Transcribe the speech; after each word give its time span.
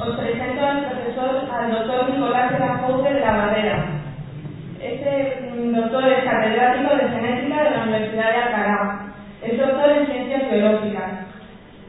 Os 0.00 0.16
presento 0.16 0.66
al 0.66 0.86
profesor, 0.86 1.48
al 1.52 1.70
doctor 1.70 2.10
Nicolás 2.10 2.52
de 2.52 2.58
la 2.58 2.78
Joude 2.78 3.14
de 3.14 3.20
la 3.20 3.32
Barrera. 3.32 3.84
Este 4.80 5.52
doctor 5.72 6.12
es 6.12 6.24
catedrático 6.24 6.96
de 6.96 7.08
genética 7.10 7.62
de 7.62 7.70
la 7.70 7.82
Universidad 7.84 8.30
de 8.30 8.42
Alcalá. 8.42 9.00
Es 9.42 9.58
doctor 9.58 9.90
en 9.92 10.06
ciencias 10.06 10.50
biológicas. 10.50 11.10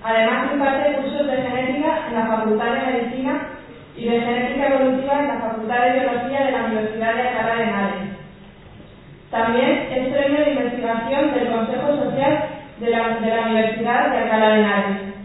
Además 0.03 0.53
imparte 0.53 0.93
cursos 0.97 1.27
de 1.27 1.37
genética 1.37 2.07
en 2.07 2.13
la 2.13 2.25
Facultad 2.27 2.73
de 2.73 2.93
Medicina 2.93 3.41
y 3.97 4.05
de 4.07 4.21
genética 4.21 4.67
evolutiva 4.67 5.19
en 5.19 5.27
la 5.27 5.39
Facultad 5.39 5.81
de 5.81 5.99
Biología 5.99 6.45
de 6.45 6.51
la 6.51 6.65
Universidad 6.65 7.15
de 7.15 7.21
Alcalá 7.21 7.55
de 7.55 7.63
Henares. 7.63 8.09
También 9.31 9.87
es 9.91 10.13
premio 10.13 10.45
de 10.45 10.51
investigación 10.51 11.33
del 11.33 11.51
Consejo 11.51 12.03
Social 12.03 12.43
de 12.79 12.89
la, 12.89 13.19
de 13.19 13.35
la 13.35 13.41
Universidad 13.47 14.11
de 14.11 14.17
Alcalá 14.17 14.49
de 14.49 14.59
Henares 14.59 15.15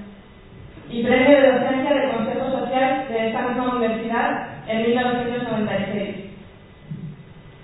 y 0.90 1.04
premio 1.04 1.40
de 1.40 1.52
docencia 1.52 1.94
del 1.94 2.10
Consejo 2.10 2.50
Social 2.50 3.04
de 3.08 3.28
esta 3.28 3.42
misma 3.42 3.76
universidad 3.76 4.48
en 4.66 4.82
1996. 4.82 6.16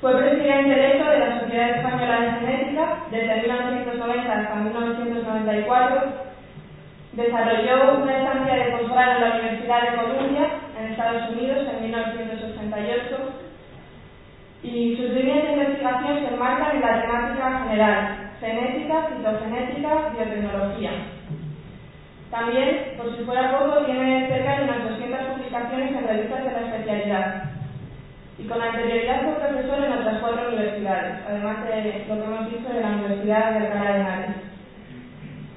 Fue 0.01 0.15
electo 0.71 1.11
de 1.11 1.19
la 1.19 1.41
Sociedad 1.41 1.71
Española 1.71 2.21
de 2.21 2.33
Genética 2.33 2.97
desde 3.11 3.41
1990 3.43 4.33
hasta 4.33 4.55
1994. 4.55 6.27
Desarrolló 7.13 8.03
una 8.03 8.19
estancia 8.19 8.55
de 8.55 8.77
posgrado 8.77 9.13
en 9.13 9.21
la 9.21 9.37
Universidad 9.37 9.83
de 9.83 9.97
Columbia, 9.97 10.47
en 10.79 10.93
Estados 10.93 11.31
Unidos, 11.31 11.67
en 11.69 11.83
1988. 11.83 13.17
Y 14.63 14.97
sus 14.97 15.11
líneas 15.11 15.45
de 15.45 15.53
investigación 15.53 16.21
se 16.21 16.35
enmarcan 16.35 16.77
en 16.77 16.83
la 16.83 17.03
temática 17.03 17.61
general, 17.65 18.31
genética, 18.41 19.09
citogenética, 19.17 20.11
biotecnología. 20.15 20.91
También, 22.31 22.95
por 22.97 23.17
si 23.17 23.25
fuera 23.25 23.59
poco, 23.59 23.85
tiene 23.85 24.29
cerca 24.29 24.57
de 24.57 24.65
unas 24.65 24.91
200 24.91 25.21
publicaciones 25.21 25.93
en 25.93 26.07
revistas 26.07 26.45
de 26.45 26.51
la 26.51 26.61
especialidad 26.61 27.56
y 28.39 28.45
con 28.45 28.61
anterioridad 28.61 29.23
fue 29.23 29.49
profesor 29.49 29.85
en 29.85 29.93
otras 29.93 30.19
cuatro 30.21 30.49
universidades, 30.49 31.25
además 31.27 31.65
de 31.65 32.05
lo 32.07 32.17
que 32.17 32.25
hemos 32.25 32.51
visto 32.51 32.73
de 32.73 32.81
la 32.81 32.89
Universidad 32.89 33.51
de 33.51 33.67
Alcalá 33.67 33.93
de 33.93 34.01
Henares. 34.01 34.37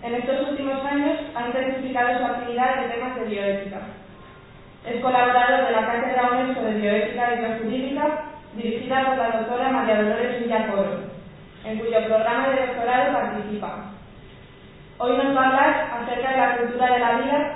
En 0.01 0.15
estos 0.15 0.49
últimos 0.49 0.85
años 0.85 1.19
ha 1.35 1.47
intensificado 1.47 2.17
su 2.17 2.25
actividad 2.25 2.83
en 2.83 2.91
temas 2.91 3.15
de 3.15 3.25
bioética. 3.25 3.79
Es 4.85 5.01
colaborador 5.01 5.67
de 5.67 5.71
la 5.71 5.85
Cátedra 5.87 6.31
UNESCO 6.31 6.61
de 6.61 6.73
Bioética 6.75 7.33
y 7.33 7.39
Biojurídica, 7.39 8.07
dirigida 8.55 9.05
por 9.07 9.17
la 9.17 9.29
doctora 9.31 9.71
María 9.71 10.01
Dolores 10.01 10.41
Villacoro, 10.41 10.99
en 11.65 11.79
cuyo 11.79 12.05
programa 12.05 12.47
de 12.47 12.65
doctorado 12.65 13.13
participa. 13.13 13.91
Hoy 14.99 15.17
nos 15.17 15.35
va 15.35 15.41
a 15.41 15.47
hablar 15.47 16.01
acerca 16.01 16.31
de 16.31 16.37
la 16.37 16.57
cultura 16.57 16.93
de 16.93 16.99
la 16.99 17.11
vida, 17.19 17.53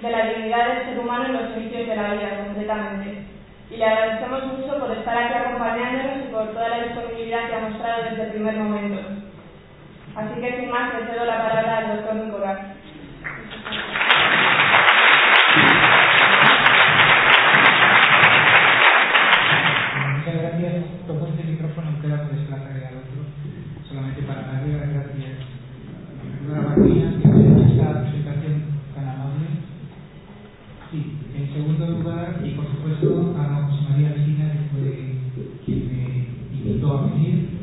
de 0.00 0.10
la 0.10 0.26
dignidad 0.26 0.68
del 0.68 0.84
ser 0.86 0.98
humano 0.98 1.26
en 1.26 1.32
los 1.34 1.52
servicios 1.52 1.88
de 1.88 1.96
la 1.96 2.14
vida, 2.14 2.44
concretamente. 2.46 3.31
Y 3.72 3.76
le 3.78 3.84
agradecemos 3.86 4.44
mucho 4.46 4.78
por 4.78 4.90
estar 4.90 5.16
aquí 5.16 5.34
acompañándonos 5.34 6.26
y 6.28 6.32
por 6.32 6.48
toda 6.52 6.68
la 6.68 6.84
disponibilidad 6.84 7.48
que 7.48 7.54
ha 7.54 7.68
mostrado 7.70 8.02
desde 8.04 8.22
el 8.24 8.30
primer 8.32 8.56
momento. 8.58 9.00
Así 10.14 10.40
que 10.40 10.60
sin 10.60 10.70
más, 10.70 10.92
le 10.92 11.06
cedo 11.06 11.24
la 11.24 11.48
palabra 11.48 11.78
al 11.78 11.96
doctor 11.96 12.14
Nicolás. 12.16 12.58
Muchas 20.18 20.34
gracias. 20.42 20.84
Tomo 21.06 21.26
este 21.28 21.44
micrófono, 21.44 21.88
aunque 21.88 22.08
la 22.08 22.16
desplazar 22.24 22.76
al 22.76 22.98
otro, 22.98 23.24
solamente 23.88 24.22
para 24.22 24.42
darle 24.52 24.78
las 24.78 24.88
gracias 24.92 25.32
a 26.46 26.52
la 26.52 26.60
Martina 26.60 27.18
que 27.22 27.28
me 27.28 27.34
ha 27.34 27.52
hecho 27.52 27.72
esta 27.72 28.02
presentación 28.02 28.54
tan 28.94 29.08
amable. 29.08 29.46
Sí, 30.90 31.18
en 31.34 31.52
segundo 31.54 31.86
lugar, 31.86 32.36
y 32.44 32.50
por 32.50 32.66
supuesto, 32.66 33.34
a 33.40 33.66
José 33.66 33.80
María 33.88 34.08
Alcina, 34.08 34.52
que 34.52 34.68
fue 34.70 34.86
quien 35.64 35.80
me 35.88 36.02
invitó 36.52 36.98
a 36.98 37.02
venir. 37.06 37.62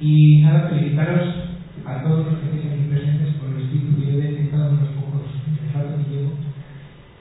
Y 0.00 0.40
nada, 0.40 0.70
felicitaros 0.70 1.28
a 1.84 2.02
todos 2.02 2.24
los 2.24 2.38
que 2.40 2.56
estáis 2.56 2.72
aquí 2.72 2.88
presentes 2.88 3.36
por 3.36 3.52
el 3.52 3.68
espíritu 3.68 4.00
que 4.00 4.06
yo 4.08 4.16
he 4.16 4.32
detectado 4.32 4.72
en 4.72 4.80
los 4.80 4.96
pocos 4.96 5.28
ratos 5.76 6.00
que 6.00 6.08
llevo. 6.08 6.32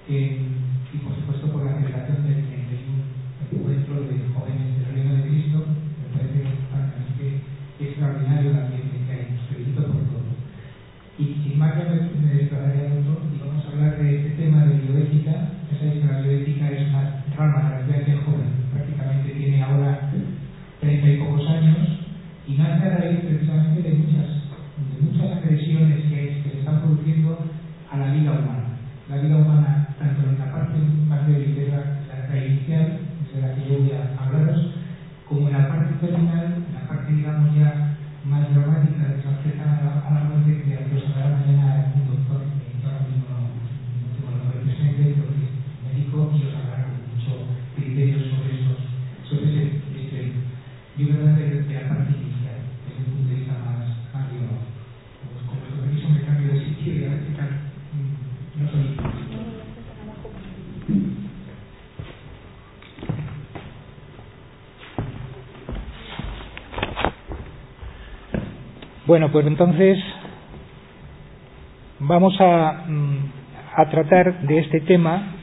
Eh, 0.07 0.47
y 0.93 0.97
por 1.03 1.11
supuesto 1.19 1.51
por 1.51 1.65
la 1.65 1.75
celebración 1.75 2.23
del 2.23 2.39
31 2.39 3.03
encuentro 3.51 3.99
de 4.07 4.31
jóvenes 4.31 4.79
del 4.79 4.95
Reino 4.95 5.11
de 5.11 5.27
Cristo. 5.27 5.59
Me 5.67 6.07
parece 6.15 6.39
así 6.71 7.11
que 7.19 7.83
extraordinario 7.83 8.51
el 8.51 8.63
ambiente 8.63 8.95
que 8.95 9.11
hay. 9.11 9.27
Os 9.35 9.47
felicito 9.51 9.83
por 9.83 9.99
todo. 10.07 10.31
Y 11.19 11.35
sin 11.43 11.59
más, 11.59 11.75
ya 11.75 11.83
me, 11.83 11.99
me 12.15 12.31
desplazaré 12.31 12.95
al 12.95 13.03
otro 13.03 13.27
y 13.27 13.43
vamos 13.43 13.59
a 13.59 13.75
hablar 13.75 13.99
de 13.99 14.07
este 14.15 14.39
tema 14.39 14.63
de 14.63 14.79
bioética. 14.79 15.51
Ya 15.67 15.75
sabéis 15.75 15.99
que 15.99 16.07
la 16.07 16.21
bioética 16.21 16.71
es 16.71 16.87
una 16.87 17.27
rama 17.35 17.59
de 17.59 17.75
la 17.75 17.85
ciencia 17.91 18.23
joven, 18.23 18.55
prácticamente 18.71 19.35
tiene 19.35 19.63
ahora 19.63 20.11
treinta 20.79 21.11
y 21.11 21.17
pocos 21.17 21.43
años 21.49 21.99
y 22.79 22.81
nace 22.81 22.95
a 22.95 22.97
raíz 22.97 23.19
precisamente 23.19 23.81
de 23.83 23.97
muchas, 23.97 24.29
de 24.95 25.01
muchas 25.03 25.37
agresiones 25.37 25.99
que, 26.03 26.41
que 26.43 26.49
se 26.49 26.59
están 26.59 26.81
produciendo 26.81 27.37
a 27.91 27.97
la 27.97 28.13
vida 28.13 28.31
humana. 28.31 28.79
La 29.09 29.17
vida 29.17 29.35
humana, 29.35 29.95
tanto 29.99 30.29
en 30.29 30.39
la 30.39 30.51
parte 30.51 30.77
más 31.07 31.27
débil 31.27 31.55
de 31.55 31.67
la, 31.67 31.77
la, 32.07 32.29
la 32.29 32.45
inicial, 32.45 32.99
de 33.33 33.41
la 33.41 33.55
que 33.55 33.69
yo 33.69 33.79
voy 33.79 33.91
a 33.91 34.15
hablaros, 34.23 34.75
como 35.27 35.47
en 35.47 35.53
la 35.53 35.67
parte 35.67 35.93
terminal, 36.05 36.63
en 36.67 36.73
la 36.73 36.87
parte, 36.87 37.13
digamos, 37.13 37.55
ya 37.55 37.97
más 38.23 38.49
dramática, 38.53 39.15
que 39.15 39.21
se 39.23 39.27
acerca 39.27 39.63
a 39.63 39.83
la, 39.83 40.07
a 40.07 40.13
la 40.13 40.23
muerte, 40.29 40.63
que 40.63 40.95
os 40.95 41.09
hablará 41.09 41.35
mañana 41.35 41.91
un 41.95 42.07
doctor, 42.07 42.41
que 42.63 42.79
yo 42.79 42.87
ahora 42.87 43.03
mismo 43.03 43.27
no, 43.27 43.39
no 43.43 44.07
tengo 44.15 44.29
el 44.31 44.37
nombre 44.39 44.63
presente, 44.63 45.19
porque 45.19 45.43
es 45.43 45.53
médico 45.83 46.31
y 46.31 46.47
os 46.47 46.55
hablará 46.55 46.87
con 46.87 47.03
mucho 47.11 47.43
criterio 47.75 48.19
sobre, 48.29 48.55
esos, 48.55 48.79
sobre 49.27 49.51
ese, 49.51 49.83
ese 49.99 50.31
yo 50.97 51.07
voy 51.07 51.15
a 51.15 51.19
hablar 51.19 51.35
de, 51.39 51.63
de 51.63 51.73
la 51.73 51.87
parte 51.87 52.11
inicial, 52.11 52.59
desde 52.83 53.09
un 53.09 53.15
punto 53.15 53.29
de 53.29 53.35
vista 53.39 53.53
más, 53.63 53.87
más 54.13 54.31
biológico. 54.31 54.83
Pues 55.31 55.45
con 55.47 55.59
vuestro 55.59 55.79
permiso 55.79 56.09
me 56.09 56.21
cambio 56.27 56.53
de 56.53 56.59
sitio 56.59 56.93
y 56.93 57.05
a 57.05 57.09
ver 57.09 57.19
qué 57.23 57.33
tal. 57.39 57.51
No 58.59 58.69
soy. 58.69 58.99
Bueno, 69.09 69.31
pues 69.31 69.47
entonces 69.47 69.97
vamos 71.97 72.39
a, 72.39 72.85
a, 73.75 73.89
tratar 73.89 74.41
de 74.41 74.59
este 74.59 74.81
tema 74.81 75.33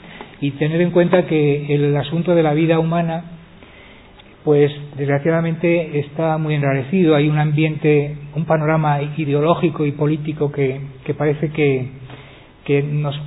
y 0.41 0.53
tener 0.53 0.81
en 0.81 0.93
cuenta 0.93 1.27
que 1.27 1.75
el 1.75 1.97
asunto 1.97 2.37
de 2.37 2.45
la 2.45 2.55
vida 2.55 2.79
humana, 2.79 3.25
pues 4.45 4.71
desgraciadamente 4.97 5.99
está 5.99 6.39
muy 6.39 6.55
enrarecido. 6.55 7.17
Hay 7.17 7.29
un 7.29 7.41
ambiente, 7.41 8.17
un 8.37 8.45
panorama 8.45 9.03
ideológico 9.03 9.85
y 9.85 9.91
político 9.91 10.53
que, 10.53 10.81
que 11.05 11.15
parece 11.15 11.51
que, 11.51 11.89
que 12.67 12.85
nos, 12.85 13.21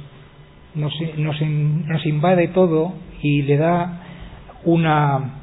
nos, 0.73 0.94
nos, 1.17 1.41
nos 1.41 2.06
invade 2.06 2.47
todo 2.47 2.94
y 3.21 3.41
le 3.41 3.57
da 3.57 4.03
una 4.63 5.33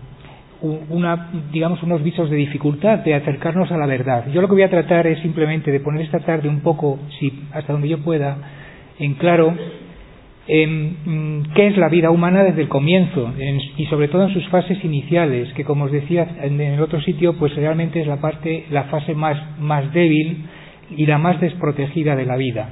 una, 0.62 1.30
digamos, 1.52 1.82
unos 1.82 2.02
visos 2.02 2.30
de 2.30 2.36
dificultad 2.36 3.00
de 3.00 3.14
acercarnos 3.14 3.70
a 3.70 3.76
la 3.76 3.86
verdad. 3.86 4.26
Yo 4.32 4.40
lo 4.40 4.48
que 4.48 4.54
voy 4.54 4.62
a 4.62 4.70
tratar 4.70 5.06
es 5.06 5.20
simplemente 5.20 5.70
de 5.70 5.80
poner 5.80 6.02
esta 6.02 6.20
tarde 6.20 6.48
un 6.48 6.60
poco, 6.60 6.98
si 7.18 7.32
hasta 7.52 7.72
donde 7.72 7.88
yo 7.88 7.98
pueda, 7.98 8.38
en 8.98 9.14
claro 9.14 9.54
en, 10.48 11.44
qué 11.54 11.66
es 11.68 11.76
la 11.76 11.88
vida 11.88 12.10
humana 12.10 12.44
desde 12.44 12.62
el 12.62 12.68
comienzo 12.68 13.32
en, 13.38 13.60
y 13.76 13.86
sobre 13.86 14.08
todo 14.08 14.24
en 14.24 14.34
sus 14.34 14.46
fases 14.48 14.82
iniciales, 14.84 15.52
que 15.54 15.64
como 15.64 15.84
os 15.84 15.92
decía 15.92 16.26
en, 16.42 16.60
el 16.60 16.80
otro 16.80 17.00
sitio, 17.00 17.34
pues 17.34 17.54
realmente 17.56 18.00
es 18.00 18.06
la 18.06 18.20
parte, 18.20 18.64
la 18.70 18.84
fase 18.84 19.14
más, 19.14 19.58
más 19.58 19.92
débil 19.92 20.44
y 20.96 21.06
la 21.06 21.18
más 21.18 21.40
desprotegida 21.40 22.14
de 22.16 22.26
la 22.26 22.36
vida. 22.36 22.70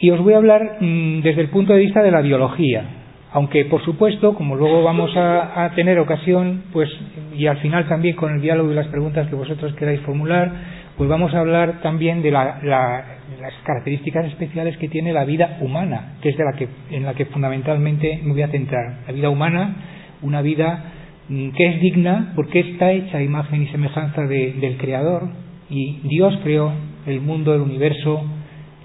Y 0.00 0.10
os 0.10 0.20
voy 0.20 0.34
a 0.34 0.36
hablar 0.36 0.78
mmm, 0.80 1.20
desde 1.20 1.40
el 1.40 1.48
punto 1.48 1.72
de 1.72 1.80
vista 1.80 2.02
de 2.02 2.12
la 2.12 2.20
biología, 2.20 2.97
aunque 3.38 3.66
por 3.66 3.84
supuesto, 3.84 4.34
como 4.34 4.56
luego 4.56 4.82
vamos 4.82 5.12
a, 5.16 5.70
tener 5.76 6.00
ocasión, 6.00 6.64
pues 6.72 6.90
y 7.36 7.46
al 7.46 7.58
final 7.58 7.86
también 7.86 8.16
con 8.16 8.34
el 8.34 8.40
diálogo 8.40 8.72
y 8.72 8.74
las 8.74 8.88
preguntas 8.88 9.28
que 9.28 9.36
vosotros 9.36 9.74
queráis 9.74 10.00
formular, 10.00 10.50
pues 10.96 11.08
vamos 11.08 11.32
a 11.32 11.38
hablar 11.38 11.80
también 11.80 12.20
de 12.20 12.32
la, 12.32 12.58
la, 12.64 13.04
las 13.40 13.54
características 13.62 14.26
especiales 14.26 14.76
que 14.78 14.88
tiene 14.88 15.12
la 15.12 15.24
vida 15.24 15.58
humana, 15.60 16.16
que 16.20 16.30
es 16.30 16.36
de 16.36 16.44
la 16.44 16.52
que 16.54 16.66
en 16.90 17.04
la 17.04 17.14
que 17.14 17.26
fundamentalmente 17.26 18.20
me 18.24 18.32
voy 18.32 18.42
a 18.42 18.48
centrar. 18.48 19.02
La 19.06 19.12
vida 19.12 19.30
humana, 19.30 19.76
una 20.22 20.42
vida 20.42 20.92
que 21.28 21.64
es 21.64 21.80
digna 21.80 22.32
porque 22.34 22.58
está 22.58 22.90
hecha 22.90 23.18
a 23.18 23.22
imagen 23.22 23.62
y 23.62 23.68
semejanza 23.68 24.22
de, 24.22 24.54
del 24.54 24.78
Creador 24.78 25.28
y 25.70 26.00
Dios 26.02 26.36
creó 26.42 26.72
el 27.06 27.20
mundo, 27.20 27.54
el 27.54 27.60
universo, 27.60 28.20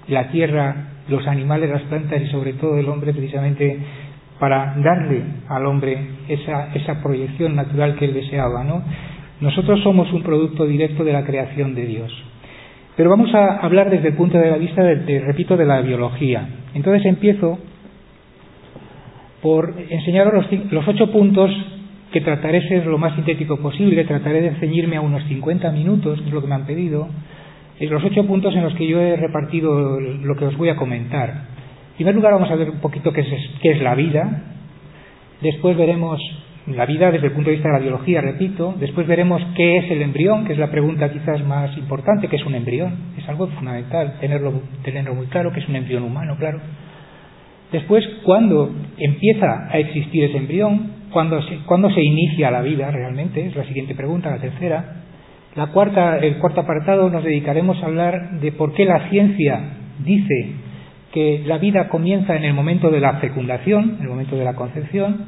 la 0.06 0.28
tierra, 0.30 0.90
los 1.08 1.26
animales, 1.26 1.70
las 1.70 1.82
plantas 1.82 2.22
y 2.22 2.26
sobre 2.28 2.52
todo 2.52 2.78
el 2.78 2.88
hombre 2.88 3.12
precisamente 3.12 3.78
para 4.38 4.74
darle 4.76 5.22
al 5.48 5.66
hombre 5.66 5.98
esa, 6.28 6.74
esa 6.74 7.02
proyección 7.02 7.54
natural 7.54 7.96
que 7.96 8.06
él 8.06 8.14
deseaba. 8.14 8.64
¿no? 8.64 8.82
Nosotros 9.40 9.82
somos 9.82 10.12
un 10.12 10.22
producto 10.22 10.66
directo 10.66 11.04
de 11.04 11.12
la 11.12 11.24
creación 11.24 11.74
de 11.74 11.86
Dios. 11.86 12.12
Pero 12.96 13.10
vamos 13.10 13.34
a 13.34 13.56
hablar 13.58 13.90
desde 13.90 14.08
el 14.08 14.14
punto 14.14 14.38
de 14.38 14.56
vista, 14.58 14.82
de, 14.82 15.20
repito, 15.20 15.56
de 15.56 15.64
la 15.64 15.80
biología. 15.80 16.48
Entonces 16.74 17.04
empiezo 17.06 17.58
por 19.42 19.74
enseñaros 19.90 20.46
los, 20.70 20.88
ocho 20.88 21.10
puntos 21.10 21.50
que 22.12 22.20
trataré 22.20 22.60
de 22.60 22.68
ser 22.68 22.86
lo 22.86 22.96
más 22.96 23.14
sintético 23.16 23.56
posible, 23.58 24.04
trataré 24.04 24.40
de 24.40 24.54
ceñirme 24.60 24.96
a 24.96 25.00
unos 25.00 25.24
50 25.24 25.70
minutos, 25.72 26.20
que 26.20 26.28
es 26.28 26.32
lo 26.32 26.40
que 26.40 26.46
me 26.46 26.54
han 26.54 26.66
pedido, 26.66 27.08
los 27.80 28.04
ocho 28.04 28.24
puntos 28.26 28.54
en 28.54 28.62
los 28.62 28.74
que 28.74 28.86
yo 28.86 29.00
he 29.00 29.16
repartido 29.16 30.00
lo 30.00 30.36
que 30.36 30.44
os 30.46 30.56
voy 30.56 30.68
a 30.68 30.76
comentar. 30.76 31.53
En 31.94 31.98
primer 31.98 32.16
lugar 32.16 32.32
vamos 32.32 32.50
a 32.50 32.56
ver 32.56 32.70
un 32.70 32.80
poquito 32.80 33.12
qué 33.12 33.20
es, 33.62 33.80
la 33.80 33.94
vida, 33.94 34.42
después 35.40 35.76
veremos 35.76 36.20
la 36.66 36.86
vida 36.86 37.12
desde 37.12 37.28
el 37.28 37.32
punto 37.32 37.50
de 37.50 37.54
vista 37.54 37.68
de 37.68 37.74
la 37.74 37.82
biología, 37.82 38.20
repito. 38.20 38.74
Después 38.80 39.06
veremos 39.06 39.40
qué 39.54 39.76
es 39.76 39.88
el 39.92 40.02
embrión, 40.02 40.44
que 40.44 40.54
es 40.54 40.58
la 40.58 40.72
pregunta 40.72 41.12
quizás 41.12 41.44
más 41.44 41.78
importante, 41.78 42.26
qué 42.26 42.34
es 42.34 42.44
un 42.44 42.56
embrión. 42.56 42.96
Es 43.16 43.28
algo 43.28 43.46
fundamental 43.46 44.18
tenerlo, 44.18 44.60
tenerlo 44.82 45.14
muy 45.14 45.26
claro, 45.26 45.52
que 45.52 45.60
es 45.60 45.68
un 45.68 45.76
embrión 45.76 46.02
humano, 46.02 46.34
claro. 46.36 46.58
Después, 47.70 48.04
¿cuándo 48.24 48.74
empieza 48.98 49.68
a 49.70 49.78
existir 49.78 50.24
ese 50.24 50.38
embrión? 50.38 50.94
¿Cuándo 51.12 51.40
se, 51.42 51.58
¿Cuándo 51.58 51.90
se 51.90 52.02
inicia 52.02 52.50
la 52.50 52.62
vida 52.62 52.90
realmente? 52.90 53.46
Es 53.46 53.54
la 53.54 53.66
siguiente 53.66 53.94
pregunta, 53.94 54.30
la 54.30 54.40
tercera. 54.40 54.96
La 55.54 55.68
cuarta, 55.68 56.18
el 56.18 56.38
cuarto 56.38 56.62
apartado 56.62 57.08
nos 57.08 57.22
dedicaremos 57.22 57.80
a 57.80 57.86
hablar 57.86 58.40
de 58.40 58.50
por 58.50 58.74
qué 58.74 58.84
la 58.84 59.08
ciencia 59.10 59.60
dice 60.04 60.63
que 61.14 61.44
la 61.46 61.58
vida 61.58 61.88
comienza 61.88 62.34
en 62.34 62.42
el 62.42 62.54
momento 62.54 62.90
de 62.90 62.98
la 62.98 63.18
fecundación, 63.20 63.98
en 63.98 64.02
el 64.02 64.08
momento 64.08 64.34
de 64.34 64.44
la 64.44 64.54
concepción. 64.54 65.26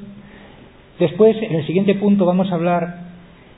Después, 0.99 1.37
en 1.41 1.55
el 1.55 1.65
siguiente 1.65 1.95
punto, 1.95 2.27
vamos 2.27 2.51
a 2.51 2.57
hablar 2.57 3.07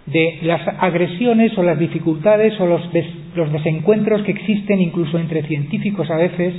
de 0.04 0.38
las 0.42 0.60
agresiones 0.78 1.56
o 1.56 1.62
las 1.62 1.78
dificultades 1.78 2.52
o 2.60 2.66
los, 2.66 2.82
desencuentros 2.92 4.22
que 4.24 4.32
existen 4.32 4.78
incluso 4.78 5.18
entre 5.18 5.42
científicos 5.44 6.10
a 6.10 6.16
veces 6.16 6.52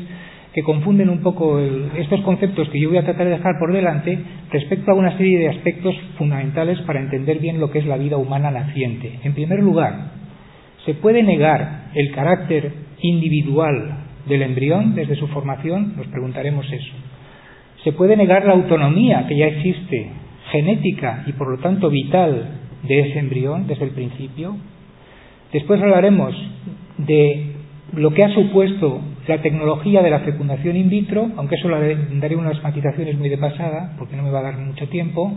que 0.56 0.64
confunden 0.64 1.08
un 1.08 1.22
poco 1.22 1.60
estos 1.60 2.22
conceptos 2.22 2.68
que 2.70 2.80
yo 2.80 2.90
voy 2.90 2.98
a 2.98 3.04
tratar 3.04 3.26
de 3.26 3.34
dejar 3.34 3.60
por 3.60 3.72
delante 3.72 4.18
respecto 4.52 4.90
a 4.90 4.96
una 4.96 5.16
serie 5.18 5.38
de 5.38 5.50
aspectos 5.50 5.96
fundamentales 6.18 6.82
para 6.82 7.00
entender 7.00 7.38
bien 7.38 7.60
lo 7.60 7.70
que 7.70 7.78
es 7.78 7.86
la 7.86 7.98
vida 7.98 8.18
humana 8.18 8.50
naciente. 8.50 9.20
En 9.24 9.36
primer 9.36 9.60
lugar, 9.60 10.14
¿se 10.86 10.96
puede 10.96 11.22
negar 11.22 11.90
el 11.94 12.12
carácter 12.12 12.74
individual 13.02 14.09
del 14.30 14.44
embrión 14.44 14.96
desde 14.96 15.16
su 15.16 15.28
formación? 15.28 15.96
Nos 15.98 16.08
preguntaremos 16.08 16.66
eso. 16.72 16.94
¿Se 17.84 17.92
puede 17.92 18.16
negar 18.16 18.46
la 18.46 18.54
autonomía 18.54 19.26
que 19.28 19.38
ya 19.38 19.48
existe 19.48 20.12
genética 20.52 21.24
y 21.28 21.34
por 21.34 21.50
lo 21.50 21.58
tanto 21.58 21.90
vital 21.90 22.60
de 22.84 23.00
ese 23.02 23.20
embrión 23.20 23.68
desde 23.68 23.86
el 23.86 23.92
principio. 23.92 24.56
Después 25.52 25.82
hablaremos 25.82 26.36
de 26.98 27.56
lo 27.96 28.12
que 28.12 28.24
ha 28.24 28.34
supuesto 28.34 29.02
la 29.28 29.42
tecnología 29.42 30.02
de 30.02 30.10
la 30.10 30.20
fecundación 30.20 30.76
in 30.76 30.90
vitro, 30.90 31.30
aunque 31.38 31.56
eso 31.56 31.70
daré 31.70 32.36
unas 32.36 32.62
matizaciones 32.64 33.18
muy 33.18 33.30
de 33.30 33.38
pasada, 33.38 33.96
porque 33.98 34.16
no 34.16 34.24
me 34.24 34.32
va 34.32 34.40
a 34.40 34.44
dar 34.44 34.58
mucho 34.58 34.88
tiempo. 34.90 35.32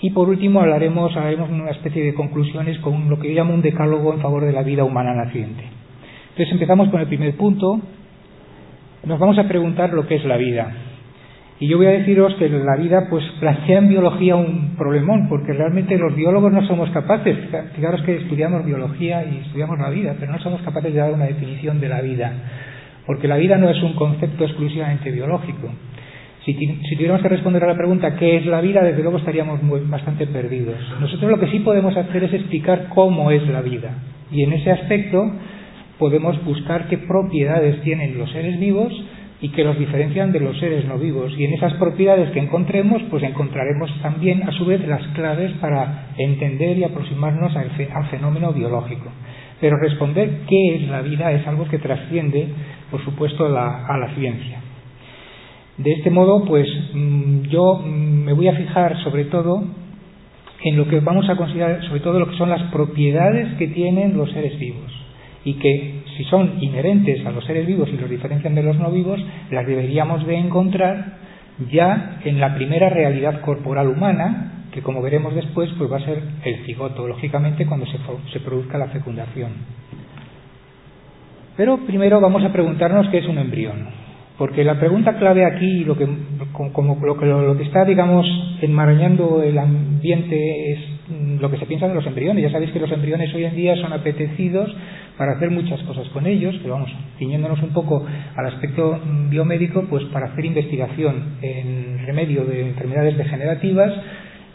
Y 0.00 0.10
por 0.10 0.28
último 0.28 0.60
hablaremos, 0.60 1.16
haremos 1.16 1.50
una 1.50 1.70
especie 1.70 2.02
de 2.04 2.14
conclusiones 2.14 2.78
con 2.78 3.08
lo 3.08 3.18
que 3.18 3.28
yo 3.28 3.34
llamo 3.34 3.54
un 3.54 3.62
decálogo 3.62 4.12
en 4.12 4.20
favor 4.20 4.44
de 4.44 4.52
la 4.52 4.62
vida 4.62 4.84
humana 4.84 5.14
naciente. 5.14 5.81
Entonces 6.32 6.52
empezamos 6.52 6.88
con 6.88 7.00
el 7.00 7.08
primer 7.08 7.36
punto. 7.36 7.78
Nos 9.04 9.18
vamos 9.18 9.38
a 9.38 9.46
preguntar 9.46 9.92
lo 9.92 10.06
que 10.06 10.14
es 10.14 10.24
la 10.24 10.38
vida. 10.38 10.72
Y 11.60 11.68
yo 11.68 11.76
voy 11.76 11.86
a 11.86 11.90
deciros 11.90 12.34
que 12.36 12.48
la 12.48 12.76
vida 12.76 13.06
pues 13.10 13.22
plantea 13.38 13.78
en 13.78 13.88
biología 13.88 14.34
un 14.34 14.74
problemón, 14.76 15.28
porque 15.28 15.52
realmente 15.52 15.96
los 15.98 16.16
biólogos 16.16 16.52
no 16.52 16.66
somos 16.66 16.90
capaces, 16.90 17.36
fijaros 17.76 18.02
que 18.02 18.16
estudiamos 18.16 18.64
biología 18.64 19.24
y 19.24 19.42
estudiamos 19.46 19.78
la 19.78 19.90
vida, 19.90 20.16
pero 20.18 20.32
no 20.32 20.40
somos 20.40 20.62
capaces 20.62 20.92
de 20.92 20.98
dar 20.98 21.12
una 21.12 21.26
definición 21.26 21.78
de 21.80 21.88
la 21.88 22.00
vida, 22.00 22.32
porque 23.06 23.28
la 23.28 23.36
vida 23.36 23.58
no 23.58 23.68
es 23.70 23.80
un 23.80 23.92
concepto 23.92 24.44
exclusivamente 24.44 25.10
biológico. 25.12 25.70
Si, 26.44 26.54
si 26.54 26.96
tuviéramos 26.96 27.22
que 27.22 27.28
responder 27.28 27.62
a 27.62 27.68
la 27.68 27.76
pregunta 27.76 28.16
¿qué 28.16 28.38
es 28.38 28.46
la 28.46 28.60
vida? 28.60 28.82
Desde 28.82 29.02
luego 29.02 29.18
estaríamos 29.18 29.60
bastante 29.88 30.26
perdidos. 30.26 30.74
Nosotros 30.98 31.30
lo 31.30 31.38
que 31.38 31.46
sí 31.46 31.60
podemos 31.60 31.96
hacer 31.96 32.24
es 32.24 32.32
explicar 32.32 32.88
cómo 32.88 33.30
es 33.30 33.46
la 33.46 33.60
vida. 33.60 33.90
Y 34.32 34.42
en 34.42 34.52
ese 34.54 34.72
aspecto 34.72 35.30
podemos 36.02 36.44
buscar 36.44 36.88
qué 36.88 36.98
propiedades 36.98 37.80
tienen 37.82 38.18
los 38.18 38.28
seres 38.32 38.58
vivos 38.58 38.92
y 39.40 39.50
que 39.50 39.62
los 39.62 39.78
diferencian 39.78 40.32
de 40.32 40.40
los 40.40 40.58
seres 40.58 40.84
no 40.84 40.98
vivos. 40.98 41.32
Y 41.38 41.44
en 41.44 41.52
esas 41.52 41.74
propiedades 41.74 42.32
que 42.32 42.40
encontremos, 42.40 43.00
pues 43.08 43.22
encontraremos 43.22 43.88
también 44.02 44.42
a 44.42 44.50
su 44.50 44.66
vez 44.66 44.84
las 44.88 45.06
claves 45.14 45.52
para 45.60 46.08
entender 46.18 46.76
y 46.76 46.82
aproximarnos 46.82 47.54
al, 47.54 47.70
fenómeno 48.10 48.52
biológico. 48.52 49.12
Pero 49.60 49.76
responder 49.76 50.40
qué 50.48 50.74
es 50.74 50.88
la 50.88 51.02
vida 51.02 51.30
es 51.30 51.46
algo 51.46 51.68
que 51.68 51.78
trasciende, 51.78 52.48
por 52.90 53.04
supuesto, 53.04 53.46
a 53.46 53.96
la 53.96 54.14
ciencia. 54.16 54.58
De 55.78 55.92
este 55.92 56.10
modo, 56.10 56.44
pues 56.44 56.66
mm, 56.94 57.42
yo 57.42 57.76
mm, 57.76 58.24
me 58.24 58.32
voy 58.32 58.48
a 58.48 58.56
fijar 58.56 59.00
sobre 59.04 59.26
todo 59.26 59.62
en 60.64 60.76
lo 60.76 60.88
que 60.88 60.98
vamos 60.98 61.30
a 61.30 61.36
considerar, 61.36 61.80
sobre 61.86 62.00
todo 62.00 62.18
lo 62.18 62.28
que 62.28 62.36
son 62.38 62.50
las 62.50 62.72
propiedades 62.72 63.54
que 63.56 63.68
tienen 63.68 64.16
los 64.16 64.32
seres 64.32 64.58
vivos 64.58 65.01
y 65.44 65.54
que 65.54 66.02
si 66.16 66.24
son 66.24 66.62
inherentes 66.62 67.24
a 67.26 67.30
los 67.30 67.44
seres 67.44 67.66
vivos 67.66 67.88
y 67.92 67.96
los 67.96 68.10
diferencian 68.10 68.54
de 68.54 68.62
los 68.62 68.76
no 68.78 68.90
vivos, 68.90 69.20
las 69.50 69.66
deberíamos 69.66 70.26
de 70.26 70.36
encontrar 70.36 71.18
ya 71.70 72.20
en 72.24 72.40
la 72.40 72.54
primera 72.54 72.88
realidad 72.88 73.40
corporal 73.40 73.88
humana, 73.88 74.66
que 74.72 74.82
como 74.82 75.02
veremos 75.02 75.34
después, 75.34 75.70
pues 75.76 75.90
va 75.90 75.98
a 75.98 76.04
ser 76.04 76.22
el 76.44 76.64
cigoto, 76.64 77.06
lógicamente 77.06 77.66
cuando 77.66 77.86
se, 77.86 78.40
produzca 78.40 78.78
la 78.78 78.88
fecundación. 78.88 79.52
Pero 81.56 81.78
primero 81.84 82.20
vamos 82.20 82.42
a 82.44 82.52
preguntarnos 82.52 83.08
qué 83.10 83.18
es 83.18 83.26
un 83.26 83.38
embrión. 83.38 84.02
Porque 84.38 84.64
la 84.64 84.80
pregunta 84.80 85.18
clave 85.18 85.44
aquí, 85.44 85.84
lo 85.84 85.96
que, 85.96 86.08
como, 86.52 86.98
lo, 87.04 87.42
lo 87.42 87.56
que 87.56 87.64
está, 87.64 87.84
digamos, 87.84 88.26
enmarañando 88.62 89.42
el 89.42 89.58
ambiente 89.58 90.72
es 90.72 90.78
lo 91.40 91.50
que 91.50 91.58
se 91.58 91.66
piensa 91.66 91.86
de 91.86 91.94
los 91.94 92.06
embriones. 92.06 92.42
Ya 92.42 92.50
sabéis 92.50 92.72
que 92.72 92.80
los 92.80 92.90
embriones 92.90 93.32
hoy 93.34 93.44
en 93.44 93.54
día 93.54 93.76
son 93.76 93.92
apetecidos 93.92 94.74
para 95.16 95.32
hacer 95.32 95.50
muchas 95.50 95.80
cosas 95.82 96.08
con 96.08 96.26
ellos, 96.26 96.54
pero 96.62 96.74
vamos, 96.74 96.90
ciñéndonos 97.18 97.62
un 97.62 97.70
poco 97.70 98.04
al 98.36 98.46
aspecto 98.46 99.00
biomédico, 99.28 99.84
pues 99.88 100.04
para 100.04 100.26
hacer 100.26 100.44
investigación 100.44 101.36
en 101.42 102.06
remedio 102.06 102.44
de 102.44 102.68
enfermedades 102.68 103.16
degenerativas, 103.16 103.92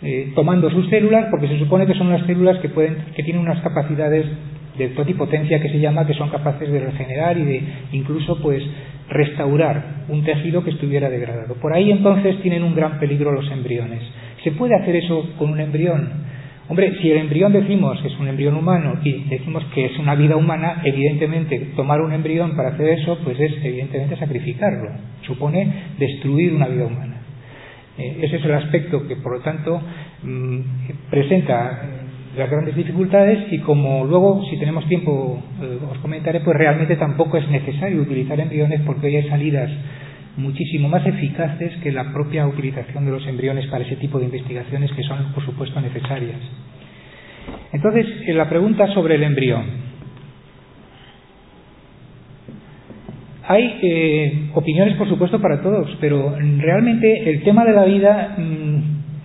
eh, 0.01 0.31
tomando 0.36 0.69
sus 0.69 0.89
células, 0.89 1.27
porque 1.31 1.48
se 1.48 1.59
supone 1.59 1.86
que 1.86 1.94
son 1.94 2.07
unas 2.07 2.25
células 2.25 2.57
que, 2.59 2.69
pueden, 2.69 2.98
que 3.15 3.24
tienen 3.24 3.42
unas 3.42 3.62
capacidades 3.62 4.25
de 4.77 4.89
totipotencia 4.89 5.59
que 5.59 5.69
se 5.69 5.80
llama, 5.80 6.06
que 6.06 6.13
son 6.13 6.30
capaces 6.30 6.71
de 6.71 6.80
regenerar 6.80 7.38
y 7.38 7.44
de 7.44 7.63
incluso 7.94 8.39
pues 8.42 8.63
restaurar 9.09 10.06
un 10.09 10.24
tejido 10.24 10.63
que 10.63 10.71
estuviera 10.71 11.09
degradado. 11.09 11.56
Por 11.56 11.74
ahí 11.74 11.92
entonces 11.92 12.39
tienen 12.42 12.63
un 12.63 12.75
gran 12.75 13.00
peligro 13.00 13.31
los 13.31 13.50
embriones. 13.51 14.04
¿Se 14.44 14.51
puede 14.51 14.76
hacer 14.76 14.95
eso 14.95 15.30
con 15.37 15.49
un 15.49 15.59
embrión? 15.59 16.27
Hombre, 16.69 16.94
si 17.02 17.09
el 17.09 17.18
embrión 17.19 17.54
decimos 17.54 17.97
que 18.02 18.09
es 18.09 18.19
un 18.19 18.28
embrión 18.28 18.56
humano 18.56 19.00
y 19.02 19.24
decimos 19.30 19.64
que 19.74 19.86
es 19.86 19.97
una 20.00 20.16
vida 20.16 20.36
humana, 20.36 20.81
evidentemente 20.83 21.57
tomar 21.78 22.02
un 22.02 22.12
embrión 22.12 22.57
para 22.57 22.69
hacer 22.69 22.90
eso, 22.90 23.18
pues 23.24 23.40
es 23.40 23.54
evidentemente 23.64 24.18
sacrificarlo. 24.18 24.90
Supone 25.26 25.71
destruir 25.97 26.54
una 26.54 26.68
vida 26.68 26.86
humana. 26.86 27.21
Eh, 27.97 28.19
ese 28.21 28.36
es 28.36 28.45
el 28.45 28.54
aspecto 28.54 29.07
que, 29.07 29.16
por 29.16 29.38
lo 29.38 29.40
tanto, 29.40 29.81
mm, 30.24 30.59
presenta 31.09 31.71
eh, 31.71 32.38
las 32.38 32.50
grandes 32.50 32.76
dificultades 32.76 33.52
y 33.52 33.59
como 33.59 34.04
luego, 34.04 34.44
si 34.50 34.57
tenemos 34.57 34.86
tiempo, 34.90 35.42
eh, 35.62 35.80
os 35.90 35.97
comentaré, 36.00 36.42
pues 36.42 36.57
realmente 36.57 36.97
tampoco 36.97 37.38
es 37.38 37.50
necesario 37.50 38.02
utilizar 38.02 38.40
embriones 38.42 38.81
porque 38.86 39.07
hoy 39.07 39.16
hay 39.16 39.30
salidas 39.30 39.71
muchísimo 40.37 40.87
más 40.87 41.06
eficaces 41.06 41.75
que 41.77 41.91
la 41.91 42.13
propia 42.13 42.47
utilización 42.47 43.06
de 43.06 43.11
los 43.11 43.25
embriones 43.27 43.65
para 43.67 43.83
ese 43.83 43.95
tipo 43.97 44.19
de 44.19 44.25
investigaciones 44.25 44.91
que 44.91 45.03
son, 45.03 45.33
por 45.33 45.44
supuesto, 45.44 45.81
necesarias. 45.81 46.37
Entonces, 47.73 48.06
la 48.27 48.47
pregunta 48.47 48.87
sobre 48.94 49.15
el 49.15 49.23
embrión. 49.23 49.87
Hay 53.49 53.79
eh, 53.81 54.49
opiniones, 54.53 54.95
por 54.95 55.07
supuesto, 55.07 55.41
para 55.41 55.61
todos, 55.61 55.97
pero 56.01 56.35
realmente 56.57 57.29
el 57.29 57.44
tema 57.44 57.63
de 57.63 57.71
la 57.71 57.85
vida, 57.85 58.35
mm, 58.37 58.77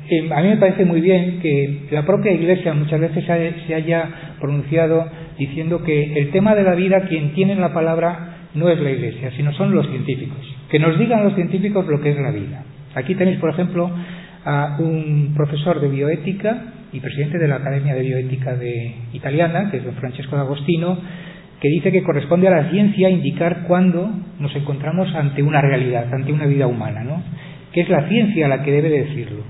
eh, 0.09 0.31
a 0.33 0.43
mí 0.43 0.49
me 0.49 0.57
parece 0.59 0.85
muy 0.85 1.01
bien 1.01 1.41
que 1.41 1.89
la 1.91 2.07
propia 2.07 2.33
Iglesia 2.33 2.73
muchas 2.73 3.01
veces 3.01 3.25
se 3.25 3.75
haya 3.75 4.09
pronunciado 4.41 5.11
diciendo 5.39 5.83
que 5.83 6.15
el 6.21 6.31
tema 6.31 6.55
de 6.55 6.63
la 6.63 6.75
vida, 6.75 7.01
quien 7.09 7.35
tiene 7.35 7.57
la 7.57 7.75
palabra 7.75 8.47
no 8.55 8.69
es 8.69 8.79
la 8.79 8.91
Iglesia, 8.91 9.33
sino 9.37 9.53
son 9.55 9.75
los 9.75 9.89
científicos. 9.89 10.62
Que 10.73 10.79
nos 10.79 10.99
digan 10.99 11.23
los 11.23 11.35
científicos 11.35 11.87
lo 11.87 12.01
que 12.01 12.11
es 12.11 12.19
la 12.19 12.31
vida. 12.31 12.65
Aquí 12.95 13.15
tenéis, 13.15 13.39
por 13.39 13.51
ejemplo, 13.51 13.91
a 14.45 14.79
un 14.81 15.35
profesor 15.37 15.81
de 15.81 15.89
bioética 15.89 16.73
y 16.93 17.01
presidente 17.01 17.39
de 17.39 17.47
la 17.47 17.57
Academia 17.57 17.95
de 17.95 18.01
Bioética 18.01 18.57
de 18.57 18.95
Italiana, 19.13 19.71
que 19.71 19.77
es 19.77 19.85
don 19.85 19.95
Francesco 19.97 20.35
D'Agostino, 20.35 20.99
que 21.61 21.69
dice 21.69 21.93
que 21.93 22.03
corresponde 22.03 22.49
a 22.49 22.51
la 22.51 22.71
ciencia 22.71 23.11
indicar 23.11 23.65
cuándo 23.69 24.11
nos 24.41 24.57
encontramos 24.57 25.15
ante 25.15 25.43
una 25.43 25.61
realidad, 25.61 26.13
ante 26.13 26.33
una 26.33 26.47
vida 26.47 26.67
humana, 26.67 27.05
¿no? 27.05 27.23
Que 27.73 27.83
es 27.83 27.91
la 27.91 28.09
ciencia 28.09 28.49
la 28.49 28.63
que 28.63 28.73
debe 28.73 28.89
decirlo. 28.89 29.45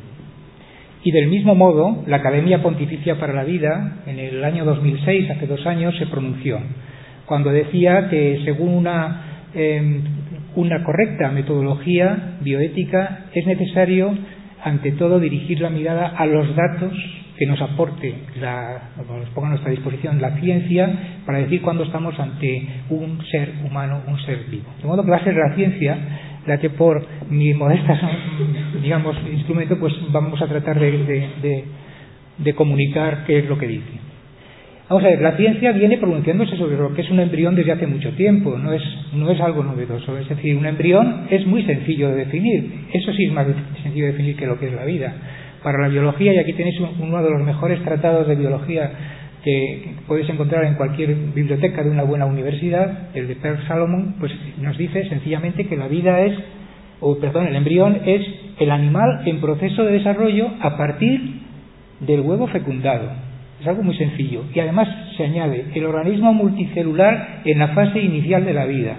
Y 1.05 1.13
del 1.13 1.29
mismo 1.29 1.55
modo, 1.55 2.03
la 2.07 2.17
Academia 2.17 2.63
Pontificia 2.63 3.19
para 3.21 3.33
la 3.33 3.45
Vida, 3.45 4.03
en 4.07 4.19
el 4.19 4.45
año 4.45 4.65
2006, 4.65 5.31
hace 5.31 5.47
dos 5.47 5.65
años, 5.67 5.97
se 5.99 6.07
pronunció 6.07 6.59
cuando 7.27 7.51
decía 7.51 8.09
que 8.11 8.41
según 8.45 8.75
una, 8.75 9.49
em, 9.55 10.03
una 10.55 10.85
correcta 10.85 11.31
metodología 11.31 12.37
bioética 12.41 13.27
es 13.33 13.47
necesario, 13.47 14.17
ante 14.63 14.93
todo, 14.93 15.19
dirigir 15.19 15.61
la 15.61 15.71
mirada 15.71 16.09
a 16.09 16.27
los 16.27 16.55
datos 16.55 16.93
que 17.39 17.47
nos 17.47 17.61
aporte, 17.61 18.15
la, 18.41 18.91
nos 18.97 19.29
ponga 19.31 19.49
a 19.49 19.51
nuestra 19.51 19.71
disposición 19.71 20.21
la 20.21 20.39
ciencia 20.39 21.21
para 21.27 21.39
decir 21.39 21.63
cuándo 21.63 21.85
estamos 21.85 22.19
ante 22.21 22.69
un 22.91 23.21
ser 23.31 23.55
humano, 23.65 24.03
un 24.07 24.21
ser 24.21 24.45
vivo. 24.51 24.69
De 24.81 24.87
modo 24.87 25.03
que 25.03 25.11
va 25.11 25.17
a 25.17 25.25
ser 25.25 25.35
la 25.35 25.55
ciencia 25.55 25.97
la 26.47 26.59
que 26.59 26.71
por 26.71 27.07
mi 27.31 27.55
modesta, 27.55 27.99
digamos, 28.83 29.17
instrumento, 29.33 29.79
pues 29.79 29.95
vamos 30.11 30.41
a 30.43 30.47
tratar 30.47 30.79
de, 30.79 31.65
de 32.39 32.55
comunicar 32.55 33.25
qué 33.27 33.39
es 33.39 33.49
lo 33.49 33.59
que 33.59 33.67
dice. 33.67 34.12
Vamos 34.93 35.07
a 35.07 35.09
ver, 35.09 35.23
la 35.23 35.37
ciencia 35.39 35.73
viene 35.73 35.97
pronunciándose 35.97 36.55
sobre 36.55 36.77
lo 36.77 36.93
que 36.93 37.01
es 37.01 37.11
un 37.11 37.19
embrión 37.19 37.55
desde 37.55 37.73
hace 37.73 37.87
mucho 37.87 38.11
tiempo, 38.11 38.59
no 38.59 38.75
es, 38.75 38.83
no 39.15 39.31
es 39.31 39.41
algo 39.41 39.65
novedoso. 39.65 40.19
Es 40.19 40.29
decir, 40.29 40.55
un 40.55 40.67
embrión 40.67 41.29
es 41.31 41.47
muy 41.47 41.63
sencillo 41.63 42.11
de 42.11 42.17
definir, 42.17 42.71
eso 42.93 43.11
sí 43.15 43.25
es 43.25 43.33
más 43.33 43.47
sencillo 43.83 44.05
de 44.05 44.13
definir 44.13 44.37
que 44.37 44.47
lo 44.47 44.59
que 44.59 44.67
es 44.67 44.75
la 44.75 44.85
vida. 44.85 45.15
Para 45.63 45.81
la 45.81 45.89
biología, 45.89 46.35
y 46.35 46.39
aquí 46.39 46.53
tenéis 46.53 46.79
uno 47.01 47.23
de 47.23 47.31
los 47.31 47.41
mejores 47.41 47.83
tratados 47.83 48.29
de 48.29 48.35
biología 48.35 48.91
que 49.43 49.95
podéis 50.07 50.29
encontrar 50.29 50.63
en 50.65 50.75
cualquier 50.75 51.15
biblioteca 51.35 51.83
de 51.83 51.89
una 51.89 52.03
buena 52.03 52.27
universidad, 52.27 53.09
el 53.15 53.29
de 53.29 53.37
Per 53.37 53.67
Salomon, 53.67 54.17
pues 54.21 54.31
nos 54.61 54.77
dice 54.77 55.09
sencillamente 55.09 55.69
que 55.69 55.77
la 55.79 55.89
vida 55.89 56.21
es, 56.21 56.35
o 57.01 57.17
perdón, 57.19 57.47
el 57.47 57.57
embrión 57.57 57.99
es 58.05 58.21
el 58.59 58.71
animal 58.71 59.23
en 59.25 59.41
proceso 59.41 59.85
de 59.85 59.93
desarrollo 59.93 60.49
a 60.61 60.77
partir 60.77 61.41
del 62.01 62.21
huevo 62.21 62.47
fecundado. 62.49 63.32
Es 63.63 63.69
algo 63.69 63.85
muy 63.85 63.97
sencillo. 63.97 64.43
Y 64.53 64.59
además 64.59 64.89
se 65.17 65.23
añade 65.23 65.67
el 65.73 65.87
organismo 65.87 66.35
multicelular 66.35 67.43
en 67.45 67.61
la 67.61 67.69
fase 67.69 68.01
inicial 68.01 68.45
de 68.45 68.53
la 68.53 68.67
vida. 68.67 68.97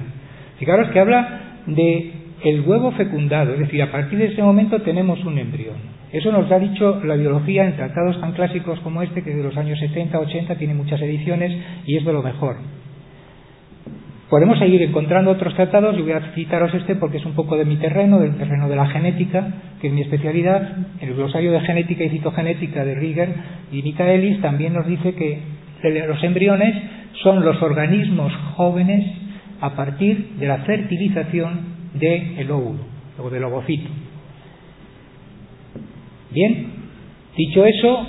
Fijaros 0.57 0.89
que 0.91 0.99
habla 0.99 1.41
de 1.67 2.11
el 2.45 2.61
huevo 2.61 2.91
fecundado, 2.91 3.53
es 3.53 3.59
decir, 3.59 3.81
a 3.81 3.91
partir 3.91 4.19
de 4.19 4.27
ese 4.27 4.41
momento 4.41 4.81
tenemos 4.81 5.23
un 5.25 5.37
embrión. 5.37 5.75
Eso 6.13 6.31
nos 6.31 6.49
ha 6.49 6.59
dicho 6.59 7.01
la 7.03 7.15
biología 7.15 7.65
en 7.65 7.75
tratados 7.75 8.21
tan 8.21 8.31
clásicos 8.33 8.79
como 8.79 9.01
este, 9.01 9.21
que 9.21 9.35
de 9.35 9.43
los 9.43 9.57
años 9.57 9.79
70, 9.79 10.17
80 10.17 10.55
tiene 10.55 10.73
muchas 10.73 11.01
ediciones 11.01 11.51
y 11.85 11.97
es 11.97 12.05
de 12.05 12.13
lo 12.13 12.23
mejor. 12.23 12.57
Podemos 14.33 14.57
seguir 14.57 14.81
encontrando 14.81 15.29
otros 15.29 15.53
tratados, 15.53 15.95
yo 15.95 16.01
voy 16.01 16.13
a 16.13 16.31
citaros 16.33 16.73
este 16.73 16.95
porque 16.95 17.17
es 17.17 17.25
un 17.27 17.33
poco 17.33 17.55
de 17.55 17.65
mi 17.65 17.75
terreno, 17.75 18.17
del 18.17 18.35
terreno 18.35 18.67
de 18.67 18.75
la 18.75 18.87
genética, 18.87 19.47
que 19.79 19.89
es 19.89 19.93
mi 19.93 20.01
especialidad. 20.01 20.75
El 21.01 21.13
glosario 21.13 21.51
de 21.51 21.59
genética 21.59 22.03
y 22.03 22.09
citogenética 22.09 22.83
de 22.83 22.95
Rieger 22.95 23.29
y 23.71 23.83
Michaelis 23.83 24.41
también 24.41 24.73
nos 24.73 24.87
dice 24.87 25.13
que 25.13 25.39
los 26.07 26.23
embriones 26.23 26.75
son 27.21 27.45
los 27.45 27.61
organismos 27.61 28.33
jóvenes 28.55 29.05
a 29.61 29.75
partir 29.75 30.29
de 30.39 30.47
la 30.47 30.57
fertilización 30.63 31.59
del 31.93 32.49
óvulo 32.49 32.79
o 33.19 33.29
del 33.29 33.43
ovocito. 33.43 33.91
Bien, 36.31 36.69
dicho 37.37 37.65
eso, 37.67 38.07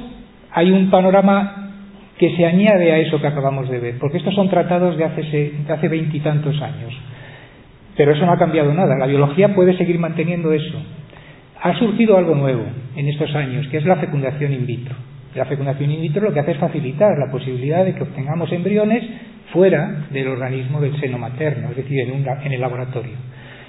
hay 0.53 0.71
un 0.71 0.89
panorama 0.89 1.64
que 2.19 2.37
se 2.37 2.47
añade 2.47 2.93
a 2.93 2.99
eso 2.99 3.21
que 3.21 3.27
acabamos 3.27 3.69
de 3.69 3.79
ver, 3.79 3.99
porque 3.99 4.19
estos 4.19 4.35
son 4.35 4.49
tratados 4.49 4.97
de 4.97 5.05
hace 5.05 5.89
veintitantos 5.89 6.61
años. 6.63 6.95
Pero 7.97 8.13
eso 8.13 8.27
no 8.27 8.33
ha 8.33 8.39
cambiado 8.39 8.73
nada, 8.73 8.97
la 8.99 9.07
biología 9.07 9.55
puede 9.55 9.77
seguir 9.77 9.99
manteniendo 9.99 10.53
eso. 10.53 10.81
Ha 11.61 11.75
surgido 11.79 12.17
algo 12.19 12.35
nuevo 12.35 12.65
en 12.97 13.09
estos 13.09 13.35
años, 13.35 13.67
que 13.69 13.79
es 13.79 13.85
la 13.85 13.97
fecundación 13.97 14.53
in 14.53 14.67
vitro. 14.67 14.95
La 15.35 15.47
fecundación 15.47 15.91
in 15.91 16.03
vitro 16.03 16.23
lo 16.23 16.33
que 16.33 16.41
hace 16.41 16.53
es 16.53 16.59
facilitar 16.59 17.19
la 17.19 17.31
posibilidad 17.33 17.85
de 17.85 17.95
que 17.95 18.03
obtengamos 18.03 18.53
embriones 18.53 19.03
fuera 19.53 20.07
del 20.11 20.29
organismo 20.29 20.81
del 20.81 20.99
seno 21.01 21.19
materno, 21.19 21.71
es 21.71 21.77
decir, 21.77 22.01
en, 22.01 22.27
en 22.45 22.53
el 22.53 22.61
laboratorio. 22.61 23.15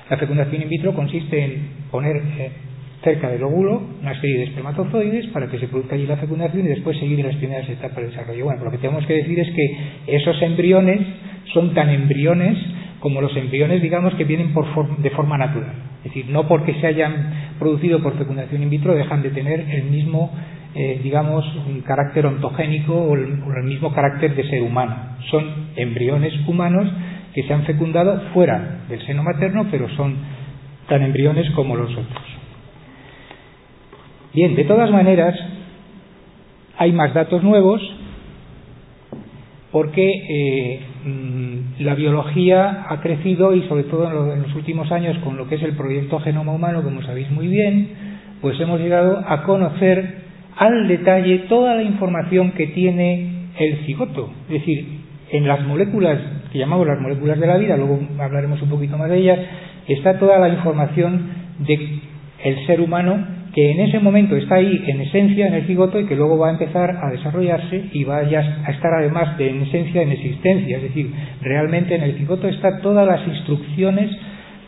La 0.09 0.17
fecundación 0.17 0.61
in 0.61 0.69
vitro 0.69 0.93
consiste 0.93 1.43
en 1.43 1.69
poner 1.89 2.17
eh, 2.17 2.51
cerca 3.05 3.29
del 3.29 3.43
óvulo 3.43 3.81
una 4.01 4.19
serie 4.19 4.39
de 4.39 4.43
espermatozoides 4.45 5.27
para 5.27 5.47
que 5.47 5.57
se 5.59 5.67
produzca 5.69 5.95
allí 5.95 6.05
la 6.05 6.17
fecundación 6.17 6.65
y 6.65 6.69
después 6.69 6.97
seguir 6.97 7.23
las 7.23 7.35
primeras 7.35 7.69
etapas 7.69 7.95
del 7.97 8.09
desarrollo. 8.09 8.45
Bueno, 8.45 8.65
lo 8.65 8.71
que 8.71 8.79
tenemos 8.79 9.05
que 9.05 9.13
decir 9.13 9.39
es 9.39 9.49
que 9.51 9.77
esos 10.07 10.41
embriones 10.41 10.99
son 11.53 11.73
tan 11.73 11.89
embriones 11.89 12.57
como 12.99 13.21
los 13.21 13.35
embriones, 13.37 13.81
digamos, 13.81 14.13
que 14.15 14.25
vienen 14.25 14.51
por 14.53 14.65
de 14.97 15.09
forma 15.11 15.37
natural. 15.37 15.71
Es 15.99 16.05
decir, 16.05 16.25
no 16.29 16.47
porque 16.47 16.73
se 16.81 16.87
hayan 16.87 17.53
producido 17.59 18.01
por 18.01 18.17
fecundación 18.17 18.63
in 18.63 18.69
vitro 18.69 18.93
dejan 18.93 19.21
de 19.21 19.29
tener 19.29 19.59
el 19.61 19.83
mismo, 19.85 20.31
eh, 20.73 20.99
digamos, 21.03 21.45
un 21.67 21.81
carácter 21.81 22.25
ontogénico 22.25 22.93
o 22.93 23.15
el 23.15 23.63
mismo 23.63 23.93
carácter 23.93 24.35
de 24.35 24.43
ser 24.49 24.61
humano. 24.63 24.95
Son 25.29 25.43
embriones 25.75 26.33
humanos 26.47 26.91
que 27.33 27.43
se 27.43 27.53
han 27.53 27.63
fecundado 27.63 28.21
fuera 28.33 28.85
del 28.89 29.01
seno 29.05 29.21
materno, 29.21 29.67
pero 29.69 29.87
son 29.89 30.15
tan 30.87 31.03
embriones 31.03 31.49
como 31.51 31.75
los 31.75 31.91
otros. 31.91 32.44
Bien, 34.35 34.53
de 34.53 34.65
todas 34.65 34.91
maneras, 34.91 35.33
hay 36.77 36.91
más 36.91 37.13
datos 37.13 37.41
nuevos 37.41 37.81
porque 39.71 40.11
eh, 40.29 40.79
mm, 41.05 41.81
la 41.81 41.95
biología 41.95 42.85
ha 42.89 42.99
crecido 42.99 43.53
y 43.53 43.61
sobre 43.69 43.83
todo 43.83 44.33
en, 44.33 44.41
los 44.41 44.53
últimos 44.55 44.91
años 44.91 45.17
con 45.19 45.37
lo 45.37 45.47
que 45.47 45.55
es 45.55 45.63
el 45.63 45.77
proyecto 45.77 46.19
Genoma 46.19 46.51
Humano, 46.51 46.83
como 46.83 47.01
sabéis 47.03 47.31
muy 47.31 47.47
bien, 47.47 47.87
pues 48.41 48.59
hemos 48.59 48.81
llegado 48.81 49.23
a 49.25 49.43
conocer 49.43 50.15
al 50.57 50.89
detalle 50.89 51.45
toda 51.47 51.73
la 51.75 51.83
información 51.83 52.51
que 52.51 52.67
tiene 52.67 53.51
el 53.57 53.85
cigoto. 53.85 54.31
Es 54.49 54.59
decir, 54.59 54.99
en 55.31 55.47
las 55.47 55.65
moléculas 55.65 56.19
que 56.51 56.59
llamamos 56.59 56.85
las 56.85 56.99
moléculas 56.99 57.39
de 57.39 57.47
la 57.47 57.55
vida, 57.55 57.77
luego 57.77 58.01
hablaremos 58.19 58.61
un 58.61 58.69
poquito 58.69 58.97
más 58.97 59.09
de 59.09 59.17
ellas, 59.17 59.39
está 59.87 60.19
toda 60.19 60.39
la 60.39 60.49
información 60.49 61.29
de 61.59 61.99
el 62.43 62.67
ser 62.67 62.81
humano 62.81 63.44
que 63.55 63.71
en 63.71 63.79
ese 63.79 63.99
momento 63.99 64.35
está 64.35 64.55
ahí 64.55 64.83
en 64.85 64.99
esencia 64.99 65.47
en 65.47 65.53
el 65.53 65.65
cigoto 65.65 65.97
y 65.97 66.05
que 66.05 66.15
luego 66.17 66.37
va 66.37 66.49
a 66.49 66.51
empezar 66.51 66.99
a 67.01 67.09
desarrollarse 67.09 67.85
y 67.93 68.03
va 68.03 68.17
a 68.17 68.69
estar 68.69 68.93
además 68.99 69.37
de 69.37 69.49
en 69.49 69.61
esencia 69.61 70.01
en 70.01 70.11
existencia, 70.11 70.75
es 70.75 70.83
decir, 70.83 71.09
realmente 71.41 71.95
en 71.95 72.03
el 72.03 72.17
cigoto 72.17 72.49
están 72.49 72.81
todas 72.81 73.07
las 73.07 73.25
instrucciones, 73.25 74.11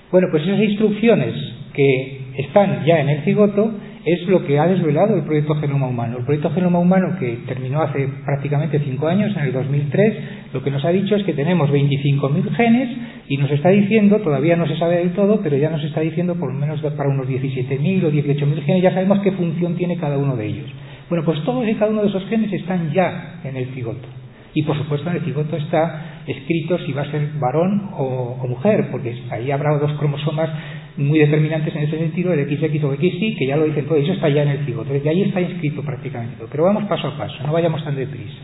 bueno, 0.09 0.29
pues 0.31 0.43
esas 0.43 0.61
instrucciones 0.61 1.33
que 1.73 2.21
están 2.37 2.85
ya 2.85 3.01
en 3.01 3.09
el 3.09 3.23
cigoto 3.23 3.73
es 4.05 4.27
lo 4.27 4.45
que 4.45 4.59
ha 4.59 4.67
desvelado 4.67 5.15
el 5.15 5.23
proyecto 5.23 5.55
Genoma 5.55 5.87
Humano. 5.87 6.19
El 6.19 6.25
proyecto 6.25 6.51
Genoma 6.51 6.79
Humano, 6.79 7.17
que 7.19 7.39
terminó 7.47 7.81
hace 7.81 8.07
prácticamente 8.25 8.79
cinco 8.79 9.07
años, 9.07 9.35
en 9.35 9.43
el 9.43 9.53
2003, 9.53 10.17
lo 10.53 10.63
que 10.63 10.71
nos 10.71 10.83
ha 10.85 10.89
dicho 10.89 11.15
es 11.15 11.23
que 11.23 11.33
tenemos 11.33 11.69
25.000 11.69 12.55
genes 12.55 12.97
y 13.27 13.37
nos 13.37 13.51
está 13.51 13.69
diciendo, 13.69 14.19
todavía 14.19 14.55
no 14.55 14.67
se 14.67 14.77
sabe 14.77 14.97
del 14.97 15.11
todo, 15.11 15.41
pero 15.41 15.57
ya 15.57 15.69
nos 15.69 15.83
está 15.83 16.01
diciendo 16.01 16.35
por 16.35 16.53
lo 16.53 16.59
menos 16.59 16.81
para 16.81 17.09
unos 17.09 17.27
17.000 17.27 18.03
o 18.05 18.11
18.000 18.11 18.63
genes, 18.63 18.83
ya 18.83 18.93
sabemos 18.93 19.19
qué 19.19 19.31
función 19.33 19.75
tiene 19.75 19.97
cada 19.97 20.17
uno 20.17 20.35
de 20.35 20.45
ellos. 20.45 20.69
Bueno, 21.09 21.25
pues 21.25 21.43
todos 21.43 21.67
y 21.67 21.73
cada 21.75 21.91
uno 21.91 22.01
de 22.01 22.09
esos 22.09 22.25
genes 22.27 22.51
están 22.53 22.91
ya 22.91 23.39
en 23.43 23.55
el 23.55 23.67
cigoto. 23.73 24.07
Y 24.53 24.63
por 24.63 24.77
supuesto 24.77 25.09
en 25.09 25.17
el 25.17 25.21
cigoto 25.23 25.55
está 25.55 26.21
escrito 26.25 26.79
si 26.79 26.91
va 26.91 27.03
a 27.03 27.11
ser 27.11 27.29
varón 27.39 27.89
o, 27.93 28.37
o 28.41 28.47
mujer, 28.47 28.87
porque 28.91 29.15
ahí 29.29 29.51
habrá 29.51 29.77
dos 29.77 29.91
cromosomas 29.99 30.49
muy 30.97 31.19
determinantes 31.19 31.75
en 31.75 31.83
ese 31.83 31.97
sentido, 31.97 32.33
el 32.33 32.45
XX 32.45 32.83
o 32.83 32.95
XY, 32.95 33.35
que 33.35 33.45
ya 33.45 33.55
lo 33.55 33.65
dicen 33.65 33.85
todo, 33.85 33.97
eso 33.97 34.13
está 34.13 34.29
ya 34.29 34.43
en 34.43 34.49
el 34.49 34.65
cigoto, 34.65 34.93
desde 34.93 35.09
ahí 35.09 35.21
está 35.23 35.39
inscrito 35.41 35.83
prácticamente. 35.83 36.43
Pero 36.49 36.63
vamos 36.63 36.85
paso 36.85 37.07
a 37.07 37.17
paso, 37.17 37.35
no 37.45 37.53
vayamos 37.53 37.83
tan 37.83 37.95
deprisa. 37.95 38.39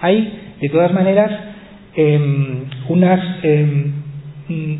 Hay, 0.00 0.56
de 0.60 0.68
todas 0.68 0.92
maneras, 0.92 1.30
em, 1.94 2.64
unas, 2.88 3.20
em, 3.44 3.92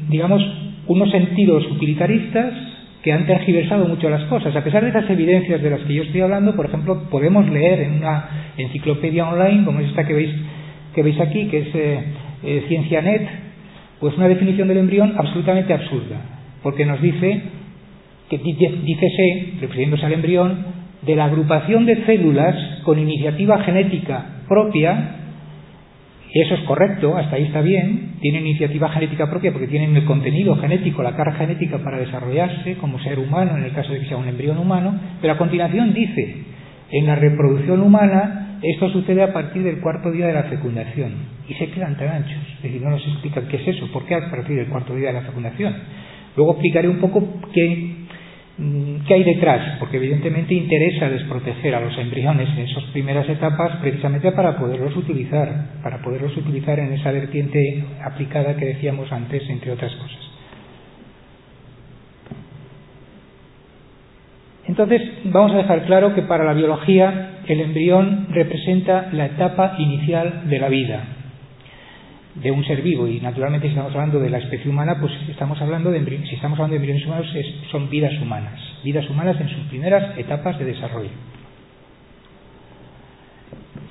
digamos, 0.08 0.42
unos 0.88 1.10
sentidos 1.10 1.64
utilitaristas 1.70 2.52
que 3.02 3.12
han 3.12 3.24
tergiversado 3.24 3.86
mucho 3.86 4.10
las 4.10 4.24
cosas. 4.24 4.54
A 4.54 4.64
pesar 4.64 4.82
de 4.82 4.90
esas 4.90 5.08
evidencias 5.08 5.62
de 5.62 5.70
las 5.70 5.80
que 5.82 5.94
yo 5.94 6.02
estoy 6.02 6.20
hablando, 6.20 6.56
por 6.56 6.66
ejemplo, 6.66 7.08
podemos 7.08 7.48
leer 7.48 7.80
en 7.82 7.98
una 7.98 8.52
enciclopedia 8.56 9.28
online, 9.28 9.64
como 9.64 9.78
es 9.80 9.88
esta 9.88 10.04
que 10.04 10.12
veis, 10.12 10.30
que 10.92 11.02
veis 11.02 11.20
aquí, 11.20 11.46
que 11.46 11.58
es 11.58 11.74
eh, 11.74 12.00
eh, 12.42 12.64
CienciaNet, 12.68 13.28
pues 14.00 14.16
una 14.16 14.28
definición 14.28 14.66
del 14.66 14.78
embrión 14.78 15.14
absolutamente 15.16 15.72
absurda 15.72 16.35
porque 16.66 16.84
nos 16.84 17.00
dice 17.00 17.42
que 18.28 18.38
dícese, 18.38 19.52
refiriéndose 19.60 20.04
al 20.04 20.14
embrión, 20.14 20.64
de 21.02 21.14
la 21.14 21.26
agrupación 21.26 21.86
de 21.86 22.04
células 22.06 22.56
con 22.82 22.98
iniciativa 22.98 23.62
genética 23.62 24.42
propia, 24.48 25.10
y 26.28 26.40
eso 26.40 26.54
es 26.54 26.60
correcto, 26.62 27.16
hasta 27.16 27.36
ahí 27.36 27.44
está 27.44 27.60
bien, 27.60 28.14
tienen 28.20 28.48
iniciativa 28.48 28.88
genética 28.88 29.30
propia 29.30 29.52
porque 29.52 29.68
tienen 29.68 29.94
el 29.94 30.06
contenido 30.06 30.56
genético, 30.56 31.04
la 31.04 31.14
carga 31.14 31.36
genética 31.36 31.78
para 31.78 31.98
desarrollarse 31.98 32.74
como 32.78 32.98
ser 32.98 33.20
humano, 33.20 33.56
en 33.56 33.62
el 33.62 33.70
caso 33.70 33.92
de 33.92 34.00
que 34.00 34.06
sea 34.06 34.16
un 34.16 34.26
embrión 34.26 34.58
humano, 34.58 34.98
pero 35.20 35.34
a 35.34 35.38
continuación 35.38 35.94
dice, 35.94 36.34
en 36.90 37.06
la 37.06 37.14
reproducción 37.14 37.80
humana 37.80 38.58
esto 38.60 38.90
sucede 38.90 39.22
a 39.22 39.32
partir 39.32 39.62
del 39.62 39.78
cuarto 39.78 40.10
día 40.10 40.26
de 40.26 40.32
la 40.32 40.42
fecundación, 40.44 41.12
y 41.48 41.54
se 41.54 41.70
quedan 41.70 41.96
tan 41.96 42.08
anchos, 42.08 42.42
es 42.56 42.62
decir, 42.64 42.82
no 42.82 42.90
nos 42.90 43.06
explican 43.06 43.46
qué 43.46 43.58
es 43.58 43.68
eso, 43.68 43.86
por 43.92 44.04
qué 44.04 44.16
a 44.16 44.28
partir 44.28 44.56
del 44.56 44.66
cuarto 44.66 44.96
día 44.96 45.08
de 45.08 45.14
la 45.14 45.20
fecundación. 45.20 45.72
Luego 46.36 46.52
explicaré 46.52 46.88
un 46.88 47.00
poco 47.00 47.20
mm, 47.20 48.96
qué, 49.06 49.14
hay 49.14 49.24
detrás, 49.24 49.78
porque 49.78 49.96
evidentemente 49.96 50.54
interesa 50.54 51.08
desproteger 51.08 51.74
a 51.74 51.80
los 51.80 51.96
embriones 51.98 52.48
en 52.50 52.64
esas 52.64 52.84
primeras 52.92 53.28
etapas 53.28 53.76
precisamente 53.80 54.30
para 54.32 54.58
poderlos 54.58 54.94
utilizar, 54.96 55.80
para 55.82 56.02
poderlos 56.02 56.36
utilizar 56.36 56.78
en 56.78 56.92
esa 56.92 57.10
vertiente 57.10 57.84
aplicada 58.04 58.56
que 58.56 58.66
decíamos 58.66 59.10
antes, 59.10 59.48
entre 59.48 59.72
otras 59.72 59.94
cosas. 59.94 60.26
Entonces, 64.68 65.00
vamos 65.24 65.52
a 65.52 65.58
dejar 65.58 65.84
claro 65.86 66.14
que 66.14 66.22
para 66.22 66.44
la 66.44 66.52
biología 66.52 67.38
el 67.46 67.60
embrión 67.60 68.26
representa 68.30 69.08
la 69.12 69.26
etapa 69.26 69.76
inicial 69.78 70.48
de 70.50 70.58
la 70.58 70.68
vida, 70.68 71.15
de 72.42 72.50
un 72.50 72.64
ser 72.64 72.82
vivo 72.82 73.08
y 73.08 73.20
naturalmente 73.20 73.66
si 73.66 73.72
estamos 73.72 73.94
hablando 73.94 74.20
de 74.20 74.30
la 74.30 74.38
especie 74.38 74.70
humana, 74.70 74.98
pues 75.00 75.12
estamos 75.28 75.60
hablando 75.60 75.90
de 75.90 76.04
si 76.28 76.34
estamos 76.34 76.58
hablando 76.58 76.72
de 76.72 76.76
embriones 76.76 77.06
humanos 77.06 77.26
son 77.70 77.88
vidas 77.88 78.12
humanas, 78.20 78.60
vidas 78.84 79.08
humanas 79.08 79.40
en 79.40 79.48
sus 79.48 79.64
primeras 79.68 80.18
etapas 80.18 80.58
de 80.58 80.66
desarrollo. 80.66 81.10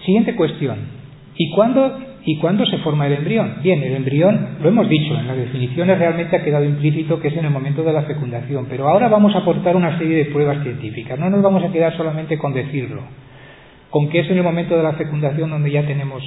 Siguiente 0.05 0.35
cuestión. 0.35 1.05
¿Y 1.35 1.51
cuándo, 1.51 1.99
¿Y 2.23 2.37
cuándo 2.37 2.65
se 2.65 2.77
forma 2.77 3.07
el 3.07 3.13
embrión? 3.13 3.57
Bien, 3.61 3.81
el 3.81 3.95
embrión, 3.95 4.57
lo 4.61 4.69
hemos 4.69 4.87
dicho, 4.87 5.17
en 5.17 5.27
las 5.27 5.37
definiciones 5.37 5.97
realmente 5.97 6.35
ha 6.35 6.43
quedado 6.43 6.63
implícito 6.63 7.19
que 7.19 7.29
es 7.29 7.37
en 7.37 7.45
el 7.45 7.51
momento 7.51 7.83
de 7.83 7.91
la 7.91 8.03
fecundación, 8.03 8.67
pero 8.69 8.87
ahora 8.87 9.09
vamos 9.09 9.35
a 9.35 9.39
aportar 9.39 9.75
una 9.75 9.97
serie 9.97 10.17
de 10.17 10.25
pruebas 10.25 10.63
científicas. 10.63 11.19
No 11.19 11.29
nos 11.29 11.41
vamos 11.41 11.63
a 11.63 11.71
quedar 11.71 11.97
solamente 11.97 12.37
con 12.37 12.53
decirlo, 12.53 13.01
con 13.89 14.09
que 14.09 14.19
es 14.19 14.29
en 14.29 14.37
el 14.37 14.43
momento 14.43 14.77
de 14.77 14.83
la 14.83 14.93
fecundación 14.93 15.49
donde 15.49 15.71
ya 15.71 15.85
tenemos... 15.85 16.23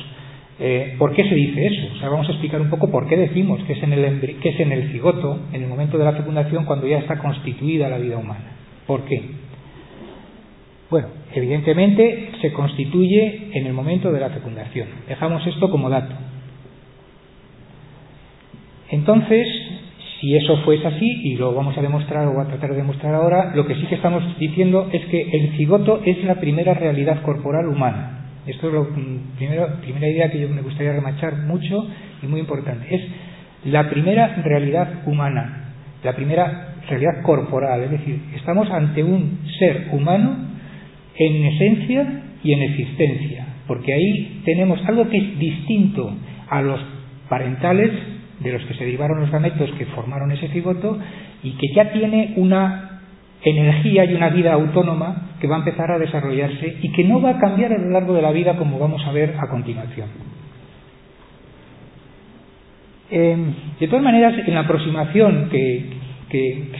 Eh, 0.61 0.97
¿Por 0.99 1.15
qué 1.15 1.23
se 1.29 1.35
dice 1.35 1.67
eso? 1.67 2.11
Vamos 2.11 2.29
a 2.29 2.33
explicar 2.33 2.61
un 2.61 2.69
poco 2.69 2.91
por 2.91 3.07
qué 3.07 3.17
decimos 3.17 3.63
que 3.65 3.75
es 3.75 3.83
en 3.83 4.73
el 4.73 4.91
cigoto, 4.91 5.39
en 5.53 5.63
el 5.63 5.69
momento 5.69 5.99
de 5.99 6.05
la 6.05 6.13
fecundación, 6.13 6.65
cuando 6.65 6.87
ya 6.87 6.99
está 6.99 7.19
constituida 7.19 7.89
la 7.89 7.99
vida 7.99 8.19
humana. 8.19 8.57
¿Por 8.87 9.05
qué? 9.05 9.23
Bueno, 10.91 11.09
evidentemente 11.35 12.31
se 12.41 12.53
constituye 12.53 13.51
en 13.53 13.67
el 13.67 13.73
momento 13.73 14.11
de 14.11 14.21
la 14.21 14.31
fecundación. 14.31 14.89
Dejamos 15.07 15.47
esto 15.47 15.71
como 15.71 15.91
dato. 15.91 16.15
Entonces, 18.91 19.47
si 20.21 20.35
eso 20.35 20.57
fuese 20.65 20.87
así, 20.87 21.07
y 21.25 21.37
lo 21.37 21.55
vamos 21.55 21.77
a 21.77 21.83
demostrar 21.83 22.27
o 22.27 22.41
a 22.41 22.49
tratar 22.49 22.71
de 22.71 22.77
demostrar 22.79 23.15
ahora, 23.15 23.53
lo 23.55 23.67
que 23.67 23.77
sí 23.77 23.83
que 23.87 23.97
estamos 23.97 24.25
diciendo 24.39 24.89
es 24.93 25.05
que 25.07 25.31
el 25.31 25.57
cigoto 25.57 26.01
es 26.05 26.25
la 26.25 26.41
primera 26.41 26.75
realidad 26.75 27.23
corporal 27.23 27.69
humana. 27.69 28.18
Esto 28.49 28.69
es 28.69 28.75
la 29.57 29.81
primera 29.81 30.09
idea 30.09 30.31
que 30.31 30.41
yo 30.41 30.49
me 30.49 30.63
gustaría 30.63 30.93
remachar 30.93 31.37
mucho 31.39 31.87
y 32.23 32.27
muy 32.27 32.41
importante. 32.41 32.87
Es 32.95 33.03
la 33.65 33.91
primera 33.91 34.37
realidad 34.43 35.03
humana, 35.07 35.75
la 36.03 36.15
primera 36.15 36.77
realidad 36.89 37.23
corporal, 37.23 37.83
es 37.83 37.91
decir, 37.91 38.21
estamos 38.35 38.71
ante 38.71 39.03
un 39.03 39.41
ser 39.59 39.89
humano 39.93 40.37
en 41.17 41.45
esencia 41.45 42.23
y 42.43 42.53
en 42.53 42.63
existencia, 42.63 43.47
porque 43.67 43.93
ahí 43.93 44.41
tenemos 44.45 44.81
algo 44.87 45.09
que 45.11 45.19
es 45.19 45.39
distinto 45.39 46.11
a 46.49 46.63
los 46.63 46.81
parentales 47.29 47.91
de 48.41 48.53
los 48.53 48.63
que 48.65 48.75
se 48.75 48.85
derivaron 48.85 49.21
los 49.21 49.31
gametos 49.31 49.71
que 49.73 49.85
formaron 49.87 50.31
ese 50.31 50.49
cigoto 50.49 50.99
y 51.43 51.53
que 51.53 51.75
ya 51.75 51.93
tiene 51.93 52.35
una 52.37 52.88
energía 53.43 54.05
y 54.05 54.15
una 54.15 54.31
vida 54.31 54.53
autónoma 54.53 55.29
que 55.41 55.47
va 55.47 55.57
a 55.57 55.59
empezar 55.61 55.91
a 55.91 55.99
desarrollarse 55.99 56.79
y 56.83 56.93
que 56.93 57.05
no 57.05 57.21
va 57.21 57.31
a 57.31 57.39
cambiar 57.39 57.73
a 57.73 57.79
lo 57.79 57.91
largo 57.91 58.15
de 58.15 58.23
la 58.23 58.33
vida 58.33 58.57
como 58.57 58.79
vamos 58.79 59.05
a 59.07 59.13
ver 59.13 59.37
a 59.39 59.49
continuación. 59.49 60.09
Em, 63.11 63.55
de 63.81 63.89
todas 63.89 64.03
maneras, 64.03 64.35
en 64.47 64.55
la 64.55 64.61
aproximación 64.61 65.49
que, 65.51 65.99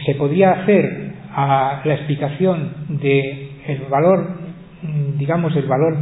se 0.05 0.13
podría 0.13 0.51
hacer 0.51 1.13
a 1.33 1.81
la 1.83 1.93
explicación 1.95 2.71
de 3.01 3.49
el 3.67 3.79
valor, 3.89 4.37
digamos, 5.17 5.55
el 5.55 5.65
valor 5.65 5.97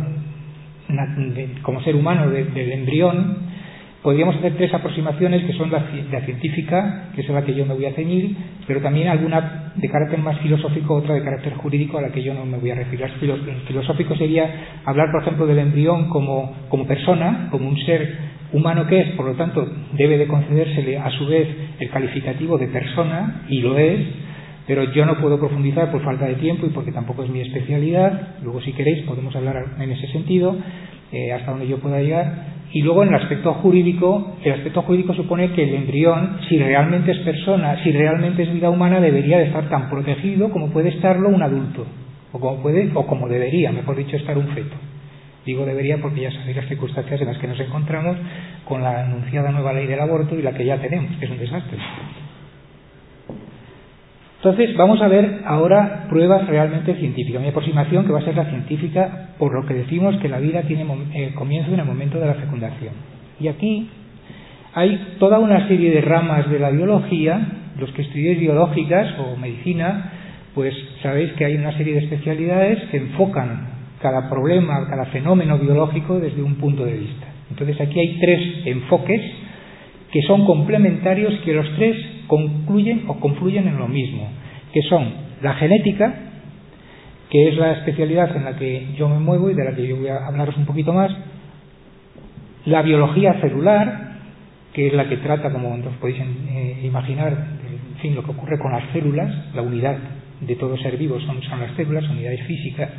como 1.61 1.81
ser 1.81 1.95
humano 1.95 2.29
del 2.29 2.71
embrión, 2.71 3.46
podríamos 4.01 4.35
hacer 4.35 4.55
tres 4.55 4.73
aproximaciones 4.73 5.43
que 5.45 5.53
son 5.53 5.71
la, 5.71 5.81
científica, 6.25 7.09
que 7.15 7.21
es 7.21 7.29
la 7.29 7.43
que 7.43 7.53
yo 7.53 7.65
me 7.65 7.73
voy 7.73 7.85
a 7.85 7.93
ceñir, 7.93 8.35
pero 8.65 8.81
también 8.81 9.07
alguna 9.07 9.71
de 9.75 9.89
carácter 9.89 10.19
más 10.19 10.37
filosófico, 10.39 10.95
otra 10.95 11.15
de 11.15 11.23
carácter 11.23 11.53
jurídico 11.55 11.97
a 11.97 12.01
la 12.01 12.09
que 12.09 12.23
yo 12.23 12.33
no 12.33 12.45
me 12.45 12.57
voy 12.57 12.71
a 12.71 12.75
referir. 12.75 13.03
El 13.21 13.61
filosófico 13.67 14.15
sería 14.15 14.79
hablar, 14.85 15.11
por 15.11 15.21
ejemplo, 15.21 15.45
del 15.45 15.59
embrión 15.59 16.09
como, 16.09 16.55
como 16.69 16.85
persona, 16.85 17.47
como 17.51 17.67
un 17.67 17.77
ser 17.79 18.37
humano 18.53 18.87
que 18.87 18.99
es, 18.99 19.11
por 19.11 19.25
lo 19.25 19.33
tanto, 19.33 19.67
debe 19.93 20.17
de 20.17 20.27
concedérsele 20.27 20.97
a 20.97 21.09
su 21.11 21.27
vez 21.27 21.47
el 21.79 21.89
calificativo 21.89 22.57
de 22.57 22.67
persona, 22.67 23.43
y 23.49 23.59
lo 23.59 23.77
es, 23.77 23.99
pero 24.67 24.83
yo 24.91 25.05
no 25.05 25.19
puedo 25.19 25.39
profundizar 25.39 25.91
por 25.91 26.03
falta 26.03 26.25
de 26.25 26.35
tiempo 26.35 26.65
y 26.65 26.69
porque 26.69 26.91
tampoco 26.91 27.23
es 27.23 27.29
mi 27.29 27.41
especialidad. 27.41 28.37
Luego, 28.43 28.61
si 28.61 28.73
queréis, 28.73 29.05
podemos 29.05 29.35
hablar 29.35 29.55
en 29.79 29.91
ese 29.91 30.07
sentido, 30.07 30.55
eh, 31.11 31.31
hasta 31.33 31.51
donde 31.51 31.67
yo 31.67 31.79
pueda 31.79 32.01
llegar. 32.01 32.57
Y 32.71 32.81
luego, 32.81 33.03
en 33.03 33.09
el 33.09 33.15
aspecto 33.15 33.53
jurídico, 33.55 34.35
el 34.43 34.53
aspecto 34.53 34.81
jurídico 34.81 35.13
supone 35.13 35.51
que 35.53 35.63
el 35.63 35.75
embrión, 35.75 36.39
si 36.49 36.57
realmente 36.59 37.11
es 37.11 37.19
persona, 37.19 37.81
si 37.83 37.91
realmente 37.91 38.43
es 38.43 38.53
vida 38.53 38.69
humana, 38.69 38.99
debería 38.99 39.37
de 39.37 39.45
estar 39.45 39.69
tan 39.69 39.89
protegido 39.89 40.49
como 40.49 40.69
puede 40.69 40.89
estarlo 40.89 41.29
un 41.29 41.41
adulto, 41.41 41.85
o 42.33 42.39
como 42.39 42.61
puede, 42.61 42.91
o 42.93 43.07
como 43.07 43.27
debería, 43.27 43.71
mejor 43.71 43.95
dicho, 43.95 44.17
estar 44.17 44.37
un 44.37 44.47
feto. 44.49 44.75
Digo 45.45 45.65
debería 45.65 45.97
porque 46.01 46.21
ya 46.21 46.31
sabéis 46.31 46.57
las 46.57 46.67
circunstancias 46.67 47.21
en 47.21 47.27
las 47.27 47.37
que 47.37 47.47
nos 47.47 47.57
encontramos 47.57 48.17
con 48.65 48.83
la 48.83 49.05
anunciada 49.05 49.49
nueva 49.51 49.71
ley 49.71 49.87
del 49.87 50.01
aborto 50.01 50.35
y 50.35 50.41
la 50.41 50.51
que 50.51 50.65
ya 50.65 50.77
tenemos, 50.77 51.15
que 51.17 51.25
es 51.25 51.31
un 51.31 51.37
desastre. 51.37 51.77
Entonces, 54.37 54.77
vamos 54.77 55.01
a 55.01 55.07
ver 55.07 55.41
ahora 55.45 56.05
pruebas 56.09 56.47
realmente 56.47 56.93
científicas. 56.95 57.41
Mi 57.41 57.49
aproximación, 57.49 58.05
que 58.05 58.11
va 58.11 58.19
a 58.19 58.23
ser 58.23 58.35
la 58.35 58.45
científica, 58.45 59.29
por 59.39 59.53
lo 59.53 59.65
que 59.65 59.73
decimos 59.73 60.15
que 60.17 60.29
la 60.29 60.39
vida 60.39 60.61
tiene 60.63 60.85
eh, 61.13 61.31
comienzo 61.33 61.73
en 61.73 61.79
el 61.79 61.85
momento 61.85 62.19
de 62.19 62.27
la 62.27 62.35
fecundación. 62.35 62.93
Y 63.39 63.47
aquí 63.47 63.89
hay 64.73 65.15
toda 65.19 65.39
una 65.39 65.67
serie 65.67 65.91
de 65.91 66.01
ramas 66.01 66.49
de 66.51 66.59
la 66.59 66.69
biología. 66.69 67.39
Los 67.79 67.91
que 67.91 68.03
estudiéis 68.03 68.39
biológicas 68.39 69.15
o 69.19 69.35
medicina, 69.37 70.11
pues 70.53 70.73
sabéis 71.01 71.31
que 71.33 71.45
hay 71.45 71.55
una 71.55 71.75
serie 71.75 71.93
de 71.93 71.99
especialidades 72.01 72.83
que 72.91 72.97
enfocan 72.97 73.69
cada 74.01 74.29
problema, 74.29 74.87
cada 74.87 75.05
fenómeno 75.05 75.57
biológico 75.57 76.19
desde 76.19 76.43
un 76.43 76.55
punto 76.55 76.85
de 76.85 76.93
vista. 76.93 77.25
Entonces 77.49 77.79
aquí 77.81 77.99
hay 77.99 78.19
tres 78.19 78.41
enfoques 78.65 79.21
que 80.11 80.21
son 80.23 80.45
complementarios, 80.45 81.33
que 81.43 81.53
los 81.53 81.67
tres 81.75 81.97
concluyen 82.27 83.05
o 83.07 83.19
confluyen 83.19 83.67
en 83.67 83.77
lo 83.77 83.87
mismo, 83.87 84.29
que 84.73 84.81
son 84.83 85.11
la 85.41 85.53
genética, 85.55 86.13
que 87.29 87.49
es 87.49 87.57
la 87.57 87.73
especialidad 87.73 88.35
en 88.35 88.45
la 88.45 88.55
que 88.55 88.87
yo 88.97 89.09
me 89.09 89.19
muevo 89.19 89.49
y 89.49 89.53
de 89.53 89.63
la 89.63 89.75
que 89.75 89.87
yo 89.87 89.97
voy 89.97 90.07
a 90.07 90.27
hablaros 90.27 90.55
un 90.57 90.65
poquito 90.65 90.93
más, 90.93 91.11
la 92.65 92.81
biología 92.81 93.39
celular, 93.41 94.17
que 94.73 94.87
es 94.87 94.93
la 94.93 95.09
que 95.09 95.17
trata, 95.17 95.51
como 95.51 95.73
os 95.73 95.95
podéis 95.99 96.19
eh, 96.19 96.81
imaginar, 96.83 97.33
en 97.33 97.99
fin, 98.01 98.15
lo 98.15 98.23
que 98.23 98.31
ocurre 98.31 98.59
con 98.59 98.71
las 98.71 98.83
células, 98.91 99.33
la 99.55 99.61
unidad 99.61 99.97
de 100.41 100.55
todo 100.55 100.77
ser 100.77 100.97
vivo 100.97 101.19
son, 101.19 101.41
son 101.43 101.59
las 101.59 101.75
células, 101.75 102.07
unidades 102.09 102.43
físicas, 102.45 102.89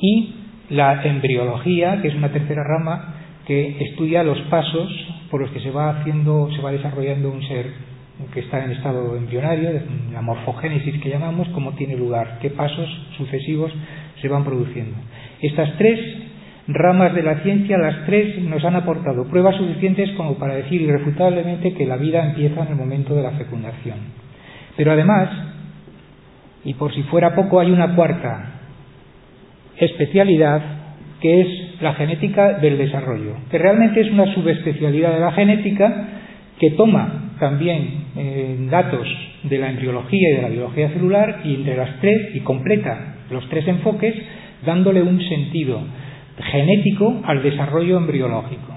y 0.00 0.34
la 0.70 1.02
embriología, 1.02 2.00
que 2.00 2.08
es 2.08 2.14
una 2.14 2.30
tercera 2.30 2.62
rama 2.62 3.14
que 3.46 3.76
estudia 3.84 4.22
los 4.22 4.40
pasos 4.42 4.90
por 5.30 5.40
los 5.40 5.50
que 5.50 5.60
se 5.60 5.70
va 5.70 5.90
haciendo, 5.90 6.50
se 6.54 6.62
va 6.62 6.72
desarrollando 6.72 7.30
un 7.30 7.42
ser 7.42 7.66
que 8.32 8.40
está 8.40 8.64
en 8.64 8.70
estado 8.70 9.16
embrionario, 9.16 9.70
la 10.12 10.22
morfogénesis 10.22 11.00
que 11.02 11.10
llamamos, 11.10 11.48
cómo 11.48 11.72
tiene 11.72 11.96
lugar, 11.96 12.38
qué 12.40 12.50
pasos 12.50 12.88
sucesivos 13.16 13.72
se 14.20 14.28
van 14.28 14.44
produciendo. 14.44 14.96
Estas 15.40 15.76
tres 15.76 15.98
ramas 16.68 17.14
de 17.14 17.22
la 17.22 17.40
ciencia, 17.40 17.76
las 17.76 18.06
tres 18.06 18.38
nos 18.42 18.64
han 18.64 18.76
aportado 18.76 19.24
pruebas 19.28 19.56
suficientes 19.56 20.10
como 20.12 20.36
para 20.36 20.54
decir 20.54 20.80
irrefutablemente 20.80 21.74
que 21.74 21.86
la 21.86 21.96
vida 21.96 22.24
empieza 22.24 22.62
en 22.62 22.68
el 22.68 22.76
momento 22.76 23.14
de 23.14 23.22
la 23.22 23.32
fecundación. 23.32 23.98
Pero 24.76 24.92
además, 24.92 25.28
y 26.64 26.74
por 26.74 26.94
si 26.94 27.02
fuera 27.04 27.34
poco, 27.34 27.60
hay 27.60 27.70
una 27.70 27.94
cuarta 27.94 28.60
especialidad 29.76 30.62
que 31.20 31.40
es 31.40 31.48
la 31.80 31.94
genética 31.94 32.58
del 32.58 32.78
desarrollo, 32.78 33.36
que 33.50 33.58
realmente 33.58 34.00
es 34.00 34.10
una 34.10 34.32
subespecialidad 34.34 35.14
de 35.14 35.20
la 35.20 35.32
genética 35.32 36.08
que 36.58 36.70
toma 36.70 37.34
también 37.38 38.04
eh, 38.16 38.56
datos 38.70 39.06
de 39.42 39.58
la 39.58 39.70
embriología 39.70 40.30
y 40.30 40.36
de 40.36 40.42
la 40.42 40.48
biología 40.48 40.88
celular 40.90 41.40
y 41.44 41.54
entre 41.54 41.76
las 41.76 42.00
tres 42.00 42.34
y 42.34 42.40
completa 42.40 43.16
los 43.30 43.48
tres 43.48 43.66
enfoques 43.66 44.14
dándole 44.64 45.02
un 45.02 45.20
sentido 45.20 45.80
genético 46.50 47.22
al 47.24 47.42
desarrollo 47.42 47.98
embriológico. 47.98 48.76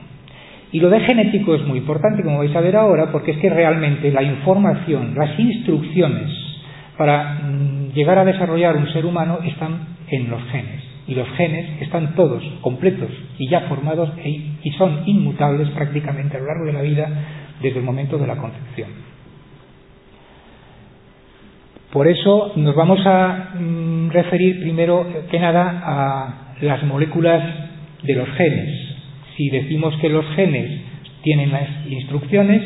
Y 0.72 0.80
lo 0.80 0.90
de 0.90 1.00
genético 1.00 1.56
es 1.56 1.66
muy 1.66 1.80
importante, 1.80 2.24
como 2.24 2.40
vais 2.40 2.56
a 2.56 2.62
ver 2.62 2.76
ahora, 2.76 3.12
porque 3.12 3.32
es 3.32 3.38
que 3.38 3.50
realmente 3.50 4.12
la 4.12 4.22
información, 4.22 5.14
las 5.16 5.40
instrucciones 5.40 6.30
para 6.98 7.36
mm, 7.36 7.94
llegar 7.94 8.18
a 8.20 8.26
desarrollar 8.26 8.76
un 8.76 8.92
ser 8.92 9.06
humano 9.06 9.40
están 9.46 9.80
en 10.10 10.30
los 10.30 10.44
genes 10.50 10.87
y 11.08 11.15
los 11.15 11.28
genes 11.38 11.82
están 11.82 12.15
todos 12.15 12.43
completos 12.62 13.10
y 13.38 13.48
ya 13.48 13.62
formados 13.62 14.12
e, 14.17 14.30
y 14.62 14.72
son 14.72 15.04
inmutables 15.06 15.70
prácticamente 15.70 16.38
a 16.38 16.39
lo 16.39 16.48
largo 16.48 16.65
de 16.65 16.74
la 16.74 16.82
vida 16.82 17.10
desde 17.62 17.80
el 17.80 17.86
momento 17.86 18.17
de 18.17 18.28
la 18.28 18.36
concepción. 18.36 18.89
Por 21.91 22.08
eso 22.08 22.52
nos 22.58 22.76
vamos 22.76 23.00
a 23.06 23.54
mm, 23.58 24.10
referir 24.10 24.60
primero 24.60 25.08
que 25.32 25.39
nada 25.39 25.82
a 25.84 26.56
las 26.62 26.84
moléculas 26.84 27.41
de 28.04 28.13
los 28.13 28.30
genes. 28.32 28.70
Si 29.38 29.50
decimos 29.50 29.96
que 30.02 30.10
los 30.10 30.26
genes 30.36 30.82
tienen 31.24 31.52
las 31.52 31.70
instrucciones, 31.89 32.62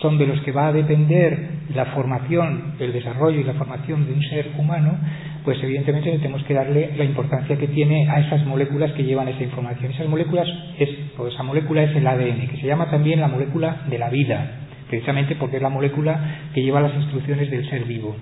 son 0.00 0.18
de 0.18 0.26
los 0.26 0.40
que 0.42 0.52
va 0.52 0.68
a 0.68 0.72
depender 0.72 1.50
la 1.74 1.86
formación, 1.86 2.74
el 2.78 2.92
desarrollo 2.92 3.40
y 3.40 3.44
la 3.44 3.54
formación 3.54 4.06
de 4.06 4.12
un 4.12 4.22
ser 4.22 4.50
humano, 4.58 4.98
pues 5.44 5.62
evidentemente 5.62 6.10
tenemos 6.10 6.42
que 6.44 6.54
darle 6.54 6.92
la 6.96 7.04
importancia 7.04 7.56
que 7.56 7.68
tiene 7.68 8.08
a 8.08 8.20
esas 8.20 8.46
moléculas 8.46 8.92
que 8.92 9.04
llevan 9.04 9.28
esa 9.28 9.42
información. 9.42 9.92
Esas 9.92 10.08
moléculas 10.08 10.46
es, 10.78 10.88
pues 11.16 11.34
esa 11.34 11.42
molécula 11.42 11.82
es 11.82 11.96
el 11.96 12.06
ADN, 12.06 12.46
que 12.48 12.58
se 12.60 12.66
llama 12.66 12.90
también 12.90 13.20
la 13.20 13.28
molécula 13.28 13.82
de 13.88 13.98
la 13.98 14.08
vida, 14.08 14.50
precisamente 14.88 15.34
porque 15.36 15.56
es 15.56 15.62
la 15.62 15.68
molécula 15.68 16.18
que 16.54 16.62
lleva 16.62 16.80
las 16.80 16.94
instrucciones 16.94 17.50
del 17.50 17.68
ser 17.68 17.84
vivo. 17.84 18.14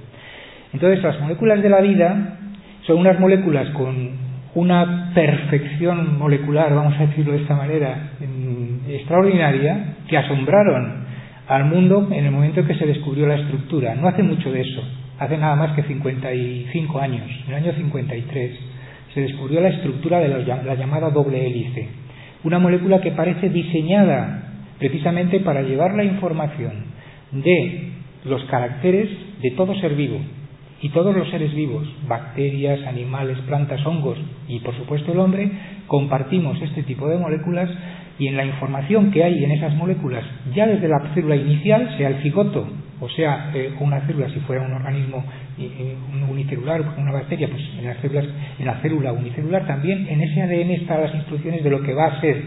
Entonces, 0.72 1.02
las 1.02 1.20
moléculas 1.20 1.62
de 1.62 1.68
la 1.68 1.80
vida 1.80 2.38
son 2.86 2.98
unas 2.98 3.18
moléculas 3.20 3.68
con 3.70 4.30
una 4.54 5.12
perfección 5.14 6.18
molecular, 6.18 6.74
vamos 6.74 6.94
a 6.98 7.06
decirlo 7.06 7.32
de 7.32 7.42
esta 7.42 7.54
manera, 7.54 8.12
extraordinaria, 8.88 9.96
que 10.08 10.16
asombraron 10.16 11.04
al 11.46 11.64
mundo 11.66 12.08
en 12.12 12.24
el 12.24 12.30
momento 12.30 12.60
en 12.60 12.66
que 12.66 12.74
se 12.76 12.86
descubrió 12.86 13.26
la 13.26 13.36
estructura. 13.36 13.94
No 13.94 14.08
hace 14.08 14.22
mucho 14.22 14.50
de 14.50 14.62
eso, 14.62 14.82
hace 15.20 15.36
nada 15.36 15.54
más 15.54 15.76
que 15.76 15.82
55 15.82 16.98
años, 16.98 17.30
en 17.46 17.54
el 17.54 17.62
año 17.62 17.72
53, 17.74 18.58
se 19.12 19.20
descubrió 19.20 19.60
la 19.60 19.68
estructura 19.68 20.18
de 20.18 20.28
la 20.28 20.74
llamada 20.74 21.10
doble 21.10 21.46
hélice, 21.46 21.88
una 22.42 22.58
molécula 22.58 23.02
que 23.02 23.12
parece 23.12 23.50
diseñada 23.50 24.54
precisamente 24.78 25.40
para 25.40 25.60
llevar 25.60 25.94
la 25.94 26.04
información 26.04 26.84
de 27.32 27.90
los 28.24 28.42
caracteres 28.44 29.10
de 29.42 29.50
todo 29.50 29.74
ser 29.74 29.94
vivo 29.94 30.18
y 30.80 30.88
todos 30.88 31.14
los 31.14 31.28
seres 31.28 31.54
vivos, 31.54 31.86
bacterias, 32.08 32.80
animales, 32.86 33.36
plantas, 33.46 33.84
hongos 33.84 34.18
y 34.48 34.60
por 34.60 34.74
supuesto 34.74 35.12
el 35.12 35.18
hombre, 35.18 35.50
compartimos 35.86 36.60
este 36.62 36.82
tipo 36.84 37.06
de 37.08 37.18
moléculas 37.18 37.68
y 38.18 38.28
en 38.28 38.38
la 38.38 38.46
información 38.46 39.10
que 39.10 39.22
hay 39.22 39.44
en 39.44 39.50
esas 39.50 39.74
moléculas, 39.74 40.24
ya 40.54 40.66
desde 40.66 40.88
la 40.88 41.12
célula 41.12 41.36
inicial, 41.36 41.94
sea 41.98 42.08
el 42.08 42.22
cigoto 42.22 42.66
o 43.00 43.08
sea 43.08 43.50
eh, 43.54 43.72
una 43.80 44.00
célula, 44.06 44.28
si 44.28 44.40
fuera 44.40 44.62
un 44.62 44.72
organismo 44.72 45.24
unicelular, 46.30 46.80
una 46.96 47.12
bacteria, 47.12 47.48
pues 47.48 47.62
en 47.78 47.86
las 47.86 47.98
células, 47.98 48.26
en 48.58 48.66
la 48.66 48.80
célula 48.80 49.12
unicelular 49.12 49.66
también, 49.66 50.06
en 50.08 50.20
ese 50.20 50.42
ADN 50.42 50.70
están 50.70 51.02
las 51.02 51.14
instrucciones 51.14 51.64
de 51.64 51.70
lo 51.70 51.82
que 51.82 51.94
va 51.94 52.06
a 52.06 52.20
ser 52.20 52.42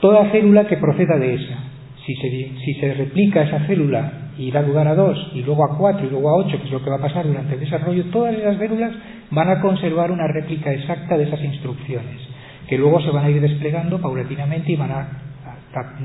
toda 0.00 0.30
célula 0.30 0.66
que 0.66 0.76
proceda 0.76 1.18
de 1.18 1.34
esa. 1.34 1.56
Si 2.04 2.14
se, 2.14 2.30
si 2.64 2.74
se 2.80 2.94
replica 2.94 3.42
esa 3.42 3.60
célula 3.66 4.12
y 4.38 4.50
da 4.50 4.62
lugar 4.62 4.86
a 4.86 4.94
dos, 4.94 5.32
y 5.34 5.42
luego 5.42 5.64
a 5.64 5.76
cuatro, 5.76 6.06
y 6.06 6.10
luego 6.10 6.30
a 6.30 6.36
ocho, 6.36 6.58
que 6.58 6.66
es 6.66 6.70
lo 6.70 6.82
que 6.82 6.90
va 6.90 6.96
a 6.96 7.02
pasar 7.02 7.26
durante 7.26 7.54
el 7.54 7.60
desarrollo, 7.60 8.04
todas 8.06 8.34
esas 8.34 8.56
células 8.56 8.92
van 9.30 9.50
a 9.50 9.60
conservar 9.60 10.10
una 10.10 10.26
réplica 10.28 10.72
exacta 10.72 11.18
de 11.18 11.24
esas 11.24 11.42
instrucciones, 11.42 12.20
que 12.68 12.78
luego 12.78 13.00
se 13.00 13.10
van 13.10 13.26
a 13.26 13.30
ir 13.30 13.40
desplegando 13.40 14.00
paulatinamente 14.00 14.72
y 14.72 14.76
van 14.76 14.92
a, 14.92 15.08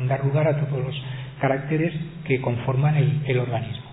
dar 0.08 0.26
lugar 0.26 0.48
a 0.48 0.58
todos 0.58 0.84
los 0.84 1.02
caracteres 1.44 1.92
que 2.24 2.40
conforman 2.40 2.96
el, 2.96 3.38
organismo. 3.38 3.84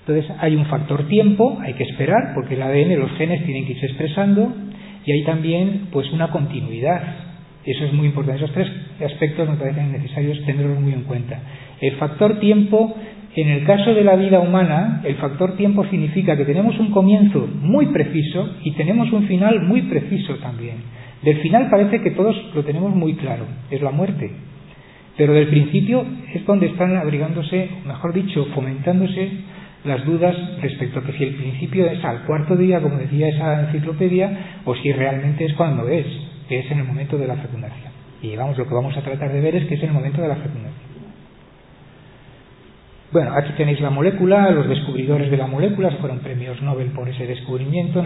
Entonces 0.00 0.34
hay 0.40 0.56
un 0.56 0.64
factor 0.64 1.06
tiempo, 1.06 1.58
hay 1.60 1.74
que 1.74 1.82
esperar, 1.82 2.32
porque 2.34 2.54
el 2.54 2.62
ADN, 2.62 2.98
los 2.98 3.12
genes 3.18 3.44
tienen 3.44 3.66
que 3.66 3.72
irse 3.72 3.84
expresando, 3.84 4.50
y 5.04 5.12
hay 5.12 5.24
también 5.24 5.88
pues 5.92 6.10
una 6.10 6.30
continuidad. 6.30 7.02
Eso 7.66 7.84
es 7.84 7.92
muy 7.92 8.06
importante. 8.06 8.42
Esos 8.42 8.54
tres 8.54 8.66
aspectos 9.04 9.46
me 9.46 9.56
parecen 9.56 9.92
necesarios 9.92 10.42
tenerlos 10.46 10.80
muy 10.80 10.94
en 10.94 11.02
cuenta. 11.02 11.38
El 11.82 11.96
factor 11.96 12.40
tiempo, 12.40 12.96
en 13.36 13.48
el 13.48 13.66
caso 13.66 13.92
de 13.92 14.04
la 14.04 14.16
vida 14.16 14.40
humana, 14.40 15.02
el 15.04 15.16
factor 15.16 15.54
tiempo 15.54 15.84
significa 15.90 16.34
que 16.34 16.46
tenemos 16.46 16.78
un 16.78 16.92
comienzo 16.92 17.46
muy 17.60 17.88
preciso 17.88 18.56
y 18.64 18.72
tenemos 18.72 19.12
un 19.12 19.24
final 19.24 19.60
muy 19.64 19.82
preciso 19.82 20.36
también. 20.36 20.76
Del 21.22 21.42
final 21.42 21.68
parece 21.68 22.00
que 22.00 22.12
todos 22.12 22.34
lo 22.54 22.64
tenemos 22.64 22.94
muy 22.94 23.16
claro, 23.16 23.44
es 23.70 23.82
la 23.82 23.90
muerte. 23.90 24.30
Pero 25.18 25.34
del 25.34 25.48
principio 25.48 26.06
es 26.32 26.46
donde 26.46 26.66
están 26.66 26.96
abrigándose, 26.96 27.68
mejor 27.84 28.14
dicho, 28.14 28.46
fomentándose 28.54 29.30
las 29.84 30.04
dudas 30.06 30.34
respecto 30.62 31.00
a 31.00 31.04
que 31.04 31.12
si 31.12 31.24
el 31.24 31.34
principio 31.34 31.86
es 31.86 32.02
al 32.04 32.22
cuarto 32.22 32.56
día, 32.56 32.80
como 32.80 32.98
decía 32.98 33.28
esa 33.28 33.62
enciclopedia, 33.62 34.60
o 34.64 34.76
si 34.76 34.92
realmente 34.92 35.44
es 35.44 35.54
cuando 35.54 35.88
es, 35.88 36.06
que 36.48 36.60
es 36.60 36.70
en 36.70 36.78
el 36.78 36.84
momento 36.84 37.18
de 37.18 37.26
la 37.26 37.36
fecundación. 37.36 37.92
Y 38.22 38.36
vamos, 38.36 38.56
lo 38.56 38.66
que 38.68 38.74
vamos 38.74 38.96
a 38.96 39.02
tratar 39.02 39.32
de 39.32 39.40
ver 39.40 39.56
es 39.56 39.66
que 39.66 39.74
es 39.74 39.82
en 39.82 39.88
el 39.88 39.94
momento 39.94 40.22
de 40.22 40.28
la 40.28 40.36
fecundación. 40.36 40.87
Bueno, 43.10 43.32
aquí 43.32 43.54
tenéis 43.56 43.80
la 43.80 43.88
molécula, 43.88 44.50
los 44.50 44.68
descubridores 44.68 45.30
de 45.30 45.38
la 45.38 45.46
molécula 45.46 45.90
fueron 45.92 46.18
premios 46.18 46.60
Nobel 46.60 46.88
por 46.88 47.08
ese 47.08 47.26
descubrimiento. 47.26 48.04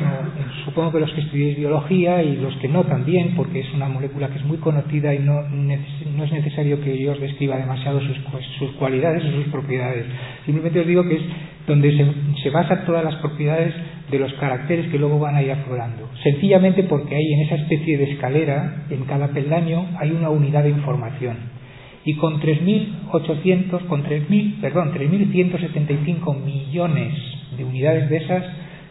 supongo 0.65 0.93
que 0.93 1.01
los 1.01 1.11
que 1.11 1.23
estudiéis 1.23 1.59
biología 1.59 2.23
y 2.23 2.37
los 2.37 2.55
que 2.59 2.69
no 2.69 2.85
también, 2.85 3.35
porque 3.35 3.61
es 3.61 3.75
una 3.75 3.89
molécula 3.89 4.29
que 4.29 4.39
es 4.39 4.45
muy 4.45 4.59
conocida 4.59 5.13
y 5.13 5.19
no, 5.19 5.43
no 5.43 6.25
es 6.25 6.33
necesario 6.33 6.81
que 6.81 7.03
yo 7.03 7.13
os 7.13 7.21
describa 7.21 7.57
demasiado 7.57 8.01
sus, 8.01 8.17
sus, 8.61 8.71
cualidades 8.79 9.25
o 9.25 9.33
sus 9.33 9.47
propiedades. 9.47 10.07
Simplemente 10.45 10.79
os 10.79 10.87
digo 10.87 11.03
que 11.03 11.17
es 11.17 11.23
donde 11.67 11.97
se, 11.97 12.41
se 12.41 12.51
basan 12.51 12.85
todas 12.87 13.03
las 13.03 13.17
propiedades 13.17 13.75
de 14.09 14.21
los 14.21 14.33
caracteres 14.35 14.87
que 14.87 14.99
luego 14.99 15.19
van 15.19 15.35
a 15.35 15.43
ir 15.43 15.51
aflorando. 15.51 16.09
Sencillamente 16.23 16.85
porque 16.85 17.17
hay 17.17 17.33
en 17.33 17.41
esa 17.41 17.57
especie 17.57 17.99
de 17.99 18.13
escalera, 18.13 18.85
en 18.89 19.03
cada 19.07 19.27
peldaño, 19.27 19.85
hay 19.99 20.13
una 20.13 20.31
unidad 20.31 20.63
de 20.63 20.71
información 20.71 21.62
y 22.05 22.15
con 22.17 22.41
3.800, 22.41 23.87
con 23.87 24.05
3.000, 24.05 24.61
perdón, 24.61 24.93
3.175 24.93 26.37
millones 26.43 27.15
de 27.57 27.65
unidades 27.65 28.11
de 28.11 28.17
esas 28.17 28.45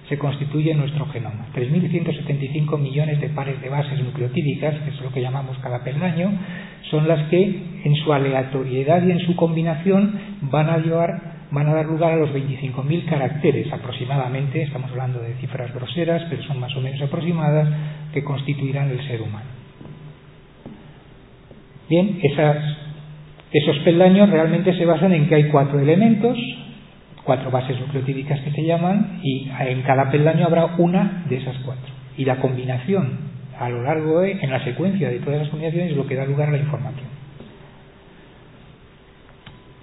se 0.08 0.18
constituye 0.18 0.74
nuestro 0.74 1.06
genoma. 1.08 1.48
3.175 1.54 2.78
millones 2.78 3.22
de 3.22 3.30
pares 3.30 3.62
de 3.62 3.70
bases 3.70 4.00
nucleotídicas, 4.02 4.76
que 4.82 4.90
es 4.90 5.02
lo 5.02 5.12
que 5.12 5.22
llamamos 5.22 5.58
cada 5.60 5.84
peldaño, 5.84 6.32
son 6.90 7.08
las 7.08 7.30
que 7.30 7.64
en 7.84 7.96
su 7.96 8.12
aleatoriedad 8.12 9.06
y 9.08 9.12
en 9.12 9.20
su 9.20 9.36
combinación 9.36 10.20
van 10.42 10.70
a 10.70 10.78
llevar 10.78 11.32
van 11.52 11.68
a 11.68 11.74
dar 11.74 11.86
lugar 11.86 12.14
a 12.14 12.16
los 12.16 12.30
25.000 12.30 13.06
caracteres 13.06 13.72
aproximadamente, 13.74 14.64
estamos 14.64 14.90
hablando 14.92 15.20
de 15.20 15.34
cifras 15.36 15.74
groseras, 15.74 16.24
pero 16.30 16.42
son 16.44 16.60
más 16.60 16.74
o 16.78 16.82
menos 16.82 17.02
aproximadas, 17.02 17.68
que 18.14 18.24
constituirán 18.24 18.90
el 18.90 19.06
ser 19.06 19.22
humano. 19.22 19.50
Bien, 21.90 22.20
esas 22.24 22.58
esos 23.52 23.78
peldaños 23.80 24.30
realmente 24.30 24.74
se 24.74 24.86
basan 24.86 25.14
en 25.14 25.28
que 25.28 25.36
hay 25.36 25.44
cuatro 25.50 25.80
elementos, 25.80 26.38
cuatro 27.24 27.52
bases 27.52 27.80
nucleotídicas 27.80 28.40
que 28.42 28.52
se 28.52 28.64
llaman, 28.64 29.20
y 29.24 29.50
en 29.60 29.82
cada 29.82 30.10
peldaño 30.10 30.46
habrá 30.46 30.66
una 30.78 31.24
de 31.30 31.38
esas 31.38 31.58
cuatro. 31.66 31.92
Y 32.18 32.26
la 32.26 32.38
combinación 32.38 33.32
a 33.60 33.70
lo 33.70 33.84
largo 33.84 34.22
de, 34.22 34.32
en 34.32 34.50
la 34.50 34.64
secuencia 34.64 35.10
de 35.10 35.20
todas 35.20 35.40
las 35.40 35.50
combinaciones 35.50 35.92
es 35.92 35.98
lo 35.98 36.08
que 36.08 36.16
da 36.16 36.26
lugar 36.26 36.50
a 36.50 36.52
la 36.52 36.58
información. 36.58 37.08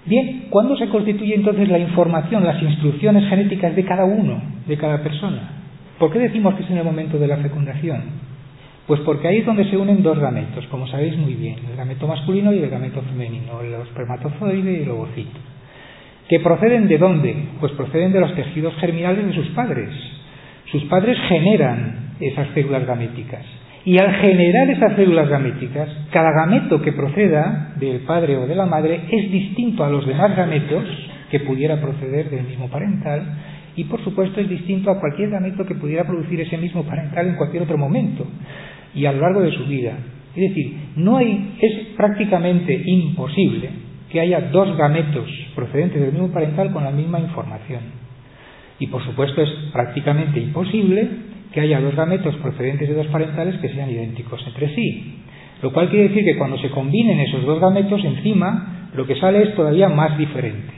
Bien, 0.05 0.47
¿cuándo 0.49 0.75
se 0.75 0.89
constituye 0.89 1.35
entonces 1.35 1.69
la 1.69 1.77
información, 1.77 2.43
las 2.43 2.61
instrucciones 2.61 3.29
genéticas 3.29 3.75
de 3.75 3.85
cada 3.85 4.05
uno, 4.05 4.41
de 4.67 4.77
cada 4.77 5.03
persona? 5.03 5.51
¿Por 5.99 6.11
qué 6.11 6.19
decimos 6.19 6.55
que 6.55 6.63
es 6.63 6.69
en 6.71 6.77
el 6.77 6.83
momento 6.83 7.19
de 7.19 7.27
la 7.27 7.37
fecundación? 7.37 8.01
Pues 8.89 9.01
porque 9.01 9.27
ahí 9.27 9.37
es 9.37 9.45
donde 9.45 9.69
se 9.69 9.77
unen 9.77 10.01
dos 10.01 10.17
gametos, 10.17 10.65
como 10.65 10.87
sabéis 10.87 11.15
muy 11.15 11.35
bien, 11.35 11.57
el 11.69 11.77
gameto 11.77 12.07
masculino 12.07 12.51
y 12.51 12.57
el 12.57 12.71
gameto 12.71 13.03
femenino, 13.03 13.61
el 13.61 13.71
espermatozoide 13.83 14.79
y 14.79 14.81
el 14.81 14.89
ovocito. 14.89 15.39
¿Que 16.27 16.39
proceden 16.39 16.87
de 16.87 16.97
dónde? 16.97 17.35
Pues 17.59 17.71
proceden 17.73 18.11
de 18.11 18.19
los 18.19 18.33
tejidos 18.33 18.73
germinales 18.77 19.27
de 19.27 19.33
sus 19.33 19.49
padres. 19.49 19.91
Sus 20.71 20.85
padres 20.85 21.19
generan 21.27 22.15
esas 22.19 22.47
células 22.55 22.87
gaméticas. 22.87 23.45
Y 23.85 23.99
al 23.99 24.11
generar 24.15 24.67
esas 24.71 24.95
células 24.95 25.29
gaméticas, 25.29 25.87
cada 26.09 26.31
gameto 26.31 26.81
que 26.81 26.91
proceda 26.91 27.75
del 27.79 27.99
padre 27.99 28.37
o 28.37 28.47
de 28.47 28.55
la 28.55 28.65
madre 28.65 29.01
es 29.11 29.31
distinto 29.31 29.83
a 29.83 29.91
los 29.91 30.07
demás 30.07 30.35
gametos 30.35 30.83
que 31.29 31.41
pudiera 31.41 31.79
proceder 31.79 32.31
del 32.31 32.47
mismo 32.47 32.67
parental 32.71 33.37
y 33.75 33.83
por 33.83 34.03
supuesto 34.03 34.41
es 34.41 34.49
distinto 34.49 34.89
a 34.89 34.99
cualquier 34.99 35.29
gameto 35.29 35.63
que 35.63 35.75
pudiera 35.75 36.05
producir 36.05 36.41
ese 36.41 36.57
mismo 36.57 36.83
parental 36.85 37.27
en 37.27 37.35
cualquier 37.35 37.63
otro 37.63 37.77
momento 37.77 38.25
y 38.93 39.05
a 39.05 39.11
lo 39.11 39.21
largo 39.21 39.41
de 39.41 39.51
su 39.51 39.65
vida. 39.65 39.97
Es 40.35 40.49
decir, 40.49 40.73
no 40.95 41.17
hay, 41.17 41.55
es 41.61 41.95
prácticamente 41.97 42.81
imposible 42.85 43.69
que 44.09 44.19
haya 44.19 44.41
dos 44.51 44.75
gametos 44.77 45.29
procedentes 45.55 46.01
del 46.01 46.13
mismo 46.13 46.31
parental 46.31 46.71
con 46.71 46.83
la 46.83 46.91
misma 46.91 47.19
información. 47.19 47.81
Y 48.79 48.87
por 48.87 49.03
supuesto 49.03 49.41
es 49.41 49.49
prácticamente 49.71 50.39
imposible 50.39 51.07
que 51.51 51.61
haya 51.61 51.81
dos 51.81 51.95
gametos 51.95 52.35
procedentes 52.35 52.87
de 52.87 52.95
dos 52.95 53.07
parentales 53.07 53.59
que 53.59 53.69
sean 53.69 53.89
idénticos 53.89 54.41
entre 54.47 54.73
sí. 54.75 55.15
Lo 55.61 55.73
cual 55.73 55.89
quiere 55.89 56.09
decir 56.09 56.23
que 56.23 56.37
cuando 56.37 56.57
se 56.59 56.69
combinen 56.69 57.19
esos 57.19 57.45
dos 57.45 57.59
gametos, 57.59 58.03
encima 58.03 58.89
lo 58.95 59.05
que 59.05 59.15
sale 59.15 59.43
es 59.43 59.55
todavía 59.55 59.89
más 59.89 60.17
diferente. 60.17 60.73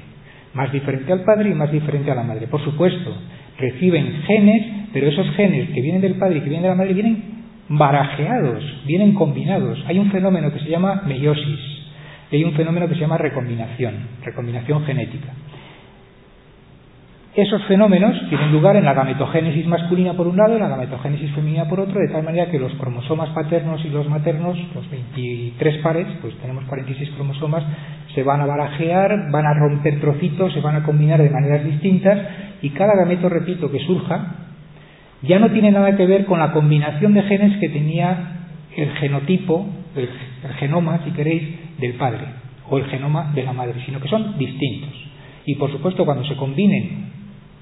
Más 0.54 0.72
diferente 0.72 1.14
al 1.14 1.24
padre 1.24 1.52
y 1.52 1.54
más 1.54 1.72
diferente 1.72 2.12
a 2.12 2.16
la 2.16 2.24
madre. 2.24 2.48
Por 2.48 2.62
supuesto, 2.64 3.16
reciben 3.58 4.24
genes, 4.24 4.66
pero 4.92 5.08
esos 5.08 5.30
genes 5.36 5.70
que 5.70 5.82
vienen 5.82 6.02
del 6.02 6.16
padre 6.16 6.40
y 6.40 6.42
que 6.42 6.50
vienen 6.50 6.64
de 6.64 6.70
la 6.70 6.76
madre 6.76 6.94
vienen 6.94 7.41
barajeados, 7.70 8.64
vienen 8.86 9.14
combinados. 9.14 9.84
Hay 9.88 10.00
un 10.00 10.12
fenómeno 10.12 10.52
que 10.52 10.60
se 10.60 10.70
llama 10.70 11.04
meiosis 11.06 11.60
y 12.32 12.38
hay 12.38 12.44
un 12.44 12.54
fenómeno 12.54 12.88
que 12.88 12.96
se 12.96 13.02
llama 13.02 13.18
recombinación, 13.18 13.96
recombinación 14.24 14.84
genética. 14.86 15.34
Esos 17.34 17.64
fenómenos 17.64 18.14
tienen 18.28 18.52
lugar 18.52 18.76
en 18.76 18.84
la 18.84 18.94
gametogénesis 18.94 19.66
masculina 19.66 20.14
por 20.14 20.28
un 20.28 20.36
lado 20.36 20.58
y 20.58 20.60
la 20.60 20.68
gametogénesis 20.68 21.32
femenina 21.32 21.64
por 21.70 21.80
otro, 21.80 21.98
de 22.02 22.10
tal 22.10 22.24
manera 22.24 22.52
que 22.52 22.60
los 22.60 22.74
cromosomas 22.74 23.30
paternos 23.30 23.84
y 23.86 23.90
los 23.90 24.10
maternos, 24.10 24.58
los 24.76 24.90
23 24.92 25.78
pares, 25.78 26.08
pues 26.22 26.36
tenemos 26.40 26.66
46 26.66 27.10
cromosomas, 27.12 27.64
se 28.14 28.24
van 28.24 28.42
a 28.42 28.46
barajear, 28.46 29.32
van 29.32 29.46
a 29.46 29.54
romper 29.54 30.02
trocitos, 30.02 30.52
se 30.52 30.60
van 30.60 30.76
a 30.76 30.84
combinar 30.84 31.22
de 31.22 31.30
maneras 31.30 31.64
distintas 31.64 32.20
y 32.62 32.72
cada 32.72 32.98
gameto, 32.98 33.30
repito, 33.30 33.72
que 33.72 33.80
surja, 33.80 34.51
ya 35.24 35.40
no 35.40 35.52
tiene 35.52 35.72
nada 35.72 35.96
que 35.96 36.06
ver 36.06 36.26
con 36.26 36.40
la 36.40 36.52
combinación 36.52 37.14
de 37.14 37.24
genes 37.24 37.60
que 37.60 37.70
tenía 37.70 38.42
el 38.76 38.90
genotipo, 38.94 39.68
el, 39.96 40.10
genoma, 40.60 41.04
si 41.04 41.12
queréis, 41.12 41.44
del 41.80 41.94
padre 41.94 42.22
o 42.70 42.78
el 42.78 42.86
genoma 42.86 43.32
de 43.36 43.44
la 43.44 43.54
madre, 43.54 43.76
sino 43.86 44.00
que 44.00 44.08
son 44.08 44.38
distintos. 44.38 44.90
Y 45.46 45.56
por 45.56 45.72
supuesto, 45.72 46.06
cuando 46.06 46.24
se 46.26 46.36
combinen 46.36 47.12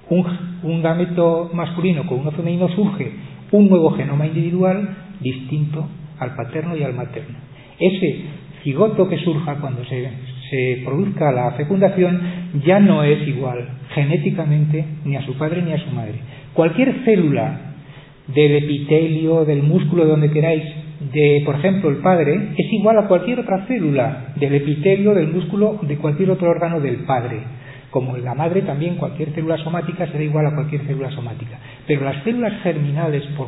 un, 0.10 0.82
gameto 0.82 1.50
masculino 1.54 2.06
con 2.06 2.20
uno 2.20 2.32
femenino, 2.32 2.70
surge 2.70 3.12
un 3.52 3.70
nuevo 3.70 3.92
genoma 3.92 4.28
individual 4.28 4.96
distinto 5.20 5.88
al 6.20 6.36
paterno 6.36 6.76
y 6.76 6.84
al 6.84 6.94
materno. 6.94 7.38
Ese 7.80 8.22
cigoto 8.64 9.08
que 9.08 9.18
surja 9.18 9.56
cuando 9.56 9.84
se 9.86 10.82
produzca 10.84 11.32
la 11.32 11.52
fecundación 11.52 12.22
ya 12.66 12.80
no 12.80 13.04
es 13.04 13.28
igual 13.28 13.68
genéticamente 13.94 14.86
ni 15.06 15.16
a 15.16 15.26
su 15.26 15.36
padre 15.36 15.62
ni 15.62 15.74
a 15.74 15.84
su 15.84 15.90
madre. 15.92 16.20
Cualquier 16.60 17.06
célula 17.06 17.58
del 18.28 18.58
epitelio, 18.58 19.46
del 19.46 19.64
músculo, 19.64 20.04
de 20.04 20.10
donde 20.10 20.30
queráis, 20.30 20.62
de, 21.14 21.42
por 21.46 21.56
ejemplo, 21.56 21.90
el 21.90 22.00
padre, 22.00 22.50
es 22.58 22.74
igual 22.74 23.00
a 23.00 23.08
cualquier 23.08 23.40
otra 23.40 23.66
célula 23.66 24.34
del 24.36 24.56
epitelio, 24.56 25.14
del 25.14 25.30
músculo, 25.30 25.80
de 25.84 25.96
cualquier 25.96 26.32
otro 26.32 26.50
órgano 26.50 26.82
del 26.82 27.06
padre. 27.06 27.40
Como 27.92 28.18
en 28.18 28.26
la 28.26 28.34
madre 28.36 28.64
también 28.64 28.96
cualquier 28.96 29.30
célula 29.30 29.56
somática 29.60 30.06
será 30.08 30.22
igual 30.22 30.48
a 30.48 30.56
cualquier 30.56 30.82
célula 30.82 31.10
somática. 31.12 31.58
Pero 31.88 32.04
las 32.04 32.22
células 32.26 32.62
germinales, 32.62 33.24
por 33.38 33.48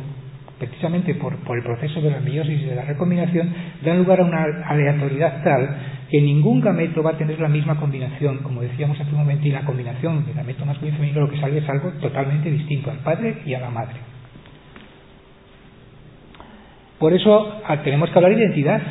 precisamente 0.58 1.14
por, 1.16 1.34
el 1.34 1.62
proceso 1.64 2.00
de 2.00 2.10
la 2.12 2.20
meiosis 2.20 2.62
y 2.62 2.64
de 2.64 2.76
la 2.76 2.84
recombinación, 2.86 3.52
dan 3.84 3.98
lugar 3.98 4.20
a 4.20 4.24
una 4.24 4.44
aleatoriedad 4.68 5.42
tal 5.44 5.68
que 6.12 6.20
ningún 6.20 6.60
gameto 6.60 7.02
va 7.02 7.12
a 7.12 7.16
tener 7.16 7.40
la 7.40 7.48
misma 7.48 7.76
combinación, 7.76 8.40
como 8.42 8.60
decíamos 8.60 9.00
hace 9.00 9.10
un 9.12 9.20
momento, 9.20 9.48
y 9.48 9.50
la 9.50 9.62
combinación 9.62 10.26
de 10.26 10.34
gameto 10.34 10.66
masculino 10.66 10.94
y 10.94 10.98
femenino 10.98 11.20
lo 11.22 11.30
que 11.30 11.40
sale 11.40 11.56
es 11.56 11.66
algo 11.66 11.90
totalmente 12.02 12.50
distinto 12.50 12.90
al 12.90 12.98
padre 12.98 13.38
y 13.46 13.54
a 13.54 13.60
la 13.60 13.70
madre. 13.70 13.94
Por 16.98 17.14
eso 17.14 17.62
ah, 17.66 17.82
tenemos 17.82 18.10
que 18.10 18.18
hablar 18.18 18.36
de 18.36 18.42
identidad, 18.42 18.82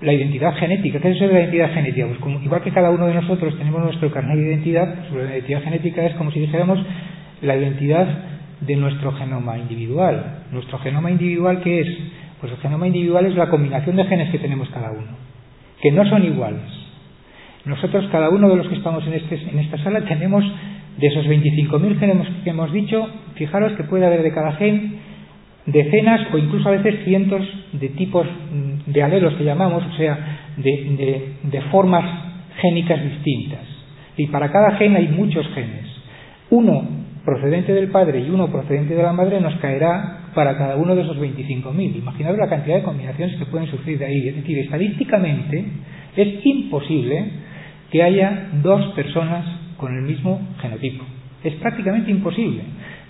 la 0.00 0.12
identidad 0.12 0.56
genética. 0.56 0.98
¿Qué 0.98 1.10
es 1.10 1.16
eso 1.16 1.28
de 1.28 1.34
la 1.34 1.40
identidad 1.42 1.72
genética? 1.72 2.08
Pues 2.08 2.18
como, 2.18 2.40
igual 2.40 2.62
que 2.62 2.72
cada 2.72 2.90
uno 2.90 3.06
de 3.06 3.14
nosotros 3.14 3.56
tenemos 3.58 3.84
nuestro 3.84 4.10
carnet 4.10 4.36
de 4.36 4.48
identidad, 4.48 4.92
pues 5.08 5.24
la 5.24 5.34
identidad 5.34 5.62
genética 5.62 6.04
es 6.04 6.16
como 6.16 6.32
si 6.32 6.40
dijéramos 6.40 6.80
la 7.42 7.56
identidad 7.56 8.08
de 8.60 8.74
nuestro 8.74 9.12
genoma 9.12 9.56
individual. 9.56 10.42
¿Nuestro 10.50 10.80
genoma 10.80 11.12
individual 11.12 11.60
qué 11.62 11.82
es? 11.82 11.98
Pues 12.40 12.50
el 12.50 12.58
genoma 12.58 12.88
individual 12.88 13.24
es 13.26 13.36
la 13.36 13.50
combinación 13.50 13.94
de 13.94 14.04
genes 14.06 14.30
que 14.30 14.40
tenemos 14.40 14.68
cada 14.70 14.90
uno, 14.90 15.25
que 15.80 15.92
no 15.92 16.08
son 16.08 16.24
iguales. 16.24 16.62
Nosotros, 17.64 18.06
cada 18.12 18.30
uno 18.30 18.48
de 18.48 18.56
los 18.56 18.68
que 18.68 18.76
estamos 18.76 19.06
en, 19.06 19.14
este, 19.14 19.34
en 19.50 19.58
esta 19.58 19.78
sala, 19.78 20.02
tenemos 20.02 20.44
de 20.98 21.06
esos 21.06 21.26
25.000 21.26 21.98
genes 21.98 22.28
que 22.44 22.50
hemos 22.50 22.72
dicho, 22.72 23.08
fijaros 23.34 23.72
que 23.72 23.84
puede 23.84 24.06
haber 24.06 24.22
de 24.22 24.32
cada 24.32 24.52
gen 24.52 24.98
decenas 25.66 26.32
o 26.32 26.38
incluso 26.38 26.68
a 26.68 26.72
veces 26.72 27.04
cientos 27.04 27.42
de 27.72 27.88
tipos 27.90 28.26
mm, 28.26 28.90
de 28.90 29.02
alelos 29.02 29.34
que 29.34 29.44
llamamos, 29.44 29.84
o 29.84 29.96
sea, 29.96 30.38
de, 30.56 31.32
de 31.42 31.60
formas 31.72 32.04
génicas 32.60 33.02
distintas. 33.02 33.60
Y 34.16 34.28
para 34.28 34.50
cada 34.50 34.76
gen 34.76 34.96
hay 34.96 35.08
muchos 35.08 35.46
genes. 35.54 35.86
Uno 36.50 36.86
procedente 37.24 37.74
del 37.74 37.88
padre 37.88 38.20
y 38.20 38.30
uno 38.30 38.46
procedente 38.48 38.94
de 38.94 39.02
la 39.02 39.12
madre 39.12 39.40
nos 39.40 39.56
caerá 39.56 40.20
para 40.36 40.56
cada 40.58 40.76
uno 40.76 40.94
de 40.94 41.00
esos 41.00 41.18
25.000. 41.18 41.96
Imaginaos 41.96 42.36
la 42.36 42.48
cantidad 42.48 42.76
de 42.76 42.82
combinaciones 42.82 43.36
que 43.36 43.46
pueden 43.46 43.68
surgir 43.68 43.98
de 43.98 44.04
ahí. 44.04 44.28
Es 44.28 44.36
decir, 44.36 44.58
estadísticamente 44.58 45.64
es 46.14 46.44
imposible 46.44 47.24
que 47.90 48.02
haya 48.02 48.50
dos 48.62 48.92
personas 48.94 49.46
con 49.78 49.96
el 49.96 50.02
mismo 50.02 50.38
genotipo. 50.60 51.04
Es 51.42 51.54
prácticamente 51.54 52.10
imposible. 52.10 52.62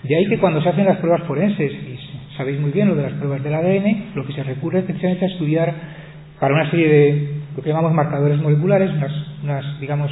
De 0.03 0.15
ahí 0.15 0.25
que 0.27 0.37
cuando 0.39 0.61
se 0.61 0.69
hacen 0.69 0.85
las 0.85 0.97
pruebas 0.97 1.23
forenses, 1.23 1.71
y 1.71 2.37
sabéis 2.37 2.61
muy 2.61 2.71
bien 2.71 2.87
lo 2.87 2.95
de 2.95 3.03
las 3.03 3.13
pruebas 3.13 3.43
del 3.43 3.53
ADN, 3.53 4.15
lo 4.15 4.25
que 4.25 4.31
se 4.31 4.43
recurre 4.43 4.83
precisamente 4.83 5.25
a 5.25 5.27
estudiar 5.27 5.73
para 6.39 6.53
una 6.53 6.71
serie 6.71 6.87
de 6.87 7.29
lo 7.57 7.61
que 7.61 7.69
llamamos 7.69 7.93
marcadores 7.93 8.39
moleculares, 8.39 8.89
unas, 9.43 9.79
digamos, 9.81 10.11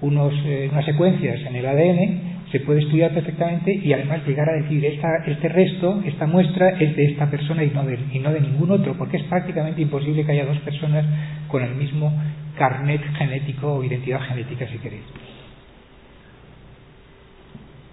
unos, 0.00 0.32
eh, 0.44 0.68
unas 0.70 0.84
secuencias 0.84 1.40
en 1.40 1.56
el 1.56 1.66
ADN 1.66 2.31
se 2.52 2.60
puede 2.60 2.80
estudiar 2.80 3.12
perfectamente 3.12 3.74
y 3.74 3.94
además 3.94 4.20
llegar 4.26 4.46
a 4.50 4.52
decir 4.52 4.84
este 4.84 5.48
resto, 5.48 6.02
esta 6.04 6.26
muestra 6.26 6.68
es 6.78 6.94
de 6.94 7.06
esta 7.06 7.30
persona 7.30 7.64
y 7.64 7.70
no, 7.70 7.82
de, 7.84 7.98
y 8.12 8.18
no 8.18 8.30
de 8.30 8.42
ningún 8.42 8.70
otro, 8.70 8.94
porque 8.98 9.16
es 9.16 9.22
prácticamente 9.24 9.80
imposible 9.80 10.24
que 10.24 10.32
haya 10.32 10.44
dos 10.44 10.58
personas 10.58 11.06
con 11.48 11.64
el 11.64 11.74
mismo 11.74 12.12
carnet 12.58 13.00
genético 13.16 13.72
o 13.72 13.82
identidad 13.82 14.20
genética, 14.20 14.66
si 14.68 14.76
queréis. 14.78 15.02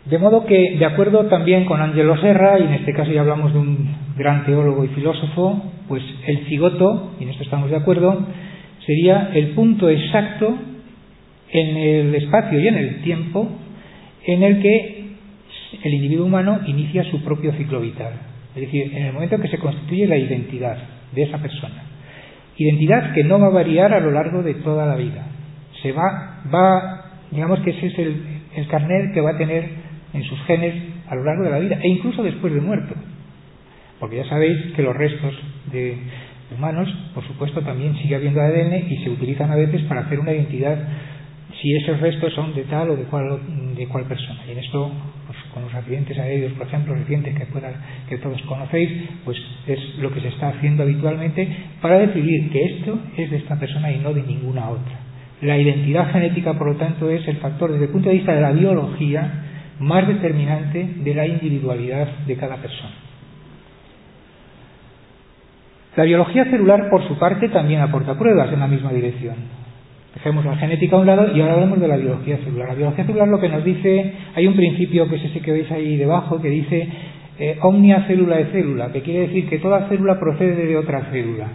De 0.05 0.17
modo 0.17 0.45
que, 0.45 0.75
de 0.77 0.85
acuerdo 0.85 1.27
también 1.27 1.63
con 1.63 1.81
Angelo 1.81 2.17
Serra, 2.17 2.59
y 2.59 2.63
en 2.63 2.73
este 2.73 2.93
caso 2.93 3.11
ya 3.11 3.21
hablamos 3.21 3.53
de 3.53 3.59
un 3.59 3.95
gran 4.17 4.45
teólogo 4.45 4.83
y 4.83 4.89
filósofo, 4.89 5.71
pues 5.87 6.03
el 6.27 6.45
cigoto, 6.47 7.13
y 7.17 7.23
en 7.23 7.29
esto 7.29 7.43
estamos 7.43 7.69
de 7.69 7.77
acuerdo, 7.77 8.27
sería 8.85 9.29
el 9.33 9.51
punto 9.51 9.89
exacto 9.89 10.57
en 11.51 11.77
el 11.77 12.15
espacio 12.15 12.59
y 12.59 12.67
en 12.67 12.75
el 12.75 13.01
tiempo 13.03 13.49
en 14.25 14.43
el 14.43 14.61
que 14.61 15.09
el 15.83 15.93
individuo 15.93 16.25
humano 16.25 16.59
inicia 16.65 17.03
su 17.05 17.23
propio 17.23 17.53
ciclo 17.53 17.79
vital. 17.81 18.13
Es 18.55 18.61
decir, 18.61 18.95
en 18.95 19.05
el 19.05 19.13
momento 19.13 19.35
en 19.35 19.41
que 19.41 19.47
se 19.47 19.59
constituye 19.59 20.07
la 20.07 20.17
identidad 20.17 20.77
de 21.13 21.23
esa 21.23 21.37
persona. 21.37 21.83
Identidad 22.57 23.13
que 23.13 23.23
no 23.23 23.39
va 23.39 23.47
a 23.47 23.51
variar 23.51 23.93
a 23.93 23.99
lo 23.99 24.11
largo 24.11 24.43
de 24.43 24.55
toda 24.55 24.85
la 24.85 24.95
vida. 24.95 25.25
Se 25.81 25.91
va, 25.91 26.41
va 26.53 27.05
digamos 27.31 27.59
que 27.59 27.71
ese 27.71 27.87
es 27.87 27.99
el, 27.99 28.21
el 28.55 28.67
carnet 28.67 29.13
que 29.13 29.21
va 29.21 29.31
a 29.31 29.37
tener 29.37 29.69
en 30.13 30.23
sus 30.23 30.39
genes 30.45 30.75
a 31.07 31.15
lo 31.15 31.23
largo 31.23 31.43
de 31.43 31.51
la 31.51 31.59
vida 31.59 31.79
e 31.81 31.87
incluso 31.87 32.23
después 32.23 32.53
de 32.53 32.61
muerto. 32.61 32.95
Porque 33.99 34.17
ya 34.17 34.25
sabéis 34.25 34.57
que 34.75 34.81
los 34.81 34.95
restos 34.95 35.33
de 35.71 35.97
humanos, 36.55 36.89
por 37.13 37.25
supuesto, 37.27 37.61
también 37.61 37.95
sigue 37.97 38.15
habiendo 38.15 38.41
ADN 38.41 38.89
y 38.89 38.97
se 39.03 39.09
utilizan 39.09 39.51
a 39.51 39.55
veces 39.55 39.81
para 39.83 40.01
hacer 40.01 40.19
una 40.19 40.33
identidad 40.33 40.77
si 41.61 41.75
esos 41.75 41.99
restos 41.99 42.33
son 42.33 42.53
de 42.53 42.63
tal 42.63 42.91
o 42.91 42.95
de 42.95 43.03
cual, 43.03 43.39
de 43.75 43.87
cual 43.87 44.05
persona. 44.05 44.39
Y 44.47 44.51
en 44.51 44.59
esto, 44.59 44.91
pues, 45.27 45.37
con 45.53 45.63
los 45.63 45.73
accidentes 45.73 46.17
aéreos, 46.17 46.53
por 46.53 46.67
ejemplo, 46.67 46.95
recientes 46.95 47.37
que, 47.37 47.45
pueda, 47.47 47.71
que 48.07 48.17
todos 48.17 48.41
conocéis, 48.43 48.89
pues 49.25 49.37
es 49.67 49.79
lo 49.99 50.11
que 50.11 50.21
se 50.21 50.29
está 50.29 50.49
haciendo 50.49 50.83
habitualmente 50.83 51.47
para 51.81 51.99
decidir 51.99 52.49
que 52.51 52.63
esto 52.63 52.99
es 53.17 53.29
de 53.29 53.37
esta 53.37 53.59
persona 53.59 53.91
y 53.91 53.99
no 53.99 54.13
de 54.13 54.23
ninguna 54.23 54.69
otra. 54.69 54.99
La 55.41 55.57
identidad 55.57 56.11
genética, 56.11 56.57
por 56.57 56.67
lo 56.67 56.75
tanto, 56.77 57.09
es 57.09 57.27
el 57.27 57.37
factor, 57.37 57.71
desde 57.71 57.85
el 57.85 57.91
punto 57.91 58.09
de 58.09 58.15
vista 58.15 58.33
de 58.33 58.41
la 58.41 58.51
biología, 58.51 59.45
más 59.79 60.07
determinante 60.07 60.85
de 60.97 61.15
la 61.15 61.25
individualidad 61.25 62.07
de 62.27 62.35
cada 62.35 62.57
persona. 62.57 62.91
La 65.95 66.03
biología 66.03 66.45
celular, 66.45 66.89
por 66.89 67.05
su 67.07 67.17
parte, 67.17 67.49
también 67.49 67.81
aporta 67.81 68.17
pruebas 68.17 68.51
en 68.53 68.59
la 68.59 68.67
misma 68.67 68.91
dirección. 68.91 69.58
Dejemos 70.19 70.43
la 70.43 70.57
genética 70.57 70.97
a 70.97 70.99
un 70.99 71.05
lado 71.05 71.33
y 71.33 71.39
ahora 71.39 71.53
hablamos 71.53 71.79
de 71.79 71.87
la 71.87 71.95
biología 71.95 72.37
celular. 72.39 72.67
La 72.67 72.75
biología 72.75 73.05
celular 73.05 73.29
lo 73.29 73.39
que 73.39 73.47
nos 73.47 73.63
dice, 73.63 74.13
hay 74.35 74.47
un 74.47 74.53
principio 74.53 75.07
que 75.07 75.15
es 75.15 75.23
ese 75.23 75.39
que 75.39 75.53
veis 75.53 75.71
ahí 75.71 75.95
debajo, 75.95 76.41
que 76.41 76.49
dice 76.49 76.89
eh, 77.39 77.57
omnia 77.61 78.03
célula 78.05 78.35
de 78.35 78.47
célula, 78.47 78.91
que 78.91 79.01
quiere 79.01 79.27
decir 79.27 79.47
que 79.47 79.59
toda 79.59 79.87
célula 79.87 80.19
procede 80.19 80.65
de 80.65 80.75
otra 80.75 81.05
célula. 81.09 81.47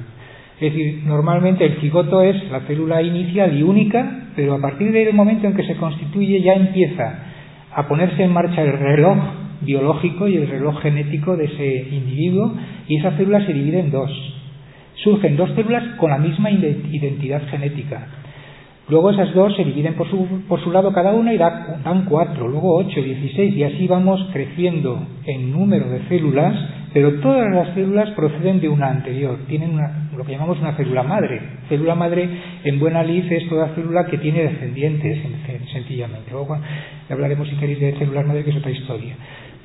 Es 0.59 0.73
decir, 0.73 1.03
normalmente 1.05 1.67
el 1.67 1.75
cigoto 1.83 2.23
es 2.23 2.51
la 2.51 2.61
célula 2.61 3.03
inicial 3.03 3.55
y 3.55 3.63
única, 3.63 4.29
pero 4.35 4.55
a 4.55 4.61
partir 4.63 4.93
del 4.93 5.13
momento 5.13 5.47
en 5.47 5.55
que 5.55 5.65
se 5.65 5.77
constituye 5.77 6.41
ya 6.41 6.55
empieza 6.55 7.19
a 7.71 7.87
ponerse 7.87 8.23
en 8.23 8.33
marcha 8.33 8.63
el 8.63 8.73
reloj 8.73 9.19
biológico 9.61 10.27
y 10.27 10.37
el 10.37 10.49
reloj 10.49 10.81
genético 10.81 11.37
de 11.37 11.45
ese 11.45 11.89
individuo 11.95 12.55
y 12.89 12.97
esa 12.97 13.11
célula 13.11 13.45
se 13.45 13.53
divide 13.53 13.81
en 13.81 13.91
dos. 13.91 14.11
Surgen 15.03 15.37
dos 15.37 15.51
células 15.55 15.85
con 15.99 16.09
la 16.09 16.19
misma 16.19 16.51
identidad 16.51 17.43
genética 17.51 18.24
Luego 18.89 19.11
esas 19.11 19.33
dos 19.35 19.57
se 19.57 19.65
dividen 19.65 19.95
por 19.95 20.09
su, 20.11 20.43
por 20.47 20.63
su 20.63 20.71
lado 20.71 20.93
cada 20.93 21.15
una 21.15 21.33
y 21.33 21.39
dan 21.39 22.05
cuatro, 22.07 22.49
luego 22.49 22.77
ocho, 22.77 23.01
dieciséis 23.01 23.57
y 23.57 23.63
así 23.63 23.87
vamos 23.87 24.29
creciendo 24.31 25.07
en 25.25 25.53
número 25.53 25.89
de 25.89 26.07
células, 26.07 26.55
pero 26.93 27.15
todas 27.21 27.51
las 27.51 27.75
células 27.75 28.11
proceden 28.11 28.61
de 28.61 28.69
una 28.69 28.91
anterior, 28.91 29.39
tienen 29.49 29.71
una, 29.71 30.11
lo 30.15 30.23
que 30.23 30.33
llamamos 30.33 30.61
una 30.61 30.77
célula 30.77 31.03
madre. 31.03 31.41
Célula 31.69 31.95
madre 31.95 32.29
en 32.63 32.79
buena 32.79 33.03
lid 33.03 33.33
es 33.33 33.49
toda 33.49 33.75
célula 33.75 34.05
que 34.05 34.19
tiene 34.19 34.43
descendientes, 34.43 35.19
sencillamente. 35.73 36.31
Luego 36.31 36.59
hablaremos 37.09 37.49
si 37.49 37.57
queréis 37.57 37.81
de 37.81 37.99
células 37.99 38.27
madre, 38.27 38.45
que 38.45 38.51
es 38.51 38.57
otra 38.57 38.71
historia. 38.71 39.17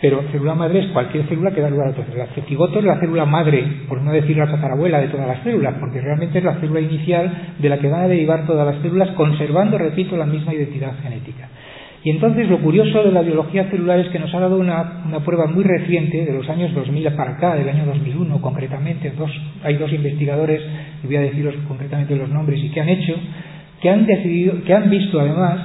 Pero 0.01 0.23
célula 0.31 0.55
madre 0.55 0.79
es 0.79 0.87
cualquier 0.87 1.25
célula 1.27 1.51
que 1.51 1.61
da 1.61 1.69
lugar 1.69 1.87
a 1.87 1.91
otra 1.91 2.05
célula. 2.05 2.27
El 2.35 2.43
cigoto 2.43 2.79
es 2.79 2.85
la 2.85 2.99
célula 2.99 3.25
madre, 3.25 3.63
por 3.87 4.01
no 4.01 4.13
decir 4.13 4.37
la 4.37 4.49
tatarabuela 4.49 5.01
de 5.01 5.09
todas 5.09 5.27
las 5.27 5.43
células, 5.43 5.75
porque 5.79 5.99
realmente 5.99 6.37
es 6.37 6.43
la 6.43 6.55
célula 6.55 6.79
inicial 6.79 7.53
de 7.59 7.69
la 7.69 7.79
que 7.79 7.89
van 7.89 8.03
a 8.03 8.07
derivar 8.07 8.45
todas 8.45 8.65
las 8.65 8.81
células, 8.81 9.09
conservando, 9.11 9.77
repito, 9.77 10.15
la 10.15 10.25
misma 10.25 10.53
identidad 10.53 10.93
genética. 11.01 11.49
Y 12.01 12.11
entonces 12.11 12.49
lo 12.49 12.59
curioso 12.59 13.03
de 13.03 13.11
la 13.11 13.21
biología 13.21 13.69
celular 13.69 13.99
es 13.99 14.07
que 14.07 14.19
nos 14.19 14.33
ha 14.33 14.39
dado 14.39 14.57
una, 14.57 15.03
prueba 15.25 15.47
muy 15.47 15.65
reciente, 15.65 16.23
de 16.23 16.31
los 16.31 16.47
años 16.47 16.73
2000 16.73 17.11
para 17.11 17.31
acá, 17.31 17.55
del 17.55 17.67
año 17.67 17.85
2001 17.85 18.41
concretamente, 18.41 19.11
dos, 19.17 19.29
hay 19.63 19.75
dos 19.75 19.91
investigadores, 19.91 20.61
y 21.03 21.07
voy 21.07 21.17
a 21.17 21.21
deciros 21.21 21.55
concretamente 21.67 22.15
los 22.15 22.29
nombres, 22.29 22.63
y 22.63 22.69
que 22.69 22.79
han 22.79 22.89
hecho 22.89 23.15
que 23.81 23.89
han 23.89 24.05
decidido, 24.05 24.61
que 24.63 24.73
han 24.73 24.89
visto 24.89 25.19
además 25.19 25.59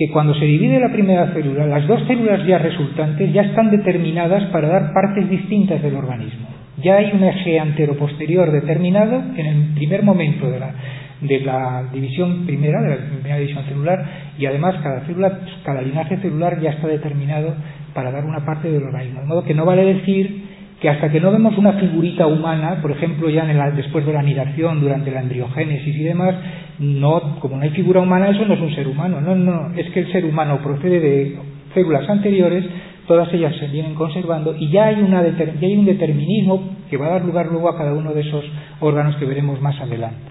que 0.00 0.08
cuando 0.08 0.32
se 0.34 0.46
divide 0.46 0.80
la 0.80 0.90
primera 0.90 1.26
célula, 1.34 1.66
las 1.66 1.86
dos 1.86 2.00
células 2.06 2.46
ya 2.46 2.56
resultantes 2.56 3.30
ya 3.34 3.42
están 3.42 3.70
determinadas 3.70 4.44
para 4.44 4.66
dar 4.66 4.94
partes 4.94 5.28
distintas 5.28 5.82
del 5.82 5.94
organismo. 5.94 6.48
Ya 6.82 6.96
hay 6.96 7.12
un 7.12 7.22
eje 7.22 7.60
antero-posterior 7.60 8.50
determinado 8.50 9.22
en 9.36 9.46
el 9.46 9.74
primer 9.74 10.02
momento 10.02 10.50
de 10.50 10.58
la, 10.58 10.72
de 11.20 11.40
la 11.40 11.84
división 11.92 12.46
primera, 12.46 12.80
de 12.80 12.88
la 12.88 12.96
primera 13.10 13.36
división 13.36 13.62
celular, 13.66 14.06
y 14.38 14.46
además 14.46 14.76
cada 14.82 15.00
célula, 15.00 15.38
cada 15.64 15.82
linaje 15.82 16.16
celular 16.16 16.58
ya 16.62 16.70
está 16.70 16.88
determinado 16.88 17.52
para 17.92 18.10
dar 18.10 18.24
una 18.24 18.46
parte 18.46 18.72
del 18.72 18.82
organismo. 18.82 19.20
De 19.20 19.26
modo 19.26 19.44
que 19.44 19.52
no 19.52 19.66
vale 19.66 19.84
decir 19.84 20.49
que 20.80 20.88
hasta 20.88 21.10
que 21.10 21.20
no 21.20 21.30
vemos 21.30 21.56
una 21.58 21.74
figurita 21.74 22.26
humana, 22.26 22.78
por 22.80 22.90
ejemplo, 22.90 23.28
ya 23.28 23.48
en 23.48 23.76
después 23.76 24.06
de 24.06 24.14
la 24.14 24.20
anidación, 24.20 24.80
durante 24.80 25.10
la 25.10 25.20
embriogénesis 25.20 25.94
y 25.94 26.02
demás, 26.02 26.34
no, 26.78 27.38
como 27.38 27.56
no 27.56 27.62
hay 27.62 27.70
figura 27.70 28.00
humana, 28.00 28.30
eso 28.30 28.46
no 28.46 28.54
es 28.54 28.60
un 28.60 28.74
ser 28.74 28.88
humano. 28.88 29.20
No, 29.20 29.36
no, 29.36 29.74
es 29.76 29.90
que 29.90 30.00
el 30.00 30.10
ser 30.10 30.24
humano 30.24 30.58
procede 30.62 30.98
de 30.98 31.36
células 31.74 32.08
anteriores, 32.08 32.64
todas 33.06 33.32
ellas 33.34 33.54
se 33.56 33.66
vienen 33.66 33.94
conservando 33.94 34.56
y 34.58 34.70
ya 34.70 34.86
hay, 34.86 35.02
un 35.02 35.84
determinismo 35.84 36.76
que 36.88 36.96
va 36.96 37.08
a 37.08 37.10
dar 37.10 37.24
lugar 37.24 37.46
luego 37.46 37.68
a 37.68 37.76
cada 37.76 37.92
uno 37.92 38.14
de 38.14 38.22
esos 38.22 38.44
órganos 38.80 39.16
que 39.16 39.26
veremos 39.26 39.60
más 39.60 39.78
adelante. 39.80 40.30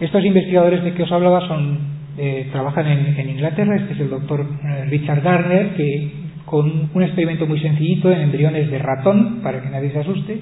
Estos 0.00 0.24
investigadores 0.24 0.84
de 0.84 0.94
que 0.94 1.02
os 1.02 1.10
hablaba 1.10 1.46
son, 1.48 1.78
eh, 2.16 2.48
trabajan 2.52 2.86
en, 2.86 3.28
Inglaterra, 3.28 3.76
este 3.76 3.94
es 3.94 4.00
el 4.00 4.10
doctor 4.10 4.46
eh, 4.64 4.84
Richard 4.88 5.22
Garner, 5.22 5.74
que 5.74 6.21
con 6.52 6.90
un 6.92 7.02
experimento 7.02 7.46
muy 7.46 7.58
sencillito 7.60 8.12
en 8.12 8.20
embriones 8.20 8.70
de 8.70 8.78
ratón, 8.78 9.40
para 9.42 9.62
que 9.62 9.70
nadie 9.70 9.90
se 9.90 10.00
asuste, 10.00 10.38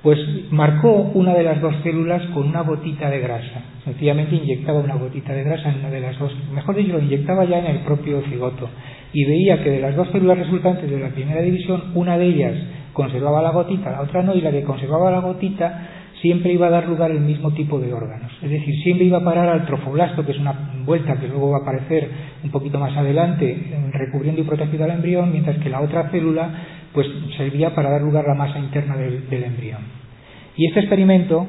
pues 0.00 0.16
marcó 0.52 0.92
una 1.14 1.34
de 1.34 1.42
las 1.42 1.60
dos 1.60 1.74
células 1.82 2.22
con 2.28 2.46
una 2.46 2.60
gotita 2.60 3.10
de 3.10 3.18
grasa. 3.18 3.60
Sencillamente 3.84 4.36
inyectaba 4.36 4.78
una 4.78 4.94
gotita 4.94 5.32
de 5.32 5.42
grasa 5.42 5.70
en 5.70 5.80
una 5.80 5.90
de 5.90 5.98
las 5.98 6.16
dos, 6.16 6.32
mejor 6.54 6.76
dicho, 6.76 6.92
lo 6.92 7.00
inyectaba 7.00 7.44
ya 7.44 7.58
en 7.58 7.66
el 7.66 7.78
propio 7.78 8.22
cigoto. 8.30 8.70
Y 9.12 9.24
veía 9.24 9.60
que 9.64 9.70
de 9.70 9.80
las 9.80 9.96
dos 9.96 10.06
células 10.12 10.38
resultantes 10.38 10.88
de 10.88 11.00
la 11.00 11.08
primera 11.08 11.42
división, 11.42 11.90
una 11.96 12.16
de 12.16 12.26
ellas 12.26 12.54
conservaba 12.92 13.42
la 13.42 13.50
gotita, 13.50 13.90
la 13.90 14.02
otra 14.02 14.22
no, 14.22 14.36
y 14.36 14.42
la 14.42 14.52
que 14.52 14.62
conservaba 14.62 15.10
la 15.10 15.22
gotita 15.22 15.88
siempre 16.22 16.52
iba 16.52 16.68
a 16.68 16.70
dar 16.70 16.88
lugar 16.88 17.10
al 17.10 17.20
mismo 17.20 17.50
tipo 17.52 17.78
de 17.80 17.92
órganos. 17.92 18.32
Es 18.40 18.48
decir, 18.48 18.74
siempre 18.82 19.06
iba 19.06 19.18
a 19.18 19.24
parar 19.24 19.48
al 19.48 19.66
trofoblasto, 19.66 20.24
que 20.24 20.32
es 20.32 20.38
una 20.38 20.54
vuelta 20.84 21.18
que 21.20 21.26
luego 21.26 21.50
va 21.50 21.58
a 21.58 21.62
aparecer 21.62 22.08
un 22.42 22.50
poquito 22.50 22.78
más 22.78 22.96
adelante, 22.96 23.58
recubriendo 23.92 24.40
y 24.40 24.44
protegiendo 24.44 24.84
al 24.84 24.92
embrión, 24.92 25.32
mientras 25.32 25.58
que 25.58 25.68
la 25.68 25.80
otra 25.80 26.08
célula 26.10 26.50
pues 26.92 27.06
servía 27.36 27.74
para 27.74 27.90
dar 27.90 28.02
lugar 28.02 28.24
a 28.24 28.28
la 28.28 28.34
masa 28.34 28.58
interna 28.58 28.96
del, 28.96 29.44
embrión. 29.44 29.80
Y 30.56 30.66
este 30.66 30.80
experimento, 30.80 31.46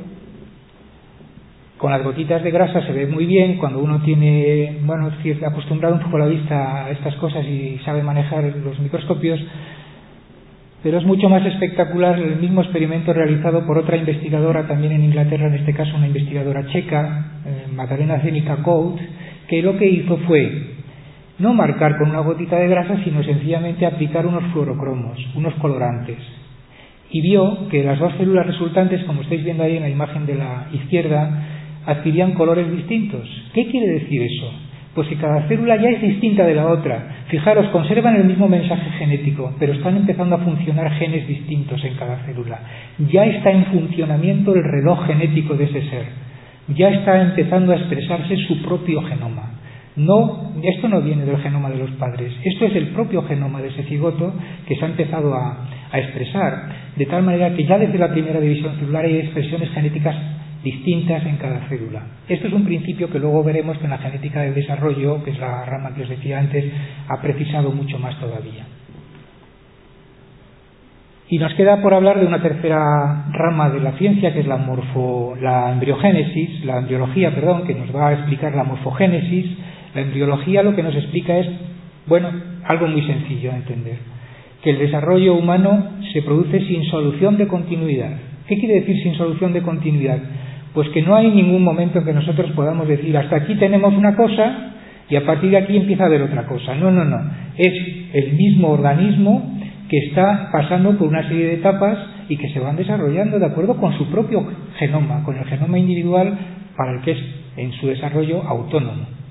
con 1.77 1.91
las 1.91 2.03
gotitas 2.03 2.41
de 2.43 2.49
grasa 2.49 2.81
se 2.86 2.93
ve 2.93 3.05
muy 3.05 3.25
bien 3.25 3.57
cuando 3.57 3.79
uno 3.79 4.01
tiene, 4.01 4.79
bueno, 4.83 5.12
acostumbrado 5.45 5.95
un 5.95 6.01
poco 6.01 6.17
la 6.17 6.27
vista 6.27 6.86
a 6.86 6.91
estas 6.91 7.15
cosas 7.17 7.45
y 7.45 7.79
sabe 7.86 8.01
manejar 8.01 8.43
los 8.43 8.79
microscopios, 8.79 9.39
pero 10.84 10.98
es 10.98 11.06
mucho 11.06 11.30
más 11.30 11.46
espectacular 11.46 12.19
el 12.19 12.36
mismo 12.36 12.62
experimento 12.62 13.13
realizado 13.13 13.65
por 13.65 13.78
otra 13.78 13.96
investigadora 13.96 14.67
también 14.67 14.91
en 14.91 15.06
Inglaterra, 15.06 15.48
en 15.48 15.56
este 15.56 15.74
caso 15.74 15.96
una 15.96 16.08
investigadora 16.08 16.67
checa, 16.67 17.39
eh, 17.46 17.72
Magdalena 17.74 18.19
Zenica 18.19 18.58
que 19.48 19.62
lo 19.62 19.78
que 19.78 19.88
hizo 19.88 20.17
fue 20.28 20.74
no 21.39 21.54
marcar 21.54 21.98
con 21.98 22.10
una 22.10 22.19
gotita 22.19 22.58
de 22.58 22.67
grasa, 22.67 23.02
sino 23.04 23.24
sencillamente 23.24 23.86
aplicar 23.86 24.26
unos 24.26 24.43
fluorocromos, 24.52 25.17
unos 25.36 25.54
colorantes. 25.56 26.17
Y 27.10 27.22
vio 27.22 27.69
que 27.69 27.84
las 27.84 28.00
dos 28.00 28.13
células 28.17 28.46
resultantes, 28.46 29.04
como 29.06 29.22
estáis 29.22 29.43
viendo 29.43 29.63
ahí 29.63 29.78
en 29.78 29.84
la 29.84 29.89
imagen 29.89 30.26
de 30.26 30.36
la 30.36 30.67
izquierda, 30.74 31.48
adquirían 31.86 32.34
colores 32.34 32.69
distintos. 32.72 33.28
¿Qué 33.54 33.67
quiere 33.67 33.88
decir 33.88 34.22
eso? 34.22 34.52
Pues 34.93 35.08
si 35.08 35.15
cada 35.15 35.47
célula 35.47 35.75
ya 35.77 35.89
es 35.89 36.01
distinta 36.01 36.45
de 36.45 36.53
la 36.53 36.67
otra. 36.67 37.23
Fijaros, 37.27 37.67
conservan 37.69 38.15
el 38.15 38.25
mismo 38.25 38.47
mensaje 38.47 38.91
genético, 38.99 39.53
pero 39.60 39.73
están 39.73 39.97
empezando 39.97 40.36
a 40.36 40.39
funcionar 40.39 40.91
genes 40.93 41.27
distintos 41.27 41.84
en 41.84 41.95
cada 41.95 42.17
célula. 42.25 42.60
Ya 43.12 43.25
está 43.25 43.51
en 43.51 43.65
funcionamiento 43.65 44.53
el 44.53 44.63
reloj 44.63 45.08
genético 45.08 45.56
de 45.56 45.63
ese 45.65 45.82
ser. 45.89 46.06
Ya 46.75 46.89
está 46.89 47.21
empezando 47.21 47.73
a 47.73 47.77
expresarse 47.77 48.38
su 48.47 48.62
propio 48.62 49.01
genoma. 49.01 49.53
No, 49.95 50.53
esto 50.63 50.88
no 50.88 51.01
viene 51.01 51.23
del 51.23 51.38
genoma 51.38 51.69
de 51.69 51.77
los 51.77 51.91
padres, 51.91 52.34
esto 52.43 52.65
es 52.65 52.75
el 52.75 52.88
propio 52.88 53.21
genoma 53.23 53.62
de 53.62 53.67
ese 53.67 53.84
cigoto 53.84 54.34
que 54.67 54.75
se 54.75 54.84
ha 54.84 54.88
empezado 54.88 55.36
a, 55.36 55.67
expresar, 55.93 56.69
de 56.95 57.06
tal 57.06 57.21
manera 57.21 57.53
que 57.53 57.65
ya 57.65 57.77
desde 57.77 57.99
la 57.99 58.12
primera 58.12 58.39
división 58.39 58.75
celular 58.79 59.06
hay 59.06 59.17
expresiones 59.17 59.69
genéticas 59.69 60.15
distintas 60.63 61.26
en 61.26 61.38
cada 61.38 61.67
célula. 61.67 62.04
Esto 62.28 62.47
es 62.47 62.54
un 62.54 62.63
principio 62.63 63.10
que 63.10 63.19
luego 63.19 63.43
veremos 63.43 63.78
que 63.78 63.84
en 63.84 63.91
la 63.91 63.97
genética 63.97 64.41
del 64.41 64.54
desarrollo, 64.54 65.23
que 65.23 65.32
es 65.32 65.39
la 65.39 65.65
rama 65.65 65.93
que 65.93 66.04
os 66.04 66.10
decía 66.10 66.39
antes, 66.39 66.65
ha 67.08 67.21
precisado 67.21 67.71
mucho 67.71 67.99
más 67.99 68.17
todavía. 68.19 68.65
Y 71.30 71.38
nos 71.38 71.54
queda 71.56 71.82
por 71.82 71.93
hablar 71.93 72.19
de 72.19 72.28
una 72.28 72.41
tercera 72.41 73.26
rama 73.32 73.69
de 73.69 73.80
la 73.80 73.93
ciencia, 73.93 74.34
que 74.34 74.41
es 74.41 74.47
la, 74.47 74.58
morfo, 74.58 75.36
la 75.41 75.71
embriogénesis, 75.71 76.63
la 76.65 76.78
embriología, 76.78 77.34
perdón, 77.34 77.65
que 77.65 77.73
nos 77.73 77.93
va 77.95 78.10
a 78.10 78.13
explicar 78.13 78.54
la 78.56 78.63
morfogénesis. 78.63 79.58
La 79.95 80.02
embriología 80.02 80.63
lo 80.63 80.76
que 80.76 80.84
nos 80.84 80.95
explica 80.95 81.38
es, 81.38 81.47
bueno, 82.08 82.30
algo 82.65 82.88
muy 82.88 83.02
sencillo 83.02 83.52
de 83.52 83.58
entender, 83.58 83.97
que 84.62 84.71
el 84.71 84.80
desarrollo 84.80 85.34
humano 85.36 85.91
se 86.13 86.21
produce 86.21 86.60
sin 86.67 86.84
solución 86.86 87.38
de 87.38 87.47
continuidad. 87.47 88.12
¿Qué 88.47 88.60
quiere 88.60 88.82
decir 88.82 89.02
sin 89.02 89.15
solución 89.15 89.54
de 89.54 89.62
continuidad? 89.62 90.19
Pues 90.73 90.89
que 90.89 91.01
no 91.01 91.15
hay 91.15 91.29
ningún 91.29 91.63
momento 91.63 91.99
en 91.99 92.05
que 92.05 92.13
nosotros 92.13 92.51
podamos 92.51 92.88
decir 92.88 93.15
hasta 93.17 93.38
aquí 93.38 93.55
tenemos 93.55 93.93
una 93.93 94.15
cosa 94.15 94.73
y 95.09 95.15
a 95.15 95.25
partir 95.25 95.51
de 95.51 95.57
aquí 95.57 95.77
empieza 95.77 96.03
a 96.03 96.07
haber 96.07 96.21
otra 96.23 96.45
cosa. 96.45 96.75
No, 96.75 96.89
no, 96.89 97.05
no. 97.05 97.17
Es 97.57 97.73
el 98.13 98.33
mismo 98.33 98.69
organismo 98.69 99.57
que 99.89 99.97
está 100.07 100.49
pasando 100.51 100.97
por 100.97 101.07
una 101.07 101.27
serie 101.27 101.45
de 101.45 101.53
etapas 101.55 101.97
y 102.29 102.38
que 102.38 102.49
se 102.49 102.59
van 102.59 102.75
desarrollando 102.75 103.38
de 103.38 103.45
acuerdo 103.45 103.77
con 103.77 103.95
su 103.97 104.09
propio 104.09 104.43
genoma, 104.77 105.23
con 105.23 105.38
el 105.38 105.45
genoma 105.45 105.77
individual 105.77 106.38
para 106.75 106.93
el 106.93 107.01
que 107.01 107.12
es 107.12 107.19
en 107.57 107.71
su 107.73 107.88
desarrollo 107.88 108.41
autónomo. 108.43 109.22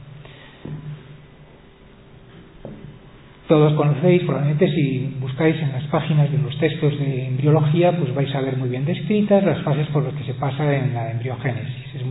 Todos 3.49 3.73
conocéis, 3.75 4.23
probablemente 4.23 4.71
si 4.71 5.17
buscáis 5.21 5.57
en 5.61 5.73
las 5.73 5.85
páginas 5.85 6.31
de 6.31 6.39
los 6.39 6.57
textos 6.59 6.99
de 6.99 7.27
embriología, 7.27 7.97
pues 7.97 8.15
vais 8.15 8.33
a 8.35 8.41
ver 8.41 8.57
muy 8.57 8.69
bien 8.69 8.85
descritas 8.85 9.45
las 9.45 9.63
fases 9.63 9.87
por 9.89 10.05
las 10.05 10.15
que 10.15 10.25
se 10.25 10.35
pasa 10.35 10.77
en 10.77 10.95
la 10.95 11.11
embriogénesis. 11.11 11.95
Es 11.95 12.03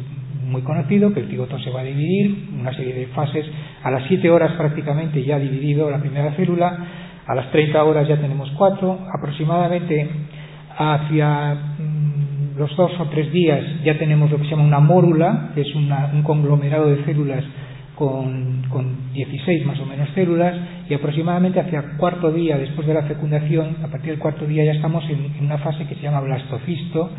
muy 0.43 0.61
conocido 0.61 1.13
que 1.13 1.21
el 1.21 1.29
cigoto 1.29 1.57
se 1.59 1.69
va 1.71 1.81
a 1.81 1.83
dividir, 1.83 2.49
una 2.59 2.73
serie 2.73 2.93
de 2.93 3.07
fases, 3.07 3.45
a 3.83 3.91
las 3.91 4.03
7 4.07 4.29
horas 4.29 4.51
prácticamente 4.53 5.23
ya 5.23 5.37
ha 5.37 5.39
dividido 5.39 5.89
la 5.89 5.99
primera 5.99 6.33
célula, 6.33 6.77
a 7.25 7.35
las 7.35 7.49
30 7.51 7.81
horas 7.83 8.07
ya 8.07 8.17
tenemos 8.17 8.51
cuatro, 8.57 8.99
aproximadamente 9.17 10.09
hacia 10.77 11.53
mm, 11.79 12.57
los 12.57 12.75
dos 12.75 12.91
o 12.99 13.05
tres 13.05 13.31
días 13.31 13.63
ya 13.83 13.97
tenemos 13.97 14.29
lo 14.29 14.37
que 14.37 14.43
se 14.43 14.51
llama 14.51 14.63
una 14.63 14.79
mórula, 14.79 15.51
que 15.55 15.61
es 15.61 15.73
un 15.75 16.23
conglomerado 16.23 16.89
de 16.89 17.05
células 17.05 17.43
con, 18.01 18.63
con 18.69 19.13
16 19.13 19.63
más 19.67 19.79
o 19.79 19.85
menos 19.85 20.09
células 20.15 20.55
y 20.89 20.95
aproximadamente 20.95 21.59
hacia 21.59 21.97
cuarto 21.97 22.31
día 22.31 22.57
después 22.57 22.87
de 22.87 22.95
la 22.95 23.03
fecundación, 23.03 23.77
a 23.83 23.89
partir 23.89 24.09
del 24.09 24.17
cuarto 24.17 24.47
día 24.47 24.63
ya 24.65 24.71
estamos 24.71 25.03
en, 25.07 25.45
una 25.45 25.59
fase 25.59 25.85
que 25.85 25.93
se 25.93 26.01
llama 26.01 26.19
blastocisto, 26.21 27.11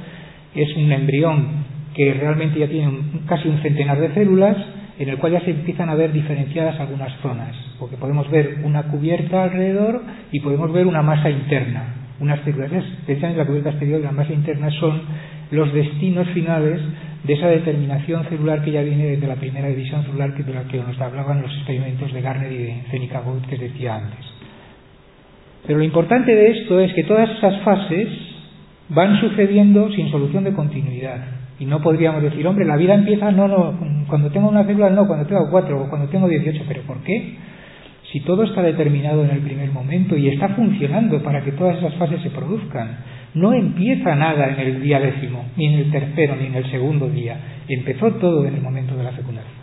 es 0.56 0.76
un 0.76 0.90
embrión 0.90 1.46
que 1.94 2.12
realmente 2.14 2.58
ya 2.58 2.66
tiene 2.66 2.98
casi 3.28 3.46
un 3.46 3.58
centenar 3.58 4.00
de 4.00 4.12
células, 4.12 4.56
en 4.98 5.08
el 5.08 5.18
cual 5.18 5.34
ya 5.34 5.40
se 5.42 5.52
empiezan 5.52 5.88
a 5.88 5.94
ver 5.94 6.10
diferenciadas 6.12 6.80
algunas 6.80 7.12
zonas, 7.20 7.54
porque 7.78 7.96
podemos 7.96 8.28
ver 8.28 8.58
una 8.64 8.82
cubierta 8.82 9.44
alrededor 9.44 10.02
y 10.32 10.40
podemos 10.40 10.72
ver 10.72 10.88
una 10.88 11.02
masa 11.02 11.30
interna. 11.30 11.94
Unas 12.18 12.40
células, 12.40 12.70
precisamente 13.06 13.38
la 13.38 13.46
cubierta 13.46 13.70
exterior 13.70 14.00
y 14.00 14.02
la 14.02 14.10
masa 14.10 14.32
interna 14.32 14.68
son 14.80 15.00
los 15.52 15.72
destinos 15.72 16.26
finales 16.30 16.80
de 17.24 17.34
esa 17.34 17.46
determinación 17.48 18.24
celular 18.28 18.62
que 18.64 18.72
ya 18.72 18.82
viene 18.82 19.06
desde 19.06 19.26
la 19.26 19.36
primera 19.36 19.68
división 19.68 20.02
celular 20.04 20.34
que 20.34 20.42
de 20.42 20.54
la 20.54 20.64
que 20.64 20.78
nos 20.78 21.00
hablaban 21.00 21.42
los 21.42 21.52
experimentos 21.52 22.12
de 22.12 22.20
Garner 22.20 22.52
y 22.52 22.58
de 22.58 22.82
Zenica 22.90 23.20
Gould 23.20 23.46
que 23.46 23.58
decía 23.58 23.96
antes. 23.96 24.18
Pero 25.66 25.78
lo 25.78 25.84
importante 25.84 26.34
de 26.34 26.50
esto 26.50 26.80
es 26.80 26.92
que 26.94 27.04
todas 27.04 27.30
esas 27.30 27.60
fases 27.62 28.08
van 28.88 29.20
sucediendo 29.20 29.90
sin 29.92 30.10
solución 30.10 30.42
de 30.44 30.52
continuidad. 30.52 31.20
Y 31.60 31.64
no 31.66 31.80
podríamos 31.80 32.22
decir, 32.22 32.44
hombre, 32.46 32.64
la 32.64 32.76
vida 32.76 32.94
empieza, 32.94 33.30
no, 33.30 33.46
no, 33.46 33.78
cuando 34.08 34.30
tengo 34.30 34.48
una 34.48 34.64
célula, 34.64 34.90
no, 34.90 35.06
cuando 35.06 35.26
tengo 35.26 35.48
cuatro 35.48 35.80
o 35.80 35.88
cuando 35.88 36.08
tengo 36.08 36.28
dieciocho, 36.28 36.64
pero 36.66 36.82
¿por 36.82 37.02
qué? 37.04 37.36
Si 38.10 38.20
todo 38.20 38.42
está 38.42 38.62
determinado 38.62 39.24
en 39.24 39.30
el 39.30 39.40
primer 39.40 39.70
momento 39.70 40.16
y 40.16 40.28
está 40.28 40.48
funcionando 40.50 41.22
para 41.22 41.42
que 41.42 41.52
todas 41.52 41.78
esas 41.78 41.94
fases 41.94 42.20
se 42.20 42.30
produzcan, 42.30 42.96
no 43.34 43.52
empieza 43.52 44.14
nada 44.14 44.48
en 44.48 44.60
el 44.60 44.82
día 44.82 45.00
décimo, 45.00 45.46
ni 45.56 45.66
en 45.66 45.80
el 45.80 45.90
tercero, 45.90 46.36
ni 46.36 46.46
en 46.46 46.54
el 46.54 46.70
segundo 46.70 47.08
día. 47.08 47.36
Empezó 47.68 48.12
todo 48.14 48.46
en 48.46 48.54
el 48.54 48.60
momento 48.60 48.96
de 48.96 49.04
la 49.04 49.12
fecundación. 49.12 49.62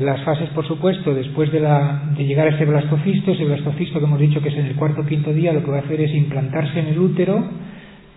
Las 0.00 0.22
fases, 0.22 0.50
por 0.50 0.66
supuesto, 0.66 1.14
después 1.14 1.50
de, 1.50 1.60
llegar 2.18 2.46
a 2.46 2.50
ese 2.50 2.66
blastocisto, 2.66 3.32
ese 3.32 3.44
blastocisto 3.44 3.98
que 3.98 4.04
hemos 4.04 4.20
dicho 4.20 4.42
que 4.42 4.50
es 4.50 4.56
en 4.56 4.66
el 4.66 4.76
cuarto 4.76 5.00
o 5.00 5.06
quinto 5.06 5.32
día, 5.32 5.52
lo 5.54 5.64
que 5.64 5.70
va 5.70 5.78
a 5.78 5.80
hacer 5.80 6.00
es 6.00 6.14
implantarse 6.14 6.78
en 6.78 6.88
el 6.88 6.98
útero. 6.98 7.42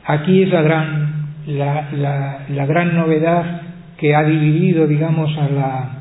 Aquí 0.06 0.44
es 0.44 0.50
la 0.50 0.62
gran, 0.62 1.30
la 1.48 2.66
gran 2.66 2.96
novedad 2.96 3.62
que 3.98 4.14
ha 4.14 4.24
dividido, 4.24 4.86
digamos, 4.86 5.38
a 5.38 5.50
la, 5.50 5.96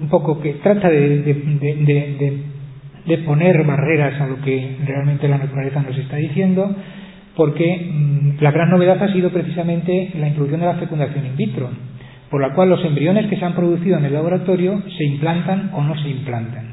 un 0.00 0.08
poco 0.08 0.40
que 0.40 0.54
trata 0.54 0.88
de, 0.88 1.22
de, 1.22 1.34
de, 1.34 2.42
poner 3.24 3.64
barreras 3.64 4.20
a 4.20 4.26
lo 4.26 4.40
que 4.40 4.76
realmente 4.86 5.28
la 5.28 5.38
naturaleza 5.38 5.82
nos 5.82 5.96
está 5.96 6.16
diciendo, 6.16 6.74
porque 7.36 7.90
mm, 7.90 8.42
la 8.42 8.50
gran 8.50 8.70
novedad 8.70 9.02
ha 9.02 9.12
sido 9.12 9.30
precisamente 9.30 10.10
la 10.18 10.28
introducción 10.28 10.60
de 10.60 10.66
la 10.66 10.74
fecundación 10.74 11.26
in 11.26 11.36
vitro, 11.36 11.70
por 12.30 12.40
la 12.40 12.54
cual 12.54 12.70
los 12.70 12.84
embriones 12.84 13.26
que 13.26 13.36
se 13.36 13.44
han 13.44 13.54
producido 13.54 13.98
en 13.98 14.04
el 14.04 14.14
laboratorio 14.14 14.82
se 14.96 15.04
implantan 15.04 15.70
o 15.72 15.82
no 15.82 15.96
se 15.96 16.08
implantan. 16.08 16.72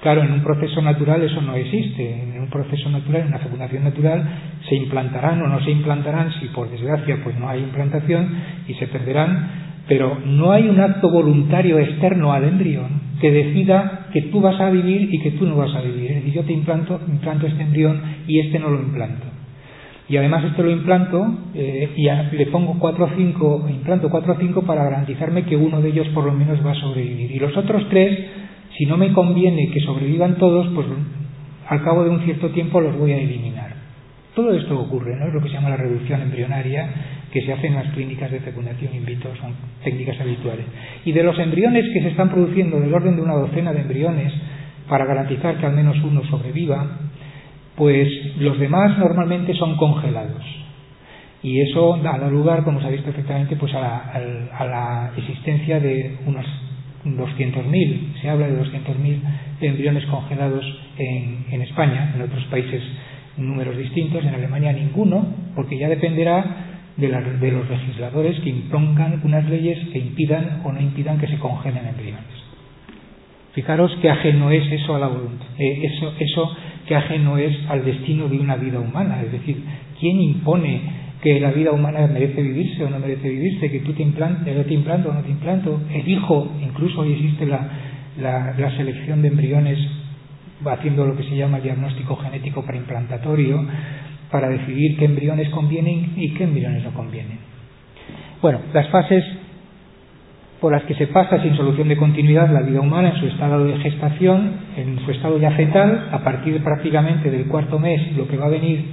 Claro, 0.00 0.22
en 0.22 0.32
un 0.32 0.42
proceso 0.42 0.80
natural 0.80 1.22
eso 1.22 1.42
no 1.42 1.54
existe. 1.54 2.22
En 2.22 2.40
un 2.40 2.48
proceso 2.48 2.88
natural, 2.88 3.22
en 3.22 3.28
una 3.28 3.38
fecundación 3.38 3.84
natural, 3.84 4.24
se 4.66 4.74
implantarán 4.74 5.42
o 5.42 5.46
no 5.46 5.62
se 5.62 5.70
implantarán, 5.70 6.32
si 6.40 6.46
por 6.48 6.70
desgracia 6.70 7.18
pues 7.22 7.38
no 7.38 7.48
hay 7.48 7.60
implantación 7.60 8.28
y 8.66 8.74
se 8.74 8.86
perderán, 8.86 9.48
pero 9.88 10.18
no 10.24 10.52
hay 10.52 10.68
un 10.68 10.80
acto 10.80 11.10
voluntario 11.10 11.78
externo 11.78 12.32
al 12.32 12.44
embrión 12.44 12.88
que 13.20 13.30
decida 13.30 13.99
que 14.12 14.22
tú 14.22 14.40
vas 14.40 14.60
a 14.60 14.70
vivir 14.70 15.12
y 15.12 15.20
que 15.20 15.32
tú 15.32 15.46
no 15.46 15.56
vas 15.56 15.74
a 15.74 15.80
vivir. 15.80 16.10
Es 16.10 16.16
decir, 16.16 16.32
yo 16.34 16.42
te 16.42 16.52
implanto, 16.52 17.00
implanto 17.06 17.46
este 17.46 17.62
embrión 17.62 18.00
y 18.26 18.40
este 18.40 18.58
no 18.58 18.70
lo 18.70 18.80
implanto. 18.80 19.26
Y 20.08 20.16
además 20.16 20.44
este 20.44 20.62
lo 20.62 20.70
implanto 20.70 21.38
eh, 21.54 21.90
y 21.96 22.36
le 22.36 22.46
pongo 22.46 22.78
cuatro 22.78 23.04
o 23.04 23.10
cinco, 23.16 23.66
implanto 23.68 24.10
cuatro 24.10 24.32
o 24.32 24.36
cinco 24.38 24.62
para 24.62 24.82
garantizarme 24.84 25.44
que 25.44 25.56
uno 25.56 25.80
de 25.80 25.90
ellos 25.90 26.08
por 26.08 26.24
lo 26.24 26.32
menos 26.32 26.64
va 26.66 26.72
a 26.72 26.74
sobrevivir. 26.74 27.30
Y 27.30 27.38
los 27.38 27.56
otros 27.56 27.88
tres 27.88 28.18
si 28.76 28.86
no 28.86 28.96
me 28.96 29.12
conviene 29.12 29.70
que 29.70 29.80
sobrevivan 29.80 30.36
todos, 30.36 30.68
pues 30.74 30.86
al 31.68 31.84
cabo 31.84 32.04
de 32.04 32.10
un 32.10 32.20
cierto 32.20 32.48
tiempo 32.48 32.80
los 32.80 32.96
voy 32.96 33.12
a 33.12 33.18
eliminar. 33.18 33.74
Todo 34.34 34.54
esto 34.54 34.78
ocurre, 34.80 35.16
¿no? 35.16 35.26
Es 35.26 35.34
lo 35.34 35.42
que 35.42 35.48
se 35.48 35.54
llama 35.54 35.70
la 35.70 35.76
reducción 35.76 36.22
embrionaria 36.22 36.88
que 37.32 37.42
se 37.42 37.52
hace 37.52 37.68
en 37.68 37.74
las 37.74 37.92
clínicas 37.92 38.30
de 38.30 38.40
fecundación 38.40 38.94
in 38.94 39.04
vitro, 39.04 39.30
son 39.36 39.54
técnicas 39.84 40.20
habituales. 40.20 40.66
Y 41.04 41.12
de 41.12 41.22
los 41.22 41.38
embriones 41.38 41.86
que 41.92 42.02
se 42.02 42.08
están 42.08 42.30
produciendo 42.30 42.80
del 42.80 42.92
orden 42.92 43.16
de 43.16 43.22
una 43.22 43.34
docena 43.34 43.72
de 43.72 43.82
embriones 43.82 44.32
para 44.88 45.06
garantizar 45.06 45.58
que 45.58 45.66
al 45.66 45.72
menos 45.72 45.96
uno 46.02 46.24
sobreviva, 46.24 46.98
pues 47.76 48.08
los 48.38 48.58
demás 48.58 48.98
normalmente 48.98 49.54
son 49.54 49.76
congelados. 49.76 50.42
Y 51.42 51.60
eso 51.62 51.98
da 52.02 52.18
lugar, 52.28 52.64
como 52.64 52.82
sabéis 52.82 53.00
perfectamente, 53.00 53.56
pues 53.56 53.72
a 53.74 54.18
la, 54.60 55.12
existencia 55.16 55.80
de 55.80 56.18
unos 56.26 56.44
200.000, 57.04 58.20
se 58.20 58.28
habla 58.28 58.48
de 58.48 58.60
200.000 58.60 59.20
embriones 59.62 60.04
congelados 60.06 60.64
en, 60.98 61.62
España, 61.62 62.12
en 62.14 62.22
otros 62.22 62.44
países 62.44 62.82
números 63.38 63.78
distintos, 63.78 64.22
en 64.22 64.34
Alemania 64.34 64.72
ninguno, 64.72 65.24
porque 65.54 65.78
ya 65.78 65.88
dependerá 65.88 66.69
de, 67.00 67.08
de 67.08 67.52
los 67.52 67.68
legisladores 67.68 68.38
que 68.40 68.50
impongan 68.50 69.20
unas 69.24 69.48
leyes 69.48 69.78
que 69.92 69.98
impidan 69.98 70.60
o 70.64 70.72
no 70.72 70.80
impidan 70.80 71.18
que 71.18 71.26
se 71.26 71.38
congelen 71.38 71.86
embriones. 71.86 72.24
Fijaros 73.52 73.96
que 74.00 74.08
ajeno 74.08 74.50
es 74.50 74.70
eso 74.70 74.94
a 74.94 75.00
la 75.00 75.08
voluntad, 75.08 75.46
eh, 75.58 75.80
eso, 75.82 76.14
eso 76.18 76.56
que 76.86 76.94
ajeno 76.94 77.36
es 77.36 77.56
al 77.68 77.84
destino 77.84 78.28
de 78.28 78.38
una 78.38 78.56
vida 78.56 78.78
humana, 78.78 79.22
es 79.22 79.32
decir, 79.32 79.56
¿quién 79.98 80.20
impone 80.20 80.80
que 81.22 81.38
la 81.40 81.50
vida 81.50 81.72
humana 81.72 82.06
merece 82.06 82.42
vivirse 82.42 82.84
o 82.84 82.90
no 82.90 82.98
merece 82.98 83.28
vivirse, 83.28 83.70
que 83.70 83.80
tú 83.80 83.92
te 83.92 84.02
implantes, 84.02 84.66
te 84.66 84.74
implanto 84.74 85.10
o 85.10 85.12
no 85.12 85.22
te 85.22 85.30
implanto, 85.30 85.80
elijo, 85.92 86.50
incluso 86.62 87.00
hoy 87.00 87.12
existe 87.12 87.46
la, 87.46 87.68
la, 88.18 88.76
selección 88.76 89.22
de 89.22 89.28
embriones 89.28 89.78
haciendo 90.64 91.06
lo 91.06 91.16
que 91.16 91.24
se 91.24 91.36
llama 91.36 91.60
diagnóstico 91.60 92.16
genético 92.16 92.64
preimplantatorio 92.64 93.66
para 94.30 94.48
decidir 94.48 94.96
qué 94.98 95.06
embriones 95.06 95.48
convienen 95.50 96.12
y 96.16 96.34
qué 96.34 96.44
embriones 96.44 96.84
no 96.84 96.90
convienen. 96.92 97.38
Bueno, 98.42 98.60
las 98.72 98.88
fases 98.88 99.24
por 100.60 100.72
las 100.72 100.82
que 100.84 100.94
se 100.94 101.06
pasa 101.06 101.42
sin 101.42 101.56
solución 101.56 101.88
de 101.88 101.96
continuidad 101.96 102.52
la 102.52 102.60
vida 102.60 102.80
humana 102.80 103.10
en 103.10 103.20
su 103.20 103.26
estado 103.26 103.64
de 103.64 103.78
gestación, 103.78 104.52
en 104.76 104.98
su 105.04 105.10
estado 105.10 105.38
ya 105.38 105.52
fetal, 105.52 106.08
a 106.12 106.18
partir 106.22 106.62
prácticamente 106.62 107.30
del 107.30 107.46
cuarto 107.46 107.78
mes, 107.78 108.14
lo 108.16 108.28
que 108.28 108.36
va 108.36 108.46
a 108.46 108.50
venir 108.50 108.84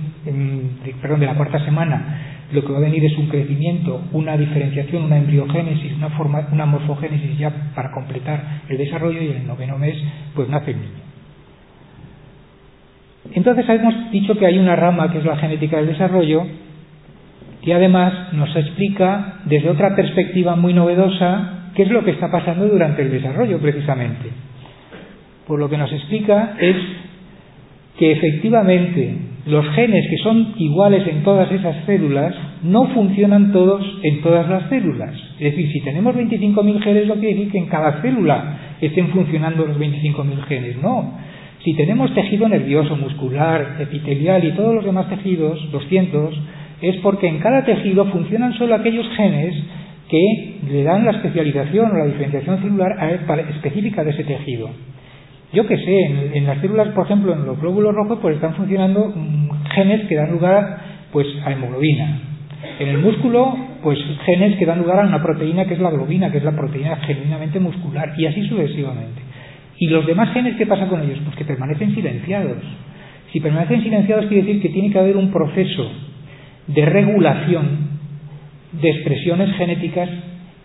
perdón, 1.01 1.19
de 1.19 1.25
la 1.25 1.35
cuarta 1.35 1.63
semana, 1.63 2.45
lo 2.51 2.63
que 2.63 2.71
va 2.71 2.77
a 2.77 2.81
venir 2.81 3.03
es 3.03 3.17
un 3.17 3.27
crecimiento, 3.27 4.01
una 4.13 4.37
diferenciación, 4.37 5.03
una 5.03 5.17
embriogénesis, 5.17 5.93
una, 5.97 6.09
forma, 6.11 6.47
una 6.51 6.65
morfogénesis 6.65 7.37
ya 7.37 7.71
para 7.75 7.91
completar 7.91 8.61
el 8.69 8.77
desarrollo 8.77 9.21
y 9.21 9.27
en 9.27 9.37
el 9.37 9.47
noveno 9.47 9.77
mes 9.77 9.95
pues 10.33 10.47
nace 10.47 10.71
el 10.71 10.77
niño. 10.77 11.07
Entonces 13.33 13.67
hemos 13.69 14.11
dicho 14.11 14.37
que 14.37 14.45
hay 14.45 14.57
una 14.57 14.75
rama 14.75 15.11
que 15.11 15.19
es 15.19 15.25
la 15.25 15.37
genética 15.37 15.77
del 15.77 15.87
desarrollo 15.87 16.45
que 17.61 17.73
además 17.73 18.33
nos 18.33 18.55
explica 18.55 19.39
desde 19.45 19.69
otra 19.69 19.95
perspectiva 19.95 20.55
muy 20.55 20.73
novedosa 20.73 21.71
qué 21.75 21.83
es 21.83 21.89
lo 21.89 22.03
que 22.03 22.11
está 22.11 22.31
pasando 22.31 22.67
durante 22.67 23.01
el 23.01 23.11
desarrollo 23.11 23.59
precisamente. 23.59 24.29
Por 25.45 25.59
lo 25.59 25.69
que 25.69 25.77
nos 25.77 25.91
explica 25.91 26.55
es 26.59 26.75
que 27.97 28.11
efectivamente 28.11 29.17
los 29.47 29.65
genes 29.71 30.05
que 30.09 30.17
son 30.17 30.53
iguales 30.57 31.07
en 31.07 31.23
todas 31.23 31.51
esas 31.51 31.85
células 31.85 32.35
no 32.63 32.87
funcionan 32.93 33.51
todos 33.51 33.83
en 34.03 34.21
todas 34.21 34.47
las 34.49 34.69
células. 34.69 35.13
Es 35.39 35.51
decir, 35.51 35.71
si 35.71 35.81
tenemos 35.81 36.15
25.000 36.15 36.81
genes, 36.81 37.07
lo 37.07 37.15
quiere 37.15 37.35
decir 37.35 37.51
que 37.51 37.57
en 37.57 37.67
cada 37.67 38.01
célula 38.01 38.59
estén 38.81 39.09
funcionando 39.09 39.65
los 39.65 39.77
25.000 39.77 40.43
genes. 40.43 40.81
No. 40.81 41.13
Si 41.63 41.73
tenemos 41.73 42.13
tejido 42.13 42.47
nervioso, 42.47 42.95
muscular, 42.95 43.77
epitelial 43.79 44.43
y 44.43 44.51
todos 44.51 44.75
los 44.75 44.85
demás 44.85 45.09
tejidos, 45.09 45.71
200, 45.71 46.39
es 46.81 46.95
porque 46.97 47.27
en 47.27 47.39
cada 47.39 47.65
tejido 47.65 48.05
funcionan 48.05 48.53
solo 48.53 48.75
aquellos 48.75 49.07
genes 49.15 49.55
que 50.09 50.59
le 50.69 50.83
dan 50.83 51.05
la 51.05 51.11
especialización 51.11 51.91
o 51.91 51.97
la 51.97 52.05
diferenciación 52.05 52.61
celular 52.61 52.91
específica 53.49 54.03
de 54.03 54.11
ese 54.11 54.23
tejido. 54.23 54.69
Yo 55.53 55.65
que 55.65 55.77
sé, 55.77 56.37
en, 56.37 56.45
las 56.45 56.59
células, 56.59 56.89
por 56.89 57.05
ejemplo, 57.05 57.33
en 57.33 57.45
los 57.45 57.59
glóbulos 57.59 57.95
rojos, 57.95 58.19
pues 58.21 58.35
están 58.35 58.55
funcionando 58.55 59.13
mm, 59.15 59.49
genes 59.73 60.07
que 60.07 60.15
dan 60.15 60.31
lugar 60.31 60.77
pues 61.11 61.25
a 61.45 61.51
hemoglobina. 61.51 62.19
En 62.79 62.89
el 62.89 62.97
músculo, 62.97 63.55
pues 63.81 63.97
genes 64.25 64.57
que 64.57 64.65
dan 64.65 64.79
lugar 64.79 64.99
a 64.99 65.07
una 65.07 65.21
proteína 65.21 65.65
que 65.65 65.75
es 65.75 65.79
la 65.79 65.89
globina, 65.89 66.31
que 66.31 66.39
es 66.39 66.43
la 66.43 66.51
proteína 66.51 66.97
genuinamente 66.97 67.59
muscular, 67.59 68.13
y 68.17 68.25
así 68.25 68.45
sucesivamente. 68.47 69.21
¿Y 69.79 69.87
los 69.87 70.05
demás 70.05 70.33
genes 70.33 70.55
qué 70.57 70.65
pasa 70.65 70.87
con 70.87 71.01
ellos? 71.01 71.19
Pues 71.23 71.35
que 71.35 71.45
permanecen 71.45 71.93
silenciados. 71.93 72.57
Si 73.31 73.39
permanecen 73.39 73.83
silenciados 73.83 74.25
quiere 74.25 74.43
decir 74.43 74.61
que 74.61 74.69
tiene 74.69 74.91
que 74.91 74.99
haber 74.99 75.17
un 75.17 75.31
proceso 75.31 75.91
de 76.67 76.85
regulación 76.85 77.87
de 78.81 78.89
expresiones 78.89 79.55
genéticas 79.55 80.09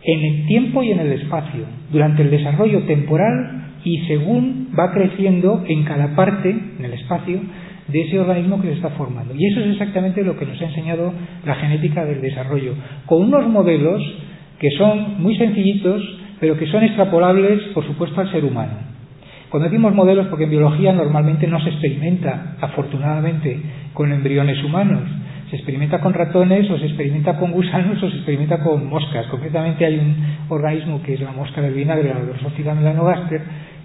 en 0.05 0.25
el 0.25 0.47
tiempo 0.47 0.83
y 0.83 0.91
en 0.91 1.01
el 1.01 1.13
espacio, 1.13 1.65
durante 1.91 2.23
el 2.23 2.31
desarrollo 2.31 2.83
temporal 2.85 3.69
y 3.85 3.99
según 4.07 4.69
va 4.79 4.93
creciendo 4.93 5.65
en 5.69 5.85
cada 5.85 6.15
parte, 6.17 6.51
en 6.51 6.85
el 6.85 6.93
espacio, 6.95 7.41
de 7.89 8.01
ese 8.01 8.19
organismo 8.19 8.61
que 8.61 8.69
se 8.69 8.75
está 8.75 8.91
formando. 8.91 9.35
Y 9.37 9.47
eso 9.47 9.61
es 9.61 9.73
exactamente 9.73 10.23
lo 10.23 10.37
que 10.37 10.47
nos 10.47 10.61
ha 10.61 10.67
enseñado 10.67 11.13
la 11.45 11.55
genética 11.57 12.05
del 12.05 12.21
desarrollo, 12.21 12.75
con 13.07 13.23
unos 13.23 13.49
modelos 13.49 14.03
que 14.59 14.71
son 14.79 15.21
muy 15.21 15.37
sencillitos, 15.37 16.03
pero 16.41 16.57
que 16.57 16.67
son 16.67 16.85
extrapolables, 16.85 17.61
por 17.75 17.85
supuesto, 17.87 18.21
al 18.21 18.31
ser 18.31 18.45
humano. 18.45 18.92
Cuando 19.53 19.69
decimos 19.69 19.95
modelos, 19.95 20.29
porque 20.29 20.45
en 20.45 20.51
biología 20.51 20.95
normalmente 20.95 21.47
no 21.47 21.61
se 21.61 21.69
experimenta, 21.69 22.57
afortunadamente, 22.59 23.61
con 23.93 24.11
embriones 24.11 24.65
humanos, 24.65 25.03
se 25.51 25.57
experimenta 25.57 26.01
con 26.01 26.15
ratones 26.15 26.71
o 26.71 26.79
se 26.79 26.87
experimenta 26.87 27.37
con 27.37 27.53
gusanos 27.53 28.03
o 28.03 28.09
se 28.09 28.17
experimenta 28.17 28.61
con 28.61 28.89
moscas. 28.89 29.27
Concretamente 29.27 29.85
hay 29.85 29.99
un 29.99 30.17
organismo 30.49 31.03
que 31.03 31.13
es 31.13 31.21
la 31.21 31.33
mosca 31.33 31.61
del 31.61 31.75
vinagre, 31.75 32.15
la 32.15 32.21
Drosophila 32.21 32.75
melanogaster, 32.75 33.43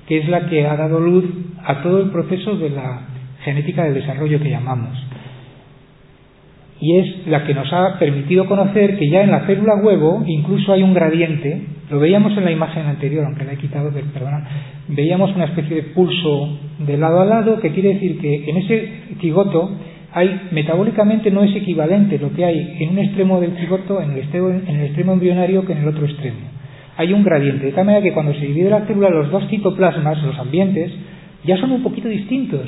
que 0.07 0.19
es 0.19 0.29
la 0.29 0.47
que 0.47 0.65
ha 0.65 0.77
dado 0.77 1.01
luz 1.01 1.25
a 1.61 1.81
todo 1.81 2.01
el 2.01 2.11
proceso 2.11 2.55
de 2.55 2.69
la 2.69 3.01
genética 3.43 3.83
del 3.83 3.95
desarrollo 3.95 4.39
que 4.39 4.49
llamamos. 4.49 4.97
Y 6.79 6.97
es 6.97 7.27
la 7.27 7.43
que 7.43 7.53
nos 7.53 7.71
ha 7.73 7.97
permitido 7.97 8.45
conocer 8.45 8.97
que 8.97 9.09
ya 9.09 9.23
en 9.23 9.31
la 9.31 9.47
célula 9.47 9.75
huevo 9.75 10.23
incluso 10.27 10.73
hay 10.73 10.83
un 10.83 10.93
gradiente, 10.93 11.61
lo 11.89 11.99
veíamos 11.99 12.37
en 12.37 12.45
la 12.45 12.51
imagen 12.51 12.85
anterior, 12.85 13.25
aunque 13.25 13.45
la 13.45 13.53
he 13.53 13.57
quitado, 13.57 13.91
perdona, 13.91 14.47
veíamos 14.89 15.35
una 15.35 15.45
especie 15.45 15.77
de 15.77 15.83
pulso 15.83 16.59
de 16.79 16.97
lado 16.97 17.21
a 17.21 17.25
lado, 17.25 17.59
que 17.59 17.71
quiere 17.71 17.93
decir 17.95 18.19
que 18.19 18.49
en 18.49 18.57
ese 18.57 18.91
cigoto 19.19 19.71
hay, 20.13 20.49
metabólicamente 20.51 21.31
no 21.31 21.43
es 21.43 21.55
equivalente 21.55 22.19
lo 22.19 22.31
que 22.33 22.45
hay 22.45 22.77
en 22.79 22.89
un 22.89 22.99
extremo 22.99 23.41
del 23.41 23.57
cigoto, 23.57 24.01
en 24.01 24.11
el 24.11 24.17
extremo, 24.19 24.49
en 24.49 24.75
el 24.75 24.85
extremo 24.85 25.13
embrionario, 25.13 25.65
que 25.65 25.73
en 25.73 25.79
el 25.79 25.87
otro 25.87 26.05
extremo 26.05 26.57
hay 26.97 27.13
un 27.13 27.23
gradiente, 27.23 27.67
de 27.67 27.71
tal 27.73 27.85
manera 27.85 28.03
que 28.03 28.11
cuando 28.11 28.33
se 28.33 28.39
divide 28.39 28.71
la 28.71 28.81
célula, 28.87 29.11
los 29.11 29.29
dos 29.29 29.47
citoplasmas, 29.49 30.21
los 30.23 30.37
ambientes, 30.39 30.91
ya 31.45 31.55
son 31.57 31.71
un 31.71 31.83
poquito 31.83 32.09
distintos. 32.09 32.67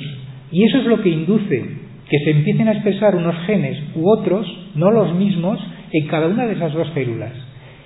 Y 0.52 0.66
eso 0.66 0.78
es 0.78 0.86
lo 0.86 1.02
que 1.02 1.10
induce 1.10 1.64
que 2.10 2.20
se 2.20 2.32
empiecen 2.32 2.68
a 2.68 2.74
expresar 2.74 3.16
unos 3.16 3.36
genes 3.46 3.78
u 3.96 4.10
otros, 4.10 4.48
no 4.76 4.92
los 4.92 5.14
mismos, 5.16 5.60
en 5.92 6.08
cada 6.08 6.28
una 6.28 6.46
de 6.46 6.54
esas 6.54 6.74
dos 6.74 6.90
células. 6.94 7.32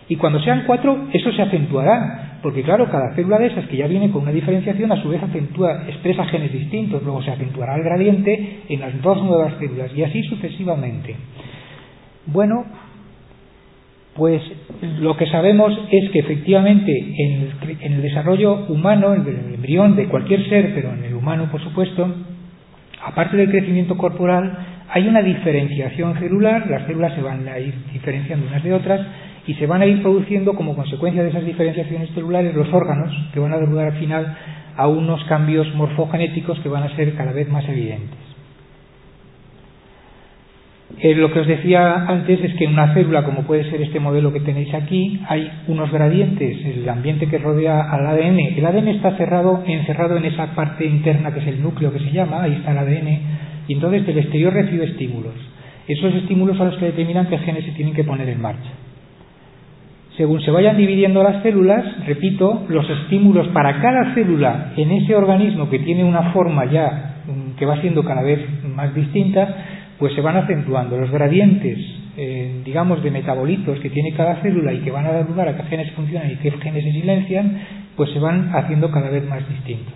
Y 0.07 0.15
cuando 0.15 0.39
sean 0.41 0.63
cuatro, 0.65 1.07
eso 1.13 1.32
se 1.32 1.41
acentuará, 1.41 2.39
porque 2.41 2.63
claro, 2.63 2.89
cada 2.89 3.13
célula 3.15 3.39
de 3.39 3.47
esas 3.47 3.65
que 3.67 3.78
ya 3.78 3.88
viene 3.88 4.11
con 4.11 4.24
una 4.24 4.32
diferenciación, 4.32 4.91
a 4.91 5.01
su 5.01 5.09
vez 5.09 5.21
acentúa, 5.24 5.86
expresa 5.88 6.26
genes 6.26 6.51
distintos, 6.51 7.03
luego 7.03 7.21
se 7.21 7.32
acentuará 7.32 7.76
el 7.76 7.84
gradiente 7.84 8.61
en 8.69 8.80
las 8.80 9.01
dos 9.01 9.24
nuevas 9.24 9.53
células, 9.59 9.91
y 9.95 10.03
así 10.03 10.24
sucesivamente. 10.24 11.15
Bueno, 12.28 12.65
Pues 14.15 14.43
lo 14.99 15.17
que 15.17 15.26
sabemos 15.26 15.74
es 15.91 16.11
que 16.11 16.19
efectivamente 16.19 16.91
en 17.17 17.93
el, 17.93 18.01
desarrollo 18.03 18.67
humano, 18.67 19.15
en 19.15 19.21
el 19.21 19.55
embrión 19.55 19.95
de 19.95 20.07
cualquier 20.07 20.47
ser, 20.49 20.71
pero 20.76 20.93
en 20.93 21.03
el 21.03 21.15
humano 21.15 21.49
por 21.51 21.63
supuesto, 21.63 22.07
aparte 23.06 23.38
del 23.38 23.49
crecimiento 23.49 23.97
corporal, 23.97 24.58
hay 24.89 25.08
una 25.08 25.22
diferenciación 25.22 26.20
celular, 26.20 26.68
las 26.70 26.86
células 26.86 27.14
se 27.14 27.22
van 27.22 27.47
a 27.47 27.60
ir 27.60 27.74
diferenciando 27.91 28.47
unas 28.47 28.64
de 28.64 28.74
otras 28.74 29.01
y 29.47 29.56
se 29.56 29.66
van 29.66 29.82
a 29.82 29.86
ir 29.86 30.01
produciendo 30.01 30.54
como 30.54 30.76
consecuencia 30.76 31.24
de 31.24 31.30
esas 31.30 31.45
diferenciaciones 31.45 32.10
celulares 32.12 32.56
los 32.56 32.72
órganos 32.74 33.12
que 33.34 33.39
van 33.39 33.54
a 33.54 33.58
dar 33.58 33.68
lugar 33.68 33.88
al 33.88 33.99
final 33.99 34.38
a 34.78 34.88
unos 34.88 35.24
cambios 35.26 35.74
morfogenéticos 35.76 36.60
que 36.60 36.70
van 36.70 36.84
a 36.84 36.95
ser 36.95 37.14
cada 37.16 37.32
vez 37.32 37.49
más 37.49 37.68
evidentes. 37.68 38.22
Eh, 40.99 41.15
lo 41.15 41.31
que 41.31 41.39
os 41.39 41.47
decía 41.47 42.05
antes 42.07 42.41
es 42.43 42.53
que 42.55 42.65
en 42.65 42.73
una 42.73 42.93
célula, 42.93 43.23
como 43.23 43.43
puede 43.43 43.69
ser 43.69 43.81
este 43.81 43.99
modelo 43.99 44.31
que 44.31 44.39
tenéis 44.39 44.73
aquí, 44.73 45.19
hay 45.27 45.51
unos 45.67 45.91
gradientes, 45.91 46.65
el 46.65 46.87
ambiente 46.87 47.27
que 47.27 47.39
rodea 47.39 47.81
al 47.91 48.05
ADN. 48.05 48.39
El 48.57 48.65
ADN 48.65 48.87
está 48.89 49.17
cerrado, 49.17 49.63
encerrado 49.65 50.17
en 50.17 50.25
esa 50.25 50.55
parte 50.55 50.85
interna 50.85 51.33
que 51.33 51.39
es 51.39 51.47
el 51.47 51.61
núcleo 51.61 51.91
que 51.91 51.99
se 51.99 52.11
llama, 52.11 52.43
ahí 52.43 52.53
está 52.53 52.71
el 52.71 52.77
ADN, 52.77 53.19
y 53.67 53.73
entonces 53.73 54.05
del 54.05 54.19
exterior 54.19 54.53
recibe 54.53 54.85
estímulos. 54.85 55.33
Esos 55.87 56.13
estímulos 56.15 56.57
son 56.57 56.67
los 56.67 56.77
que 56.77 56.85
determinan 56.85 57.27
qué 57.27 57.37
genes 57.39 57.65
se 57.65 57.71
tienen 57.71 57.93
que 57.93 58.03
poner 58.03 58.29
en 58.29 58.41
marcha. 58.41 58.69
Según 60.15 60.41
se 60.41 60.51
vayan 60.51 60.77
dividiendo 60.77 61.23
las 61.23 61.41
células, 61.41 61.83
repito, 62.05 62.65
los 62.69 62.87
estímulos 62.87 63.47
para 63.47 63.81
cada 63.81 64.13
célula 64.13 64.73
en 64.77 64.91
ese 64.91 65.15
organismo 65.15 65.69
que 65.69 65.79
tiene 65.79 66.03
una 66.03 66.31
forma 66.31 66.65
ya 66.65 67.23
mm, 67.25 67.57
que 67.57 67.65
va 67.65 67.81
siendo 67.81 68.03
cada 68.03 68.21
vez 68.21 68.39
más 68.63 68.93
distinta, 68.93 69.55
pues 70.04 70.16
se 70.16 70.20
van 70.20 70.36
acentuando. 70.36 70.97
Los 70.97 71.12
gradientes, 71.12 71.80
eh, 72.18 72.62
digamos, 72.66 73.01
de 73.01 73.10
metabolitos 73.10 73.80
que 73.80 73.89
tiene 73.89 74.12
cada 74.12 74.41
célula 74.41 74.74
y 74.74 74.80
que 74.80 74.91
van 74.91 75.06
a 75.06 75.14
dar 75.14 75.30
lugar 75.30 75.47
a 75.47 75.56
qué 75.56 75.64
genes 75.64 75.93
funcionan 75.93 76.30
y 76.30 76.36
qué 76.36 76.51
genes 76.51 76.84
se 76.84 76.91
silencian, 76.91 77.62
pues 77.95 78.10
se 78.12 78.20
van 78.20 78.54
haciendo 78.54 78.91
cada 78.91 79.10
vez 79.10 79.26
más 79.30 79.47
distintos. 79.47 79.93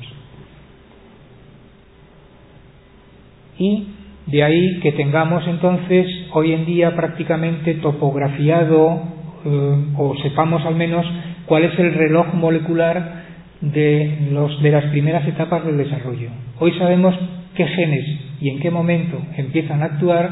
Y 3.60 3.88
de 4.28 4.44
ahí 4.44 4.80
que 4.80 4.94
tengamos 4.94 5.46
entonces 5.46 6.08
hoy 6.32 6.54
en 6.54 6.66
día 6.66 6.96
prácticamente 6.96 7.74
topografiado 7.74 9.02
eh, 9.44 9.86
o 9.98 10.16
sepamos 10.24 10.66
al 10.66 10.76
menos 10.76 11.06
cuál 11.48 11.66
es 11.66 11.78
el 11.78 11.94
reloj 11.94 12.34
molecular 12.34 13.24
de, 13.60 14.30
los, 14.32 14.64
de 14.64 14.72
las 14.72 14.86
primeras 14.86 15.28
etapas 15.28 15.66
del 15.66 15.76
desarrollo. 15.76 16.30
Hoy 16.60 16.72
sabemos 16.80 17.14
qué 17.58 17.66
genes 17.68 18.06
y 18.40 18.50
en 18.50 18.60
qué 18.60 18.70
momento 18.70 19.20
empiezan 19.36 19.82
a 19.82 19.86
actuar 19.86 20.30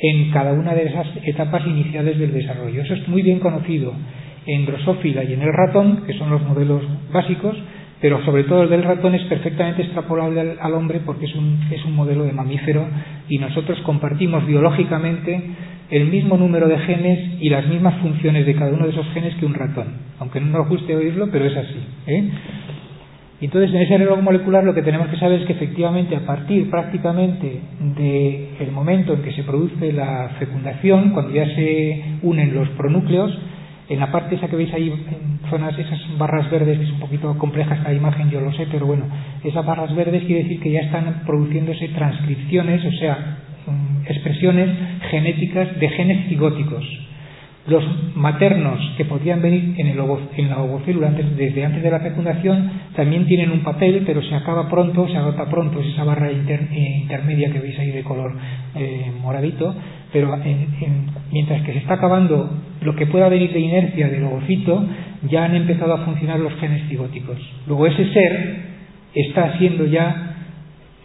en 0.00 0.30
cada 0.30 0.52
una 0.54 0.74
de 0.74 0.86
esas 0.86 1.06
etapas 1.24 1.64
iniciales 1.66 2.18
del 2.18 2.32
desarrollo. 2.32 2.82
Eso 2.82 2.94
es 2.94 3.06
muy 3.06 3.22
bien 3.22 3.38
conocido 3.38 3.92
en 4.46 4.66
Drosófila 4.66 5.24
y 5.24 5.34
en 5.34 5.42
el 5.42 5.52
ratón, 5.52 6.04
que 6.06 6.14
son 6.14 6.30
los 6.30 6.42
modelos 6.42 6.82
básicos, 7.12 7.56
pero 8.00 8.22
sobre 8.24 8.44
todo 8.44 8.64
el 8.64 8.70
del 8.70 8.82
ratón 8.82 9.14
es 9.14 9.22
perfectamente 9.22 9.82
extrapolable 9.82 10.56
al, 10.60 10.74
hombre 10.74 11.00
porque 11.06 11.26
es 11.26 11.34
un, 11.34 11.68
es 11.70 11.84
un 11.84 11.94
modelo 11.94 12.24
de 12.24 12.32
mamífero 12.32 12.86
y 13.28 13.38
nosotros 13.38 13.78
compartimos 13.82 14.46
biológicamente 14.46 15.40
el 15.90 16.06
mismo 16.06 16.36
número 16.36 16.66
de 16.66 16.78
genes 16.78 17.40
y 17.40 17.50
las 17.50 17.66
mismas 17.66 17.94
funciones 18.00 18.46
de 18.46 18.54
cada 18.54 18.72
uno 18.72 18.86
de 18.86 18.92
esos 18.92 19.06
genes 19.12 19.34
que 19.36 19.46
un 19.46 19.54
ratón. 19.54 19.86
Aunque 20.18 20.40
no 20.40 20.58
nos 20.58 20.68
guste 20.68 20.96
oírlo, 20.96 21.28
pero 21.30 21.46
es 21.46 21.56
así. 21.56 21.78
¿eh? 22.06 22.30
Entonces, 23.40 23.74
en 23.74 23.82
ese 23.82 23.98
reloj 23.98 24.20
molecular 24.22 24.64
lo 24.64 24.74
que 24.74 24.82
tenemos 24.82 25.08
que 25.08 25.16
saber 25.16 25.40
es 25.40 25.46
que 25.46 25.54
efectivamente 25.54 26.16
a 26.16 26.24
partir 26.24 26.70
prácticamente 26.70 27.60
del 27.96 28.70
momento 28.72 29.14
en 29.14 29.22
que 29.22 29.32
se 29.32 29.42
produce 29.42 29.92
la 29.92 30.30
fecundación, 30.38 31.10
cuando 31.10 31.32
ya 31.32 31.44
se 31.46 32.02
unen 32.22 32.54
los 32.54 32.68
pronúcleos, 32.70 33.36
en 33.88 34.00
la 34.00 34.10
parte 34.10 34.36
esa 34.36 34.48
que 34.48 34.56
veis 34.56 34.72
ahí, 34.72 34.88
en 34.88 35.50
zonas, 35.50 35.78
esas 35.78 36.00
barras 36.16 36.50
verdes, 36.50 36.78
que 36.78 36.84
es 36.84 36.90
un 36.92 37.00
poquito 37.00 37.36
compleja 37.36 37.74
esta 37.74 37.92
imagen, 37.92 38.30
yo 38.30 38.40
lo 38.40 38.52
sé, 38.52 38.66
pero 38.70 38.86
bueno, 38.86 39.04
esas 39.42 39.66
barras 39.66 39.94
verdes 39.94 40.24
quiere 40.24 40.44
decir 40.44 40.60
que 40.60 40.70
ya 40.70 40.80
están 40.80 41.22
produciéndose 41.26 41.88
transcripciones, 41.88 42.84
o 42.84 42.92
sea, 42.92 43.38
expresiones 44.06 44.70
genéticas 45.10 45.78
de 45.78 45.88
genes 45.90 46.28
cigóticos. 46.28 46.84
Los 47.66 47.82
maternos 48.14 48.78
que 48.98 49.06
podían 49.06 49.40
venir 49.40 49.74
en, 49.78 49.86
el 49.86 49.98
en 50.36 50.50
la 50.50 50.58
ovocélula 50.58 51.10
desde 51.12 51.64
antes 51.64 51.82
de 51.82 51.90
la 51.90 52.00
fecundación 52.00 52.70
también 52.94 53.26
tienen 53.26 53.50
un 53.50 53.60
papel, 53.60 54.02
pero 54.04 54.22
se 54.22 54.34
acaba 54.34 54.68
pronto, 54.68 55.08
se 55.08 55.16
agota 55.16 55.48
pronto, 55.48 55.80
es 55.80 55.86
esa 55.86 56.04
barra 56.04 56.30
eh, 56.30 56.98
intermedia 57.00 57.50
que 57.50 57.60
veis 57.60 57.78
ahí 57.78 57.90
de 57.90 58.02
color 58.02 58.34
eh, 58.74 59.10
moradito, 59.22 59.74
pero 60.12 60.36
mientras 61.32 61.62
que 61.62 61.72
se 61.72 61.78
está 61.78 61.94
acabando 61.94 62.50
lo 62.82 62.94
que 62.96 63.06
pueda 63.06 63.30
venir 63.30 63.50
de 63.54 63.60
inercia 63.60 64.08
del 64.08 64.24
ovocito, 64.24 64.86
ya 65.30 65.44
han 65.44 65.54
empezado 65.54 65.94
a 65.94 66.04
funcionar 66.04 66.40
los 66.40 66.52
genes 66.56 66.86
cigóticos. 66.90 67.38
Luego 67.66 67.86
ese 67.86 68.12
ser 68.12 68.56
está 69.14 69.44
haciendo 69.44 69.86
ya 69.86 70.34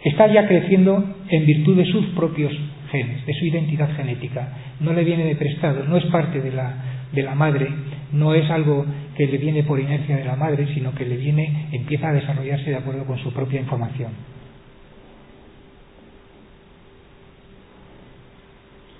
está 0.04 0.26
ya 0.26 0.46
creciendo 0.46 1.04
en 1.30 1.46
virtud 1.46 1.78
de 1.78 1.86
sus 1.86 2.04
propios 2.08 2.52
genes, 2.90 3.24
de 3.26 3.34
su 3.34 3.46
identidad 3.46 3.94
genética. 3.96 4.48
No 4.80 4.92
le 4.92 5.04
viene 5.04 5.24
de 5.24 5.36
prestado, 5.36 5.84
no 5.84 5.96
es 5.96 6.04
parte 6.06 6.40
de 6.40 6.52
la, 6.52 6.74
de 7.12 7.22
la 7.22 7.34
madre, 7.34 7.68
no 8.12 8.34
es 8.34 8.50
algo 8.50 8.84
que 9.16 9.26
le 9.26 9.38
viene 9.38 9.62
por 9.62 9.80
inercia 9.80 10.16
de 10.16 10.24
la 10.24 10.36
madre, 10.36 10.66
sino 10.74 10.94
que 10.94 11.04
le 11.04 11.16
viene, 11.16 11.68
empieza 11.72 12.08
a 12.08 12.12
desarrollarse 12.12 12.70
de 12.70 12.76
acuerdo 12.76 13.04
con 13.04 13.18
su 13.18 13.32
propia 13.32 13.60
información. 13.60 14.10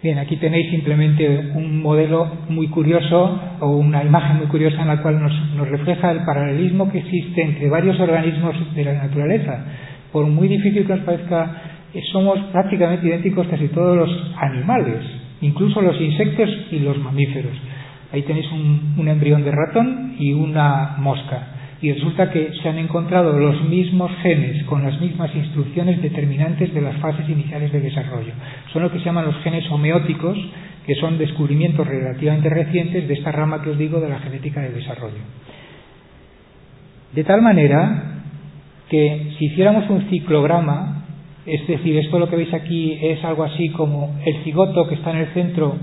Bien, 0.03 0.18
aquí 0.18 0.36
tenéis 0.36 0.70
simplemente 0.70 1.53
un 1.55 1.82
modelo 1.82 2.26
muy 2.49 2.68
curioso 2.68 3.38
o 3.61 3.68
una 3.76 4.03
imagen 4.03 4.38
muy 4.38 4.47
curiosa 4.47 4.80
en 4.80 4.88
la 4.88 5.03
cual 5.03 5.20
nos, 5.20 5.32
nos 5.57 5.68
refleja 5.68 6.11
el 6.11 6.24
paralelismo 6.24 6.91
que 6.91 7.01
existe 7.01 7.43
entre 7.43 7.68
varios 7.68 8.01
organismos 8.01 8.74
de 8.74 8.84
la 8.84 8.95
naturaleza 8.95 9.66
por 10.12 10.26
muy 10.26 10.49
difícil 10.49 10.86
que 10.86 10.95
nos 10.95 11.05
parezca, 11.05 11.70
somos 12.12 12.38
prácticamente 12.53 13.07
idénticos 13.07 13.47
casi 13.49 13.68
todos 13.68 13.97
los 13.97 14.32
animales, 14.36 14.99
incluso 15.41 15.80
los 15.80 16.01
insectos 16.01 16.49
y 16.70 16.78
los 16.80 16.99
mamíferos. 16.99 17.57
Ahí 18.12 18.22
tenéis 18.22 18.51
un, 18.53 19.07
embrión 19.07 19.45
de 19.45 19.53
ratón 19.53 20.16
y 20.18 20.32
una 20.32 20.97
mosca. 20.99 21.57
Y 21.80 21.93
resulta 21.93 22.30
que 22.30 22.53
se 22.62 22.68
han 22.68 22.78
encontrado 22.78 23.38
los 23.38 23.62
mismos 23.64 24.11
genes 24.22 24.64
con 24.64 24.82
las 24.82 25.01
mismas 25.01 25.34
instrucciones 25.34 26.03
determinantes 26.03 26.74
de 26.74 26.80
las 26.80 26.97
fases 26.97 27.28
iniciales 27.28 27.72
de 27.72 27.80
desarrollo. 27.80 28.32
Son 28.72 28.82
lo 28.82 28.91
que 28.93 28.99
se 28.99 29.07
llaman 29.07 29.24
los 29.24 29.36
genes 29.43 29.68
homeóticos, 29.70 30.36
que 30.86 30.95
son 30.97 31.16
descubrimientos 31.18 31.86
relativamente 31.86 32.51
recientes 32.51 33.09
de 33.09 33.14
esta 33.14 33.32
rama 33.32 33.62
que 33.62 33.70
os 33.70 33.78
digo 33.78 34.01
de 34.01 34.09
la 34.09 34.18
genética 34.18 34.61
del 34.61 34.74
desarrollo. 34.74 35.20
De 37.14 37.24
tal 37.24 37.41
manera 37.41 38.22
que 38.91 39.34
si 39.38 39.47
hiciéramos 39.47 39.88
un 39.88 40.09
ciclograma, 40.11 40.99
es 41.47 41.66
decir, 41.66 41.97
esto 41.97 42.18
lo 42.18 42.28
que 42.28 42.36
veis 42.36 42.53
aquí 42.53 42.99
es 43.01 43.24
algo 43.24 43.45
así 43.45 43.70
como 43.70 44.14
el 44.24 44.45
cigoto 44.45 44.86
que 44.86 44.95
está 44.95 45.11
en 45.11 45.18
el 45.18 45.26
centro, 45.28 45.74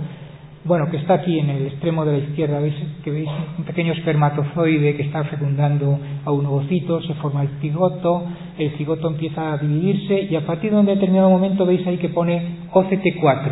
bueno, 0.65 0.89
que 0.91 0.97
está 0.97 1.15
aquí 1.15 1.39
en 1.39 1.49
el 1.49 1.67
extremo 1.67 2.05
de 2.05 2.11
la 2.11 2.17
izquierda, 2.19 2.59
veis 2.59 2.75
que 3.03 3.09
veis 3.09 3.29
un 3.57 3.63
pequeño 3.63 3.93
espermatozoide 3.93 4.95
que 4.95 5.03
está 5.03 5.23
fecundando 5.23 5.97
a 6.25 6.31
un 6.31 6.45
ovocito, 6.45 7.01
se 7.01 7.13
forma 7.15 7.41
el 7.41 7.49
cigoto, 7.61 8.25
el 8.57 8.71
cigoto 8.71 9.07
empieza 9.07 9.53
a 9.53 9.57
dividirse 9.57 10.27
y 10.29 10.35
a 10.35 10.45
partir 10.45 10.71
de 10.71 10.77
un 10.77 10.85
determinado 10.85 11.29
momento 11.29 11.65
veis 11.65 11.85
ahí 11.87 11.97
que 11.97 12.09
pone 12.09 12.67
OCT4. 12.71 13.51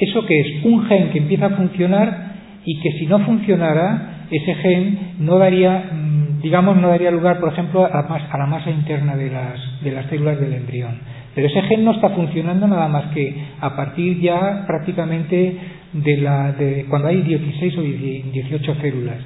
¿Eso 0.00 0.24
que 0.24 0.40
es? 0.40 0.64
Un 0.64 0.86
gen 0.86 1.10
que 1.10 1.18
empieza 1.18 1.46
a 1.46 1.50
funcionar 1.50 2.32
y 2.64 2.80
que 2.80 2.92
si 2.92 3.06
no 3.06 3.18
funcionara, 3.20 4.26
ese 4.30 4.54
gen 4.54 5.14
no 5.18 5.38
daría 5.38 5.90
digamos, 6.42 6.76
no 6.76 6.88
daría 6.88 7.10
lugar, 7.10 7.38
por 7.38 7.52
ejemplo, 7.52 7.84
a, 7.84 8.38
la 8.38 8.46
masa 8.46 8.70
interna 8.70 9.16
de 9.16 9.30
las, 9.30 9.82
de 9.82 9.92
las 9.92 10.06
células 10.06 10.40
del 10.40 10.54
embrión. 10.54 10.98
Pero 11.40 11.52
ese 11.52 11.62
gen 11.68 11.86
no 11.86 11.92
está 11.92 12.10
funcionando 12.10 12.68
nada 12.68 12.86
más 12.86 13.14
que 13.14 13.34
a 13.60 13.74
partir 13.74 14.20
ya 14.20 14.64
prácticamente 14.66 15.56
de, 15.94 16.16
la, 16.18 16.52
de 16.52 16.84
cuando 16.86 17.08
hay 17.08 17.22
16 17.22 17.78
o 17.78 17.80
18 17.80 18.74
células. 18.74 19.16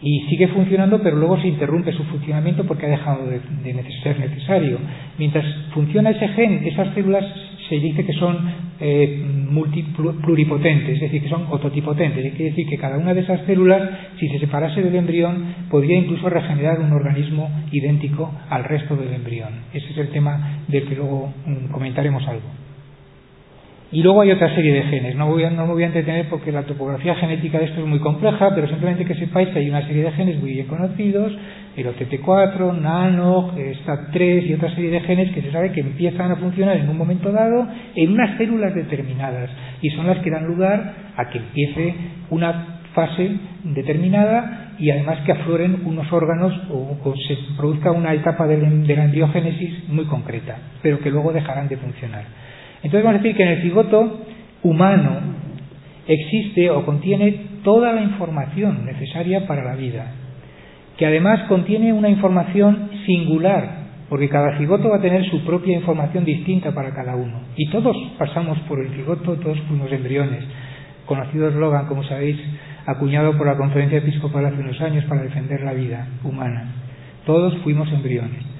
Y 0.00 0.20
sigue 0.30 0.48
funcionando, 0.48 1.02
pero 1.02 1.16
luego 1.16 1.38
se 1.38 1.48
interrumpe 1.48 1.92
su 1.92 2.04
funcionamiento 2.04 2.64
porque 2.64 2.86
ha 2.86 2.88
dejado 2.88 3.26
de, 3.26 3.40
de 3.40 3.84
ser 4.02 4.18
necesario. 4.18 4.78
Mientras 5.18 5.44
funciona 5.74 6.08
ese 6.08 6.28
gen, 6.28 6.66
esas 6.66 6.94
células 6.94 7.26
se 7.68 7.78
dice 7.78 8.04
que 8.04 8.12
son 8.14 8.38
eh, 8.80 9.24
pluripotentes, 10.22 10.94
es 10.94 11.00
decir, 11.00 11.22
que 11.22 11.28
son 11.28 11.46
ototipotentes. 11.50 12.32
Quiere 12.34 12.50
decir 12.50 12.66
que 12.66 12.78
cada 12.78 12.98
una 12.98 13.14
de 13.14 13.20
esas 13.20 13.44
células, 13.46 13.82
si 14.18 14.28
se 14.28 14.38
separase 14.38 14.82
del 14.82 14.94
embrión, 14.94 15.54
podría 15.70 15.98
incluso 15.98 16.28
regenerar 16.28 16.80
un 16.80 16.92
organismo 16.92 17.50
idéntico 17.72 18.32
al 18.48 18.64
resto 18.64 18.96
del 18.96 19.12
embrión. 19.12 19.50
Ese 19.72 19.90
es 19.90 19.98
el 19.98 20.08
tema 20.10 20.62
del 20.68 20.88
que 20.88 20.96
luego 20.96 21.32
mm, 21.46 21.70
comentaremos 21.70 22.26
algo. 22.26 22.67
Y 23.90 24.02
luego 24.02 24.20
hay 24.20 24.30
otra 24.30 24.54
serie 24.54 24.74
de 24.74 24.82
genes. 24.82 25.16
No, 25.16 25.28
voy 25.28 25.44
a, 25.44 25.50
no 25.50 25.66
me 25.66 25.72
voy 25.72 25.82
a 25.82 25.86
entretener 25.86 26.28
porque 26.28 26.52
la 26.52 26.64
topografía 26.64 27.14
genética 27.14 27.58
de 27.58 27.66
esto 27.66 27.80
es 27.80 27.86
muy 27.86 28.00
compleja, 28.00 28.54
pero 28.54 28.68
simplemente 28.68 29.06
que 29.06 29.14
sepáis 29.14 29.48
que 29.48 29.60
hay 29.60 29.70
una 29.70 29.86
serie 29.86 30.04
de 30.04 30.12
genes 30.12 30.38
muy 30.40 30.52
bien 30.52 30.66
conocidos, 30.66 31.32
el 31.74 31.86
OTT4, 31.86 32.80
NANO, 32.80 33.54
STAT3 33.56 34.46
y 34.46 34.52
otra 34.52 34.74
serie 34.74 34.90
de 34.90 35.00
genes 35.00 35.32
que 35.32 35.40
se 35.40 35.50
sabe 35.50 35.72
que 35.72 35.80
empiezan 35.80 36.30
a 36.30 36.36
funcionar 36.36 36.76
en 36.76 36.88
un 36.90 36.98
momento 36.98 37.32
dado 37.32 37.66
en 37.94 38.12
unas 38.12 38.36
células 38.36 38.74
determinadas 38.74 39.48
y 39.80 39.88
son 39.90 40.06
las 40.06 40.18
que 40.18 40.30
dan 40.30 40.44
lugar 40.44 40.92
a 41.16 41.30
que 41.30 41.38
empiece 41.38 41.94
una 42.28 42.80
fase 42.94 43.30
determinada 43.64 44.74
y 44.78 44.90
además 44.90 45.20
que 45.24 45.32
afloren 45.32 45.82
unos 45.86 46.12
órganos 46.12 46.52
o, 46.70 47.14
se 47.26 47.38
produzca 47.56 47.90
una 47.92 48.12
etapa 48.12 48.46
de, 48.46 48.58
de, 48.58 48.96
la 48.96 49.04
embriogénesis 49.04 49.88
muy 49.88 50.04
concreta, 50.04 50.56
pero 50.82 50.98
que 51.00 51.10
luego 51.10 51.32
dejarán 51.32 51.68
de 51.68 51.76
funcionar. 51.78 52.24
Entonces 52.82 53.04
vamos 53.04 53.20
a 53.20 53.22
decir 53.22 53.36
que 53.36 53.42
en 53.42 53.48
el 53.48 53.62
cigoto 53.62 54.20
humano 54.62 55.20
existe 56.06 56.70
o 56.70 56.84
contiene 56.84 57.32
toda 57.62 57.92
la 57.92 58.02
información 58.02 58.86
necesaria 58.86 59.46
para 59.46 59.64
la 59.64 59.76
vida, 59.76 60.12
que 60.96 61.06
además 61.06 61.40
contiene 61.48 61.92
una 61.92 62.08
información 62.08 62.90
singular, 63.04 63.78
porque 64.08 64.28
cada 64.28 64.56
cigoto 64.58 64.88
va 64.88 64.96
a 64.96 65.02
tener 65.02 65.24
su 65.30 65.44
propia 65.44 65.76
información 65.76 66.24
distinta 66.24 66.72
para 66.72 66.94
cada 66.94 67.14
uno. 67.14 67.40
Y 67.56 67.68
todos 67.68 67.96
pasamos 68.18 68.58
por 68.60 68.80
el 68.80 68.88
cigoto, 68.94 69.34
todos 69.36 69.60
fuimos 69.68 69.92
embriones. 69.92 70.44
Conocido 71.04 71.48
eslogan, 71.48 71.86
como 71.86 72.04
sabéis, 72.04 72.38
acuñado 72.86 73.36
por 73.36 73.46
la 73.46 73.56
Conferencia 73.56 73.98
Episcopal 73.98 74.46
hace 74.46 74.60
unos 74.60 74.80
años 74.80 75.04
para 75.04 75.22
defender 75.22 75.60
la 75.62 75.74
vida 75.74 76.06
humana. 76.24 76.72
Todos 77.26 77.56
fuimos 77.58 77.92
embriones. 77.92 78.57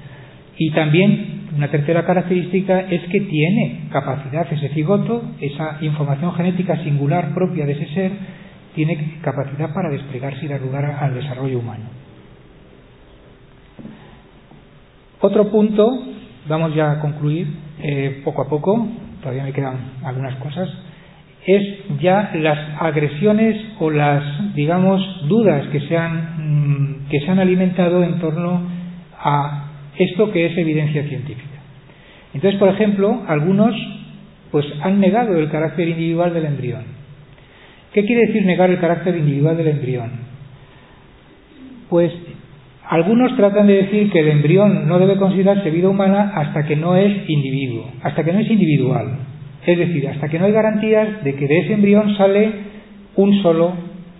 Y 0.61 0.71
también 0.71 1.47
una 1.55 1.71
tercera 1.71 2.05
característica 2.05 2.81
es 2.81 3.01
que 3.03 3.21
tiene 3.21 3.87
capacidad 3.91 4.45
ese 4.51 4.67
cigoto, 4.69 5.23
esa 5.39 5.77
información 5.79 6.33
genética 6.33 6.83
singular 6.83 7.33
propia 7.33 7.65
de 7.65 7.71
ese 7.71 7.93
ser, 7.93 8.11
tiene 8.75 9.19
capacidad 9.21 9.73
para 9.73 9.89
desplegarse 9.89 10.45
y 10.45 10.49
dar 10.49 10.59
lugar 10.59 10.83
al 10.85 11.15
desarrollo 11.15 11.59
humano. 11.59 11.85
Otro 15.21 15.49
punto, 15.49 16.03
vamos 16.49 16.75
ya 16.75 16.91
a 16.91 16.99
concluir 16.99 17.47
eh, 17.81 18.21
poco 18.25 18.41
a 18.41 18.49
poco, 18.49 18.85
todavía 19.21 19.43
me 19.43 19.53
quedan 19.53 19.77
algunas 20.03 20.35
cosas, 20.35 20.69
es 21.47 21.63
ya 22.01 22.31
las 22.35 22.81
agresiones 22.81 23.55
o 23.79 23.89
las, 23.89 24.53
digamos, 24.55 25.01
dudas 25.29 25.67
que 25.67 25.79
se 25.79 25.95
han, 25.97 27.05
mm, 27.05 27.09
que 27.09 27.21
se 27.21 27.31
han 27.31 27.39
alimentado 27.39 28.03
en 28.03 28.19
torno 28.19 28.61
a 29.17 29.68
esto 29.99 30.31
que 30.31 30.47
es 30.47 30.57
evidencia 30.57 31.03
científica. 31.03 31.59
Entonces, 32.33 32.59
por 32.59 32.69
ejemplo, 32.69 33.23
algunos 33.27 33.75
pues 34.51 34.65
han 34.81 34.99
negado 34.99 35.37
el 35.37 35.49
carácter 35.49 35.87
individual 35.87 36.33
del 36.33 36.45
embrión. 36.45 36.83
¿Qué 37.93 38.05
quiere 38.05 38.27
decir 38.27 38.45
negar 38.45 38.69
el 38.69 38.79
carácter 38.79 39.15
individual 39.15 39.57
del 39.57 39.67
embrión? 39.67 40.11
Pues 41.89 42.11
algunos 42.87 43.35
tratan 43.35 43.67
de 43.67 43.83
decir 43.83 44.11
que 44.11 44.19
el 44.19 44.29
embrión 44.29 44.87
no 44.87 44.99
debe 44.99 45.17
considerarse 45.17 45.69
vida 45.69 45.89
humana 45.89 46.31
hasta 46.35 46.63
que 46.63 46.75
no 46.75 46.95
es 46.95 47.29
individuo, 47.29 47.91
hasta 48.01 48.23
que 48.23 48.33
no 48.33 48.39
es 48.39 48.49
individual. 48.49 49.17
Es 49.65 49.77
decir, 49.77 50.07
hasta 50.07 50.27
que 50.29 50.39
no 50.39 50.45
hay 50.45 50.51
garantías 50.51 51.23
de 51.23 51.35
que 51.35 51.47
de 51.47 51.59
ese 51.59 51.73
embrión 51.73 52.15
sale 52.15 52.51
un 53.15 53.41
solo 53.41 53.73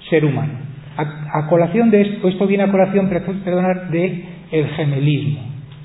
ser 0.10 0.26
humano. 0.26 0.54
A, 0.98 1.48
colación 1.48 1.90
de 1.90 2.02
esto, 2.02 2.28
esto 2.28 2.46
viene 2.46 2.66
a 2.66 2.72
colación, 2.72 3.10
perdonar, 3.10 3.90
de 3.90 4.24
el 4.52 4.68
gemelismo. 4.70 5.40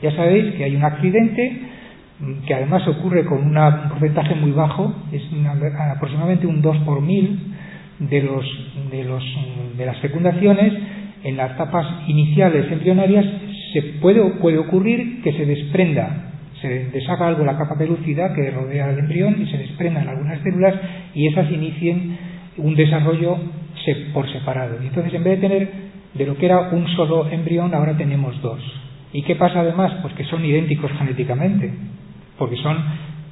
Ya 0.05 0.15
sabéis 0.15 0.53
que 0.57 0.65
hay 0.65 0.77
un 0.77 0.85
accidente 0.85 1.61
mm, 2.21 2.45
que 2.45 2.53
además 2.53 2.87
ocurre 2.87 3.25
con 3.25 3.39
un 3.39 3.89
porcentaje 3.89 4.35
muy 4.35 4.51
bajo, 4.51 4.95
es 5.11 5.23
aproximadamente 5.97 6.47
un 6.47 6.61
2 6.61 6.77
por 6.85 7.01
mil 7.01 7.39
de, 8.01 8.21
los, 8.21 8.45
de, 8.91 9.05
los, 9.05 9.25
de 9.79 9.87
las 9.87 9.97
fecundaciones, 10.01 10.75
en 11.23 11.39
las 11.39 11.53
etapas 11.53 11.87
iniciales 12.07 12.71
embrionarias 12.71 13.25
se 13.73 13.81
puede, 14.03 14.21
puede 14.43 14.59
ocurrir 14.59 15.23
que 15.23 15.33
se 15.33 15.47
desprenda, 15.47 16.33
se 16.61 16.91
deshaga 16.91 17.29
algo 17.29 17.43
la 17.47 17.57
capa 17.57 17.79
pelúcida 17.79 18.35
que 18.35 18.51
rodea 18.51 18.91
al 18.91 18.99
embrión 18.99 19.41
y 19.41 19.47
se 19.47 19.57
desprendan 19.57 20.07
algunas 20.07 20.39
células 20.43 20.75
y 21.15 21.29
esas 21.29 21.51
inicien 21.51 22.19
un 22.59 22.75
desarrollo 22.75 23.39
por 24.13 24.31
separado. 24.31 24.83
Y 24.83 24.89
entonces 24.89 25.15
en 25.15 25.25
vez 25.25 25.41
de 25.41 25.49
tener 25.49 25.69
de 26.13 26.27
lo 26.27 26.37
que 26.37 26.45
era 26.45 26.69
un 26.73 26.87
solo 26.89 27.31
embrión, 27.31 27.75
ahora 27.75 27.97
tenemos 27.97 28.39
dos. 28.43 28.61
¿Y 29.15 29.23
qué 29.23 29.37
pasa 29.37 29.61
además? 29.61 29.93
Pues 30.03 30.13
que 30.15 30.25
son 30.25 30.45
idénticos 30.45 30.91
genéticamente, 30.99 31.73
porque 32.37 32.57
son 32.57 32.77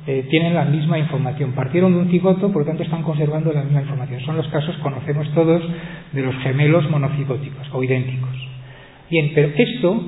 eh, 0.07 0.26
tienen 0.30 0.55
la 0.55 0.64
misma 0.64 0.97
información. 0.97 1.53
Partieron 1.53 1.93
de 1.93 1.99
un 1.99 2.09
cigoto, 2.09 2.53
por 2.53 2.62
lo 2.62 2.66
tanto 2.66 2.85
están 2.85 3.03
conservando 3.03 3.53
la 3.53 3.64
misma 3.64 3.83
información. 3.83 4.20
Son 4.20 4.37
los 4.37 4.47
casos, 4.49 4.76
conocemos 4.78 5.28
todos, 5.35 5.61
de 6.12 6.22
los 6.22 6.37
gemelos 6.37 6.89
monocigóticos 6.89 7.68
o 7.72 7.83
idénticos. 7.83 8.30
Bien, 9.11 9.33
pero 9.35 9.51
esto 9.57 10.03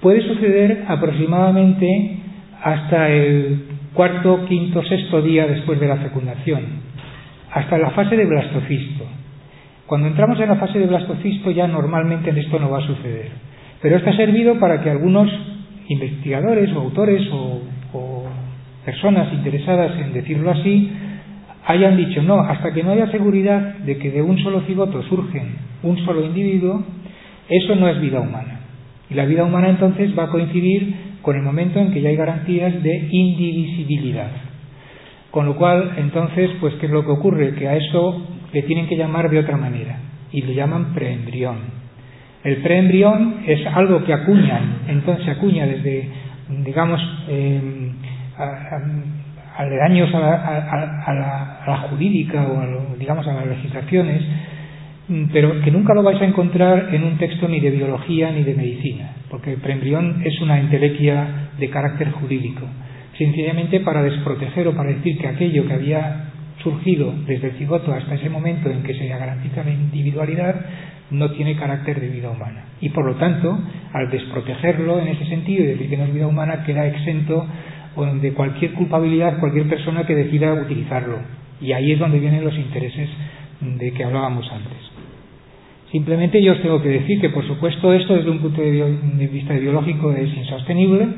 puede 0.00 0.22
suceder 0.22 0.86
aproximadamente 0.88 2.18
hasta 2.62 3.10
el 3.10 3.66
cuarto, 3.92 4.46
quinto, 4.46 4.82
sexto 4.84 5.20
día 5.20 5.46
después 5.46 5.78
de 5.80 5.88
la 5.88 5.96
fecundación, 5.96 6.62
hasta 7.52 7.76
la 7.76 7.90
fase 7.90 8.16
de 8.16 8.24
blastocisto. 8.24 9.04
Cuando 9.86 10.08
entramos 10.08 10.40
en 10.40 10.48
la 10.48 10.56
fase 10.56 10.78
de 10.78 10.86
blastocisto 10.86 11.50
ya 11.50 11.66
normalmente 11.66 12.30
esto 12.40 12.58
no 12.58 12.70
va 12.70 12.78
a 12.78 12.86
suceder. 12.86 13.47
Pero 13.82 13.96
esto 13.96 14.10
ha 14.10 14.16
servido 14.16 14.58
para 14.58 14.82
que 14.82 14.90
algunos 14.90 15.30
investigadores 15.88 16.70
o 16.74 16.80
autores 16.80 17.22
o 17.32 17.62
personas 18.84 19.30
interesadas 19.34 19.98
en 20.00 20.14
decirlo 20.14 20.50
así 20.50 20.90
hayan 21.66 21.98
dicho 21.98 22.22
no, 22.22 22.40
hasta 22.40 22.72
que 22.72 22.82
no 22.82 22.92
haya 22.92 23.10
seguridad 23.10 23.76
de 23.84 23.98
que 23.98 24.10
de 24.10 24.22
un 24.22 24.38
solo 24.38 24.62
cigoto 24.62 25.02
surgen 25.02 25.56
un 25.82 25.98
solo 26.06 26.24
individuo, 26.24 26.82
eso 27.48 27.76
no 27.76 27.86
es 27.88 28.00
vida 28.00 28.20
humana. 28.20 28.60
Y 29.10 29.14
la 29.14 29.26
vida 29.26 29.44
humana 29.44 29.68
entonces 29.68 30.18
va 30.18 30.24
a 30.24 30.30
coincidir 30.30 30.94
con 31.20 31.36
el 31.36 31.42
momento 31.42 31.78
en 31.78 31.92
que 31.92 32.00
ya 32.00 32.08
hay 32.08 32.16
garantías 32.16 32.82
de 32.82 33.08
indivisibilidad. 33.10 34.30
Con 35.30 35.44
lo 35.44 35.56
cual, 35.56 35.92
entonces, 35.98 36.50
pues, 36.58 36.74
¿qué 36.80 36.86
es 36.86 36.92
lo 36.92 37.04
que 37.04 37.12
ocurre? 37.12 37.54
Que 37.54 37.68
a 37.68 37.76
eso 37.76 38.26
le 38.52 38.62
tienen 38.62 38.86
que 38.86 38.96
llamar 38.96 39.28
de 39.28 39.38
otra 39.38 39.58
manera, 39.58 39.98
y 40.32 40.40
le 40.40 40.54
llaman 40.54 40.94
preembrión. 40.94 41.58
El 42.44 42.58
preembrión 42.58 43.42
es 43.46 43.66
algo 43.66 44.04
que 44.04 44.12
acuñan, 44.12 44.82
entonces 44.86 45.28
acuña 45.28 45.66
desde, 45.66 46.08
digamos, 46.64 47.00
em, 47.28 47.92
aledaños 49.56 50.14
a 50.14 50.20
la, 50.20 50.34
a, 50.34 51.14
la, 51.14 51.58
a 51.64 51.70
la, 51.70 51.76
jurídica 51.88 52.46
o 52.46 52.96
digamos 52.96 53.26
a 53.26 53.34
las 53.34 53.46
legislaciones, 53.46 54.22
mm, 55.08 55.24
pero 55.32 55.60
que 55.62 55.70
nunca 55.72 55.94
lo 55.94 56.04
vais 56.04 56.20
a 56.22 56.24
encontrar 56.24 56.94
en 56.94 57.02
un 57.02 57.18
texto 57.18 57.48
ni 57.48 57.58
de 57.58 57.70
biología 57.70 58.30
ni 58.30 58.44
de 58.44 58.54
medicina, 58.54 59.10
porque 59.30 59.54
el 59.54 59.60
preembrión 59.60 60.22
es 60.24 60.40
una 60.40 60.60
entelequia 60.60 61.50
de 61.58 61.68
carácter 61.70 62.12
jurídico, 62.12 62.66
sencillamente 63.18 63.80
para 63.80 64.02
desproteger 64.04 64.68
o 64.68 64.76
para 64.76 64.90
decir 64.90 65.18
que 65.18 65.26
aquello 65.26 65.66
que 65.66 65.74
había 65.74 66.30
surgido 66.62 67.12
desde 67.26 67.48
el 67.48 67.54
cigoto 67.54 67.92
hasta 67.92 68.14
ese 68.14 68.30
momento 68.30 68.70
en 68.70 68.84
que 68.84 68.94
se 68.94 69.08
garantiza 69.08 69.64
la 69.64 69.70
individualidad 69.70 70.54
no 71.10 71.30
tiene 71.32 71.56
carácter 71.56 72.00
de 72.00 72.08
vida 72.08 72.30
humana. 72.30 72.64
Y 72.80 72.90
por 72.90 73.04
lo 73.04 73.16
tanto, 73.16 73.58
al 73.92 74.10
desprotegerlo 74.10 75.00
en 75.00 75.08
ese 75.08 75.26
sentido 75.26 75.64
y 75.64 75.68
decir 75.68 75.88
que 75.88 75.96
no 75.96 76.04
es 76.04 76.14
vida 76.14 76.26
humana, 76.26 76.64
queda 76.64 76.86
exento 76.86 77.46
de 78.20 78.32
cualquier 78.32 78.74
culpabilidad 78.74 79.40
cualquier 79.40 79.68
persona 79.68 80.06
que 80.06 80.14
decida 80.14 80.52
utilizarlo. 80.54 81.18
Y 81.60 81.72
ahí 81.72 81.92
es 81.92 81.98
donde 81.98 82.20
vienen 82.20 82.44
los 82.44 82.56
intereses 82.56 83.08
de 83.60 83.92
que 83.92 84.04
hablábamos 84.04 84.48
antes. 84.52 84.78
Simplemente 85.90 86.42
yo 86.42 86.52
os 86.52 86.62
tengo 86.62 86.82
que 86.82 86.90
decir 86.90 87.20
que, 87.20 87.30
por 87.30 87.46
supuesto, 87.46 87.92
esto 87.94 88.14
desde 88.14 88.30
un 88.30 88.38
punto 88.38 88.60
de 88.60 89.28
vista 89.32 89.54
ideológico 89.54 90.12
es 90.12 90.32
insostenible 90.36 91.08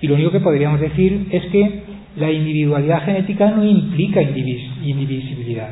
y 0.00 0.08
lo 0.08 0.14
único 0.14 0.32
que 0.32 0.40
podríamos 0.40 0.80
decir 0.80 1.28
es 1.30 1.44
que 1.46 1.82
la 2.16 2.30
individualidad 2.30 3.04
genética 3.04 3.50
no 3.50 3.64
implica 3.64 4.20
indivisibilidad. 4.22 5.70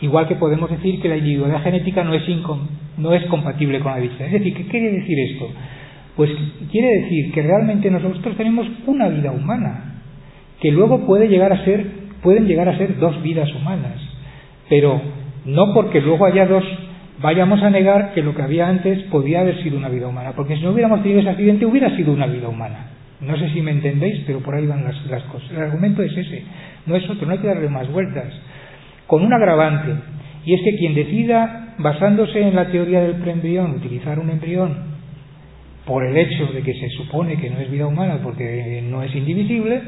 Igual 0.00 0.28
que 0.28 0.36
podemos 0.36 0.70
decir 0.70 1.00
que 1.00 1.08
la 1.08 1.16
individualidad 1.16 1.62
genética 1.62 2.04
no 2.04 2.14
es, 2.14 2.22
no 2.96 3.12
es 3.12 3.24
compatible 3.26 3.80
con 3.80 3.92
la 3.92 3.98
vida. 3.98 4.14
Es 4.26 4.32
decir, 4.32 4.54
¿qué 4.54 4.66
quiere 4.66 4.92
decir 4.92 5.18
esto? 5.32 5.48
Pues 6.16 6.30
quiere 6.70 7.00
decir 7.02 7.32
que 7.32 7.42
realmente 7.42 7.90
nosotros 7.90 8.36
tenemos 8.36 8.66
una 8.86 9.08
vida 9.08 9.30
humana, 9.30 10.02
que 10.60 10.70
luego 10.70 11.06
puede 11.06 11.28
llegar 11.28 11.52
a 11.52 11.64
ser, 11.64 11.86
pueden 12.22 12.46
llegar 12.46 12.68
a 12.68 12.78
ser 12.78 12.98
dos 12.98 13.22
vidas 13.22 13.48
humanas, 13.54 14.00
pero 14.68 15.00
no 15.44 15.72
porque 15.74 16.00
luego 16.00 16.26
haya 16.26 16.46
dos 16.46 16.64
vayamos 17.22 17.62
a 17.62 17.70
negar 17.70 18.12
que 18.14 18.22
lo 18.22 18.34
que 18.34 18.42
había 18.42 18.68
antes 18.68 19.02
podía 19.04 19.40
haber 19.40 19.62
sido 19.62 19.76
una 19.76 19.88
vida 19.88 20.08
humana, 20.08 20.32
porque 20.34 20.56
si 20.56 20.62
no 20.62 20.70
hubiéramos 20.70 21.02
tenido 21.02 21.20
ese 21.20 21.30
accidente 21.30 21.66
hubiera 21.66 21.94
sido 21.96 22.12
una 22.12 22.26
vida 22.26 22.48
humana. 22.48 22.86
No 23.20 23.36
sé 23.36 23.50
si 23.50 23.60
me 23.60 23.72
entendéis, 23.72 24.22
pero 24.26 24.40
por 24.40 24.54
ahí 24.54 24.66
van 24.66 24.82
las, 24.82 25.06
las 25.06 25.22
cosas. 25.24 25.50
El 25.50 25.58
argumento 25.58 26.02
es 26.02 26.16
ese, 26.16 26.42
no 26.86 26.96
es 26.96 27.08
otro, 27.08 27.26
no 27.26 27.32
hay 27.32 27.38
que 27.38 27.46
darle 27.46 27.68
más 27.68 27.90
vueltas. 27.90 28.32
Con 29.10 29.24
un 29.24 29.32
agravante, 29.32 29.92
y 30.44 30.54
es 30.54 30.60
que 30.62 30.76
quien 30.76 30.94
decida, 30.94 31.74
basándose 31.78 32.42
en 32.42 32.54
la 32.54 32.70
teoría 32.70 33.00
del 33.00 33.16
preembrión, 33.16 33.72
utilizar 33.72 34.20
un 34.20 34.30
embrión 34.30 34.72
por 35.84 36.04
el 36.04 36.16
hecho 36.16 36.46
de 36.52 36.62
que 36.62 36.74
se 36.74 36.88
supone 36.90 37.36
que 37.36 37.50
no 37.50 37.58
es 37.58 37.68
vida 37.72 37.88
humana 37.88 38.20
porque 38.22 38.80
no 38.88 39.02
es 39.02 39.12
indivisible, 39.12 39.80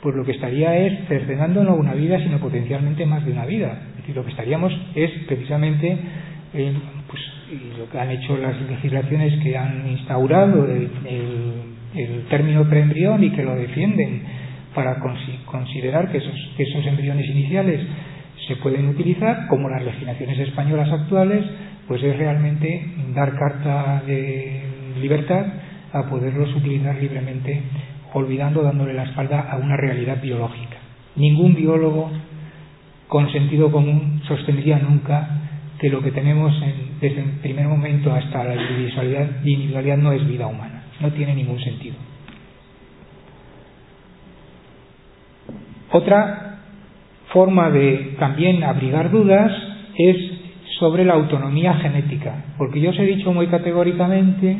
pues 0.00 0.14
lo 0.14 0.24
que 0.24 0.30
estaría 0.30 0.78
es 0.78 1.08
cercenando 1.08 1.64
no 1.64 1.74
una 1.74 1.94
vida, 1.94 2.20
sino 2.20 2.38
potencialmente 2.38 3.04
más 3.04 3.26
de 3.26 3.32
una 3.32 3.46
vida. 3.46 3.82
Es 3.90 3.96
decir, 3.96 4.14
lo 4.14 4.22
que 4.22 4.30
estaríamos 4.30 4.72
es 4.94 5.10
precisamente 5.26 5.98
eh, 6.54 6.72
pues, 7.08 7.20
lo 7.80 7.90
que 7.90 7.98
han 7.98 8.12
hecho 8.12 8.36
las 8.36 8.62
legislaciones 8.62 9.42
que 9.42 9.58
han 9.58 9.90
instaurado 9.90 10.64
el, 10.66 10.88
término 12.30 12.62
preembrión 12.68 13.24
y 13.24 13.30
que 13.30 13.42
lo 13.42 13.56
defienden 13.56 14.22
para 14.72 15.00
considerar 15.46 16.12
que 16.12 16.18
esos, 16.18 16.52
que 16.56 16.62
esos 16.62 16.86
embriones 16.86 17.26
iniciales 17.26 17.80
se 18.48 18.56
pueden 18.56 18.88
utilizar, 18.88 19.46
como 19.48 19.68
las 19.68 19.84
legislaciones 19.84 20.38
españolas 20.38 20.90
actuales, 20.90 21.44
pues 21.86 22.02
es 22.02 22.16
realmente 22.16 22.94
dar 23.14 23.38
carta 23.38 24.02
de 24.06 24.62
libertad 25.00 25.46
a 25.92 26.08
poderlos 26.08 26.54
utilizar 26.56 26.96
libremente, 26.96 27.62
olvidando, 28.14 28.62
dándole 28.62 28.94
la 28.94 29.04
espalda 29.04 29.48
a 29.50 29.58
una 29.58 29.76
realidad 29.76 30.20
biológica. 30.20 30.78
Ningún 31.16 31.54
biólogo 31.54 32.10
con 33.06 33.30
sentido 33.30 33.70
común 33.70 34.22
sostendría 34.26 34.78
nunca 34.78 35.28
que 35.78 35.90
lo 35.90 36.02
que 36.02 36.10
tenemos 36.10 36.52
desde 37.00 37.20
el 37.20 37.30
primer 37.40 37.66
momento 37.66 38.12
hasta 38.12 38.44
la 38.44 38.54
individualidad, 38.54 39.44
individualidad 39.44 39.96
no 39.98 40.12
es 40.12 40.26
vida 40.26 40.46
humana. 40.46 40.84
No 41.00 41.12
tiene 41.12 41.34
ningún 41.34 41.60
sentido. 41.60 41.96
Otra 45.90 46.47
forma 47.32 47.70
de 47.70 48.16
también 48.18 48.62
abrigar 48.64 49.10
dudas 49.10 49.52
es 49.96 50.16
sobre 50.78 51.04
la 51.04 51.14
autonomía 51.14 51.74
genética, 51.74 52.44
porque 52.56 52.80
yo 52.80 52.90
os 52.90 52.98
he 52.98 53.04
dicho 53.04 53.32
muy 53.32 53.48
categóricamente 53.48 54.56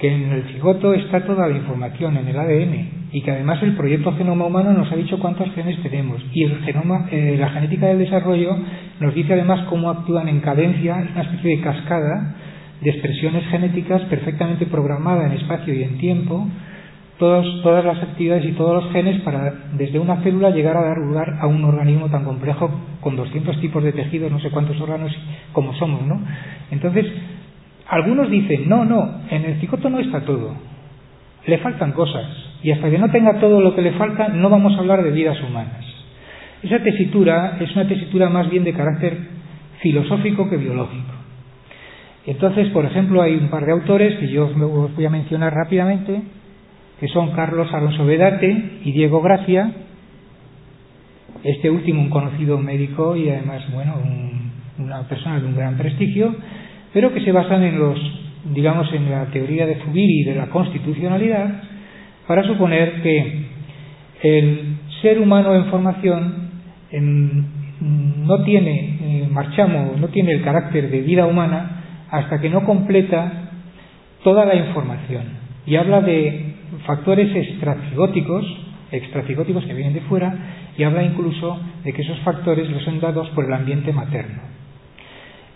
que 0.00 0.12
en 0.12 0.32
el 0.32 0.42
cigoto 0.44 0.92
está 0.92 1.24
toda 1.24 1.48
la 1.48 1.56
información 1.56 2.16
en 2.16 2.26
el 2.26 2.36
ADN 2.36 3.04
y 3.12 3.20
que 3.22 3.30
además 3.30 3.62
el 3.62 3.76
proyecto 3.76 4.12
Genoma 4.16 4.46
Humano 4.46 4.72
nos 4.72 4.90
ha 4.90 4.96
dicho 4.96 5.20
cuántos 5.20 5.52
genes 5.54 5.80
tenemos. 5.82 6.20
Y 6.32 6.42
el 6.42 6.58
genoma, 6.64 7.06
eh, 7.12 7.36
la 7.38 7.50
genética 7.50 7.86
del 7.86 8.00
desarrollo 8.00 8.56
nos 8.98 9.14
dice 9.14 9.34
además 9.34 9.66
cómo 9.68 9.88
actúan 9.88 10.28
en 10.28 10.40
cadencia, 10.40 10.96
una 11.12 11.22
especie 11.22 11.56
de 11.56 11.62
cascada 11.62 12.34
de 12.80 12.90
expresiones 12.90 13.46
genéticas 13.46 14.02
perfectamente 14.02 14.66
programada 14.66 15.26
en 15.26 15.32
espacio 15.32 15.72
y 15.72 15.84
en 15.84 15.98
tiempo, 15.98 16.46
todas 17.18 17.84
las 17.84 18.02
actividades 18.02 18.44
y 18.44 18.52
todos 18.52 18.82
los 18.82 18.92
genes 18.92 19.20
para 19.22 19.52
desde 19.76 19.98
una 19.98 20.16
célula 20.22 20.50
llegar 20.50 20.76
a 20.76 20.84
dar 20.84 20.98
lugar 20.98 21.38
a 21.40 21.46
un 21.46 21.64
organismo 21.64 22.10
tan 22.10 22.24
complejo 22.24 22.70
con 23.00 23.16
200 23.16 23.60
tipos 23.60 23.84
de 23.84 23.92
tejidos, 23.92 24.32
no 24.32 24.40
sé 24.40 24.50
cuántos 24.50 24.80
órganos 24.80 25.12
como 25.52 25.74
somos, 25.74 26.02
¿no? 26.02 26.20
Entonces, 26.70 27.06
algunos 27.88 28.30
dicen, 28.30 28.68
no, 28.68 28.84
no, 28.84 29.20
en 29.30 29.44
el 29.44 29.60
cigoto 29.60 29.88
no 29.90 30.00
está 30.00 30.22
todo, 30.22 30.54
le 31.46 31.58
faltan 31.58 31.92
cosas, 31.92 32.26
y 32.62 32.72
hasta 32.72 32.90
que 32.90 32.98
no 32.98 33.10
tenga 33.10 33.38
todo 33.38 33.60
lo 33.60 33.74
que 33.74 33.82
le 33.82 33.92
falta, 33.92 34.28
no 34.28 34.50
vamos 34.50 34.74
a 34.74 34.80
hablar 34.80 35.02
de 35.02 35.10
vidas 35.10 35.40
humanas. 35.42 35.84
Esa 36.62 36.78
tesitura 36.78 37.58
es 37.60 37.70
una 37.76 37.86
tesitura 37.86 38.30
más 38.30 38.50
bien 38.50 38.64
de 38.64 38.72
carácter 38.72 39.18
filosófico 39.80 40.48
que 40.48 40.56
biológico. 40.56 41.12
Entonces, 42.26 42.70
por 42.70 42.86
ejemplo, 42.86 43.20
hay 43.20 43.34
un 43.36 43.48
par 43.48 43.66
de 43.66 43.72
autores 43.72 44.18
que 44.18 44.28
yo 44.28 44.46
os 44.46 44.96
voy 44.96 45.04
a 45.04 45.10
mencionar 45.10 45.52
rápidamente, 45.52 46.22
que 47.00 47.08
son 47.08 47.32
Carlos 47.32 47.72
Alonso 47.72 48.04
Vedate 48.04 48.80
y 48.84 48.92
Diego 48.92 49.20
Gracia, 49.20 49.72
este 51.42 51.70
último 51.70 52.00
un 52.00 52.10
conocido 52.10 52.58
médico 52.58 53.16
y 53.16 53.28
además, 53.28 53.62
bueno, 53.72 53.96
una 54.78 55.02
persona 55.08 55.40
de 55.40 55.46
un 55.46 55.56
gran 55.56 55.76
prestigio, 55.76 56.34
pero 56.92 57.12
que 57.12 57.20
se 57.20 57.32
basan 57.32 57.62
en 57.62 57.78
los, 57.78 57.98
digamos, 58.54 58.92
en 58.92 59.10
la 59.10 59.26
teoría 59.26 59.66
de 59.66 59.76
Zubiri 59.76 60.24
de 60.24 60.34
la 60.34 60.46
constitucionalidad, 60.46 61.62
para 62.26 62.44
suponer 62.44 63.02
que 63.02 63.46
el 64.22 64.76
ser 65.02 65.20
humano 65.20 65.54
en 65.54 65.66
formación 65.66 66.44
no 67.80 68.42
tiene, 68.44 68.98
eh, 69.02 69.28
marchamos, 69.30 69.98
no 69.98 70.08
tiene 70.08 70.32
el 70.32 70.42
carácter 70.42 70.90
de 70.90 71.00
vida 71.00 71.26
humana 71.26 71.82
hasta 72.10 72.40
que 72.40 72.48
no 72.48 72.64
completa 72.64 73.50
toda 74.22 74.46
la 74.46 74.54
información. 74.54 75.24
Y 75.66 75.76
habla 75.76 76.00
de 76.00 76.53
factores 76.86 77.34
extracigóticos, 77.34 78.44
extracigóticos 78.90 79.64
que 79.64 79.74
vienen 79.74 79.94
de 79.94 80.00
fuera, 80.02 80.34
y 80.76 80.82
habla 80.82 81.02
incluso 81.02 81.58
de 81.84 81.92
que 81.92 82.02
esos 82.02 82.18
factores 82.20 82.68
los 82.70 82.82
son 82.82 83.00
dados 83.00 83.28
por 83.30 83.44
el 83.44 83.52
ambiente 83.52 83.92
materno 83.92 84.54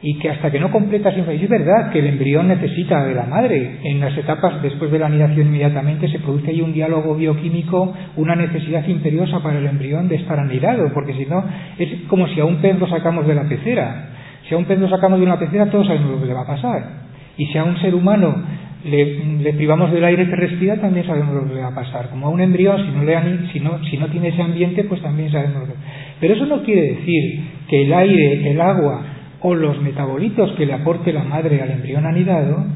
y 0.01 0.19
que 0.19 0.31
hasta 0.31 0.51
que 0.51 0.61
no 0.61 0.71
completa 0.71 1.11
esa 1.11 1.33
es 1.33 1.49
verdad 1.49 1.91
que 1.91 1.99
el 1.99 2.07
embrión 2.07 2.47
necesita 2.47 3.05
de 3.05 3.15
la 3.15 3.25
madre. 3.25 3.81
En 3.83 3.99
las 3.99 4.17
etapas 4.17 4.63
después 4.63 4.93
de 4.93 4.99
la 4.99 5.07
anidación 5.07 5.49
inmediatamente 5.49 6.09
se 6.09 6.21
produce 6.21 6.51
ahí 6.51 6.61
un 6.61 6.73
diálogo 6.73 7.17
bioquímico, 7.17 7.93
una 8.17 8.37
necesidad 8.37 8.87
imperiosa 8.87 9.41
para 9.41 9.59
el 9.59 9.67
embrión 9.67 10.09
de 10.09 10.17
estar 10.17 10.39
anidado, 10.39 10.93
porque 10.95 11.15
si 11.15 11.27
no 11.27 11.45
es 11.79 11.89
como 12.09 12.29
si 12.29 12.41
a 12.41 12.45
un 12.45 12.57
pez 12.59 12.79
lo 12.79 12.87
sacamos 12.87 13.27
de 13.27 13.35
la 13.35 13.49
pecera. 13.49 14.11
Si 14.49 14.55
a 14.55 14.59
un 14.59 14.67
pez 14.67 14.79
lo 14.79 14.89
sacamos 14.89 15.19
de 15.19 15.27
una 15.27 15.39
pecera 15.39 15.67
todos 15.67 15.87
sabemos 15.87 16.13
lo 16.13 16.21
que 16.21 16.27
le 16.27 16.35
va 16.35 16.43
a 16.43 16.47
pasar. 16.47 17.09
Y 17.37 17.47
si 17.47 17.59
a 17.59 17.65
un 17.65 17.77
ser 17.81 17.95
humano 17.95 18.37
le, 18.85 19.53
privamos 19.55 19.91
del 19.91 20.05
aire 20.05 20.29
que 20.29 20.37
respira 20.37 20.77
también 20.77 21.07
sabemos 21.07 21.35
lo 21.35 21.49
que 21.49 21.55
le 21.55 21.61
va 21.61 21.69
a 21.69 21.75
pasar. 21.75 22.11
Como 22.11 22.27
a 22.27 22.31
un 22.31 22.41
embrión 22.41 22.85
si 22.87 22.93
no, 22.93 23.05
le, 23.05 23.81
si 23.91 23.97
no, 23.97 24.07
tiene 24.07 24.29
ese 24.29 24.43
ambiente 24.43 24.85
pues 24.85 25.03
también 25.03 25.31
sabemos 25.31 25.61
lo 25.61 25.75
que 25.75 25.81
Pero 26.21 26.35
eso 26.35 26.47
no 26.47 26.63
quiere 26.63 26.83
decir 26.95 27.41
que 27.69 27.83
el 27.83 27.93
aire, 27.93 28.51
el 28.51 28.61
agua, 28.61 29.05
o 29.41 29.55
los 29.55 29.81
metabolitos 29.81 30.53
que 30.53 30.67
le 30.67 30.75
aporte 30.75 31.13
la 31.13 31.23
madre 31.23 31.63
al 31.63 31.71
embrión 31.71 32.07
anidado 32.07 32.67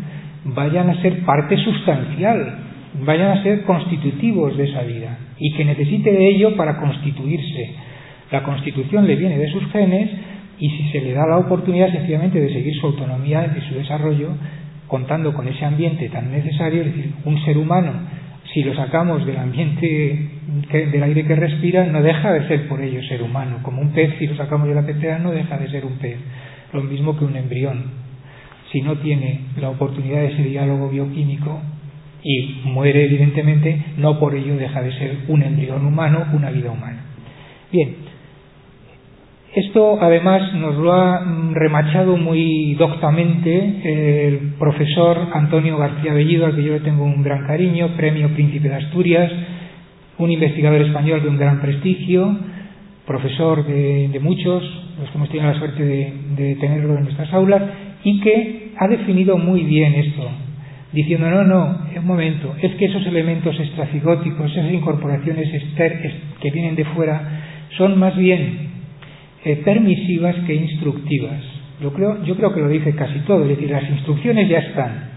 vayan 0.44 0.90
a 0.90 1.02
ser 1.02 1.20
parte 1.24 1.56
sustancial, 1.56 2.58
vayan 3.04 3.38
a 3.38 3.42
ser 3.42 3.62
constitutivos 3.62 4.56
de 4.56 4.64
esa 4.64 4.82
vida 4.82 5.18
y 5.38 5.52
que 5.54 5.64
necesite 5.64 6.12
de 6.12 6.28
ello 6.28 6.56
para 6.56 6.78
constituirse. 6.78 7.74
La 8.30 8.42
constitución 8.42 9.06
le 9.06 9.16
viene 9.16 9.38
de 9.38 9.50
sus 9.50 9.64
genes 9.72 10.10
y 10.58 10.70
si 10.70 10.88
se 10.90 11.00
le 11.00 11.12
da 11.12 11.26
la 11.26 11.38
oportunidad 11.38 11.90
sencillamente 11.90 12.40
de 12.40 12.52
seguir 12.52 12.74
su 12.76 12.86
autonomía 12.86 13.52
y 13.56 13.60
su 13.68 13.74
desarrollo, 13.74 14.30
contando 14.92 15.32
con 15.32 15.48
ese 15.48 15.64
ambiente 15.64 16.06
tan 16.10 16.30
necesario, 16.30 16.82
es 16.82 16.94
decir, 16.94 17.14
un 17.24 17.42
ser 17.46 17.56
humano, 17.56 17.94
si 18.52 18.62
lo 18.62 18.74
sacamos 18.74 19.24
del 19.24 19.38
ambiente 19.38 20.28
del 20.70 21.02
aire 21.02 21.24
que 21.24 21.34
respira, 21.34 21.86
no 21.86 22.02
deja 22.02 22.30
de 22.34 22.46
ser 22.46 22.68
por 22.68 22.78
ello 22.82 23.02
ser 23.04 23.22
humano, 23.22 23.60
como 23.62 23.80
un 23.80 23.92
pez, 23.92 24.10
si 24.18 24.26
lo 24.26 24.36
sacamos 24.36 24.68
de 24.68 24.74
la 24.74 24.84
pecera, 24.84 25.18
no 25.18 25.30
deja 25.30 25.56
de 25.56 25.70
ser 25.70 25.86
un 25.86 25.94
pez 25.94 26.18
lo 26.74 26.82
mismo 26.82 27.18
que 27.18 27.24
un 27.24 27.34
embrión. 27.34 27.84
Si 28.70 28.82
no 28.82 28.98
tiene 28.98 29.40
la 29.58 29.70
oportunidad 29.70 30.20
de 30.20 30.32
ese 30.34 30.42
diálogo 30.42 30.90
bioquímico 30.90 31.58
y 32.22 32.60
muere 32.64 33.06
evidentemente, 33.06 33.82
no 33.96 34.18
por 34.18 34.34
ello 34.34 34.56
deja 34.56 34.82
de 34.82 34.92
ser 34.92 35.16
un 35.28 35.42
embrión 35.42 35.86
humano, 35.86 36.26
una 36.34 36.50
vida 36.50 36.70
humana. 36.70 37.00
Bien, 37.72 37.96
esto 39.54 39.98
además 40.00 40.54
nos 40.54 40.76
lo 40.76 40.94
ha 40.94 41.20
remachado 41.52 42.16
muy 42.16 42.74
doctamente 42.74 44.26
el 44.26 44.54
profesor 44.58 45.28
Antonio 45.34 45.76
García 45.76 46.14
Bellido, 46.14 46.46
al 46.46 46.56
que 46.56 46.62
yo 46.62 46.72
le 46.72 46.80
tengo 46.80 47.04
un 47.04 47.22
gran 47.22 47.46
cariño, 47.46 47.88
premio 47.94 48.30
Príncipe 48.30 48.70
de 48.70 48.76
Asturias, 48.76 49.30
un 50.16 50.30
investigador 50.30 50.80
español 50.80 51.22
de 51.22 51.28
un 51.28 51.36
gran 51.36 51.60
prestigio, 51.60 52.34
profesor 53.06 53.66
de, 53.66 54.18
muchos, 54.22 54.62
los 54.98 55.10
que 55.10 55.18
hemos 55.18 55.28
tenido 55.28 55.52
la 55.52 55.58
suerte 55.58 55.84
de, 55.84 56.56
tenerlo 56.58 56.96
en 56.96 57.04
nuestras 57.04 57.30
aulas, 57.34 57.62
y 58.04 58.20
que 58.20 58.72
ha 58.78 58.88
definido 58.88 59.36
muy 59.36 59.64
bien 59.64 59.94
esto, 59.96 60.30
diciendo, 60.92 61.28
no, 61.28 61.44
no, 61.44 61.78
un 61.94 62.06
momento, 62.06 62.54
es 62.62 62.72
que 62.76 62.86
esos 62.86 63.04
elementos 63.06 63.58
extracigóticos, 63.60 64.50
esas 64.50 64.72
incorporaciones 64.72 65.50
que 66.40 66.50
vienen 66.50 66.74
de 66.74 66.86
fuera, 66.86 67.68
son 67.76 67.98
más 67.98 68.16
bien 68.16 68.71
eh, 69.44 69.56
permisivas 69.64 70.36
que 70.46 70.54
instructivas. 70.54 71.42
Yo 71.80 71.92
creo, 71.92 72.22
yo 72.24 72.36
creo 72.36 72.54
que 72.54 72.60
lo 72.60 72.68
dice 72.68 72.94
casi 72.94 73.18
todo, 73.20 73.42
es 73.42 73.48
decir, 73.50 73.70
las 73.70 73.88
instrucciones 73.90 74.48
ya 74.48 74.58
están. 74.58 75.10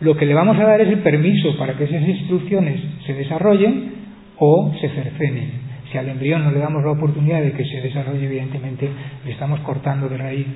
Lo 0.00 0.16
que 0.16 0.26
le 0.26 0.34
vamos 0.34 0.58
a 0.58 0.64
dar 0.64 0.80
es 0.80 0.88
el 0.88 0.98
permiso 0.98 1.56
para 1.56 1.74
que 1.74 1.84
esas 1.84 2.06
instrucciones 2.06 2.80
se 3.06 3.14
desarrollen 3.14 3.92
o 4.38 4.74
se 4.80 4.88
cercenen 4.88 5.64
si 5.94 5.98
al 5.98 6.08
embrión 6.08 6.42
no 6.42 6.50
le 6.50 6.58
damos 6.58 6.82
la 6.82 6.90
oportunidad 6.90 7.40
de 7.40 7.52
que 7.52 7.64
se 7.64 7.80
desarrolle, 7.80 8.26
evidentemente 8.26 8.88
le 9.24 9.30
estamos 9.30 9.60
cortando 9.60 10.08
de 10.08 10.18
raíz 10.18 10.46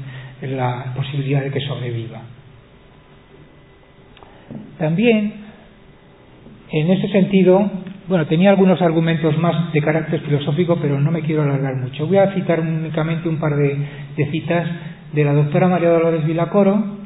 la 0.43 0.93
posibilidad 0.97 1.45
de 1.45 1.53
que 1.53 1.61
sobreviva. 1.61 2.23
También, 4.79 5.33
en 6.73 6.91
ese 6.91 7.09
sentido, 7.13 7.71
bueno, 8.09 8.27
tenía 8.27 8.51
algunos 8.51 8.81
argumentos 8.81 9.37
más 9.39 9.73
de 9.73 9.81
carácter 9.83 10.21
filosófico, 10.21 10.79
pero 10.81 10.99
no 10.99 11.11
me 11.11 11.23
quiero 11.23 11.43
alargar 11.43 11.77
mucho. 11.77 12.07
Voy 12.07 12.17
a 12.17 12.33
citar 12.33 12.61
únicamente 12.61 13.29
un 13.29 13.39
par 13.39 13.55
de, 13.55 14.27
citas 14.31 14.67
de 15.13 15.25
la 15.25 15.35
doctora 15.35 15.69
María 15.69 15.91
Dolores 15.91 16.25
Vilacoro, 16.25 16.99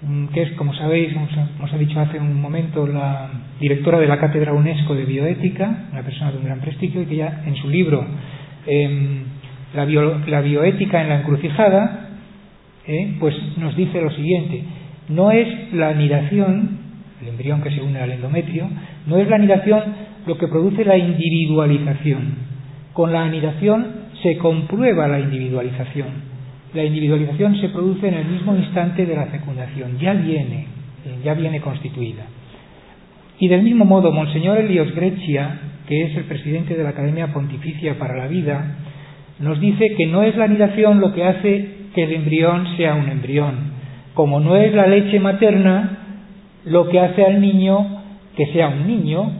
Mm, 0.00 0.26
que 0.28 0.42
es, 0.42 0.52
como 0.52 0.72
sabéis, 0.74 1.12
como 1.12 1.26
ha 1.72 1.76
dicho 1.76 1.98
hace 1.98 2.20
un 2.20 2.40
momento, 2.40 2.86
la 2.86 3.30
directora 3.58 3.98
de 3.98 4.06
la 4.06 4.20
Cátedra 4.20 4.52
UNESCO 4.52 4.94
de 4.94 5.04
Bioética, 5.04 5.86
una 5.90 6.02
persona 6.02 6.30
de 6.30 6.38
un 6.38 6.44
gran 6.44 6.60
prestigio, 6.60 7.02
y 7.02 7.06
que 7.06 7.16
ya 7.16 7.42
en 7.44 7.56
su 7.56 7.68
libro 7.68 8.06
em, 8.66 9.24
la, 9.74 9.84
bioética 10.40 11.02
en 11.02 11.08
la 11.08 11.20
encrucijada, 11.20 12.10
eh, 12.86 13.16
pues 13.18 13.34
nos 13.56 13.74
dice 13.74 14.00
lo 14.00 14.10
siguiente, 14.12 14.62
no 15.08 15.32
es 15.32 15.72
la 15.72 15.88
anidación, 15.88 16.78
el 17.20 17.28
embrión 17.28 17.60
que 17.60 17.72
se 17.72 17.82
une 17.82 17.98
al 17.98 18.12
endometrio, 18.12 18.68
no 19.08 19.16
es 19.18 19.28
la 19.28 19.36
anidación 19.36 19.82
lo 20.26 20.38
que 20.38 20.48
produce 20.48 20.84
la 20.84 20.96
individualización. 20.96 22.34
Con 22.92 23.12
la 23.12 23.24
anidación 23.24 23.86
se 24.22 24.36
comprueba 24.38 25.08
la 25.08 25.20
individualización 25.20 26.28
la 26.74 26.84
individualización 26.84 27.56
se 27.60 27.68
produce 27.70 28.08
en 28.08 28.14
el 28.14 28.26
mismo 28.26 28.54
instante 28.54 29.06
de 29.06 29.16
la 29.16 29.26
fecundación, 29.26 29.98
ya 29.98 30.12
viene, 30.12 30.66
ya 31.24 31.34
viene 31.34 31.60
constituida. 31.60 32.24
Y 33.38 33.48
del 33.48 33.62
mismo 33.62 33.84
modo, 33.84 34.12
Monseñor 34.12 34.58
Elios 34.58 34.94
Grecia, 34.94 35.60
que 35.86 36.02
es 36.02 36.16
el 36.16 36.24
presidente 36.24 36.76
de 36.76 36.82
la 36.82 36.90
Academia 36.90 37.32
Pontificia 37.32 37.98
para 37.98 38.16
la 38.16 38.26
Vida, 38.26 38.76
nos 39.38 39.60
dice 39.60 39.94
que 39.96 40.06
no 40.06 40.22
es 40.22 40.36
la 40.36 40.44
anidación 40.44 41.00
lo 41.00 41.14
que 41.14 41.24
hace 41.24 41.68
que 41.94 42.02
el 42.02 42.12
embrión 42.12 42.76
sea 42.76 42.94
un 42.94 43.08
embrión, 43.08 43.72
como 44.14 44.40
no 44.40 44.56
es 44.56 44.74
la 44.74 44.86
leche 44.86 45.20
materna 45.20 45.98
lo 46.64 46.88
que 46.88 47.00
hace 47.00 47.24
al 47.24 47.40
niño 47.40 47.97
que 48.38 48.46
sea 48.52 48.68
un 48.68 48.86
niño, 48.86 49.32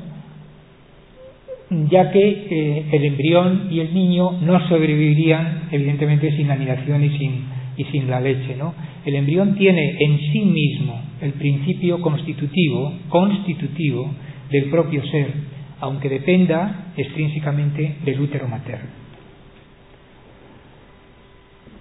ya 1.88 2.10
que 2.10 2.28
eh, 2.28 2.86
el 2.90 3.04
embrión 3.04 3.68
y 3.70 3.78
el 3.78 3.94
niño 3.94 4.32
no 4.40 4.68
sobrevivirían 4.68 5.68
evidentemente 5.70 6.36
sin 6.36 6.48
la 6.48 6.54
anidación 6.54 7.04
y 7.04 7.16
sin, 7.16 7.44
y 7.76 7.84
sin 7.84 8.10
la 8.10 8.20
leche. 8.20 8.56
¿no? 8.56 8.74
El 9.04 9.14
embrión 9.14 9.54
tiene 9.54 9.98
en 10.00 10.18
sí 10.18 10.40
mismo 10.40 11.00
el 11.20 11.34
principio 11.34 12.00
constitutivo, 12.00 12.92
constitutivo 13.08 14.10
del 14.50 14.64
propio 14.64 15.04
ser, 15.06 15.32
aunque 15.78 16.08
dependa 16.08 16.92
extrínsecamente 16.96 17.98
del 18.04 18.20
útero 18.20 18.48
materno. 18.48 18.88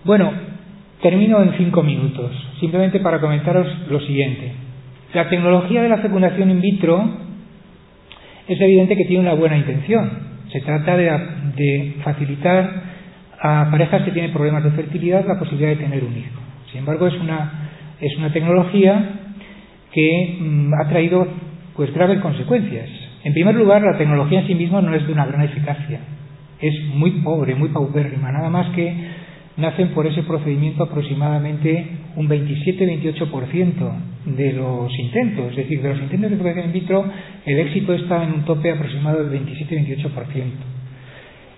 Bueno, 0.04 0.32
termino 1.02 1.42
en 1.42 1.58
cinco 1.58 1.82
minutos, 1.82 2.32
simplemente 2.60 3.00
para 3.00 3.20
comentaros 3.20 3.90
lo 3.90 4.00
siguiente. 4.02 4.67
La 5.18 5.30
tecnología 5.30 5.82
de 5.82 5.90
la 5.90 5.98
fecundación 5.98 6.52
in 6.52 6.62
vitro 6.62 7.04
es 8.48 8.62
evidente 8.62 8.96
que 8.96 9.06
tiene 9.06 9.24
una 9.24 9.34
buena 9.34 9.58
intención. 9.58 10.12
Se 10.52 10.62
trata 10.62 10.96
de, 10.96 11.96
facilitar 12.04 12.84
a 13.42 13.68
parejas 13.72 14.04
que 14.04 14.12
tienen 14.12 14.32
problemas 14.32 14.64
de 14.64 14.70
fertilidad 14.70 15.26
la 15.26 15.40
posibilidad 15.40 15.70
de 15.70 15.78
tener 15.78 16.04
un 16.04 16.16
hijo. 16.16 16.40
Sin 16.70 16.82
embargo, 16.82 17.08
es 17.08 17.16
una, 17.16 17.52
es 18.00 18.16
una 18.16 18.32
tecnología 18.32 19.10
que 19.92 20.38
mm, 20.40 20.74
ha 20.76 20.88
traído 20.88 21.28
pues 21.76 21.92
graves 21.96 22.20
consecuencias. 22.20 22.88
En 23.24 23.34
primer 23.34 23.56
lugar, 23.56 23.82
la 23.82 23.98
tecnología 23.98 24.42
en 24.42 24.46
sí 24.46 24.54
misma 24.54 24.84
no 24.84 24.94
es 24.94 25.08
de 25.08 25.14
una 25.14 25.26
gran 25.26 25.42
eficacia. 25.42 26.00
Es 26.62 26.76
muy 26.94 27.10
pobre, 27.24 27.56
muy 27.56 27.70
paupérrima, 27.70 28.32
nada 28.32 28.52
más 28.52 28.68
que 28.76 28.94
nacen 29.58 29.90
por 29.90 30.06
ese 30.06 30.24
procedimiento 30.24 30.84
aproximadamente 30.84 31.88
un 32.16 32.30
27-28% 32.30 33.92
de 34.26 34.54
los 34.54 34.92
intentos. 35.00 35.52
Es 35.52 35.58
decir, 35.58 35.82
de 35.82 35.90
los 35.90 36.02
intentos 36.02 36.30
de 36.30 36.38
fecundación 36.38 36.66
in 36.68 36.74
vitro, 36.74 37.06
el 37.46 37.60
éxito 37.60 37.94
está 37.94 38.24
en 38.24 38.34
un 38.34 38.46
tope 38.46 38.72
aproximado 38.72 39.24
del 39.24 39.42
27-28%. 39.42 40.44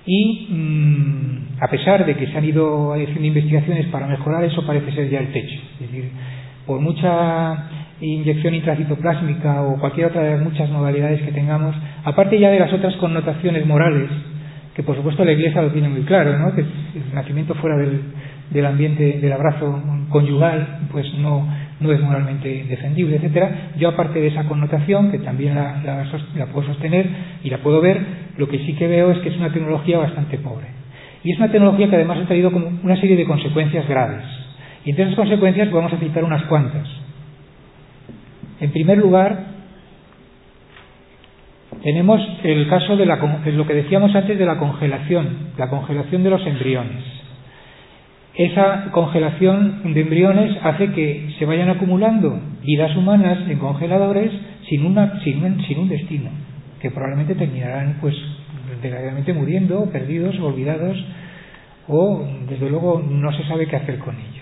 Y 0.06 0.48
mm, 0.50 1.62
a 1.62 1.68
pesar 1.70 2.06
de 2.06 2.16
que 2.16 2.28
se 2.28 2.38
han 2.38 2.46
ido 2.46 2.94
haciendo 2.94 3.26
investigaciones 3.26 3.86
para 3.88 4.08
mejorar 4.08 4.44
eso, 4.46 4.66
parece 4.66 4.92
ser 4.94 5.10
ya 5.10 5.20
el 5.20 5.32
techo. 5.32 5.60
Es 5.74 5.92
decir, 5.92 6.10
por 6.66 6.80
mucha 6.80 7.70
inyección 8.02 8.56
intracitoplásmica 8.56 9.62
o 9.64 9.78
cualquier 9.80 10.08
otra 10.08 10.24
de 10.24 10.32
las 10.32 10.42
muchas 10.42 10.70
modalidades 10.70 11.22
que 11.22 11.32
tengamos, 11.32 11.76
aparte 12.04 12.40
ya 12.40 12.50
de 12.50 12.60
las 12.60 12.72
otras 12.72 12.96
connotaciones 12.96 13.66
morales, 13.66 14.10
que 14.74 14.84
por 14.84 14.96
supuesto 14.96 15.26
la 15.26 15.32
Iglesia 15.32 15.62
lo 15.62 15.72
tiene 15.72 15.90
muy 15.90 16.02
claro, 16.02 16.38
¿no? 16.38 16.54
que 16.54 16.62
el 16.62 17.14
nacimiento 17.14 17.56
fuera 17.56 17.78
del, 17.78 18.02
del 18.50 18.66
ambiente 18.66 19.20
del 19.20 19.32
abrazo 19.34 19.82
conyugal 20.10 20.80
pues 20.92 21.14
no, 21.16 21.48
no 21.80 21.92
es 21.92 22.02
moralmente 22.02 22.66
defendible, 22.68 23.18
etcétera. 23.18 23.72
Yo 23.78 23.90
aparte 23.90 24.20
de 24.20 24.28
esa 24.28 24.46
connotación, 24.46 25.12
que 25.12 25.20
también 25.20 25.56
la, 25.56 25.82
la, 26.36 26.46
puedo 26.48 26.68
sostener 26.68 27.08
y 27.44 27.50
la 27.50 27.60
puedo 27.60 27.82
ver, 27.82 28.00
lo 28.38 28.48
que 28.48 28.60
sí 28.60 28.74
que 28.74 28.88
veo 28.88 29.12
es 29.12 29.20
que 29.20 29.30
es 29.30 29.38
una 29.38 29.52
tecnología 29.52 29.98
bastante 29.98 30.38
pobre. 30.38 30.68
Y 31.24 31.32
es 31.32 31.38
una 31.38 31.52
tecnología 31.52 31.90
que 31.90 31.96
además 31.96 32.20
ha 32.20 32.28
traído 32.28 32.52
como 32.52 32.68
una 32.84 32.96
serie 33.00 33.16
de 33.16 33.26
consecuencias 33.26 33.88
graves. 33.88 34.24
Y 34.86 34.92
entre 34.92 35.06
esas 35.06 35.16
consecuencias 35.16 35.72
vamos 35.72 35.94
a 35.94 35.98
citar 35.98 36.24
unas 36.24 36.44
cuantas. 36.44 36.88
En 38.60 38.72
primer 38.72 38.98
lugar, 38.98 39.59
tenemos 41.84 42.22
el 42.44 42.68
caso 42.68 42.98
de, 42.98 43.06
lo 43.06 43.66
que 43.68 43.74
decíamos 43.74 44.14
antes 44.14 44.38
de 44.38 44.46
la 44.46 44.58
congelación, 44.58 45.52
la 45.58 45.70
congelación 45.70 46.24
de 46.24 46.30
los 46.30 46.46
embriones. 46.46 47.04
Esa 48.36 48.92
congelación 48.92 49.94
de 49.94 50.02
embriones 50.02 50.58
hace 50.64 50.92
que 50.92 51.30
se 51.38 51.46
vayan 51.46 51.70
acumulando 51.70 52.40
vidas 52.64 52.96
humanas 52.96 53.40
en 53.50 53.60
congeladores 53.60 54.32
sin, 54.70 54.86
un, 54.86 55.90
destino, 55.90 56.30
que 56.80 56.92
probablemente 56.92 57.36
terminarán 57.36 57.98
pues 58.00 58.16
desgraciadamente 58.82 59.34
muriendo, 59.34 59.90
perdidos, 59.92 60.40
olvidados, 60.40 60.98
o 61.88 62.26
desde 62.48 62.70
luego 62.70 63.02
no 63.02 63.32
se 63.34 63.44
sabe 63.46 63.68
qué 63.68 63.78
hacer 63.78 63.98
con 64.00 64.16
ellos. 64.16 64.39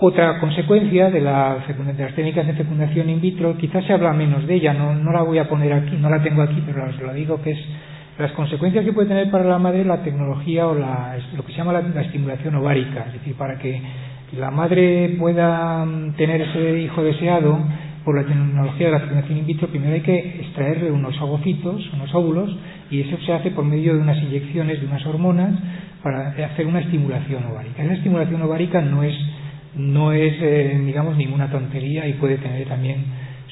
Otra 0.00 0.40
consecuencia 0.40 1.08
de, 1.08 1.20
las 1.20 1.64
técnicas 2.16 2.46
de 2.46 2.54
fecundación 2.54 3.08
in 3.10 3.20
vitro, 3.20 3.56
quizás 3.56 3.84
se 3.84 3.92
habla 3.92 4.12
menos 4.12 4.44
de 4.44 4.54
ella, 4.54 4.74
no, 4.74 5.12
la 5.12 5.22
voy 5.22 5.38
a 5.38 5.48
poner 5.48 5.72
aquí, 5.72 5.96
no 5.96 6.10
la 6.10 6.20
tengo 6.20 6.42
aquí, 6.42 6.60
pero 6.66 6.84
os 6.88 7.00
lo 7.00 7.14
digo 7.14 7.40
que 7.40 7.52
es 7.52 7.58
las 8.18 8.32
consecuencias 8.32 8.84
que 8.84 8.92
puede 8.92 9.06
tener 9.06 9.30
para 9.30 9.44
la 9.44 9.58
madre 9.58 9.84
la 9.84 10.02
tecnología 10.02 10.66
o 10.66 10.74
lo 10.74 11.44
que 11.46 11.52
se 11.52 11.58
llama 11.58 11.72
la, 11.72 12.00
estimulación 12.02 12.56
ovárica, 12.56 13.04
es 13.06 13.12
decir, 13.14 13.36
para 13.36 13.56
que 13.58 13.80
la 14.36 14.50
madre 14.50 15.14
pueda 15.16 15.84
mm, 15.84 16.14
tener 16.16 16.40
ese 16.40 16.80
hijo 16.80 17.00
deseado 17.02 17.56
por 18.04 18.16
la 18.16 18.26
tecnología 18.26 18.86
de 18.86 18.92
la 18.92 19.00
fecundación 19.00 19.38
in 19.38 19.46
vitro, 19.46 19.68
primero 19.68 19.94
hay 19.94 20.00
que 20.00 20.40
extraerle 20.40 20.90
unos 20.90 21.20
ovocitos, 21.20 21.88
unos 21.92 22.12
óvulos, 22.12 22.54
y 22.90 23.00
eso 23.00 23.16
se 23.24 23.32
hace 23.32 23.52
por 23.52 23.64
medio 23.64 23.94
de 23.94 24.00
unas 24.00 24.18
inyecciones 24.18 24.80
de 24.80 24.86
unas 24.88 25.06
hormonas 25.06 25.54
para 26.02 26.30
hacer 26.30 26.66
una 26.66 26.80
estimulación 26.80 27.44
ovárica. 27.46 27.84
Esa 27.84 27.94
estimulación 27.94 28.42
ovárica 28.42 28.80
no 28.80 29.04
es 29.04 29.14
no 29.76 30.12
es, 30.12 30.34
eh, 30.40 30.80
digamos, 30.84 31.16
ninguna 31.16 31.50
tontería 31.50 32.06
y 32.06 32.14
puede 32.14 32.36
tener 32.38 32.66
también 32.66 33.04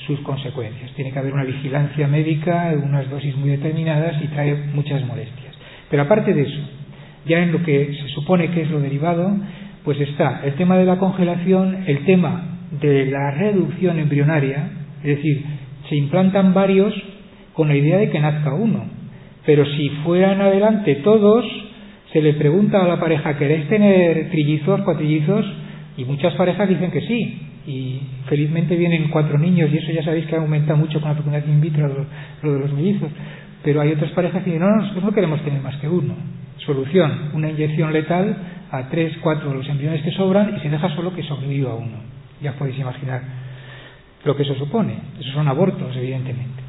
sus 0.06 0.20
consecuencias. 0.20 0.92
Tiene 0.94 1.12
que 1.12 1.18
haber 1.18 1.32
una 1.32 1.44
vigilancia 1.44 2.06
médica, 2.08 2.72
unas 2.82 3.08
dosis 3.10 3.36
muy 3.36 3.50
determinadas 3.50 4.22
y 4.22 4.28
trae 4.28 4.54
muchas 4.74 5.04
molestias. 5.04 5.54
Pero 5.90 6.02
aparte 6.02 6.32
de 6.32 6.42
eso, 6.42 6.60
ya 7.26 7.38
en 7.38 7.52
lo 7.52 7.62
que 7.62 7.92
se 7.94 8.08
supone 8.08 8.50
que 8.50 8.62
es 8.62 8.70
lo 8.70 8.80
derivado, 8.80 9.36
pues 9.84 10.00
está 10.00 10.42
el 10.44 10.54
tema 10.54 10.76
de 10.76 10.86
la 10.86 10.98
congelación, 10.98 11.84
el 11.86 12.04
tema 12.04 12.58
de 12.80 13.06
la 13.06 13.32
reducción 13.32 13.98
embrionaria, 13.98 14.70
es 15.02 15.16
decir, 15.16 15.44
se 15.88 15.96
implantan 15.96 16.54
varios 16.54 16.94
con 17.52 17.68
la 17.68 17.76
idea 17.76 17.98
de 17.98 18.10
que 18.10 18.20
nazca 18.20 18.54
uno. 18.54 18.86
Pero 19.44 19.66
si 19.66 19.88
fueran 20.04 20.40
adelante 20.40 20.96
todos, 20.96 21.44
se 22.12 22.22
le 22.22 22.34
pregunta 22.34 22.84
a 22.84 22.88
la 22.88 23.00
pareja, 23.00 23.36
¿queréis 23.36 23.68
tener 23.68 24.30
trillizos, 24.30 24.82
cuatrillizos? 24.82 25.44
Y 25.96 26.04
muchas 26.04 26.34
parejas 26.34 26.68
dicen 26.68 26.90
que 26.90 27.02
sí, 27.02 27.40
y 27.66 28.00
felizmente 28.26 28.76
vienen 28.76 29.08
cuatro 29.10 29.38
niños, 29.38 29.70
y 29.72 29.78
eso 29.78 29.92
ya 29.92 30.02
sabéis 30.02 30.26
que 30.26 30.36
ha 30.36 30.38
aumentado 30.38 30.78
mucho 30.78 31.00
con 31.00 31.10
la 31.10 31.16
fecundación 31.16 31.54
in 31.54 31.60
vitro 31.60 32.06
lo, 32.42 32.52
de 32.52 32.58
los 32.58 32.72
mellizos. 32.72 33.10
Pero 33.62 33.80
hay 33.80 33.92
otras 33.92 34.10
parejas 34.12 34.42
que 34.42 34.50
dicen, 34.50 34.66
no, 34.66 34.76
nosotros 34.76 35.04
no 35.04 35.12
queremos 35.12 35.42
tener 35.42 35.60
más 35.60 35.76
que 35.76 35.88
uno. 35.88 36.14
Solución, 36.64 37.30
una 37.34 37.50
inyección 37.50 37.92
letal 37.92 38.36
a 38.70 38.88
tres, 38.88 39.16
cuatro 39.20 39.50
de 39.50 39.56
los 39.56 39.68
embriones 39.68 40.02
que 40.02 40.12
sobran 40.12 40.56
y 40.56 40.60
se 40.60 40.70
deja 40.70 40.88
solo 40.94 41.14
que 41.14 41.22
sobreviva 41.22 41.74
uno. 41.74 41.98
Ya 42.40 42.52
podéis 42.54 42.78
imaginar 42.78 43.22
lo 44.24 44.36
que 44.36 44.44
eso 44.44 44.54
supone. 44.54 44.94
Esos 45.20 45.34
son 45.34 45.46
abortos, 45.46 45.94
evidentemente. 45.96 46.62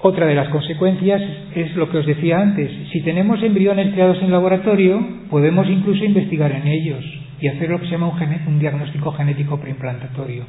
Otra 0.00 0.26
de 0.26 0.34
las 0.34 0.48
consecuencias 0.48 1.22
es 1.54 1.74
lo 1.76 1.90
que 1.90 1.98
os 1.98 2.06
decía 2.06 2.40
antes. 2.40 2.70
Si 2.92 3.02
tenemos 3.02 3.42
embriones 3.42 3.92
creados 3.92 4.20
en 4.22 4.30
laboratorio, 4.30 5.00
podemos 5.30 5.68
incluso 5.68 6.04
investigar 6.04 6.52
en 6.52 6.66
ellos 6.66 7.23
y 7.40 7.48
hacer 7.48 7.70
lo 7.70 7.78
que 7.80 7.86
se 7.86 7.92
llama 7.92 8.08
un, 8.08 8.58
diagnóstico 8.58 9.12
genético 9.12 9.58
preimplantatorio. 9.58 10.44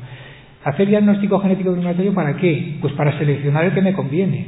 ¿Hacer 0.63 0.87
diagnóstico 0.87 1.39
genético 1.39 1.71
preimplantatorio 1.71 2.13
para 2.13 2.37
qué? 2.37 2.77
Pues 2.81 2.93
para 2.93 3.17
seleccionar 3.17 3.65
el 3.65 3.73
que 3.73 3.81
me 3.81 3.93
conviene. 3.93 4.47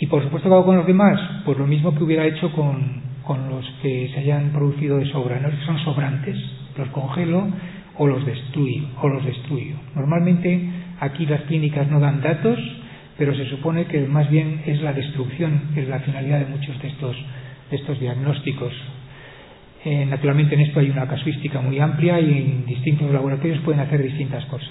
Y 0.00 0.06
por 0.06 0.22
supuesto, 0.22 0.48
¿qué 0.48 0.54
hago 0.54 0.64
con 0.64 0.76
los 0.76 0.86
demás? 0.86 1.20
Pues 1.44 1.58
lo 1.58 1.66
mismo 1.66 1.94
que 1.94 2.02
hubiera 2.02 2.26
hecho 2.26 2.50
con, 2.52 3.02
los 3.48 3.66
que 3.82 4.10
se 4.12 4.20
hayan 4.20 4.50
producido 4.50 4.98
de 4.98 5.06
sobra, 5.06 5.38
¿no? 5.40 5.48
son 5.64 5.78
sobrantes, 5.84 6.36
los 6.76 6.88
congelo 6.88 7.46
o 7.96 8.06
los 8.06 8.26
destruyo, 8.26 8.84
o 9.00 9.08
los 9.08 9.24
destruyo. 9.24 9.76
Normalmente 9.94 10.68
aquí 11.00 11.24
las 11.26 11.42
clínicas 11.42 11.88
no 11.88 12.00
dan 12.00 12.20
datos, 12.20 12.58
pero 13.16 13.34
se 13.34 13.46
supone 13.46 13.86
que 13.86 14.00
más 14.06 14.28
bien 14.30 14.62
es 14.66 14.82
la 14.82 14.92
destrucción, 14.92 15.70
que 15.74 15.82
es 15.82 15.88
la 15.88 16.00
finalidad 16.00 16.40
de 16.40 16.46
muchos 16.46 16.80
de 16.82 16.88
estos, 16.88 17.16
de 17.70 17.76
estos 17.76 18.00
diagnósticos 18.00 18.72
eh, 19.84 20.06
naturalmente 20.06 20.54
en 20.54 20.60
esto 20.60 20.78
hay 20.78 20.90
una 20.90 21.08
casuística 21.08 21.60
muy 21.60 21.80
amplia 21.80 22.20
y 22.20 22.30
en 22.30 22.66
distintos 22.66 23.10
laboratorios 23.10 23.58
pueden 23.60 23.80
hacer 23.80 24.00
distintas 24.02 24.44
cosas. 24.46 24.70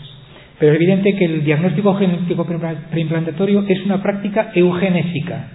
Pero 0.58 0.72
es 0.72 0.78
evidente 0.78 1.16
que 1.16 1.26
el 1.26 1.44
diagnóstico 1.44 1.96
genético 1.96 2.46
preimplantatorio 2.46 3.66
es 3.68 3.84
una 3.84 4.02
práctica 4.02 4.52
eugenésica. 4.56 5.50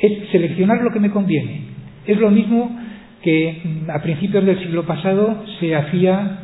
Es 0.00 0.30
seleccionar 0.30 0.82
lo 0.82 0.90
que 0.90 0.98
me 0.98 1.10
conviene. 1.10 1.60
Es 2.06 2.18
lo 2.18 2.30
mismo 2.30 2.76
que 3.22 3.60
mm, 3.62 3.90
a 3.90 4.02
principios 4.02 4.44
del 4.44 4.58
siglo 4.58 4.84
pasado 4.84 5.44
se 5.60 5.76
hacía, 5.76 6.38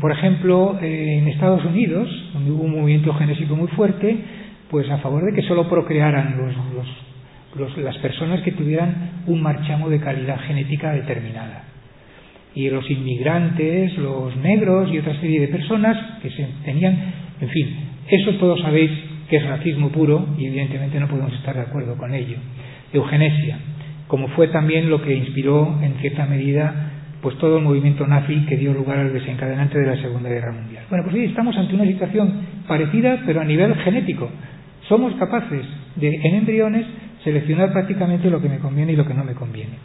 por 0.00 0.12
ejemplo, 0.12 0.78
en 0.80 1.28
Estados 1.28 1.64
Unidos, 1.64 2.08
donde 2.32 2.50
hubo 2.50 2.62
un 2.62 2.80
movimiento 2.80 3.12
genético 3.14 3.54
muy 3.54 3.68
fuerte, 3.68 4.16
pues 4.70 4.88
a 4.90 4.98
favor 4.98 5.24
de 5.24 5.34
que 5.34 5.46
solo 5.46 5.68
procrearan 5.68 6.38
los 6.38 7.11
las 7.76 7.98
personas 7.98 8.40
que 8.42 8.52
tuvieran 8.52 9.22
un 9.26 9.42
marchamo 9.42 9.88
de 9.88 10.00
calidad 10.00 10.40
genética 10.40 10.92
determinada. 10.92 11.64
Y 12.54 12.68
los 12.68 12.88
inmigrantes, 12.90 13.96
los 13.98 14.36
negros 14.36 14.90
y 14.92 14.98
otra 14.98 15.18
serie 15.20 15.40
de 15.40 15.48
personas 15.48 15.96
que 16.20 16.30
se 16.30 16.46
tenían, 16.64 16.96
en 17.40 17.48
fin, 17.48 17.76
eso 18.08 18.32
todos 18.34 18.60
sabéis 18.60 18.90
que 19.28 19.36
es 19.36 19.46
racismo 19.46 19.90
puro 19.90 20.34
y 20.38 20.46
evidentemente 20.46 21.00
no 21.00 21.08
podemos 21.08 21.32
estar 21.34 21.54
de 21.54 21.62
acuerdo 21.62 21.96
con 21.96 22.12
ello. 22.14 22.36
Eugenesia, 22.92 23.58
como 24.06 24.28
fue 24.28 24.48
también 24.48 24.90
lo 24.90 25.00
que 25.00 25.14
inspiró 25.14 25.78
en 25.82 25.94
cierta 25.94 26.26
medida 26.26 26.90
pues 27.22 27.38
todo 27.38 27.58
el 27.58 27.64
movimiento 27.64 28.06
nazi 28.06 28.44
que 28.46 28.56
dio 28.56 28.74
lugar 28.74 28.98
al 28.98 29.12
desencadenante 29.12 29.78
de 29.78 29.86
la 29.86 29.96
Segunda 29.96 30.28
Guerra 30.28 30.52
Mundial. 30.52 30.84
Bueno, 30.90 31.04
pues 31.04 31.16
sí, 31.16 31.24
estamos 31.24 31.56
ante 31.56 31.74
una 31.74 31.84
situación 31.84 32.32
parecida, 32.66 33.22
pero 33.24 33.40
a 33.40 33.44
nivel 33.44 33.74
genético. 33.76 34.28
Somos 34.88 35.14
capaces 35.14 35.64
de, 35.96 36.08
en 36.08 36.34
embriones, 36.34 36.84
seleccionar 37.24 37.72
prácticamente 37.72 38.30
lo 38.30 38.40
que 38.40 38.48
me 38.48 38.58
conviene 38.58 38.92
y 38.92 38.96
lo 38.96 39.06
que 39.06 39.14
no 39.14 39.24
me 39.24 39.34
conviene. 39.34 39.76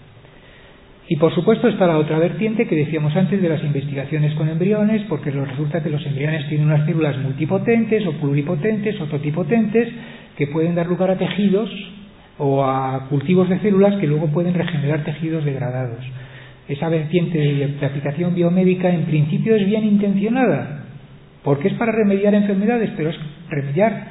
Y 1.09 1.15
por 1.15 1.33
supuesto 1.33 1.69
está 1.69 1.87
la 1.87 1.97
otra 1.97 2.19
vertiente 2.19 2.67
que 2.67 2.75
decíamos 2.75 3.15
antes 3.15 3.41
de 3.41 3.47
las 3.47 3.63
investigaciones 3.63 4.33
con 4.33 4.49
embriones, 4.49 5.03
porque 5.07 5.31
resulta 5.31 5.81
que 5.81 5.89
los 5.89 6.05
embriones 6.05 6.47
tienen 6.49 6.67
unas 6.67 6.85
células 6.85 7.17
multipotentes 7.19 8.05
o 8.05 8.11
pluripotentes 8.13 8.99
o 8.99 9.05
totipotentes 9.05 9.87
que 10.35 10.47
pueden 10.47 10.75
dar 10.75 10.87
lugar 10.87 11.11
a 11.11 11.17
tejidos 11.17 11.69
o 12.37 12.63
a 12.63 13.07
cultivos 13.09 13.47
de 13.47 13.59
células 13.59 13.95
que 13.95 14.07
luego 14.07 14.27
pueden 14.27 14.53
regenerar 14.53 15.05
tejidos 15.05 15.45
degradados. 15.45 16.03
Esa 16.67 16.89
vertiente 16.89 17.37
de 17.37 17.85
aplicación 17.85 18.35
biomédica 18.35 18.89
en 18.89 19.05
principio 19.05 19.55
es 19.55 19.65
bien 19.65 19.85
intencionada, 19.85 20.83
porque 21.41 21.69
es 21.69 21.73
para 21.75 21.93
remediar 21.93 22.35
enfermedades, 22.35 22.91
pero 22.97 23.11
es 23.11 23.17
remediar 23.49 24.07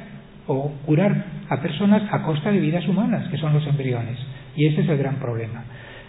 o 0.47 0.73
curar 0.87 1.36
a 1.49 1.61
personas 1.61 2.03
a 2.11 2.23
costa 2.23 2.51
de 2.51 2.59
vidas 2.59 2.87
humanas, 2.89 3.29
que 3.29 3.39
son 3.39 3.53
los 3.53 3.67
embriones. 3.67 4.19
Y 4.57 4.67
ese 4.67 4.83
es 4.83 4.89
el 4.89 4.99
gran 4.99 5.17
problema. 5.17 5.65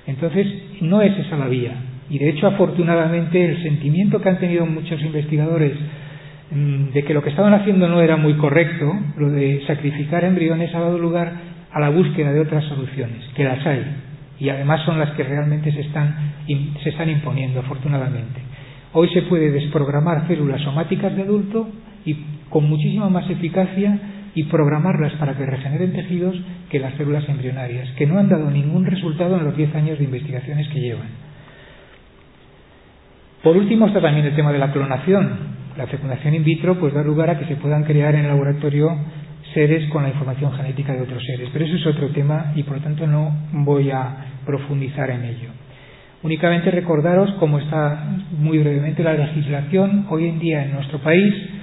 Entonces, 0.06 0.48
no 0.82 1.02
es 1.02 1.18
esa 1.18 1.38
la 1.38 1.48
vía. 1.48 1.74
Y 2.10 2.20
de 2.20 2.30
hecho, 2.30 2.48
afortunadamente, 2.48 3.44
el 3.44 3.62
sentimiento 3.62 4.22
que 4.22 4.30
han 4.30 4.40
tenido 4.40 4.66
muchos 4.66 5.02
investigadores 5.02 5.74
mm, 6.52 6.94
de 6.94 7.04
que 7.04 7.14
lo 7.14 7.22
que 7.22 7.30
estaban 7.30 7.54
haciendo 7.54 7.90
no 7.90 8.02
era 8.02 8.16
muy 8.16 8.36
correcto, 8.36 8.92
lo 9.18 9.30
de 9.32 9.64
sacrificar 9.68 10.24
embriones, 10.24 10.74
ha 10.74 10.80
dado 10.80 10.98
lugar 10.98 11.34
a 11.72 11.80
la 11.80 11.90
búsqueda 11.90 12.32
de 12.32 12.40
otras 12.40 12.64
soluciones, 12.66 13.24
que 13.36 13.44
las 13.44 13.66
hay. 13.66 13.84
Y 14.40 14.50
además 14.50 14.82
son 14.86 15.00
las 15.00 15.12
que 15.12 15.24
realmente 15.24 15.72
se 15.72 15.82
están, 15.82 16.16
se 16.84 16.90
están 16.90 17.10
imponiendo, 17.10 17.60
afortunadamente. 17.60 18.40
Hoy 18.94 19.10
se 19.10 19.24
puede 19.24 19.52
desprogramar 19.52 20.28
células 20.28 20.62
somáticas 20.62 21.16
de 21.16 21.24
adulto 21.24 21.70
y 22.06 22.16
con 22.50 22.70
muchísima 22.70 23.10
más 23.10 23.30
eficacia 23.30 24.00
y 24.38 24.44
programarlas 24.44 25.14
para 25.14 25.36
que 25.36 25.48
regeneren 25.48 25.94
tejidos 25.94 26.36
que 26.70 26.78
las 26.78 26.94
células 26.94 27.28
embrionarias, 27.28 27.90
que 27.98 28.06
no 28.06 28.20
han 28.20 28.30
dado 28.30 28.52
ningún 28.52 28.86
resultado 28.86 29.36
en 29.36 29.46
los 29.46 29.58
10 29.58 29.74
años 29.74 29.98
de 29.98 30.04
investigaciones 30.04 30.68
que 30.68 30.80
llevan. 30.80 31.08
Por 33.42 33.58
último 33.58 33.88
está 33.88 34.00
también 34.00 34.28
el 34.28 34.36
tema 34.36 34.54
de 34.54 34.60
la 34.60 34.72
clonación. 34.72 35.58
La 35.76 35.88
fecundación 35.88 36.36
in 36.36 36.44
vitro 36.44 36.80
pues 36.80 36.94
da 36.94 37.02
lugar 37.02 37.32
a 37.32 37.40
que 37.40 37.46
se 37.46 37.56
puedan 37.56 37.84
crear 37.84 38.14
en 38.14 38.26
el 38.26 38.28
laboratorio 38.28 38.96
seres 39.56 39.90
con 39.90 40.04
la 40.04 40.10
información 40.10 40.52
genética 40.54 40.94
de 40.94 41.02
otros 41.02 41.24
seres, 41.26 41.50
pero 41.52 41.66
eso 41.66 41.76
es 41.78 41.88
otro 41.88 42.10
tema 42.10 42.52
y 42.56 42.62
por 42.62 42.78
lo 42.78 42.84
tanto 42.84 43.08
no 43.08 43.36
voy 43.54 43.90
a 43.90 44.18
profundizar 44.46 45.10
en 45.10 45.24
ello. 45.24 45.50
Únicamente 46.22 46.70
recordaros 46.70 47.32
cómo 47.40 47.58
está 47.58 48.06
muy 48.38 48.60
brevemente 48.60 49.02
la 49.02 49.14
legislación 49.14 50.06
hoy 50.12 50.28
en 50.28 50.38
día 50.38 50.64
en 50.64 50.74
nuestro 50.74 51.00
país 51.00 51.57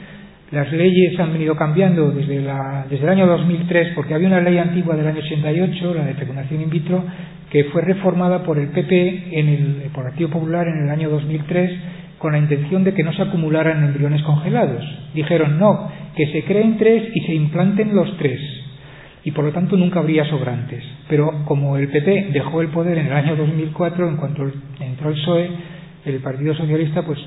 las 0.51 0.71
leyes 0.73 1.19
han 1.19 1.33
venido 1.33 1.57
cambiando 1.57 2.11
desde, 2.11 2.37
el 2.37 3.09
año 3.09 3.27
2003 3.27 3.93
porque 3.95 4.15
había 4.15 4.29
una 4.29 4.41
ley 4.41 4.59
antigua 4.59 4.95
del 4.95 5.07
año 5.07 5.19
88, 5.19 5.95
la 5.95 6.05
de 6.05 6.15
fecundación 6.15 6.61
in 6.61 6.71
vitro, 6.71 7.03
que 7.51 7.65
fue 7.65 7.83
reformada 7.83 8.43
por 8.43 8.59
el 8.59 8.69
PP, 8.69 9.39
en 9.39 9.49
el, 9.49 9.91
por 9.93 10.05
el 10.05 10.11
Partido 10.11 10.31
Popular, 10.31 10.67
en 10.69 10.85
el 10.85 10.91
año 10.91 11.11
2003 11.11 11.71
con 12.19 12.33
la 12.33 12.39
intención 12.39 12.85
de 12.85 12.95
que 12.95 13.03
no 13.03 13.13
se 13.13 13.23
acumularan 13.23 13.85
embriones 13.85 14.23
congelados. 14.23 14.83
Dijeron 15.15 15.59
no, 15.59 15.91
que 16.17 16.27
se 16.33 16.45
creen 16.45 16.79
tres 16.79 17.11
y 17.15 17.21
se 17.21 17.35
implanten 17.35 17.95
los 17.95 18.17
tres. 18.17 18.41
Y 19.25 19.33
por 19.33 19.45
lo 19.45 19.53
tanto 19.53 19.77
nunca 19.77 20.01
habría 20.01 20.25
sobrantes. 20.27 20.85
Pero 21.09 21.45
como 21.45 21.77
el 21.77 21.89
PP 21.89 22.29
dejó 22.33 22.61
el 22.61 22.69
poder 22.69 22.99
en 22.99 23.07
el 23.07 23.13
año 23.13 23.37
2004, 23.37 24.09
en 24.09 24.17
cuanto 24.17 24.43
entró 24.81 25.09
el 25.11 25.17
PSOE, 25.17 25.51
el 26.07 26.21
Partido 26.21 26.55
Socialista 26.55 27.03
pues 27.03 27.19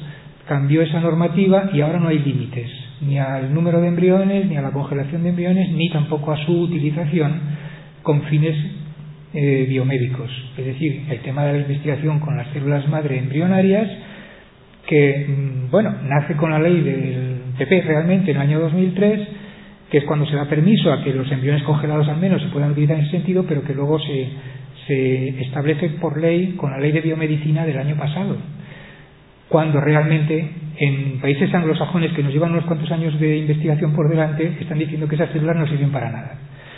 cambió 0.47 0.81
esa 0.81 0.99
normativa 0.99 1.69
y 1.73 1.81
ahora 1.81 1.99
no 1.99 2.07
hay 2.07 2.19
límites 2.19 2.86
ni 3.01 3.19
al 3.19 3.53
número 3.53 3.81
de 3.81 3.87
embriones, 3.87 4.47
ni 4.47 4.57
a 4.57 4.61
la 4.61 4.71
congelación 4.71 5.23
de 5.23 5.29
embriones, 5.29 5.71
ni 5.71 5.89
tampoco 5.89 6.31
a 6.31 6.45
su 6.45 6.61
utilización 6.61 7.39
con 8.01 8.23
fines 8.23 8.55
eh, 9.33 9.65
biomédicos. 9.69 10.31
Es 10.57 10.65
decir, 10.65 11.03
el 11.09 11.19
tema 11.19 11.45
de 11.45 11.53
la 11.53 11.59
investigación 11.59 12.19
con 12.19 12.37
las 12.37 12.47
células 12.53 12.87
madre 12.87 13.19
embrionarias, 13.19 13.87
que, 14.87 15.25
mm, 15.27 15.69
bueno, 15.69 15.93
nace 16.03 16.35
con 16.35 16.51
la 16.51 16.59
ley 16.59 16.81
del 16.81 17.41
PP 17.57 17.81
realmente 17.81 18.31
en 18.31 18.37
el 18.37 18.43
año 18.43 18.59
2003, 18.59 19.27
que 19.91 19.99
es 19.99 20.03
cuando 20.05 20.25
se 20.25 20.35
da 20.35 20.45
permiso 20.45 20.91
a 20.91 21.03
que 21.03 21.13
los 21.13 21.31
embriones 21.31 21.63
congelados 21.63 22.07
al 22.07 22.17
menos 22.17 22.41
se 22.41 22.49
puedan 22.49 22.71
utilizar 22.71 22.97
en 22.97 23.03
ese 23.03 23.11
sentido, 23.11 23.45
pero 23.47 23.63
que 23.63 23.73
luego 23.73 23.99
se, 23.99 24.27
se 24.87 25.41
establece 25.41 25.89
por 26.01 26.19
ley 26.19 26.53
con 26.57 26.71
la 26.71 26.79
ley 26.79 26.91
de 26.91 27.01
biomedicina 27.01 27.65
del 27.65 27.77
año 27.77 27.95
pasado, 27.97 28.37
cuando 29.49 29.79
realmente 29.79 30.49
en 30.77 31.19
países 31.19 31.53
anglosajones 31.53 32.11
que 32.13 32.23
nos 32.23 32.33
llevan 32.33 32.51
unos 32.51 32.65
cuantos 32.65 32.91
años 32.91 33.19
de 33.19 33.37
investigación 33.37 33.93
por 33.93 34.09
delante, 34.09 34.57
están 34.59 34.77
diciendo 34.77 35.07
que 35.07 35.15
esas 35.15 35.31
células 35.31 35.55
no 35.55 35.67
sirven 35.67 35.91
para 35.91 36.11
nada. 36.11 36.37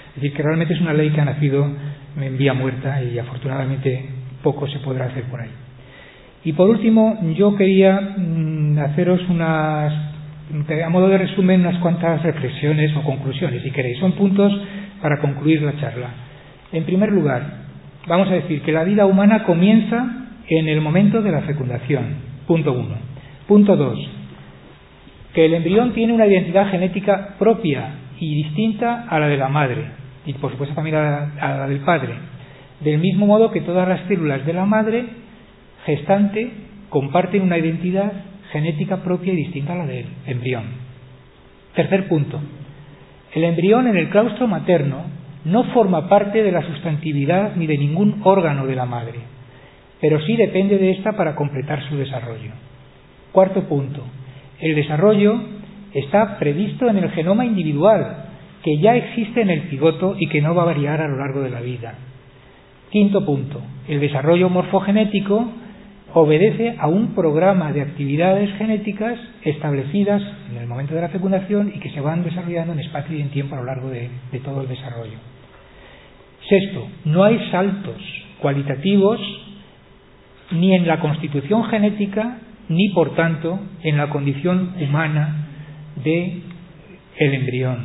Es 0.10 0.16
decir, 0.16 0.34
que 0.34 0.44
realmente 0.44 0.74
es 0.74 0.82
una 0.82 0.94
ley 0.94 1.10
que 1.10 1.22
ha 1.22 1.26
nacido 1.26 1.68
en 2.20 2.38
vía 2.38 2.54
muerta 2.54 3.02
y 3.04 3.20
afortunadamente 3.20 4.06
poco 4.42 4.68
se 4.68 4.80
podrá 4.80 5.06
hacer 5.06 5.24
por 5.24 5.42
ahí. 5.42 5.50
Y 6.44 6.54
por 6.54 6.70
último, 6.70 7.20
yo 7.36 7.56
quería 7.56 8.00
mm, 8.18 8.80
haceros 8.80 9.22
unas, 9.30 9.94
a 10.86 10.90
modo 10.90 11.10
de 11.10 11.18
resumen, 11.18 11.62
unas 11.62 11.80
cuantas 11.80 12.24
reflexiones 12.24 12.96
o 12.96 13.04
conclusiones, 13.04 13.62
si 13.62 13.72
queréis. 13.72 13.98
Son 14.00 14.14
puntos 14.14 14.54
para 15.02 15.20
concluir 15.20 15.62
la 15.62 15.78
charla. 15.80 16.08
En 16.72 16.86
primer 16.86 17.12
lugar, 17.12 17.44
vamos 18.08 18.30
a 18.30 18.36
decir 18.36 18.62
que 18.62 18.72
la 18.72 18.84
vida 18.84 19.06
humana 19.06 19.44
comienza 19.44 20.28
en 20.48 20.68
el 20.70 20.82
momento 20.82 21.22
de 21.22 21.32
la 21.32 21.42
fecundación. 21.42 22.29
Punto 22.50 22.74
uno. 22.74 22.96
Punto 23.48 23.76
2. 23.76 24.00
Que 25.36 25.46
el 25.46 25.54
embrión 25.54 25.94
tiene 25.94 26.14
una 26.14 26.26
identidad 26.26 26.72
genética 26.72 27.36
propia 27.38 27.92
y 28.20 28.44
distinta 28.44 29.06
a 29.08 29.20
la 29.20 29.28
de 29.28 29.38
la 29.38 29.50
madre 29.50 29.86
y 30.26 30.34
por 30.34 30.50
supuesto 30.50 30.74
también 30.74 30.96
a 30.96 31.30
la, 31.40 31.68
del 31.68 31.82
padre. 31.82 32.16
Del 32.80 32.98
mismo 32.98 33.28
modo 33.28 33.52
que 33.52 33.62
todas 33.62 33.88
las 33.88 34.02
células 34.08 34.48
de 34.48 34.54
la 34.54 34.66
madre 34.66 35.06
gestante 35.86 36.52
comparten 36.90 37.44
una 37.44 37.60
identidad 37.60 38.12
genética 38.52 39.04
propia 39.04 39.32
y 39.32 39.36
distinta 39.36 39.74
a 39.74 39.78
la 39.78 39.86
del 39.86 40.08
embrión. 40.26 40.64
Tercer 41.76 42.08
punto. 42.08 42.42
El 43.36 43.44
embrión 43.44 43.86
en 43.86 43.96
el 43.96 44.10
claustro 44.10 44.48
materno 44.48 45.04
no 45.46 45.66
forma 45.66 46.10
parte 46.10 46.42
de 46.42 46.52
la 46.52 46.64
sustantividad 46.64 47.56
ni 47.58 47.68
de 47.68 47.78
ningún 47.78 48.22
órgano 48.24 48.66
de 48.66 48.76
la 48.76 48.88
madre, 48.88 49.20
pero 50.02 50.20
sí 50.22 50.36
depende 50.36 50.78
de 50.78 50.92
ésta 50.92 51.14
para 51.14 51.36
completar 51.36 51.82
su 51.90 51.98
desarrollo. 51.98 52.52
Cuarto 53.32 53.64
punto. 53.64 54.04
El 54.60 54.76
desarrollo 54.76 55.40
está 55.94 56.38
previsto 56.40 56.90
en 56.90 56.98
el 56.98 57.10
genoma 57.12 57.46
individual, 57.46 58.26
que 58.64 58.78
ya 58.80 58.96
existe 58.96 59.42
en 59.42 59.50
el 59.50 59.70
cigoto 59.70 60.16
y 60.18 60.28
que 60.28 60.42
no 60.42 60.56
va 60.56 60.64
a 60.64 60.68
variar 60.68 61.02
a 61.02 61.08
lo 61.08 61.18
largo 61.18 61.42
de 61.42 61.50
la 61.50 61.62
vida. 61.62 61.96
Quinto 62.90 63.26
punto. 63.26 63.62
El 63.88 64.00
desarrollo 64.00 64.50
morfogenético 64.50 65.52
obedece 66.14 66.76
a 66.80 66.88
un 66.88 67.14
programa 67.14 67.72
de 67.72 67.82
actividades 67.82 68.52
genéticas 68.58 69.20
establecidas 69.44 70.22
en 70.50 70.58
el 70.58 70.68
momento 70.68 70.96
de 70.96 71.02
la 71.02 71.10
fecundación 71.10 71.72
y 71.76 71.80
que 71.80 71.92
se 71.92 72.02
van 72.02 72.24
desarrollando 72.24 72.74
en 72.74 72.80
espacio 72.80 73.16
y 73.16 73.22
en 73.22 73.30
tiempo 73.30 73.56
a 73.56 73.60
lo 73.60 73.66
largo 73.66 73.90
de, 73.90 74.10
de 74.32 74.40
todo 74.40 74.62
el 74.62 74.68
desarrollo. 74.68 75.18
Sexto, 76.48 76.88
no 77.06 77.24
hay 77.24 77.40
saltos 77.52 78.02
cualitativos 78.42 79.20
ni 80.52 80.76
en 80.76 80.88
la 80.88 81.00
constitución 81.00 81.66
genética 81.66 82.40
ni 82.70 82.90
por 82.90 83.16
tanto 83.16 83.60
en 83.82 83.98
la 83.98 84.10
condición 84.10 84.76
humana 84.80 85.48
de 86.04 86.42
el 87.18 87.34
embrión, 87.34 87.80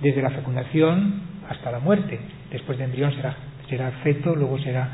desde 0.00 0.22
la 0.22 0.30
fecundación 0.30 1.22
hasta 1.48 1.70
la 1.70 1.78
muerte. 1.78 2.18
Después 2.50 2.78
de 2.78 2.84
embrión 2.84 3.14
será, 3.14 3.36
será 3.68 3.90
feto, 4.02 4.34
luego 4.34 4.58
será 4.58 4.88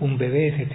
un 0.00 0.16
bebé, 0.16 0.48
etc. 0.48 0.72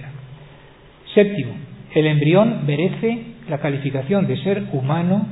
Séptimo, 1.13 1.53
el 1.95 2.07
embrión 2.07 2.65
merece 2.65 3.23
la 3.49 3.57
calificación 3.59 4.27
de 4.27 4.37
ser 4.43 4.65
humano 4.73 5.25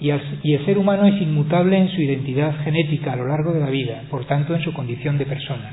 y 0.00 0.10
el 0.10 0.66
ser 0.66 0.78
humano 0.78 1.06
es 1.06 1.22
inmutable 1.22 1.78
en 1.78 1.88
su 1.88 2.00
identidad 2.02 2.56
genética 2.64 3.12
a 3.12 3.16
lo 3.16 3.28
largo 3.28 3.52
de 3.52 3.60
la 3.60 3.70
vida, 3.70 4.02
por 4.10 4.24
tanto 4.24 4.54
en 4.54 4.62
su 4.62 4.72
condición 4.72 5.16
de 5.16 5.26
persona. 5.26 5.70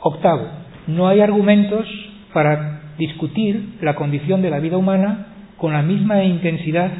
Octavo, 0.00 0.48
no 0.88 1.06
hay 1.06 1.20
argumentos 1.20 1.86
para 2.32 2.77
discutir 2.98 3.78
la 3.80 3.94
condición 3.94 4.42
de 4.42 4.50
la 4.50 4.58
vida 4.58 4.76
humana 4.76 5.26
con 5.56 5.72
la 5.72 5.82
misma 5.82 6.22
intensidad 6.24 6.90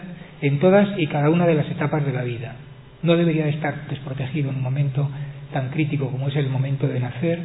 en 0.40 0.60
todas 0.60 0.98
y 0.98 1.06
cada 1.06 1.30
una 1.30 1.46
de 1.46 1.54
las 1.54 1.70
etapas 1.70 2.04
de 2.06 2.12
la 2.12 2.22
vida. 2.22 2.56
No 3.02 3.16
debería 3.16 3.48
estar 3.48 3.88
desprotegido 3.88 4.50
en 4.50 4.56
un 4.56 4.62
momento 4.62 5.08
tan 5.52 5.70
crítico 5.70 6.10
como 6.10 6.28
es 6.28 6.36
el 6.36 6.48
momento 6.48 6.86
de 6.86 7.00
nacer 7.00 7.40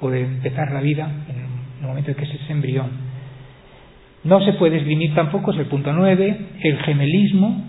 o 0.00 0.10
de 0.10 0.22
empezar 0.22 0.72
la 0.72 0.80
vida, 0.80 1.10
en 1.28 1.36
el 1.80 1.86
momento 1.86 2.10
en 2.10 2.16
que 2.16 2.24
es 2.24 2.50
embrión. 2.50 2.90
No 4.24 4.40
se 4.44 4.52
puede 4.54 4.78
esgrimir 4.78 5.14
tampoco, 5.14 5.52
es 5.52 5.58
el 5.58 5.66
punto 5.66 5.92
9, 5.92 6.38
el 6.62 6.78
gemelismo 6.80 7.64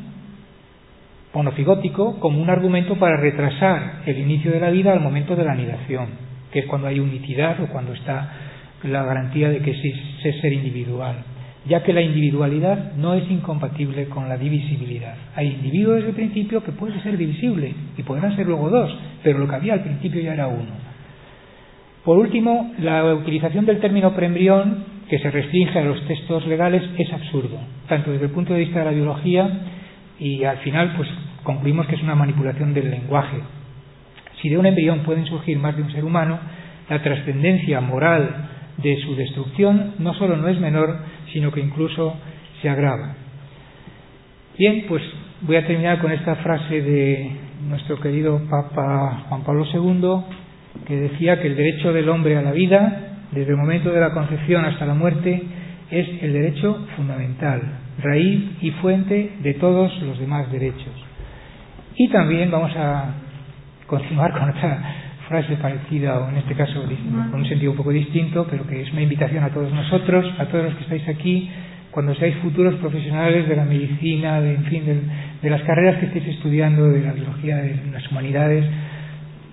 monofigótico 1.33 2.19
como 2.19 2.41
un 2.41 2.49
argumento 2.49 2.95
para 2.95 3.17
retrasar 3.17 4.01
el 4.05 4.17
inicio 4.17 4.51
de 4.51 4.59
la 4.59 4.69
vida 4.69 4.91
al 4.91 4.99
momento 4.99 5.35
de 5.35 5.43
la 5.43 5.51
anidación. 5.51 6.29
que 6.51 6.59
es 6.61 6.65
cuando 6.65 6.87
hay 6.87 6.99
unidad 6.99 7.61
o 7.61 7.67
cuando 7.67 7.93
está 7.93 8.48
la 8.83 9.03
garantía 9.03 9.49
de 9.49 9.59
que 9.59 9.71
es 9.71 10.41
ser 10.41 10.53
individual, 10.53 11.23
ya 11.67 11.83
que 11.83 11.93
la 11.93 12.01
individualidad 12.01 12.93
no 12.95 13.13
es 13.13 13.29
incompatible 13.29 14.05
con 14.05 14.29
la 14.29 14.37
divisibilidad. 14.37 15.15
Hay 15.35 15.47
individuos 15.47 15.97
desde 15.97 16.09
el 16.09 16.15
principio 16.15 16.63
que 16.63 16.71
pueden 16.71 17.01
ser 17.03 17.17
divisibles 17.17 17.75
y 17.97 18.03
podrán 18.03 18.35
ser 18.35 18.47
luego 18.47 18.69
dos, 18.69 18.95
pero 19.23 19.39
lo 19.39 19.47
que 19.47 19.55
había 19.55 19.73
al 19.73 19.83
principio 19.83 20.21
ya 20.21 20.33
era 20.33 20.47
uno. 20.47 20.89
Por 22.03 22.17
último, 22.17 22.73
la 22.79 23.13
utilización 23.13 23.65
del 23.65 23.79
término 23.79 24.15
preembrión, 24.15 24.85
que 25.09 25.19
se 25.19 25.29
restringe 25.29 25.77
a 25.77 25.83
los 25.83 26.05
textos 26.07 26.47
legales, 26.47 26.83
es 26.97 27.11
absurdo, 27.11 27.59
tanto 27.87 28.11
desde 28.11 28.25
el 28.25 28.31
punto 28.31 28.53
de 28.53 28.59
vista 28.59 28.79
de 28.79 28.85
la 28.85 28.91
biología 28.91 29.49
y 30.19 30.43
al 30.43 30.57
final 30.59 30.93
pues 30.95 31.09
concluimos 31.43 31.87
que 31.87 31.95
es 31.95 32.03
una 32.03 32.15
manipulación 32.15 32.73
del 32.73 32.89
lenguaje. 32.91 33.37
Si 34.41 34.49
de 34.49 34.57
un 34.57 34.65
embrión 34.65 34.99
pueden 34.99 35.25
surgir 35.25 35.57
más 35.59 35.75
de 35.75 35.83
un 35.83 35.91
ser 35.91 36.05
humano, 36.05 36.39
la 36.89 37.01
trascendencia 37.01 37.81
moral 37.81 38.48
de 38.81 38.97
su 39.01 39.15
destrucción 39.15 39.95
no 39.99 40.13
solo 40.13 40.37
no 40.37 40.47
es 40.47 40.59
menor, 40.59 40.99
sino 41.33 41.51
que 41.51 41.59
incluso 41.59 42.15
se 42.61 42.69
agrava. 42.69 43.15
Bien, 44.57 44.85
pues 44.87 45.01
voy 45.41 45.55
a 45.55 45.65
terminar 45.65 45.99
con 45.99 46.11
esta 46.11 46.35
frase 46.35 46.81
de 46.81 47.31
nuestro 47.67 47.99
querido 47.99 48.41
Papa 48.49 49.25
Juan 49.29 49.43
Pablo 49.43 49.65
II, 49.73 50.83
que 50.85 50.95
decía 50.95 51.41
que 51.41 51.47
el 51.47 51.55
derecho 51.55 51.93
del 51.93 52.09
hombre 52.09 52.37
a 52.37 52.41
la 52.41 52.51
vida, 52.51 53.15
desde 53.31 53.51
el 53.51 53.57
momento 53.57 53.91
de 53.91 53.99
la 53.99 54.11
concepción 54.11 54.65
hasta 54.65 54.85
la 54.85 54.93
muerte, 54.93 55.41
es 55.91 56.07
el 56.21 56.33
derecho 56.33 56.85
fundamental, 56.95 57.61
raíz 58.01 58.51
y 58.61 58.71
fuente 58.71 59.33
de 59.41 59.53
todos 59.55 60.01
los 60.01 60.19
demás 60.19 60.51
derechos. 60.51 60.93
Y 61.95 62.09
también 62.09 62.51
vamos 62.51 62.71
a 62.75 63.13
continuar 63.87 64.31
con 64.33 64.49
otra 64.49 65.08
frase 65.29 65.55
parecida, 65.57 66.19
o 66.19 66.29
en 66.29 66.37
este 66.37 66.55
caso 66.55 66.83
con 67.29 67.39
un 67.39 67.45
sentido 67.45 67.71
un 67.71 67.77
poco 67.77 67.91
distinto, 67.91 68.47
pero 68.49 68.65
que 68.65 68.81
es 68.81 68.91
una 68.91 69.03
invitación 69.03 69.43
a 69.43 69.49
todos 69.49 69.71
nosotros, 69.71 70.25
a 70.39 70.45
todos 70.45 70.65
los 70.65 70.73
que 70.73 70.83
estáis 70.83 71.07
aquí, 71.07 71.49
cuando 71.91 72.15
seáis 72.15 72.35
futuros 72.37 72.75
profesionales 72.75 73.47
de 73.47 73.55
la 73.55 73.63
medicina, 73.63 74.41
de, 74.41 74.55
en 74.55 74.63
fin, 74.65 74.83
de, 75.41 75.49
las 75.49 75.61
carreras 75.61 75.99
que 75.99 76.07
estéis 76.07 76.27
estudiando, 76.29 76.89
de 76.89 77.01
la 77.01 77.13
biología, 77.13 77.57
de 77.57 77.79
las 77.91 78.11
humanidades, 78.11 78.65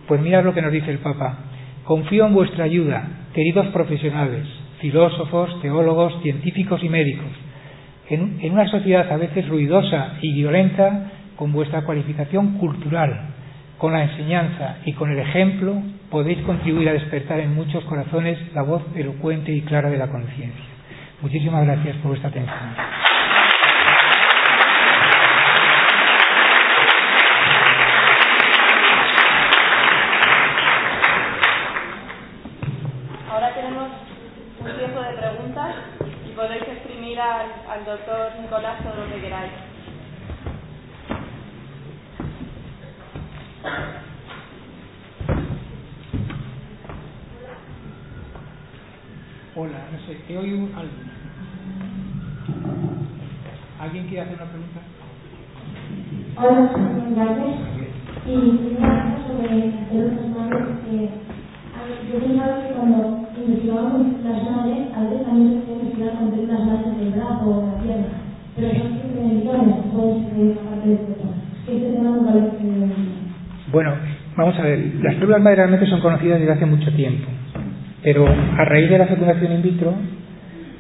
pues 0.09 0.21
mirad 0.23 0.45
lo 0.45 0.55
que 0.55 0.63
nos 0.63 0.73
dice 0.73 0.91
el 0.91 0.99
Papa. 0.99 1.41
Confío 1.85 2.27
en 2.27 2.35
vuestra 2.35 2.65
ayuda, 2.65 3.09
queridos 3.35 3.67
profesionales, 3.67 4.47
filósofos, 4.81 5.61
teólogos, 5.61 6.23
científicos 6.23 6.83
y 6.83 6.89
médicos. 6.89 7.29
En 8.09 8.53
una 8.53 8.69
sociedad 8.69 9.11
a 9.13 9.17
veces 9.17 9.49
ruidosa 9.49 10.15
y 10.23 10.33
violenta, 10.33 11.11
con 11.37 11.53
vuestra 11.53 11.83
cualificación 11.83 12.57
cultural, 12.59 13.36
con 13.79 13.93
la 13.93 14.05
enseñanza 14.05 14.77
y 14.85 14.93
con 14.93 15.11
el 15.11 15.19
ejemplo, 15.19 15.83
podéis 16.11 16.39
contribuir 16.43 16.89
a 16.89 16.93
despertar 16.93 17.41
en 17.41 17.55
muchos 17.55 17.85
corazones 17.85 18.39
la 18.55 18.63
voz 18.63 18.83
elocuente 18.95 19.53
y 19.53 19.63
clara 19.63 19.91
de 19.91 19.99
la 19.99 20.09
conciencia. 20.09 20.65
Muchísimas 21.21 21.65
gracias 21.65 21.97
por 21.97 22.11
vuestra 22.11 22.29
atención. 22.29 22.97
al, 37.19 37.85
doctor 37.85 38.33
Nicolás 38.41 38.83
todo 38.83 39.07
lo 39.07 39.15
que 39.15 39.21
queráis. 39.21 39.66
Hola, 49.57 49.89
no 49.91 49.99
sé, 50.07 50.19
he 50.29 50.37
oído 50.37 50.67
algo. 50.77 50.93
¿Alguien 53.81 54.07
quiere 54.07 54.21
hacer 54.21 54.37
una 54.37 54.51
pregunta? 54.51 54.81
Hola, 56.37 56.71
soy 56.73 57.15
gracias. 57.15 57.57
Y 58.27 58.35
quería 58.59 59.19
sobre 59.27 59.73
los 59.93 60.29
madres 60.37 60.67
que 60.85 61.11
yo 62.13 62.19
pensaba 62.21 62.63
que 62.63 62.75
cuando 62.75 63.29
investigamos 63.37 64.23
las 64.23 64.43
madres, 64.45 64.95
a 64.95 65.03
veces 65.03 65.27
también 65.27 65.51
se 65.53 65.67
puede 65.67 65.79
investigar 65.81 66.19
con 66.19 66.49
las 66.49 66.65
madres 66.67 66.99
del 66.99 67.11
brazo 67.13 67.45
o 67.47 67.67
la 67.67 67.83
pierna, 67.83 68.07
pero 68.55 68.69
son 68.69 68.93
siempre 68.93 69.23
millones, 69.23 69.77
puede 69.93 70.13
ser 70.29 70.37
una 70.37 70.71
parte 70.71 70.89
del 70.89 70.99
cuerpo. 70.99 71.29
Este 71.67 71.93
tema 71.93 72.11
nunca 72.11 72.31
lo 72.33 72.47
Bueno, 73.73 73.95
vamos 74.37 74.59
a 74.59 74.63
ver, 74.63 74.79
las 75.03 75.15
células 75.15 75.41
madre 75.41 75.57
realmente 75.57 75.87
son 75.87 76.01
conocidas 76.01 76.39
desde 76.39 76.53
hace 76.53 76.67
mucho 76.67 76.93
tiempo, 76.93 77.29
pero 78.03 78.27
a 78.27 78.65
raíz 78.65 78.89
de 78.89 78.99
la 78.99 79.07
fecundación 79.07 79.53
in 79.53 79.63
vitro 79.63 79.95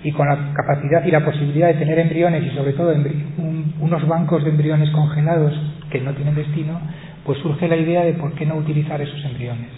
y 0.04 0.12
con 0.12 0.28
la 0.28 0.52
capacidad 0.54 1.04
y 1.04 1.10
la 1.10 1.24
posibilidad 1.24 1.68
de 1.68 1.74
tener 1.74 1.98
embriones 1.98 2.44
y 2.44 2.56
sobre 2.56 2.74
todo 2.74 2.92
un, 2.92 3.74
unos 3.80 4.06
bancos 4.06 4.44
de 4.44 4.50
embriones 4.50 4.90
congelados 4.90 5.52
que 5.90 6.00
no 6.00 6.12
tienen 6.14 6.36
destino, 6.36 6.80
pues 7.24 7.38
surge 7.38 7.66
la 7.66 7.76
idea 7.76 8.04
de 8.04 8.12
por 8.14 8.32
qué 8.34 8.46
no 8.46 8.54
utilizar 8.54 9.00
esos 9.00 9.24
embriones. 9.24 9.70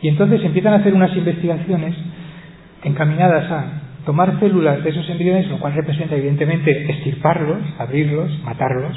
Y 0.00 0.08
entonces 0.08 0.44
empiezan 0.44 0.72
a 0.72 0.76
hacer 0.78 0.92
unas 0.94 1.16
investigaciones 1.16 1.94
encaminadas 2.82 3.50
a 3.52 3.64
tomar 4.04 4.40
células 4.40 4.82
de 4.82 4.90
esos 4.90 5.08
embriones, 5.08 5.48
lo 5.48 5.60
cual 5.60 5.74
representa 5.74 6.16
evidentemente 6.16 6.90
estirparlos, 6.90 7.58
abrirlos, 7.78 8.36
matarlos, 8.44 8.96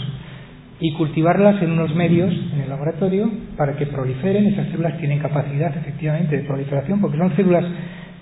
y 0.80 0.94
cultivarlas 0.94 1.62
en 1.62 1.72
unos 1.72 1.96
medios 1.96 2.34
en 2.54 2.62
el 2.62 2.70
laboratorio 2.70 3.30
para 3.58 3.76
que 3.76 3.86
proliferen. 3.88 4.48
Esas 4.48 4.68
células 4.68 4.98
tienen 4.98 5.20
capacidad 5.20 5.76
efectivamente 5.76 6.38
de 6.38 6.44
proliferación 6.44 7.00
porque 7.00 7.18
son 7.18 7.36
células 7.36 7.66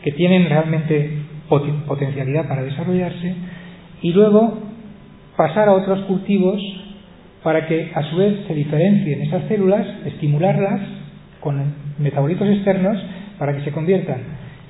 que 0.03 0.11
tienen 0.11 0.47
realmente 0.47 1.19
potencialidad 1.87 2.47
para 2.47 2.63
desarrollarse 2.63 3.35
y 4.01 4.11
luego 4.11 4.59
pasar 5.35 5.69
a 5.69 5.73
otros 5.73 6.01
cultivos 6.05 6.61
para 7.43 7.67
que 7.67 7.91
a 7.93 8.03
su 8.03 8.17
vez 8.17 8.45
se 8.47 8.53
diferencien 8.53 9.21
esas 9.21 9.47
células, 9.47 9.85
estimularlas 10.05 10.81
con 11.39 11.61
metabolitos 11.99 12.47
externos 12.47 12.97
para 13.37 13.53
que 13.55 13.63
se 13.63 13.71
conviertan 13.71 14.21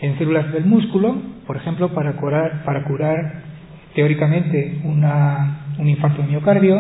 en 0.02 0.18
células 0.18 0.52
del 0.52 0.66
músculo, 0.66 1.16
por 1.46 1.56
ejemplo, 1.56 1.90
para 1.94 2.14
curar, 2.14 2.64
para 2.66 2.84
curar 2.84 3.44
teóricamente 3.96 4.82
una, 4.84 5.68
un 5.78 5.88
infarto 5.88 6.22
de 6.22 6.28
miocardio, 6.28 6.78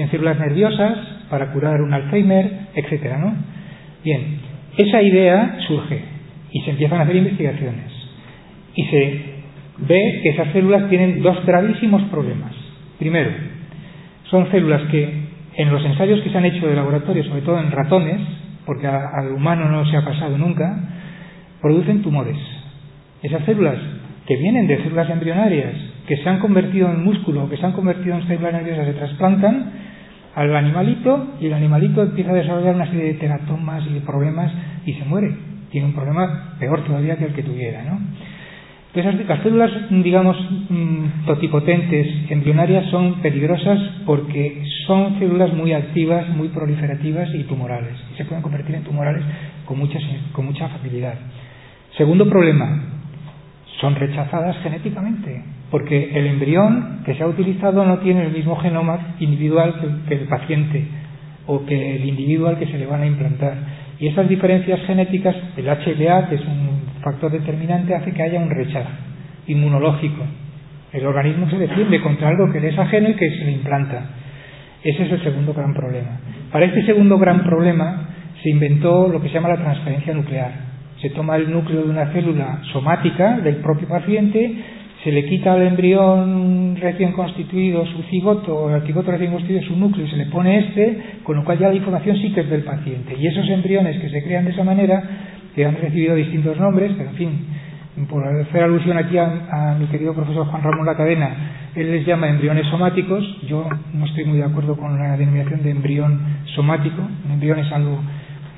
en 0.00 0.10
células 0.10 0.38
nerviosas 0.38 0.98
para 1.28 1.52
curar 1.52 1.80
un 1.82 1.92
Alzheimer, 1.92 2.68
etcétera, 2.74 3.18
¿no? 3.18 3.34
Bien, 4.04 4.38
esa 4.76 5.02
idea 5.02 5.58
surge 5.66 6.00
y 6.52 6.60
se 6.62 6.70
empiezan 6.70 7.00
a 7.00 7.02
hacer 7.02 7.16
investigaciones 7.16 7.92
y 8.74 8.84
se 8.84 9.20
ve 9.78 10.20
que 10.22 10.30
esas 10.30 10.52
células 10.52 10.88
tienen 10.88 11.22
dos 11.22 11.44
gravísimos 11.44 12.02
problemas. 12.04 12.52
Primero, 12.98 13.30
son 14.24 14.50
células 14.50 14.82
que 14.90 15.30
en 15.56 15.70
los 15.70 15.84
ensayos 15.84 16.20
que 16.20 16.30
se 16.30 16.38
han 16.38 16.44
hecho 16.44 16.66
de 16.66 16.76
laboratorio, 16.76 17.24
sobre 17.24 17.42
todo 17.42 17.58
en 17.58 17.70
ratones, 17.70 18.20
porque 18.64 18.86
al 18.86 19.32
humano 19.32 19.68
no 19.68 19.84
se 19.86 19.96
ha 19.96 20.04
pasado 20.04 20.38
nunca, 20.38 20.78
producen 21.60 22.02
tumores. 22.02 22.36
Esas 23.22 23.44
células 23.44 23.76
que 24.26 24.36
vienen 24.36 24.66
de 24.66 24.82
células 24.82 25.10
embrionarias, 25.10 25.74
que 26.06 26.16
se 26.16 26.28
han 26.28 26.38
convertido 26.38 26.88
en 26.88 27.04
músculo, 27.04 27.48
que 27.50 27.56
se 27.56 27.66
han 27.66 27.72
convertido 27.72 28.16
en 28.16 28.26
células 28.26 28.52
nerviosas, 28.52 28.86
se 28.86 28.94
trasplantan 28.94 29.72
al 30.34 30.54
animalito 30.54 31.34
y 31.40 31.46
el 31.46 31.54
animalito 31.54 32.02
empieza 32.02 32.30
a 32.30 32.34
desarrollar 32.34 32.74
una 32.74 32.86
serie 32.86 33.04
de 33.04 33.14
teratomas 33.14 33.84
y 33.86 34.00
problemas 34.00 34.52
y 34.86 34.94
se 34.94 35.04
muere. 35.04 35.34
Tiene 35.70 35.88
un 35.88 35.94
problema 35.94 36.56
peor 36.58 36.84
todavía 36.84 37.16
que 37.16 37.26
el 37.26 37.34
que 37.34 37.42
tuviera, 37.42 37.82
¿no? 37.84 37.98
Entonces, 38.92 39.28
las 39.28 39.40
células, 39.44 39.70
digamos, 39.88 40.36
mm, 40.68 41.24
totipotentes 41.24 42.28
embrionarias 42.28 42.90
son 42.90 43.20
peligrosas 43.22 43.78
porque 44.04 44.64
son 44.84 45.16
células 45.20 45.52
muy 45.52 45.72
activas, 45.72 46.28
muy 46.30 46.48
proliferativas 46.48 47.32
y 47.32 47.44
tumorales. 47.44 47.94
Y 48.12 48.16
se 48.16 48.24
pueden 48.24 48.42
convertir 48.42 48.74
en 48.74 48.82
tumorales 48.82 49.22
con 49.64 49.78
mucha, 49.78 50.00
con 50.32 50.46
mucha 50.46 50.68
facilidad. 50.68 51.14
Segundo 51.96 52.28
problema, 52.28 52.82
son 53.80 53.94
rechazadas 53.94 54.56
genéticamente, 54.64 55.44
porque 55.70 56.10
el 56.14 56.26
embrión 56.26 57.02
que 57.04 57.14
se 57.14 57.22
ha 57.22 57.26
utilizado 57.26 57.84
no 57.84 57.98
tiene 57.98 58.26
el 58.26 58.32
mismo 58.32 58.56
genoma 58.56 59.14
individual 59.20 60.02
que, 60.08 60.14
el 60.14 60.26
paciente 60.26 60.84
o 61.46 61.64
que 61.64 61.96
el 61.96 62.04
individuo 62.04 62.48
al 62.48 62.58
que 62.58 62.66
se 62.66 62.78
le 62.78 62.86
van 62.86 63.02
a 63.02 63.06
implantar. 63.06 63.54
Y 63.98 64.08
esas 64.08 64.28
diferencias 64.28 64.80
genéticas, 64.86 65.36
el 65.56 65.66
HLA, 65.66 66.28
que 66.28 66.34
es 66.36 66.40
un 66.42 66.80
factor 67.02 67.30
determinante 67.30 67.94
hace 67.94 68.12
que 68.12 68.22
haya 68.22 68.40
un 68.40 68.50
rechazo 68.50 68.90
inmunológico. 69.46 70.24
El 70.92 71.06
organismo 71.06 71.48
se 71.48 71.58
defiende 71.58 72.00
contra 72.00 72.28
algo 72.28 72.52
que 72.52 72.60
le 72.60 72.68
es 72.68 72.78
ajeno 72.78 73.10
y 73.10 73.14
que 73.14 73.30
se 73.30 73.44
le 73.44 73.52
implanta. 73.52 74.10
Ese 74.82 75.04
es 75.04 75.12
el 75.12 75.22
segundo 75.22 75.52
gran 75.52 75.72
problema. 75.74 76.18
Para 76.50 76.64
este 76.64 76.84
segundo 76.84 77.18
gran 77.18 77.44
problema 77.44 78.08
se 78.42 78.50
inventó 78.50 79.08
lo 79.08 79.20
que 79.20 79.28
se 79.28 79.34
llama 79.34 79.50
la 79.50 79.62
transferencia 79.62 80.14
nuclear. 80.14 80.52
Se 81.00 81.10
toma 81.10 81.36
el 81.36 81.50
núcleo 81.50 81.82
de 81.82 81.90
una 81.90 82.12
célula 82.12 82.60
somática 82.72 83.38
del 83.38 83.56
propio 83.56 83.88
paciente, 83.88 84.56
se 85.02 85.10
le 85.10 85.24
quita 85.24 85.54
al 85.54 85.62
embrión 85.62 86.76
recién 86.76 87.12
constituido 87.12 87.86
su 87.86 88.02
cigoto 88.04 88.54
o 88.54 88.74
el 88.74 88.82
cigoto 88.82 89.10
recién 89.10 89.32
constituido 89.32 89.62
su 89.66 89.76
núcleo 89.76 90.06
y 90.06 90.10
se 90.10 90.16
le 90.16 90.26
pone 90.26 90.58
este, 90.58 90.98
con 91.22 91.36
lo 91.36 91.44
cual 91.44 91.58
ya 91.58 91.68
la 91.68 91.74
información 91.74 92.16
sí 92.16 92.32
que 92.32 92.40
es 92.40 92.50
del 92.50 92.62
paciente. 92.62 93.16
Y 93.18 93.26
esos 93.26 93.48
embriones 93.48 93.98
que 93.98 94.10
se 94.10 94.22
crean 94.22 94.44
de 94.44 94.50
esa 94.50 94.64
manera 94.64 95.02
que 95.54 95.64
han 95.64 95.76
recibido 95.76 96.14
distintos 96.14 96.58
nombres, 96.58 96.92
pero 96.96 97.10
en 97.10 97.16
fin, 97.16 97.46
por 98.08 98.26
hacer 98.26 98.62
alusión 98.62 98.96
aquí 98.98 99.16
a, 99.16 99.76
mi 99.78 99.86
querido 99.86 100.14
profesor 100.14 100.46
Juan 100.46 100.62
Ramón 100.62 100.86
La 100.86 100.96
Cadena, 100.96 101.30
él 101.74 101.90
les 101.90 102.06
llama 102.06 102.28
embriones 102.28 102.66
somáticos. 102.66 103.24
Yo 103.48 103.68
no 103.94 104.04
estoy 104.04 104.24
muy 104.24 104.38
de 104.38 104.44
acuerdo 104.44 104.76
con 104.76 104.98
la 104.98 105.16
denominación 105.16 105.62
de 105.62 105.70
embrión 105.70 106.20
somático. 106.54 107.02
Un 107.24 107.32
embrión 107.32 107.58
es 107.58 107.72
algo 107.72 108.00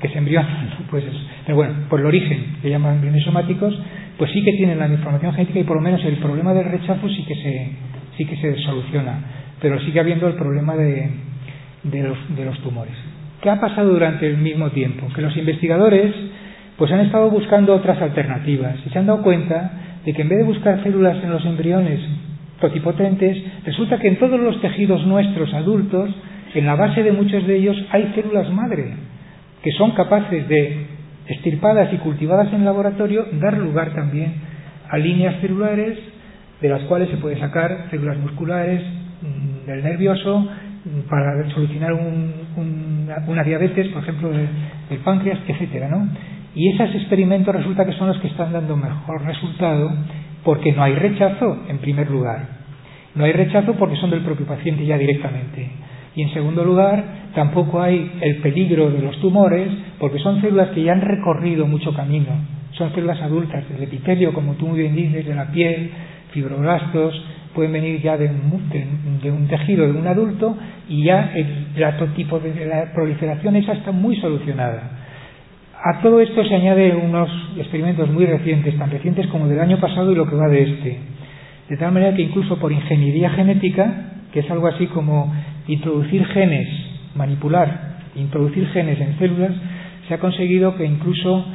que 0.01 0.09
se 0.09 0.17
embriona, 0.17 0.75
pues 0.89 1.05
pero 1.45 1.55
bueno, 1.55 1.73
por 1.89 1.99
el 1.99 2.05
origen 2.05 2.57
que 2.61 2.69
llaman 2.69 2.95
embriones 2.95 3.23
somáticos, 3.23 3.73
pues 4.17 4.31
sí 4.31 4.43
que 4.43 4.53
tienen 4.53 4.79
la 4.79 4.87
información 4.87 5.33
genética 5.33 5.59
y 5.59 5.63
por 5.63 5.77
lo 5.77 5.81
menos 5.81 6.03
el 6.05 6.17
problema 6.17 6.53
del 6.53 6.65
rechazo 6.65 7.07
sí 7.09 7.23
que 7.25 7.35
se, 7.35 7.69
sí 8.17 8.25
que 8.25 8.35
se 8.37 8.57
soluciona, 8.63 9.19
pero 9.61 9.79
sigue 9.81 9.99
habiendo 9.99 10.27
el 10.27 10.35
problema 10.35 10.75
de, 10.75 11.09
los, 11.83 12.17
de 12.35 12.45
los 12.45 12.59
tumores. 12.59 12.93
¿Qué 13.41 13.49
ha 13.49 13.59
pasado 13.59 13.89
durante 13.89 14.27
el 14.27 14.37
mismo 14.37 14.69
tiempo? 14.69 15.07
Que 15.13 15.21
los 15.21 15.35
investigadores 15.35 16.13
pues 16.77 16.91
han 16.91 17.01
estado 17.01 17.29
buscando 17.29 17.75
otras 17.75 18.01
alternativas 18.01 18.77
y 18.85 18.89
se 18.89 18.99
han 18.99 19.05
dado 19.05 19.21
cuenta 19.21 19.71
de 20.05 20.13
que 20.13 20.21
en 20.21 20.29
vez 20.29 20.39
de 20.39 20.45
buscar 20.45 20.83
células 20.83 21.23
en 21.23 21.29
los 21.29 21.45
embriones 21.45 21.99
totipotentes, 22.59 23.37
resulta 23.65 23.99
que 23.99 24.07
en 24.07 24.17
todos 24.17 24.39
los 24.39 24.61
tejidos 24.61 25.05
nuestros 25.05 25.53
adultos, 25.53 26.09
en 26.53 26.65
la 26.65 26.75
base 26.75 27.03
de 27.03 27.11
muchos 27.11 27.45
de 27.45 27.57
ellos 27.57 27.75
hay 27.91 28.11
células 28.15 28.49
madre, 28.51 28.93
que 29.61 29.71
son 29.71 29.91
capaces 29.91 30.47
de, 30.47 30.92
estirpadas 31.27 31.93
y 31.93 31.97
cultivadas 31.97 32.51
en 32.53 32.65
laboratorio, 32.65 33.25
dar 33.33 33.57
lugar 33.57 33.93
también 33.93 34.33
a 34.89 34.97
líneas 34.97 35.39
celulares 35.41 35.97
de 36.61 36.69
las 36.69 36.81
cuales 36.83 37.09
se 37.09 37.17
puede 37.17 37.39
sacar 37.39 37.87
células 37.91 38.17
musculares 38.17 38.81
mm, 39.21 39.65
del 39.65 39.83
nervioso 39.83 40.39
mm, 40.39 41.09
para 41.09 41.49
solucionar 41.51 41.93
una 41.93 43.43
diabetes, 43.43 43.87
por 43.89 44.03
ejemplo, 44.03 44.29
del, 44.29 44.47
páncreas, 45.03 45.39
etcétera, 45.47 45.89
¿no? 45.89 46.07
Y 46.55 46.69
esos 46.69 46.93
experimentos 46.95 47.53
resulta 47.53 47.85
que 47.85 47.93
son 47.93 48.07
los 48.07 48.19
que 48.19 48.27
están 48.27 48.53
dando 48.53 48.77
mejor 48.77 49.23
resultado 49.25 49.91
porque 50.43 50.71
no 50.71 50.83
hay 50.83 50.93
rechazo 50.93 51.63
en 51.67 51.79
primer 51.79 52.09
lugar. 52.09 52.47
No 53.15 53.25
hay 53.25 53.31
rechazo 53.31 53.73
porque 53.73 53.95
son 53.95 54.11
del 54.11 54.21
propio 54.21 54.45
paciente 54.45 54.85
ya 54.85 54.97
directamente. 54.97 55.69
Y 56.15 56.21
en 56.21 56.33
segundo 56.33 56.63
lugar, 56.63 57.03
tampoco 57.33 57.81
hay 57.81 58.11
el 58.21 58.37
peligro 58.37 58.91
de 58.91 59.01
los 59.01 59.19
tumores 59.19 59.69
porque 59.99 60.19
son 60.19 60.41
células 60.41 60.69
que 60.69 60.83
ya 60.83 60.93
han 60.93 61.01
recorrido 61.01 61.65
mucho 61.65 61.93
camino. 61.93 62.29
Son 62.71 62.93
células 62.93 63.21
adultas 63.21 63.67
del 63.69 63.83
epitelio, 63.83 64.33
como 64.33 64.53
tú 64.53 64.67
muy 64.67 64.79
bien 64.79 64.95
dices, 64.95 65.25
de 65.25 65.35
la 65.35 65.51
piel, 65.51 65.91
fibroblastos, 66.31 67.21
pueden 67.53 67.71
venir 67.71 68.01
ya 68.01 68.17
de 68.17 68.29
un, 68.29 69.47
tejido 69.47 69.85
de 69.85 69.97
un 69.97 70.07
adulto 70.07 70.57
y 70.89 71.03
ya 71.03 71.31
el, 71.35 71.67
el 71.75 72.13
tipo 72.15 72.39
de 72.39 72.65
la 72.65 72.91
proliferación 72.93 73.55
esa 73.55 73.73
está 73.73 73.91
muy 73.91 74.15
solucionada. 74.17 74.99
A 75.83 76.01
todo 76.01 76.21
esto 76.21 76.43
se 76.45 76.55
añade 76.55 76.95
unos 76.95 77.29
experimentos 77.57 78.09
muy 78.09 78.25
recientes, 78.25 78.77
tan 78.77 78.89
recientes 78.89 79.27
como 79.27 79.47
del 79.47 79.59
año 79.59 79.79
pasado 79.79 80.11
y 80.11 80.15
lo 80.15 80.27
que 80.27 80.35
va 80.35 80.47
de 80.47 80.63
este. 80.63 80.97
De 81.69 81.77
tal 81.77 81.91
manera 81.91 82.15
que 82.15 82.21
incluso 82.21 82.57
por 82.57 82.71
ingeniería 82.71 83.29
genética, 83.31 84.11
que 84.31 84.39
es 84.39 84.49
algo 84.49 84.67
así 84.67 84.87
como 84.87 85.33
introducir 85.67 86.25
genes, 86.27 86.67
manipular, 87.15 87.97
introducir 88.15 88.67
genes 88.69 88.99
en 88.99 89.17
células, 89.17 89.51
se 90.07 90.13
ha 90.13 90.19
conseguido 90.19 90.75
que 90.75 90.85
incluso 90.85 91.45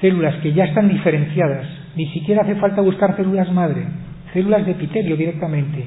células 0.00 0.36
que 0.36 0.52
ya 0.52 0.64
están 0.64 0.88
diferenciadas, 0.88 1.66
ni 1.96 2.06
siquiera 2.08 2.42
hace 2.42 2.54
falta 2.56 2.80
buscar 2.80 3.16
células 3.16 3.52
madre, 3.52 3.84
células 4.32 4.64
de 4.64 4.72
epitelio 4.72 5.16
directamente, 5.16 5.84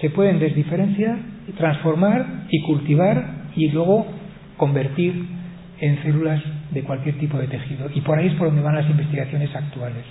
se 0.00 0.10
pueden 0.10 0.38
desdiferenciar, 0.38 1.16
transformar 1.56 2.46
y 2.50 2.62
cultivar 2.62 3.46
y 3.54 3.70
luego 3.70 4.06
convertir 4.56 5.14
en 5.80 6.02
células 6.02 6.42
de 6.70 6.82
cualquier 6.82 7.18
tipo 7.18 7.38
de 7.38 7.46
tejido. 7.46 7.88
Y 7.94 8.00
por 8.00 8.18
ahí 8.18 8.28
es 8.28 8.34
por 8.34 8.48
donde 8.48 8.62
van 8.62 8.74
las 8.74 8.90
investigaciones 8.90 9.54
actuales. 9.54 10.04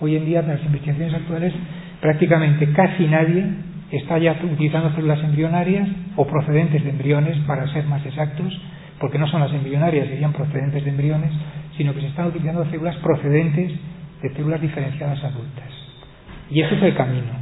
Hoy 0.00 0.16
en 0.16 0.24
día, 0.24 0.42
las 0.42 0.62
investigaciones 0.64 1.14
actuales, 1.14 1.52
prácticamente 2.00 2.72
casi 2.72 3.06
nadie 3.06 3.44
está 3.92 4.18
ya 4.18 4.38
utilizando 4.42 4.94
células 4.94 5.22
embrionarias 5.24 5.88
o 6.16 6.26
procedentes 6.26 6.84
de 6.84 6.90
embriones, 6.90 7.36
para 7.46 7.66
ser 7.72 7.84
más 7.84 8.04
exactos, 8.06 8.52
porque 8.98 9.18
no 9.18 9.26
son 9.28 9.40
las 9.40 9.52
embrionarias, 9.52 10.08
serían 10.08 10.32
procedentes 10.32 10.84
de 10.84 10.90
embriones, 10.90 11.32
sino 11.76 11.94
que 11.94 12.00
se 12.00 12.08
están 12.08 12.26
utilizando 12.26 12.64
células 12.70 12.96
procedentes 12.96 13.72
de 14.22 14.34
células 14.34 14.60
diferenciadas 14.60 15.22
adultas. 15.24 15.68
Y 16.50 16.60
ese 16.60 16.76
es 16.76 16.82
el 16.82 16.94
camino. 16.94 17.32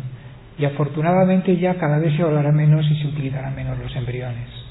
Y 0.59 0.65
afortunadamente 0.65 1.57
ya 1.57 1.75
cada 1.75 1.99
vez 1.99 2.17
se 2.17 2.23
hablará 2.23 2.53
menos 2.53 2.89
y 2.91 2.97
se 3.01 3.09
utilizarán 3.09 3.55
menos 3.55 3.79
los 3.79 3.95
embriones. 3.97 4.68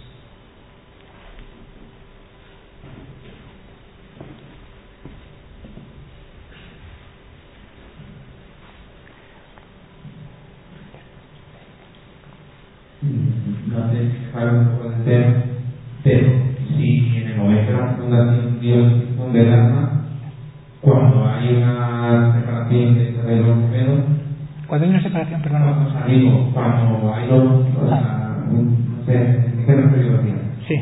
No 13.68 13.92
sé 13.92 14.56
un 14.56 14.68
poco 14.78 14.90
de 14.90 15.04
tema, 15.04 15.34
pero 16.04 16.28
si 16.76 17.18
en 17.18 17.28
el 17.28 17.38
momento 17.38 17.72
de 17.72 17.78
la 17.78 17.88
fundación 17.96 18.60
Dios 18.60 18.94
funde 19.18 19.42
el 19.42 19.54
alma, 19.54 20.02
cuando 20.82 21.28
hay 21.28 21.56
una 21.56 22.34
separación 22.34 22.96
de 22.96 23.36
los 23.38 23.58
gemelos, 23.60 24.00
cuando 24.68 24.86
hay 24.86 24.92
una 24.92 25.04
separación, 25.04 25.42
perdón, 25.42 25.62
cuando 25.64 25.94
salimos, 25.94 26.54
cuando 26.54 27.14
hay 27.14 27.28
dos, 27.28 27.66
o 27.82 27.88
sea, 27.88 28.38
no 28.52 29.06
sé, 29.06 29.54
¿qué 29.66 29.76
referido 29.76 30.20
Sí, 30.68 30.82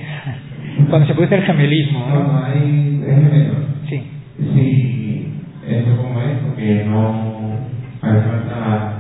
cuando 0.90 1.08
se 1.08 1.14
produce 1.14 1.36
el 1.36 1.44
gemelismo. 1.44 2.00
¿no? 2.00 2.14
Cuando 2.16 2.46
hay 2.46 2.62
gemelos. 2.62 3.56
Sí. 3.88 4.04
Sí, 4.38 5.34
eso 5.68 5.98
como 5.98 6.20
es, 6.22 6.38
porque 6.46 6.84
no 6.88 7.60
hace 8.02 8.22
falta. 8.22 8.94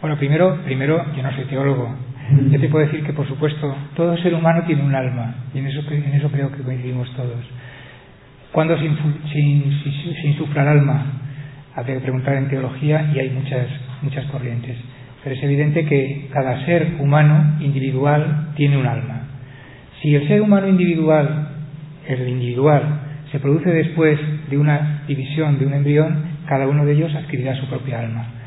Bueno, 0.00 0.16
primero, 0.16 0.58
primero, 0.64 1.04
yo 1.16 1.22
no 1.22 1.32
soy 1.32 1.44
teólogo, 1.44 1.88
yo 2.50 2.60
te 2.60 2.68
puedo 2.68 2.86
decir 2.86 3.04
que, 3.04 3.12
por 3.12 3.26
supuesto, 3.26 3.74
todo 3.94 4.16
ser 4.18 4.34
humano 4.34 4.62
tiene 4.66 4.82
un 4.82 4.94
alma, 4.94 5.34
y 5.54 5.58
en 5.58 5.66
eso, 5.66 5.80
en 5.90 6.14
eso 6.14 6.30
creo 6.30 6.50
que 6.52 6.62
coincidimos 6.62 7.10
todos. 7.14 7.44
¿Cuándo 8.52 8.76
se, 8.78 8.84
insufla 9.38 10.62
el 10.62 10.68
alma? 10.68 11.06
Habría 11.74 11.96
que 11.96 12.02
preguntar 12.02 12.36
en 12.36 12.48
teología 12.48 13.10
y 13.14 13.18
hay 13.18 13.30
muchas, 13.30 13.66
muchas 14.02 14.26
corrientes. 14.26 14.76
Pero 15.24 15.34
es 15.34 15.42
evidente 15.42 15.86
que 15.86 16.28
cada 16.32 16.64
ser 16.66 16.96
humano 16.98 17.56
individual 17.60 18.50
tiene 18.54 18.76
un 18.76 18.86
alma. 18.86 19.22
Si 20.02 20.14
el 20.14 20.28
ser 20.28 20.42
humano 20.42 20.68
individual, 20.68 21.48
el 22.06 22.28
individual, 22.28 22.82
se 23.30 23.38
produce 23.40 23.70
después 23.70 24.18
de 24.50 24.58
una 24.58 25.04
división 25.06 25.58
de 25.58 25.66
un 25.66 25.72
embrión, 25.72 26.22
cada 26.46 26.68
uno 26.68 26.84
de 26.84 26.92
ellos 26.92 27.14
adquirirá 27.14 27.54
su 27.54 27.66
propia 27.68 28.00
alma. 28.00 28.41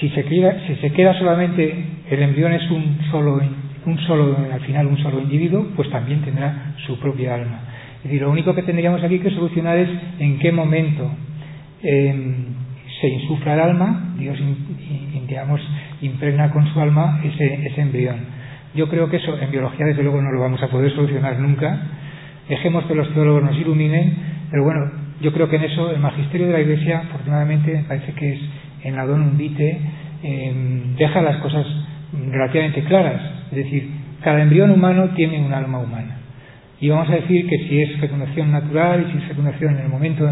Si 0.00 0.08
se 0.08 0.24
queda, 0.24 0.66
si 0.66 0.76
se 0.76 0.92
queda 0.92 1.12
solamente 1.18 1.84
el 2.10 2.22
embrión 2.22 2.52
es 2.54 2.70
un 2.70 2.98
solo, 3.10 3.38
un 3.84 3.98
solo, 4.06 4.36
al 4.50 4.60
final 4.60 4.86
un 4.86 4.96
solo 4.98 5.20
individuo, 5.20 5.68
pues 5.76 5.90
también 5.90 6.22
tendrá 6.22 6.74
su 6.86 6.98
propia 6.98 7.34
alma. 7.34 7.60
Es 7.98 8.04
decir, 8.04 8.22
lo 8.22 8.30
único 8.30 8.54
que 8.54 8.62
tendríamos 8.62 9.04
aquí 9.04 9.18
que 9.18 9.30
solucionar 9.30 9.76
es 9.76 9.90
en 10.18 10.38
qué 10.38 10.52
momento 10.52 11.10
em, 11.82 12.46
se 13.00 13.08
insufla 13.08 13.54
el 13.54 13.60
alma, 13.60 14.14
Dios 14.18 14.38
digamos, 15.28 15.60
impregna 16.00 16.50
con 16.50 16.66
su 16.72 16.80
alma 16.80 17.20
ese, 17.22 17.66
ese 17.66 17.80
embrión. 17.82 18.16
Yo 18.74 18.88
creo 18.88 19.08
que 19.10 19.18
eso 19.18 19.38
en 19.38 19.50
biología 19.50 19.86
desde 19.86 20.02
luego 20.02 20.22
no 20.22 20.32
lo 20.32 20.40
vamos 20.40 20.62
a 20.62 20.68
poder 20.68 20.92
solucionar 20.92 21.38
nunca. 21.38 21.78
Dejemos 22.48 22.84
que 22.86 22.94
los 22.94 23.12
teólogos 23.12 23.42
nos 23.42 23.56
iluminen, 23.56 24.16
pero 24.50 24.64
bueno, 24.64 24.90
yo 25.20 25.32
creo 25.32 25.48
que 25.48 25.56
en 25.56 25.64
eso 25.64 25.90
el 25.90 26.00
magisterio 26.00 26.46
de 26.46 26.52
la 26.54 26.60
Iglesia, 26.60 27.00
afortunadamente, 27.00 27.72
me 27.72 27.84
parece 27.84 28.12
que 28.12 28.32
es 28.32 28.40
en 28.84 28.96
la 28.96 29.06
Don 29.06 29.36
Vitae 29.36 29.78
em, 30.22 30.96
deja 30.96 31.22
las 31.22 31.36
cosas 31.38 31.66
relativamente 32.30 32.82
claras. 32.84 33.20
Es 33.50 33.56
decir, 33.56 33.90
cada 34.22 34.42
embrión 34.42 34.70
humano 34.70 35.10
tiene 35.14 35.40
un 35.44 35.52
alma 35.52 35.78
humana. 35.78 36.16
Y 36.80 36.88
vamos 36.88 37.08
a 37.10 37.14
decir 37.14 37.46
que 37.46 37.58
si 37.58 37.82
es 37.82 38.00
fecundación 38.00 38.50
natural 38.52 39.06
y 39.06 39.12
si 39.12 39.18
es 39.18 39.24
fecundación 39.24 39.76
en 39.76 39.84
el 39.84 39.88
momento 39.88 40.26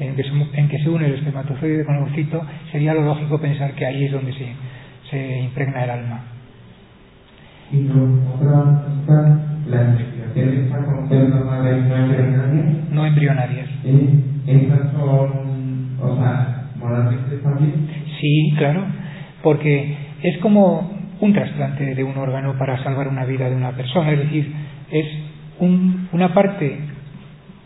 en 0.00 0.16
que 0.16 0.22
se, 0.24 0.30
en 0.30 0.68
que 0.68 0.78
se 0.78 0.88
une 0.88 1.06
el 1.06 1.14
espermatozoide 1.14 1.84
con 1.84 1.94
el 1.94 2.02
ovocito, 2.02 2.44
sería 2.72 2.92
lo 2.94 3.02
lógico 3.02 3.38
pensar 3.38 3.72
que 3.72 3.86
ahí 3.86 4.06
es 4.06 4.12
donde 4.12 4.32
se, 4.32 4.46
se 5.10 5.40
impregna 5.42 5.84
el 5.84 5.90
alma. 5.90 6.20
¿Y 7.70 7.76
no, 7.76 8.20
las 9.68 9.88
investigaciones 9.90 10.70
no 10.70 11.66
embrionarias? 11.66 12.90
No 12.90 13.06
embrionarias. 13.06 13.68
¿Sí? 13.82 14.24
¿Estas 14.46 14.92
son, 14.92 15.96
o 16.00 16.16
sea, 16.16 16.61
Sí, 18.20 18.54
claro, 18.58 18.84
porque 19.42 19.96
es 20.22 20.38
como 20.38 20.90
un 21.20 21.32
trasplante 21.32 21.94
de 21.94 22.04
un 22.04 22.16
órgano 22.16 22.56
para 22.58 22.82
salvar 22.82 23.08
una 23.08 23.24
vida 23.24 23.48
de 23.48 23.56
una 23.56 23.72
persona, 23.72 24.12
es 24.12 24.18
decir, 24.18 24.52
es 24.90 25.06
una 25.60 26.34
parte 26.34 26.78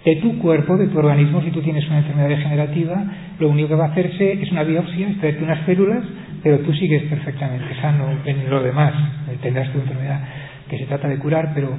de 0.05 0.16
tu 0.16 0.38
cuerpo, 0.38 0.76
de 0.76 0.86
tu 0.88 0.98
organismo, 0.98 1.43
si 1.43 1.51
tú 1.51 1.62
tienes 1.62 1.86
una 1.88 1.98
enfermedad 1.98 2.28
degenerativa, 2.28 3.05
lo 3.38 3.48
único 3.48 3.68
que 3.68 3.74
va 3.74 3.86
a 3.86 3.88
hacerse 3.88 4.40
es 4.40 4.52
una 4.52 4.62
biopsia, 4.62 5.09
extraerte 5.09 5.43
unas 5.43 5.64
células, 5.66 6.05
pero 6.43 6.60
tú 6.60 6.72
sigues 6.74 7.02
perfectamente 7.05 7.74
sano 7.80 8.06
en 8.24 8.51
lo 8.51 8.62
demás, 8.62 8.93
tendrás 9.43 9.72
tu 9.72 9.78
enfermedad 9.78 10.20
que 10.68 10.78
se 10.78 10.84
trata 10.84 11.09
de 11.09 11.18
curar, 11.18 11.52
pero 11.55 11.70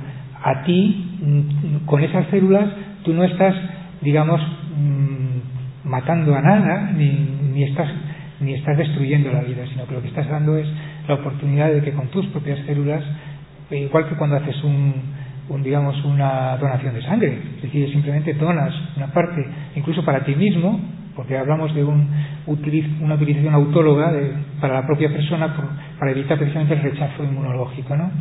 a 0.43 0.63
ti, 0.63 1.17
mm, 1.21 1.85
con 1.85 2.03
esas 2.03 2.27
células, 2.27 2.67
tú 3.03 3.13
no 3.13 3.23
estás, 3.23 3.55
digamos, 4.01 4.41
mm, 4.41 5.56
matando 5.87 6.35
a 6.35 6.41
nada, 6.41 6.91
ni, 6.95 7.09
ni, 7.53 7.63
estás, 7.63 7.89
ni 8.39 8.53
estás 8.53 8.77
destruyendo 8.77 9.31
la 9.31 9.41
vida, 9.41 9.65
sino 9.71 9.85
que 9.87 9.93
lo 9.95 10.01
que 10.01 10.09
estás 10.09 10.27
dando 10.29 10.57
es 10.57 10.67
la 11.07 11.15
oportunidad 11.15 11.71
de 11.71 11.81
que 11.81 11.93
con 11.93 12.07
tus 12.09 12.25
propias 12.27 12.59
células, 12.65 13.03
eh, 13.71 13.79
igual 13.79 14.07
que 14.07 14.15
cuando 14.15 14.35
haces 14.35 14.63
un, 14.63 14.93
un, 15.49 15.63
digamos, 15.63 16.03
una 16.03 16.57
donación 16.57 16.93
de 16.93 17.01
sangre, 17.01 17.39
es 17.57 17.61
decir, 17.61 17.89
simplemente 17.91 18.33
donas 18.33 18.73
una 18.95 19.07
parte, 19.07 19.45
incluso 19.75 20.03
para 20.03 20.23
ti 20.23 20.35
mismo, 20.35 20.79
porque 21.15 21.37
hablamos 21.37 21.73
de 21.73 21.83
un, 21.83 22.09
una 23.01 23.15
utilización 23.15 23.53
autóloga 23.53 24.11
de, 24.11 24.33
para 24.61 24.75
la 24.75 24.85
propia 24.85 25.09
persona 25.09 25.55
para 25.97 26.11
evitar 26.11 26.37
precisamente 26.37 26.75
el 26.75 26.81
rechazo 26.81 27.23
inmunológico. 27.23 27.95
¿no? 27.95 28.11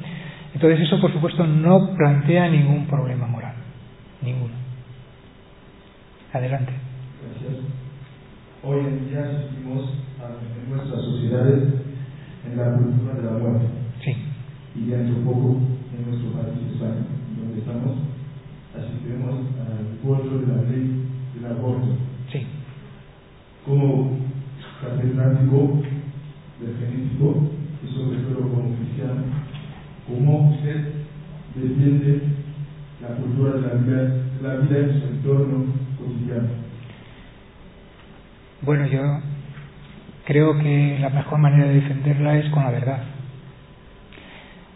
Entonces 0.54 0.80
eso, 0.80 0.98
por 1.00 1.12
supuesto, 1.12 1.46
no 1.46 1.94
plantea 1.94 2.48
ningún 2.48 2.86
problema 2.86 3.26
moral, 3.26 3.54
ninguno. 4.22 4.54
Adelante. 6.32 6.85
Hoy 8.62 8.80
en 8.80 9.08
día 9.08 9.22
asistimos 9.22 9.90
en 10.18 10.74
nuestras 10.74 11.04
sociedades 11.04 11.68
en 12.44 12.56
la 12.56 12.74
cultura 12.74 13.14
de 13.14 13.22
la 13.22 13.38
muerte. 13.38 13.66
Sí. 14.02 14.16
Y 14.74 14.90
dentro 14.90 15.22
poco 15.22 15.60
en 15.94 16.10
nuestro 16.10 16.32
país, 16.32 16.72
España, 16.72 17.06
donde 17.38 17.58
estamos, 17.60 17.98
asistiremos 18.74 19.34
al 19.62 19.98
pueblo 20.02 20.40
de 20.40 20.46
la 20.48 20.62
ley 20.62 21.06
del 21.34 21.46
aborto. 21.46 21.96
Sí. 22.32 22.46
Como 23.64 24.18
catedrático 24.82 25.80
del 26.60 26.76
genético 26.78 27.50
y 27.84 27.94
sobre 27.94 28.18
todo 28.18 28.48
como 28.48 28.74
cristiano, 28.76 29.22
¿cómo 30.08 30.50
usted 30.50 30.92
defiende 31.54 32.22
la 33.00 33.16
cultura 33.16 33.52
de 33.52 33.60
la 33.60 33.74
vida, 33.74 34.16
la 34.42 34.56
vida 34.56 34.78
en 34.78 35.00
su 35.00 35.06
entorno 35.06 35.64
cotidiano? 35.98 36.65
Bueno, 38.66 38.84
yo 38.88 39.00
creo 40.24 40.58
que 40.58 40.98
la 41.00 41.10
mejor 41.10 41.38
manera 41.38 41.68
de 41.68 41.74
defenderla 41.74 42.36
es 42.36 42.50
con 42.50 42.64
la 42.64 42.72
verdad. 42.72 43.00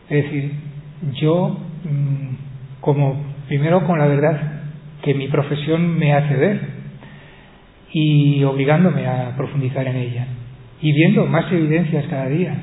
Es 0.08 0.24
decir, 0.24 0.52
yo, 1.20 1.58
mm, 1.82 2.80
como 2.80 3.20
primero 3.48 3.84
con 3.88 3.98
la 3.98 4.06
verdad 4.06 4.62
que 5.02 5.12
mi 5.14 5.26
profesión 5.26 5.98
me 5.98 6.14
hace 6.14 6.36
ver 6.36 6.60
y 7.92 8.44
obligándome 8.44 9.08
a 9.08 9.34
profundizar 9.36 9.84
en 9.88 9.96
ella 9.96 10.26
y 10.80 10.92
viendo 10.92 11.26
más 11.26 11.50
evidencias 11.50 12.06
cada 12.06 12.28
día 12.28 12.54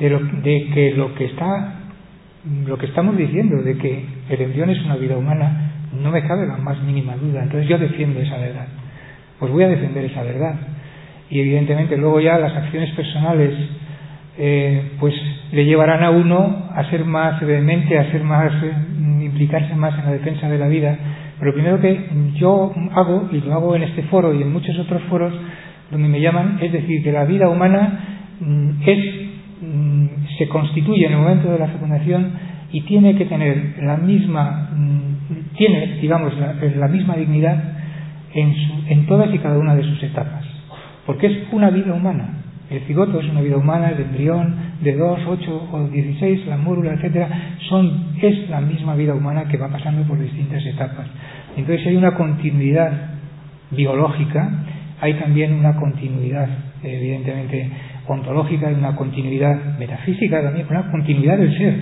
de, 0.00 0.10
lo, 0.10 0.18
que 0.42 0.94
lo 0.96 1.14
que 1.14 1.26
está 1.26 1.74
lo 2.66 2.76
que 2.78 2.86
estamos 2.86 3.16
diciendo 3.16 3.62
de 3.62 3.78
que 3.78 4.04
el 4.28 4.40
embrión 4.40 4.70
es 4.70 4.84
una 4.84 4.96
vida 4.96 5.16
humana 5.16 5.70
no 5.92 6.10
me 6.10 6.26
cabe 6.26 6.48
la 6.48 6.56
más 6.56 6.82
mínima 6.82 7.14
duda 7.14 7.44
entonces 7.44 7.68
yo 7.68 7.78
defiendo 7.78 8.18
esa 8.18 8.38
verdad 8.38 8.66
pues 9.38 9.52
voy 9.52 9.64
a 9.64 9.68
defender 9.68 10.04
esa 10.04 10.22
verdad. 10.22 10.54
Y 11.30 11.40
evidentemente 11.40 11.96
luego 11.96 12.20
ya 12.20 12.38
las 12.38 12.54
acciones 12.54 12.90
personales 12.94 13.54
eh, 14.38 14.92
pues 14.98 15.14
le 15.52 15.64
llevarán 15.66 16.02
a 16.02 16.10
uno 16.10 16.68
a 16.74 16.88
ser 16.88 17.04
más 17.04 17.40
vehemente 17.40 17.98
a 17.98 18.10
ser 18.10 18.24
más 18.24 18.50
eh, 18.62 18.72
implicarse 19.24 19.74
más 19.74 19.98
en 19.98 20.06
la 20.06 20.12
defensa 20.12 20.48
de 20.48 20.58
la 20.58 20.68
vida. 20.68 20.96
Pero 21.38 21.50
lo 21.50 21.54
primero 21.54 21.80
que 21.80 22.08
yo 22.36 22.72
hago 22.94 23.28
y 23.30 23.40
lo 23.40 23.52
hago 23.52 23.76
en 23.76 23.82
este 23.82 24.02
foro 24.04 24.32
y 24.32 24.42
en 24.42 24.52
muchos 24.52 24.78
otros 24.78 25.02
foros 25.04 25.32
donde 25.90 26.08
me 26.08 26.20
llaman 26.20 26.58
es 26.62 26.72
decir 26.72 27.02
que 27.02 27.12
la 27.12 27.24
vida 27.24 27.48
humana 27.48 28.26
mm, 28.40 28.70
es 28.86 28.98
mm, 29.60 30.06
se 30.38 30.48
constituye 30.48 31.06
en 31.06 31.12
el 31.12 31.18
momento 31.18 31.52
de 31.52 31.58
la 31.58 31.68
fecundación 31.68 32.32
y 32.72 32.80
tiene 32.82 33.16
que 33.16 33.26
tener 33.26 33.74
la 33.82 33.98
misma 33.98 34.70
mm, 34.74 35.54
tiene 35.56 35.98
digamos 36.00 36.32
la, 36.38 36.54
la 36.54 36.88
misma 36.88 37.16
dignidad 37.16 37.81
en, 38.34 38.54
su, 38.54 38.72
en 38.88 39.06
todas 39.06 39.32
y 39.34 39.38
cada 39.38 39.58
una 39.58 39.74
de 39.74 39.82
sus 39.82 40.02
etapas 40.02 40.44
porque 41.06 41.26
es 41.26 41.52
una 41.52 41.70
vida 41.70 41.92
humana. 41.92 42.38
El 42.70 42.80
cigoto 42.82 43.20
es 43.20 43.28
una 43.28 43.42
vida 43.42 43.56
humana, 43.56 43.90
el 43.90 44.00
embrión 44.00 44.54
de 44.80 44.96
2, 44.96 45.20
8 45.26 45.68
o 45.72 45.88
16, 45.88 46.46
la 46.46 46.56
mórula, 46.56 46.94
etcétera, 46.94 47.28
son, 47.68 48.14
es 48.20 48.48
la 48.48 48.60
misma 48.60 48.94
vida 48.94 49.14
humana 49.14 49.44
que 49.44 49.58
va 49.58 49.68
pasando 49.68 50.02
por 50.04 50.18
distintas 50.18 50.64
etapas. 50.64 51.06
Entonces 51.56 51.86
hay 51.86 51.96
una 51.96 52.14
continuidad 52.14 52.92
biológica, 53.70 54.64
hay 55.00 55.14
también 55.14 55.52
una 55.52 55.76
continuidad, 55.76 56.48
evidentemente, 56.82 57.70
ontológica, 58.06 58.70
y 58.70 58.74
una 58.74 58.96
continuidad 58.96 59.78
metafísica 59.78 60.42
también, 60.42 60.66
una 60.70 60.90
continuidad 60.90 61.36
del 61.36 61.56
ser, 61.58 61.74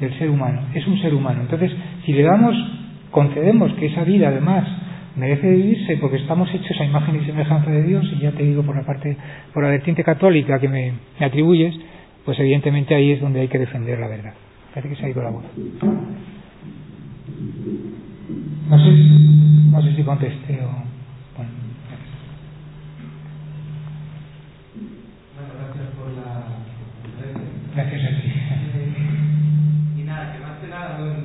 del 0.00 0.18
ser 0.18 0.30
humano. 0.30 0.62
Es 0.74 0.84
un 0.88 1.00
ser 1.00 1.14
humano. 1.14 1.42
Entonces, 1.42 1.70
si 2.04 2.12
le 2.12 2.22
damos, 2.22 2.56
concedemos 3.12 3.72
que 3.74 3.86
esa 3.86 4.02
vida 4.02 4.28
además 4.28 4.66
merece 5.16 5.48
vivirse 5.48 5.96
porque 5.98 6.16
estamos 6.16 6.52
hechos 6.52 6.80
a 6.80 6.84
imagen 6.84 7.16
y 7.16 7.24
semejanza 7.24 7.70
de 7.70 7.82
Dios 7.84 8.04
y 8.16 8.18
ya 8.20 8.32
te 8.32 8.42
digo 8.42 8.62
por 8.62 8.76
la 8.76 8.82
parte 8.82 9.16
por 9.52 9.62
la 9.62 9.70
vertiente 9.70 10.02
católica 10.02 10.58
que 10.58 10.68
me, 10.68 10.92
atribuyes 11.20 11.74
pues 12.24 12.38
evidentemente 12.40 12.94
ahí 12.94 13.12
es 13.12 13.20
donde 13.20 13.40
hay 13.40 13.48
que 13.48 13.58
defender 13.58 13.98
la 13.98 14.08
verdad. 14.08 14.34
Parece 14.72 14.88
que 14.88 15.00
se 15.00 15.06
ha 15.06 15.10
ido 15.10 15.22
la 15.22 15.30
voz. 15.30 15.44
No 18.70 18.78
sé 18.78 18.90
no 19.70 19.82
sé 19.82 19.96
si 19.96 20.02
contesté 20.02 20.60
o 20.62 20.70
bueno 21.36 21.50
gracias. 25.36 25.84
Gracias 27.74 28.04
a 28.04 28.20
ti 28.20 28.32
y 30.00 30.02
nada 30.04 30.32
que 30.32 30.38
más 30.40 30.58
que 30.60 30.68
nada 30.68 30.98
no 30.98 31.24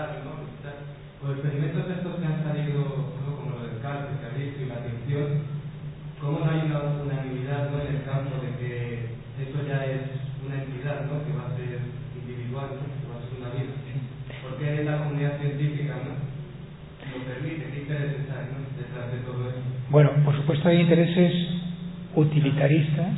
Los 0.00 1.36
experimentos 1.36 1.84
estos 1.92 2.16
que 2.16 2.24
han 2.24 2.40
salido, 2.40 3.12
como 3.20 3.52
lo 3.52 3.68
del 3.68 3.84
cáncer 3.84 4.16
que 4.16 4.24
ha 4.24 4.40
y 4.40 4.64
la 4.64 4.80
atención, 4.80 5.44
¿cómo 6.16 6.40
no 6.40 6.48
hay 6.48 6.64
una 6.64 7.04
unanimidad 7.04 7.68
¿no? 7.68 7.84
en 7.84 8.00
el 8.00 8.04
campo 8.08 8.40
de 8.40 8.56
que 8.56 9.20
esto 9.44 9.60
ya 9.68 9.84
es 9.84 10.08
una 10.40 10.64
entidad 10.64 11.04
¿no? 11.04 11.20
que 11.20 11.36
va 11.36 11.52
a 11.52 11.56
ser 11.60 11.84
individual, 12.16 12.80
¿no? 12.80 12.88
que 12.88 13.12
va 13.12 13.20
a 13.20 13.24
ser 13.28 13.36
una 13.44 13.52
vida? 13.52 13.76
¿Por 14.40 14.56
qué 14.56 14.84
la 14.88 15.04
comunidad 15.04 15.36
científica 15.36 16.00
¿no? 16.00 16.16
lo 16.16 17.20
permite? 17.28 17.68
¿Qué 17.68 17.84
intereses 17.84 18.24
hay 18.32 18.48
detrás 18.80 19.12
de 19.12 19.20
todo 19.28 19.52
esto? 19.52 19.60
Bueno, 19.92 20.16
por 20.24 20.32
supuesto 20.32 20.64
hay 20.72 20.80
intereses 20.80 21.32
utilitaristas, 22.16 23.12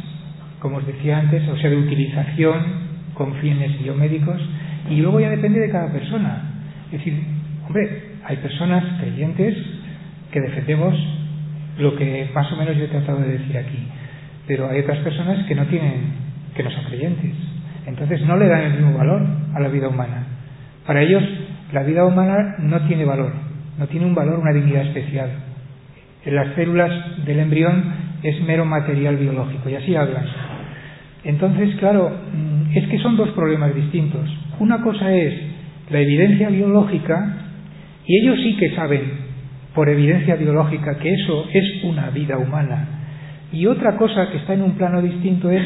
como 0.59 0.79
os 0.79 0.87
decía 0.87 1.23
antes, 1.23 1.47
o 1.47 1.57
sea, 1.57 1.71
de 1.71 1.77
utilización 1.77 2.91
con 3.15 3.39
fines 3.39 3.79
biomédicos, 3.79 4.43
y 4.91 4.97
luego 4.97 5.21
ya 5.21 5.31
depende 5.31 5.61
de 5.61 5.71
cada 5.71 5.93
persona. 5.93 6.52
Es 6.93 6.99
decir, 6.99 7.23
Hombre, 7.67 7.89
hay 8.25 8.37
personas 8.37 8.85
creyentes 9.01 9.57
que 10.31 10.41
defendemos 10.41 10.95
lo 11.79 11.97
que 11.97 12.29
más 12.35 12.53
o 12.53 12.57
menos 12.57 12.77
yo 12.77 12.85
he 12.85 12.89
tratado 12.89 13.21
de 13.21 13.39
decir 13.39 13.57
aquí, 13.57 13.79
pero 14.47 14.69
hay 14.69 14.81
otras 14.81 14.99
personas 14.99 15.47
que 15.47 15.55
no 15.55 15.65
tienen, 15.67 16.13
que 16.55 16.63
no 16.63 16.71
son 16.71 16.85
creyentes. 16.85 17.33
Entonces 17.87 18.21
no 18.27 18.37
le 18.37 18.49
dan 18.49 18.63
el 18.63 18.73
mismo 18.75 18.99
valor 18.99 19.23
a 19.55 19.61
la 19.61 19.69
vida 19.69 19.89
humana. 19.89 20.27
Para 20.87 21.03
ellos 21.03 21.23
la 21.73 21.83
vida 21.83 22.05
humana 22.05 22.57
no 22.59 22.81
tiene 22.83 23.05
valor, 23.05 23.33
no 23.79 23.87
tiene 23.87 24.07
un 24.07 24.15
valor, 24.15 24.39
una 24.41 24.53
dignidad 24.53 24.83
especial. 24.83 25.31
En 26.25 26.35
las 26.35 26.55
células 26.55 27.25
del 27.25 27.39
embrión 27.39 27.85
es 28.23 28.41
mero 28.43 28.65
material 28.65 29.17
biológico 29.17 29.69
y 29.71 29.77
así 29.77 29.97
hablan. 29.97 30.27
Entonces, 31.25 31.75
claro, 31.77 32.11
mm, 32.11 32.77
es 32.77 32.87
que 32.89 32.99
son 32.99 33.17
dos 33.17 33.31
problemas 33.31 33.75
distintos. 33.75 34.29
Una 34.59 34.83
cosa 34.83 35.13
es 35.13 35.52
la 35.91 36.01
evidencia 36.01 36.49
biológica 36.49 37.37
y 38.07 38.21
ellos 38.21 38.39
sí 38.43 38.57
que 38.57 38.75
saben, 38.75 39.01
por 39.75 39.89
evidencia 39.89 40.37
biológica, 40.37 40.99
que 40.99 41.15
eso 41.15 41.47
es 41.53 41.85
una 41.85 42.11
vida 42.11 42.37
humana. 42.37 42.89
Y 43.53 43.67
otra 43.67 43.97
cosa 43.97 44.31
que 44.31 44.39
está 44.39 44.55
en 44.55 44.63
un 44.63 44.73
plano 44.73 45.01
distinto 45.03 45.51
es 45.51 45.63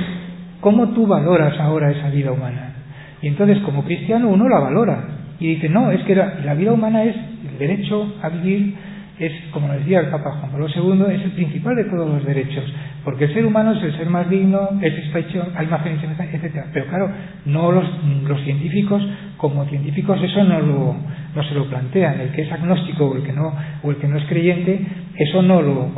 cómo 0.60 0.88
tú 0.90 1.06
valoras 1.06 1.58
ahora 1.58 1.90
esa 1.90 2.10
vida 2.10 2.32
humana. 2.32 2.74
Y 3.22 3.28
entonces, 3.28 3.58
como 3.60 3.84
cristiano, 3.84 4.28
uno 4.28 4.48
la 4.48 4.58
valora. 4.58 5.04
Y 5.38 5.54
dice, 5.54 5.68
no, 5.68 5.90
es 5.90 6.02
que 6.04 6.14
la, 6.14 6.54
vida 6.54 6.72
humana 6.72 7.04
es 7.04 7.16
el 7.50 7.58
derecho 7.58 8.14
a 8.22 8.28
vivir, 8.28 8.74
es, 9.18 9.32
como 9.50 9.72
decía 9.72 10.00
el 10.00 10.08
Papa 10.08 10.32
Juan 10.32 10.50
Pablo 10.50 10.66
II, 10.68 11.14
es 11.14 11.22
el 11.22 11.32
principal 11.32 11.76
de 11.76 11.84
todos 11.84 12.08
los 12.08 12.24
derechos. 12.24 12.64
Porque 13.06 13.26
el 13.26 13.34
ser 13.34 13.46
humano 13.46 13.70
es 13.70 13.80
el 13.84 13.96
ser 13.96 14.10
más 14.10 14.28
digno, 14.28 14.68
es 14.82 14.92
hecho 15.14 15.46
a 15.54 15.62
imagen 15.62 15.94
y 15.94 16.00
semejanza, 16.00 16.36
etc. 16.36 16.64
Pero 16.72 16.86
claro, 16.86 17.08
no 17.44 17.70
los, 17.70 17.84
los 18.26 18.42
científicos, 18.42 19.00
como 19.36 19.64
científicos, 19.66 20.20
eso 20.20 20.42
no 20.42 20.58
lo, 20.58 20.96
no 21.32 21.42
se 21.44 21.54
lo 21.54 21.66
plantean. 21.66 22.20
El 22.20 22.30
que 22.32 22.42
es 22.42 22.50
agnóstico 22.50 23.06
o 23.06 23.16
el 23.16 23.22
que 23.22 23.32
no, 23.32 23.54
o 23.84 23.90
el 23.92 23.98
que 23.98 24.08
no 24.08 24.18
es 24.18 24.24
creyente, 24.24 24.84
eso 25.18 25.40
no 25.40 25.62
lo, 25.62 25.88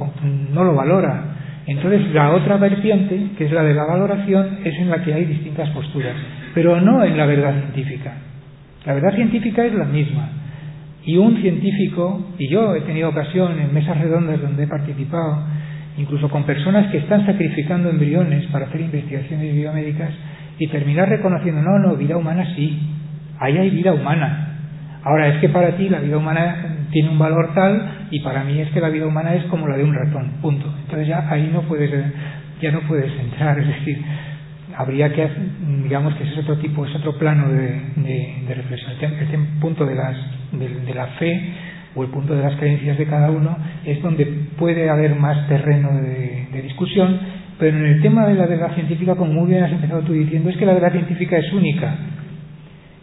no 0.52 0.64
lo 0.64 0.74
valora. 0.74 1.34
Entonces, 1.66 2.12
la 2.12 2.32
otra 2.32 2.58
vertiente, 2.58 3.28
que 3.38 3.46
es 3.46 3.52
la 3.52 3.62
de 3.62 3.72
la 3.72 3.86
valoración, 3.86 4.58
es 4.62 4.78
en 4.78 4.90
la 4.90 5.02
que 5.02 5.14
hay 5.14 5.24
distintas 5.24 5.70
posturas, 5.70 6.14
pero 6.52 6.78
no 6.78 7.02
en 7.04 7.16
la 7.16 7.24
verdad 7.24 7.54
científica. 7.54 8.18
La 8.84 8.92
verdad 8.92 9.14
científica 9.14 9.64
es 9.64 9.72
la 9.72 9.86
misma. 9.86 10.28
Y 11.06 11.16
un 11.16 11.40
científico, 11.40 12.34
y 12.38 12.50
yo 12.50 12.74
he 12.74 12.82
tenido 12.82 13.08
ocasión 13.08 13.58
en 13.58 13.72
mesas 13.72 13.98
redondas 13.98 14.42
donde 14.42 14.64
he 14.64 14.66
participado, 14.66 15.42
incluso 15.98 16.28
con 16.30 16.44
personas 16.44 16.90
que 16.90 16.98
están 16.98 17.26
sacrificando 17.26 17.90
embriones 17.90 18.46
para 18.46 18.66
hacer 18.66 18.80
investigaciones 18.80 19.54
biomédicas, 19.54 20.10
y 20.58 20.66
terminar 20.68 21.08
reconociendo, 21.08 21.60
no, 21.62 21.78
no, 21.78 21.96
vida 21.96 22.16
humana 22.16 22.44
sí, 22.56 22.80
ahí 23.38 23.56
hay 23.58 23.70
vida 23.70 23.92
humana, 23.92 24.48
Ahora, 25.08 25.28
es 25.28 25.40
que 25.40 25.48
para 25.48 25.76
ti 25.76 25.88
la 25.88 26.00
vida 26.00 26.18
humana 26.18 26.86
tiene 26.90 27.08
un 27.08 27.18
valor 27.18 27.54
tal 27.54 28.08
y 28.10 28.20
para 28.20 28.44
mí 28.44 28.60
es 28.60 28.68
que 28.70 28.80
la 28.80 28.88
vida 28.88 29.06
humana 29.06 29.34
es 29.34 29.44
como 29.44 29.66
la 29.68 29.76
de 29.76 29.84
un 29.84 29.94
ratón, 29.94 30.32
punto. 30.42 30.66
Entonces 30.82 31.08
ya 31.08 31.30
ahí 31.30 31.48
no 31.52 31.62
puedes, 31.62 31.90
ya 32.60 32.72
no 32.72 32.80
puedes 32.80 33.10
entrar, 33.18 33.58
es 33.58 33.68
decir, 33.68 34.02
habría 34.76 35.12
que, 35.12 35.28
digamos 35.84 36.14
que 36.14 36.24
ese 36.24 36.32
es 36.34 36.38
otro 36.40 36.58
tipo, 36.58 36.84
es 36.84 36.94
otro 36.96 37.16
plano 37.16 37.48
de, 37.48 37.80
de, 38.46 38.54
reflexión. 38.54 38.92
Este 39.20 39.38
punto 39.60 39.86
de, 39.86 39.94
las, 39.94 40.16
de, 40.52 40.94
la 40.94 41.06
fe 41.18 41.52
o 41.94 42.02
el 42.02 42.10
punto 42.10 42.34
de 42.34 42.42
las 42.42 42.56
creencias 42.56 42.98
de 42.98 43.06
cada 43.06 43.30
uno 43.30 43.56
es 43.84 44.02
donde 44.02 44.26
puede 44.58 44.88
haber 44.88 45.14
más 45.16 45.48
terreno 45.48 45.90
de, 45.94 46.62
discusión, 46.62 47.18
pero 47.58 47.76
en 47.76 47.84
el 47.84 48.02
tema 48.02 48.26
de 48.26 48.34
la 48.34 48.46
verdad 48.46 48.74
científica, 48.74 49.14
como 49.14 49.32
muy 49.32 49.50
bien 49.50 49.62
has 49.62 49.72
empezado 49.72 50.02
tú 50.02 50.12
diciendo, 50.12 50.50
es 50.50 50.56
que 50.56 50.66
la 50.66 50.74
verdad 50.74 50.92
científica 50.92 51.38
es 51.38 51.52
única. 51.52 51.94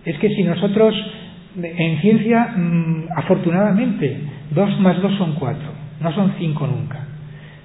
Es 0.03 0.17
que 0.19 0.29
si 0.29 0.43
nosotros, 0.43 0.93
en 1.61 1.99
ciencia, 1.99 2.53
mm, 2.55 3.05
afortunadamente, 3.15 4.17
dos 4.51 4.79
más 4.79 5.01
dos 5.01 5.15
son 5.17 5.35
cuatro, 5.35 5.69
no 6.01 6.11
son 6.13 6.33
cinco 6.37 6.67
nunca. 6.67 6.99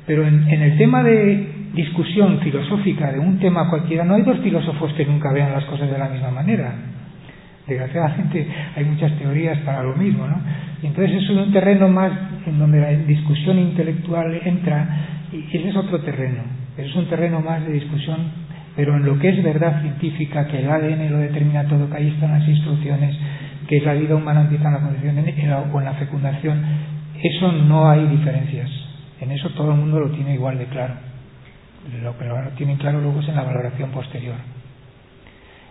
Pero 0.06 0.26
en 0.26 0.62
el 0.62 0.78
tema 0.78 1.02
de 1.02 1.60
discusión 1.74 2.40
filosófica 2.40 3.12
de 3.12 3.18
un 3.18 3.38
tema 3.38 3.68
cualquiera, 3.68 4.04
no 4.04 4.14
hay 4.14 4.22
dos 4.22 4.38
filósofos 4.40 4.92
que 4.94 5.06
nunca 5.06 5.32
vean 5.32 5.52
las 5.52 5.64
cosas 5.64 5.90
de 5.90 5.98
la 5.98 6.08
misma 6.08 6.30
manera. 6.30 6.74
Desgraciadamente 7.66 8.46
hay 8.76 8.84
muchas 8.84 9.12
teorías 9.18 9.58
para 9.58 9.82
lo 9.82 9.94
mismo, 9.96 10.26
¿no? 10.26 10.40
Y 10.82 10.86
entonces 10.86 11.22
es 11.22 11.30
un 11.30 11.52
terreno 11.52 11.88
más 11.88 12.12
en 12.46 12.58
donde 12.58 12.80
la 12.80 12.90
discusión 12.90 13.58
intelectual 13.58 14.40
entra 14.44 14.88
y 15.32 15.44
ese 15.56 15.68
es 15.68 15.76
otro 15.76 16.00
terreno. 16.00 16.42
es 16.76 16.94
un 16.96 17.06
terreno 17.06 17.40
más 17.40 17.64
de 17.64 17.72
discusión, 17.72 18.18
pero 18.74 18.96
en 18.96 19.04
lo 19.04 19.18
que 19.18 19.28
es 19.28 19.42
verdad 19.42 19.82
científica, 19.82 20.46
que 20.46 20.60
el 20.60 20.70
ADN 20.70 21.10
lo 21.10 21.18
determina 21.18 21.64
todo, 21.64 21.88
que 21.90 21.96
ahí 21.96 22.08
están 22.08 22.32
las 22.32 22.48
instrucciones, 22.48 23.16
que 23.68 23.80
la 23.80 23.94
vida 23.94 24.16
humana 24.16 24.42
empieza 24.42 24.68
en 24.68 24.74
la 24.74 24.80
concepción 24.80 25.18
o 25.72 25.78
en 25.78 25.84
la 25.84 25.94
fecundación, 25.94 26.62
eso 27.22 27.52
no 27.52 27.88
hay 27.90 28.06
diferencias. 28.06 28.70
En 29.20 29.30
eso 29.30 29.50
todo 29.50 29.72
el 29.72 29.78
mundo 29.78 30.00
lo 30.00 30.10
tiene 30.10 30.34
igual 30.34 30.58
de 30.58 30.64
claro. 30.64 30.94
Lo 32.02 32.16
que 32.16 32.24
no 32.24 32.34
tienen 32.56 32.76
claro 32.78 33.00
luego 33.00 33.20
es 33.20 33.28
en 33.28 33.36
la 33.36 33.42
valoración 33.42 33.90
posterior. 33.90 34.36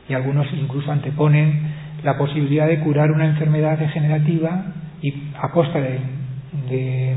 Y 0.10 0.14
algunos 0.16 0.48
incluso 0.54 0.92
anteponen 0.92 1.80
la 2.04 2.18
posibilidad 2.18 2.68
de 2.68 2.80
curar 2.80 3.12
una 3.12 3.26
enfermedad 3.26 3.78
degenerativa 3.78 4.66
y 5.02 5.14
a 5.40 5.50
costa 5.52 5.80
de, 5.80 7.16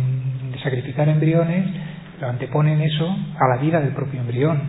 sacrificar 0.62 1.09
embriones, 1.09 1.66
lo 2.20 2.28
anteponen 2.28 2.81
eso 2.82 3.16
a 3.39 3.56
la 3.56 3.60
vida 3.60 3.81
del 3.81 3.94
propio 3.94 4.20
embrión. 4.20 4.60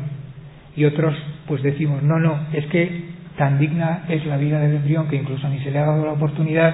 Y 0.76 0.86
otros 0.86 1.14
pues 1.48 1.62
decimos, 1.62 2.02
no, 2.02 2.18
no, 2.18 2.48
es 2.54 2.66
que 2.68 3.14
tan 3.38 3.60
digna 3.60 4.06
es 4.10 4.26
la 4.26 4.38
vida 4.38 4.60
del 4.60 4.78
embrión 4.78 5.08
que 5.08 5.18
incluso 5.18 5.48
ni 5.50 5.60
se 5.60 5.70
le 5.70 5.80
ha 5.80 5.86
dado 5.86 6.06
la 6.06 6.14
oportunidad 6.14 6.74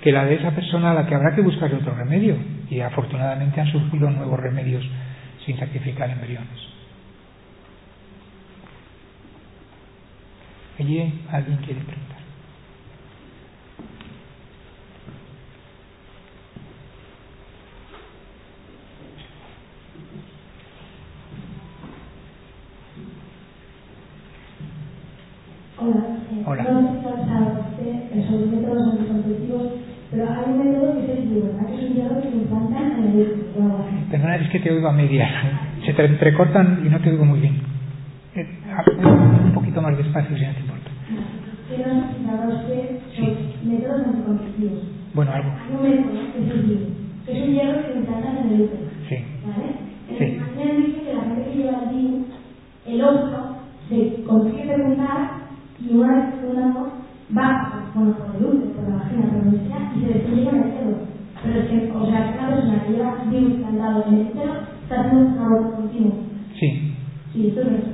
que 0.00 0.12
la 0.12 0.24
de 0.24 0.34
esa 0.34 0.50
persona 0.50 0.92
a 0.92 0.94
la 0.94 1.06
que 1.06 1.14
habrá 1.14 1.34
que 1.34 1.40
buscar 1.40 1.72
otro 1.74 1.94
remedio. 1.94 2.36
Y 2.70 2.80
afortunadamente 2.80 3.60
han 3.60 3.70
surgido 3.72 4.10
nuevos 4.10 4.38
remedios 4.38 4.84
sin 5.44 5.58
sacrificar 5.58 6.10
embriones. 6.10 6.81
Allí 10.82 10.98
alguien 11.30 11.58
quiere 11.58 11.80
preguntar. 11.82 12.18
Hola, 25.78 26.04
eh, 26.32 26.42
Hola. 26.44 26.62
no 26.64 26.80
sé 26.82 27.84
si 27.84 28.18
usted 28.18 28.28
sobre 28.28 28.46
métodos 28.46 28.92
anticonceptivos, 28.92 29.62
pero 30.10 30.30
hay 30.30 30.44
un 30.46 30.58
método 30.58 30.94
que 30.94 31.04
es 31.04 31.18
el 31.20 31.42
¿verdad? 31.42 31.66
Que 31.68 31.74
es 31.76 31.90
un 31.90 31.94
hierro 31.94 32.22
que 32.22 32.28
se 32.28 32.36
implanta 32.38 32.80
en 32.80 33.20
el 33.20 34.06
Perdona, 34.10 34.36
es 34.36 34.50
que 34.50 34.58
te 34.58 34.72
oigo 34.72 34.88
a 34.88 34.92
medias. 34.92 35.30
Se 35.86 35.92
te 35.92 36.04
entrecortan 36.06 36.82
y 36.84 36.88
no 36.88 36.98
te 37.00 37.10
oigo 37.10 37.24
muy 37.24 37.38
bien. 37.38 37.71
Poquito 39.72 39.88
más 39.88 39.96
despacio 39.96 40.36
si 40.36 40.44
no 40.44 40.52
te 40.52 40.60
importa. 40.60 40.90
¿Qué 41.66 41.78
nos 41.78 42.04
explicaba 42.04 42.46
usted 42.46 43.00
sobre 43.16 43.36
métodos 43.64 44.06
anticonceptivos? 44.06 44.82
Bueno, 45.14 45.32
algo. 45.32 45.48
Hay 45.48 45.74
un 45.74 45.82
método 45.82 46.12
que 47.24 47.32
es 47.32 47.42
un 47.42 47.54
hierro 47.54 47.80
que 47.80 47.92
se 47.92 47.98
implantan 48.00 48.36
en 48.36 48.52
el 48.52 48.60
útero. 48.60 48.84
Sí. 49.08 49.16
¿Vale? 49.48 49.72
Sí. 50.12 50.24
el 50.60 50.76
dice 50.76 51.00
que 51.00 51.14
la 51.14 51.22
gente 51.22 51.44
que 51.48 51.56
lleva 51.56 51.84
el 51.84 51.88
DIU, 51.88 52.24
el 52.84 53.02
óvulo 53.02 53.56
se 53.88 54.22
consigue 54.24 54.74
preguntar 54.74 55.30
y 55.80 55.94
una 55.94 56.16
vez 56.16 56.34
que 56.34 56.46
uno 56.48 56.92
va 57.34 57.88
bueno, 57.94 58.12
por 58.12 58.36
el 58.36 58.44
útero, 58.44 58.72
por 58.74 58.88
la 58.90 58.96
vagina, 58.96 59.22
por 59.22 59.44
donde 59.44 59.68
sea, 59.68 59.92
y 59.96 60.00
se 60.00 60.06
destruye 60.18 60.44
con 60.44 60.56
el 60.56 60.70
dedo. 60.70 60.96
Pero 61.42 61.60
es 61.60 61.68
que, 61.70 61.92
o 61.92 62.06
sea, 62.08 62.34
una 62.36 62.48
persona 62.50 62.84
que 62.84 62.92
lleva 62.92 63.24
DIU 63.30 63.38
implantado 63.38 64.04
en 64.06 64.14
el 64.16 64.26
útero 64.26 64.52
está 64.82 65.00
haciendo 65.00 65.30
un 65.30 65.38
aborto 65.38 65.76
continuo. 65.76 66.12
Sí. 66.60 66.92
Sí, 67.32 67.46
esto 67.46 67.62
es 67.62 67.68
eso. 67.68 67.92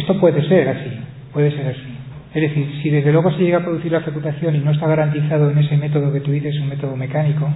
Esto 0.00 0.18
puede 0.18 0.42
ser 0.48 0.66
así, 0.66 0.90
puede 1.30 1.50
ser 1.50 1.66
así. 1.66 1.94
Es 2.32 2.40
decir, 2.40 2.66
si 2.82 2.88
desde 2.88 3.12
luego 3.12 3.30
se 3.32 3.42
llega 3.42 3.58
a 3.58 3.62
producir 3.62 3.92
la 3.92 4.00
fecundación 4.00 4.56
y 4.56 4.60
no 4.60 4.70
está 4.70 4.86
garantizado 4.86 5.50
en 5.50 5.58
ese 5.58 5.76
método 5.76 6.10
que 6.10 6.20
tú 6.20 6.30
dices, 6.30 6.58
un 6.58 6.70
método 6.70 6.96
mecánico, 6.96 7.46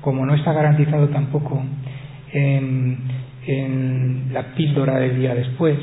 como 0.00 0.24
no 0.24 0.34
está 0.34 0.54
garantizado 0.54 1.08
tampoco 1.08 1.62
en, 2.32 3.26
la 4.32 4.54
píldora 4.54 4.98
del 5.00 5.18
día 5.18 5.34
después, 5.34 5.76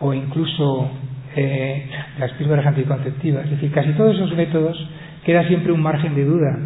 o 0.00 0.14
incluso 0.14 0.88
eh, 1.34 1.86
las 2.20 2.30
píldoras 2.32 2.64
anticonceptivas, 2.64 3.46
es 3.46 3.50
decir, 3.50 3.72
casi 3.72 3.90
todos 3.94 4.14
esos 4.14 4.34
métodos 4.36 4.78
queda 5.24 5.46
siempre 5.48 5.72
un 5.72 5.82
margen 5.82 6.14
de 6.14 6.24
duda 6.24 6.56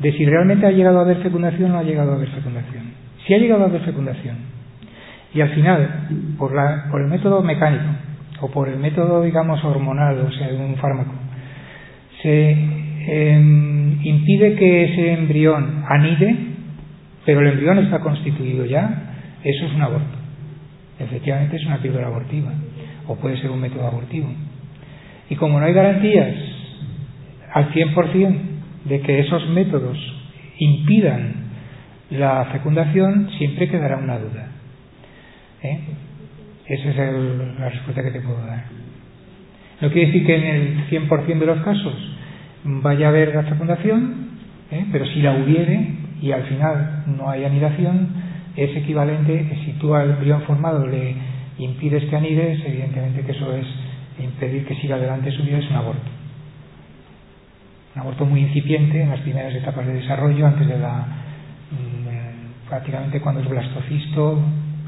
de 0.00 0.12
si 0.12 0.24
realmente 0.24 0.66
ha 0.66 0.72
llegado 0.72 0.98
a 0.98 1.02
haber 1.02 1.18
fecundación 1.18 1.70
o 1.70 1.74
no 1.74 1.78
ha 1.78 1.84
llegado 1.84 2.12
a 2.12 2.14
haber 2.16 2.30
fecundación. 2.30 2.82
Si 3.26 3.34
ha 3.34 3.38
llegado 3.38 3.62
a 3.62 3.66
haber 3.66 3.82
fecundación 3.82 4.47
y 5.34 5.40
al 5.40 5.50
final, 5.50 6.08
por, 6.38 6.54
la, 6.54 6.86
por 6.90 7.00
el 7.00 7.08
método 7.08 7.42
mecánico 7.42 7.84
o 8.40 8.50
por 8.50 8.68
el 8.68 8.78
método, 8.78 9.22
digamos, 9.22 9.62
hormonal, 9.64 10.18
o 10.20 10.32
sea, 10.32 10.48
de 10.48 10.56
un 10.56 10.76
fármaco, 10.76 11.12
se 12.22 12.50
em, 12.50 13.98
impide 14.02 14.54
que 14.54 14.84
ese 14.84 15.12
embrión 15.12 15.84
anide, 15.88 16.36
pero 17.24 17.40
el 17.40 17.48
embrión 17.48 17.78
está 17.78 18.00
constituido 18.00 18.64
ya, 18.64 19.12
eso 19.44 19.66
es 19.66 19.72
un 19.72 19.82
aborto. 19.82 20.18
Efectivamente 20.98 21.56
es 21.56 21.66
una 21.66 21.78
píldora 21.78 22.06
abortiva, 22.06 22.52
o 23.06 23.16
puede 23.16 23.40
ser 23.40 23.50
un 23.50 23.60
método 23.60 23.86
abortivo. 23.86 24.28
Y 25.30 25.36
como 25.36 25.60
no 25.60 25.66
hay 25.66 25.72
garantías 25.72 26.34
al 27.52 27.72
100% 27.72 28.38
de 28.84 29.00
que 29.00 29.20
esos 29.20 29.48
métodos 29.50 29.98
impidan 30.58 31.34
la 32.10 32.46
fecundación, 32.46 33.28
siempre 33.36 33.68
quedará 33.68 33.98
una 33.98 34.18
duda. 34.18 34.57
¿Eh? 35.62 35.80
Esa 36.66 36.90
es 36.90 36.96
la 37.58 37.68
respuesta 37.70 38.02
que 38.02 38.10
te 38.10 38.20
puedo 38.20 38.44
dar. 38.46 38.64
No 39.80 39.90
quiere 39.90 40.08
decir 40.08 40.26
que 40.26 40.36
en 40.36 40.44
el 40.44 40.88
100% 40.88 41.38
de 41.38 41.46
los 41.46 41.60
casos 41.62 41.94
vaya 42.64 43.06
a 43.06 43.08
haber 43.10 43.34
la 43.34 43.44
fecundación, 43.44 44.28
¿eh? 44.70 44.86
pero 44.92 45.06
si 45.06 45.22
la 45.22 45.32
hubiere 45.32 45.92
y 46.20 46.32
al 46.32 46.42
final 46.44 47.04
no 47.06 47.30
hay 47.30 47.44
anidación, 47.44 48.08
es 48.56 48.76
equivalente, 48.76 49.48
si 49.64 49.72
tú 49.74 49.94
al 49.94 50.10
embrión 50.10 50.42
formado 50.42 50.86
le 50.86 51.14
impides 51.58 52.04
que 52.04 52.16
anides, 52.16 52.60
evidentemente 52.66 53.22
que 53.22 53.32
eso 53.32 53.54
es 53.54 53.66
impedir 54.18 54.66
que 54.66 54.74
siga 54.76 54.96
adelante 54.96 55.30
su 55.30 55.44
vida, 55.44 55.58
es 55.58 55.70
un 55.70 55.76
aborto. 55.76 56.10
Un 57.94 58.00
aborto 58.00 58.24
muy 58.24 58.40
incipiente 58.40 59.00
en 59.00 59.10
las 59.10 59.20
primeras 59.20 59.54
etapas 59.54 59.86
de 59.86 59.94
desarrollo, 59.94 60.46
antes 60.46 60.66
de 60.66 60.78
la. 60.78 61.06
Mm, 61.70 62.68
prácticamente 62.68 63.20
cuando 63.20 63.40
es 63.40 63.48
blastocisto, 63.48 64.40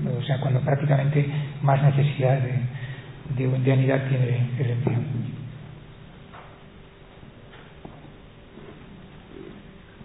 o 0.08 0.22
sea, 0.22 0.40
cuando 0.40 0.60
prácticamente 0.60 1.28
más 1.62 1.82
necesidad 1.82 2.38
de, 2.38 3.48
de, 3.48 3.72
anidad 3.72 4.08
tiene 4.08 4.50
el 4.58 4.70
embrión. 4.70 5.06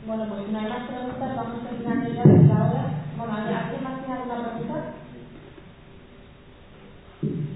Bueno, 0.05 0.25
pues 0.27 0.47
no 0.49 0.59
hay 0.59 0.69
más 0.69 0.87
preguntas, 0.87 1.35
vamos 1.35 1.61
a 1.63 1.69
terminar 1.69 2.07
ya 2.13 2.23
desde 2.23 2.53
ahora. 2.53 2.85
Bueno, 3.17 3.33
¿alguien 3.33 3.83
más 3.83 3.99
tiene 4.05 4.21
alguna 4.21 4.49
pregunta? 4.49 4.93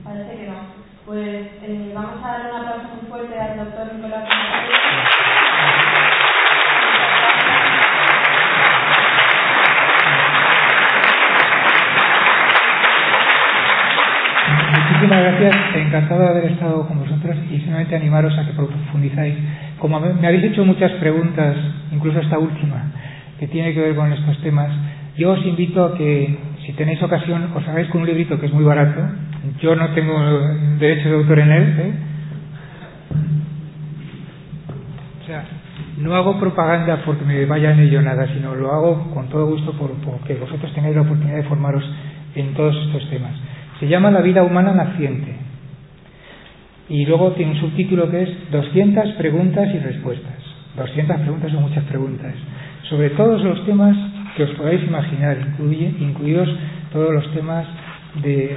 Parece 0.04 0.38
que 0.38 0.48
no. 0.48 0.80
Pues 1.06 1.48
eh, 1.62 1.92
vamos 1.94 2.24
a 2.24 2.28
dar 2.28 2.52
un 2.52 2.58
aplauso 2.58 2.96
muy 2.96 3.10
fuerte 3.10 3.40
al 3.40 3.58
doctor 3.58 3.94
Nicolás. 3.94 4.30
Muchísimas 14.90 15.22
gracias, 15.22 15.56
encantado 15.76 16.22
de 16.22 16.30
haber 16.30 16.46
estado 16.46 16.88
con 16.88 17.00
vosotros 17.00 17.38
y 17.52 17.58
simplemente 17.58 17.96
animaros 17.96 18.36
a 18.38 18.46
que 18.46 18.54
profundizáis. 18.54 19.36
Como 19.78 20.00
me 20.00 20.28
habéis 20.28 20.46
hecho 20.46 20.66
muchas 20.66 20.92
preguntas, 20.94 21.56
incluso 21.92 22.20
esta 22.20 22.40
última, 22.40 22.92
que 23.40 23.48
tiene 23.48 23.74
que 23.74 23.82
ver 23.82 23.96
con 23.96 24.12
estos 24.12 24.42
temas, 24.42 24.72
yo 25.16 25.32
os 25.32 25.46
invito 25.46 25.86
a 25.86 25.96
que, 25.96 26.36
si 26.66 26.74
tenéis 26.74 27.02
ocasión, 27.04 27.52
os 27.54 27.68
hagáis 27.68 27.88
con 27.90 28.02
un 28.02 28.08
librito 28.08 28.40
que 28.40 28.48
es 28.48 28.54
muy 28.54 28.64
barato. 28.64 29.00
Yo 29.62 29.76
no 29.76 29.90
tengo 29.90 30.14
derecho 30.80 31.10
de 31.10 31.16
autor 31.16 31.40
en 31.40 31.52
él, 31.52 31.76
¿eh? 31.80 31.94
no 35.98 36.16
hago 36.16 36.40
propaganda 36.40 37.04
porque 37.06 37.26
me 37.26 37.46
vaya 37.46 37.72
en 37.74 37.82
ello 37.82 38.02
nada, 38.02 38.26
sino 38.34 38.56
lo 38.56 38.72
hago 38.74 39.12
con 39.14 39.30
todo 39.30 39.46
gusto 39.46 39.74
por, 39.74 39.92
porque 40.04 40.34
vosotros 40.36 40.74
tengáis 40.74 40.96
la 40.96 41.04
oportunidad 41.04 41.38
de 41.38 41.44
formaros 41.44 41.84
en 42.36 42.54
todos 42.54 42.76
estos 42.88 43.08
temas. 43.10 43.36
Se 43.80 43.88
llama 43.88 44.12
La 44.12 44.22
vida 44.22 44.44
humana 44.44 44.74
naciente. 44.74 45.34
Y 46.90 47.06
luego 47.06 47.32
tiene 47.34 47.52
un 47.52 47.60
subtítulo 47.60 48.10
que 48.10 48.24
es 48.24 48.52
200 48.52 49.12
preguntas 49.14 49.70
y 49.74 49.80
respuestas. 49.80 50.36
200 50.76 51.18
preguntas 51.22 51.52
son 51.52 51.62
muchas 51.62 51.84
preguntas. 51.86 52.34
Sobre 52.90 53.12
todos 53.12 53.44
los 53.44 53.66
temas 53.66 53.96
que 54.36 54.44
os 54.44 54.50
podáis 54.52 54.84
imaginar, 54.84 55.38
incluidos 55.60 56.50
todos 56.92 57.14
los 57.14 57.32
temas 57.34 57.66
de, 58.16 58.56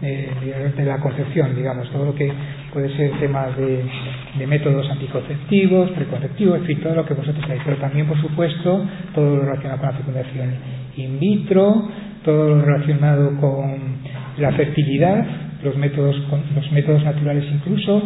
de, 0.00 0.84
la 0.84 0.98
concepción, 0.98 1.54
digamos, 1.54 1.90
todo 1.90 2.06
lo 2.06 2.14
que 2.14 2.32
puede 2.72 2.94
ser 2.96 3.12
temas 3.20 3.56
de, 3.56 4.46
métodos 4.46 4.88
anticonceptivos, 4.90 5.90
preconceptivos, 5.90 6.60
en 6.60 6.64
fin, 6.64 6.80
todo 6.80 6.94
lo 6.94 7.04
que 7.04 7.14
vosotros 7.14 7.42
sabéis, 7.42 7.62
pero 7.64 7.76
también, 7.76 8.06
por 8.06 8.20
supuesto, 8.20 8.86
todo 9.14 9.36
lo 9.36 9.42
relacionado 9.42 9.80
con 9.80 9.90
la 9.90 9.96
fecundación 9.98 10.54
in 10.96 11.20
vitro, 11.20 11.88
todo 12.24 12.54
lo 12.54 12.62
relacionado 12.62 13.36
con 13.40 13.98
la 14.38 14.52
fertilidad, 14.52 15.26
los 15.62 15.76
métodos, 15.76 16.16
los 16.54 16.72
métodos 16.72 17.04
naturales 17.04 17.44
incluso, 17.52 18.02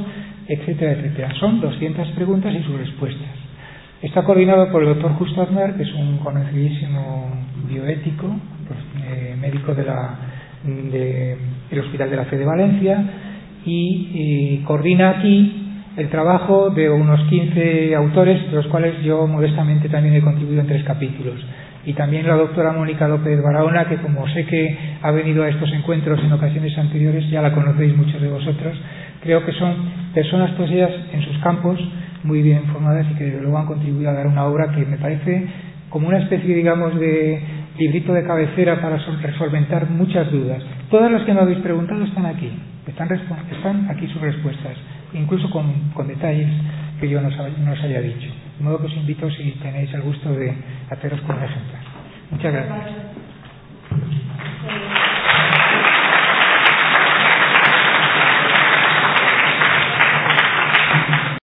etcétera, 0.49 0.93
etcétera. 0.93 1.35
Son 1.39 1.61
200 1.61 2.09
preguntas 2.11 2.55
y 2.55 2.63
sus 2.63 2.79
respuestas. 2.79 3.43
Está 4.03 4.25
coordinado 4.25 4.71
por 4.73 4.83
el 4.83 4.89
doctor 4.89 5.13
Justo 5.13 5.43
Aznar, 5.43 5.77
que 5.77 5.85
es 5.85 5.95
un 5.95 6.19
conocidísimo 6.19 7.31
bioético, 7.69 8.37
pues, 8.67 8.81
eh, 9.07 9.37
médico 9.41 9.73
del 9.75 9.87
Hospital 11.81 12.11
de 12.11 12.17
la 12.17 12.25
Fe 12.25 12.37
de 12.37 12.45
Valencia, 12.45 13.05
y, 13.65 14.61
coordina 14.67 15.11
aquí 15.11 15.53
el 15.97 16.09
trabajo 16.09 16.71
de 16.71 16.91
unos 16.91 17.29
15 17.29 17.95
autores, 17.95 18.51
de 18.51 18.57
los 18.57 18.67
cuales 18.67 19.01
yo 19.05 19.29
modestamente 19.29 19.89
también 19.89 20.17
he 20.17 20.21
contribuido 20.21 20.63
en 20.63 20.67
tres 20.67 20.83
capítulos. 20.83 21.41
Y 21.85 21.95
también 21.95 22.27
la 22.27 22.37
doctora 22.37 22.73
Mónica 22.73 23.09
López 23.09 23.43
Barahona, 23.43 23.87
que 23.87 23.97
como 23.97 24.29
sé 24.29 24.47
que 24.47 24.79
ha 25.03 25.11
venido 25.11 25.43
a 25.43 25.49
estos 25.49 25.73
encuentros 25.73 26.21
en 26.23 26.33
ocasiones 26.33 26.77
anteriores, 26.79 27.29
ya 27.29 27.43
la 27.43 27.53
conocéis 27.53 27.97
muchos 27.97 28.21
de 28.23 28.29
vosotros, 28.29 28.79
creo 29.21 29.45
que 29.45 29.53
son 29.53 29.75
personas 30.15 30.55
todas 30.55 30.71
ellas 30.71 30.93
en 31.13 31.23
sus 31.23 31.39
campos 31.39 31.81
muy 32.23 32.43
bien 32.43 32.65
formadas 32.73 33.07
y 33.11 33.15
que 33.15 33.39
luego 33.41 33.59
han 33.59 33.67
contribuido 33.67 34.11
a 34.11 34.15
dar 34.15 34.29
una 34.29 34.45
obra 34.45 34.71
que 34.73 34.85
me 34.85 34.97
parece 34.97 35.47
como 35.89 36.09
una 36.09 36.19
especie, 36.19 36.55
digamos, 36.55 36.99
de 36.99 37.43
librito 37.79 38.13
de 38.13 38.25
cabecera 38.25 38.81
para 38.81 38.97
resolventar 38.97 39.91
muchas 39.91 40.31
dudas. 40.31 40.63
Todas 40.91 41.11
las 41.11 41.23
que 41.23 41.35
me 41.35 41.41
habéis 41.41 41.59
preguntado 41.59 42.05
están 42.05 42.27
aquí, 42.27 42.51
están, 42.87 43.09
están 43.13 43.91
aquí 43.91 44.07
sus 44.07 44.23
respuestas, 44.23 44.77
incluso 45.15 45.51
con, 45.51 45.91
con 45.95 46.07
detalles 46.09 46.49
que 47.01 47.09
yo 47.09 47.21
no 47.21 47.29
os 47.29 47.85
haya 47.85 48.01
dicho. 48.01 48.29
De 48.59 48.65
modo 48.65 48.79
que 48.79 48.87
os 48.87 48.97
invito 48.97 49.31
si 49.31 49.51
tenéis 49.63 49.93
el 49.95 50.03
gusto 50.03 50.33
de 50.33 50.55
haceros 50.91 51.21
con 51.23 51.37
un. 51.37 51.81
Muchas 52.31 52.53
gracias. 52.53 52.93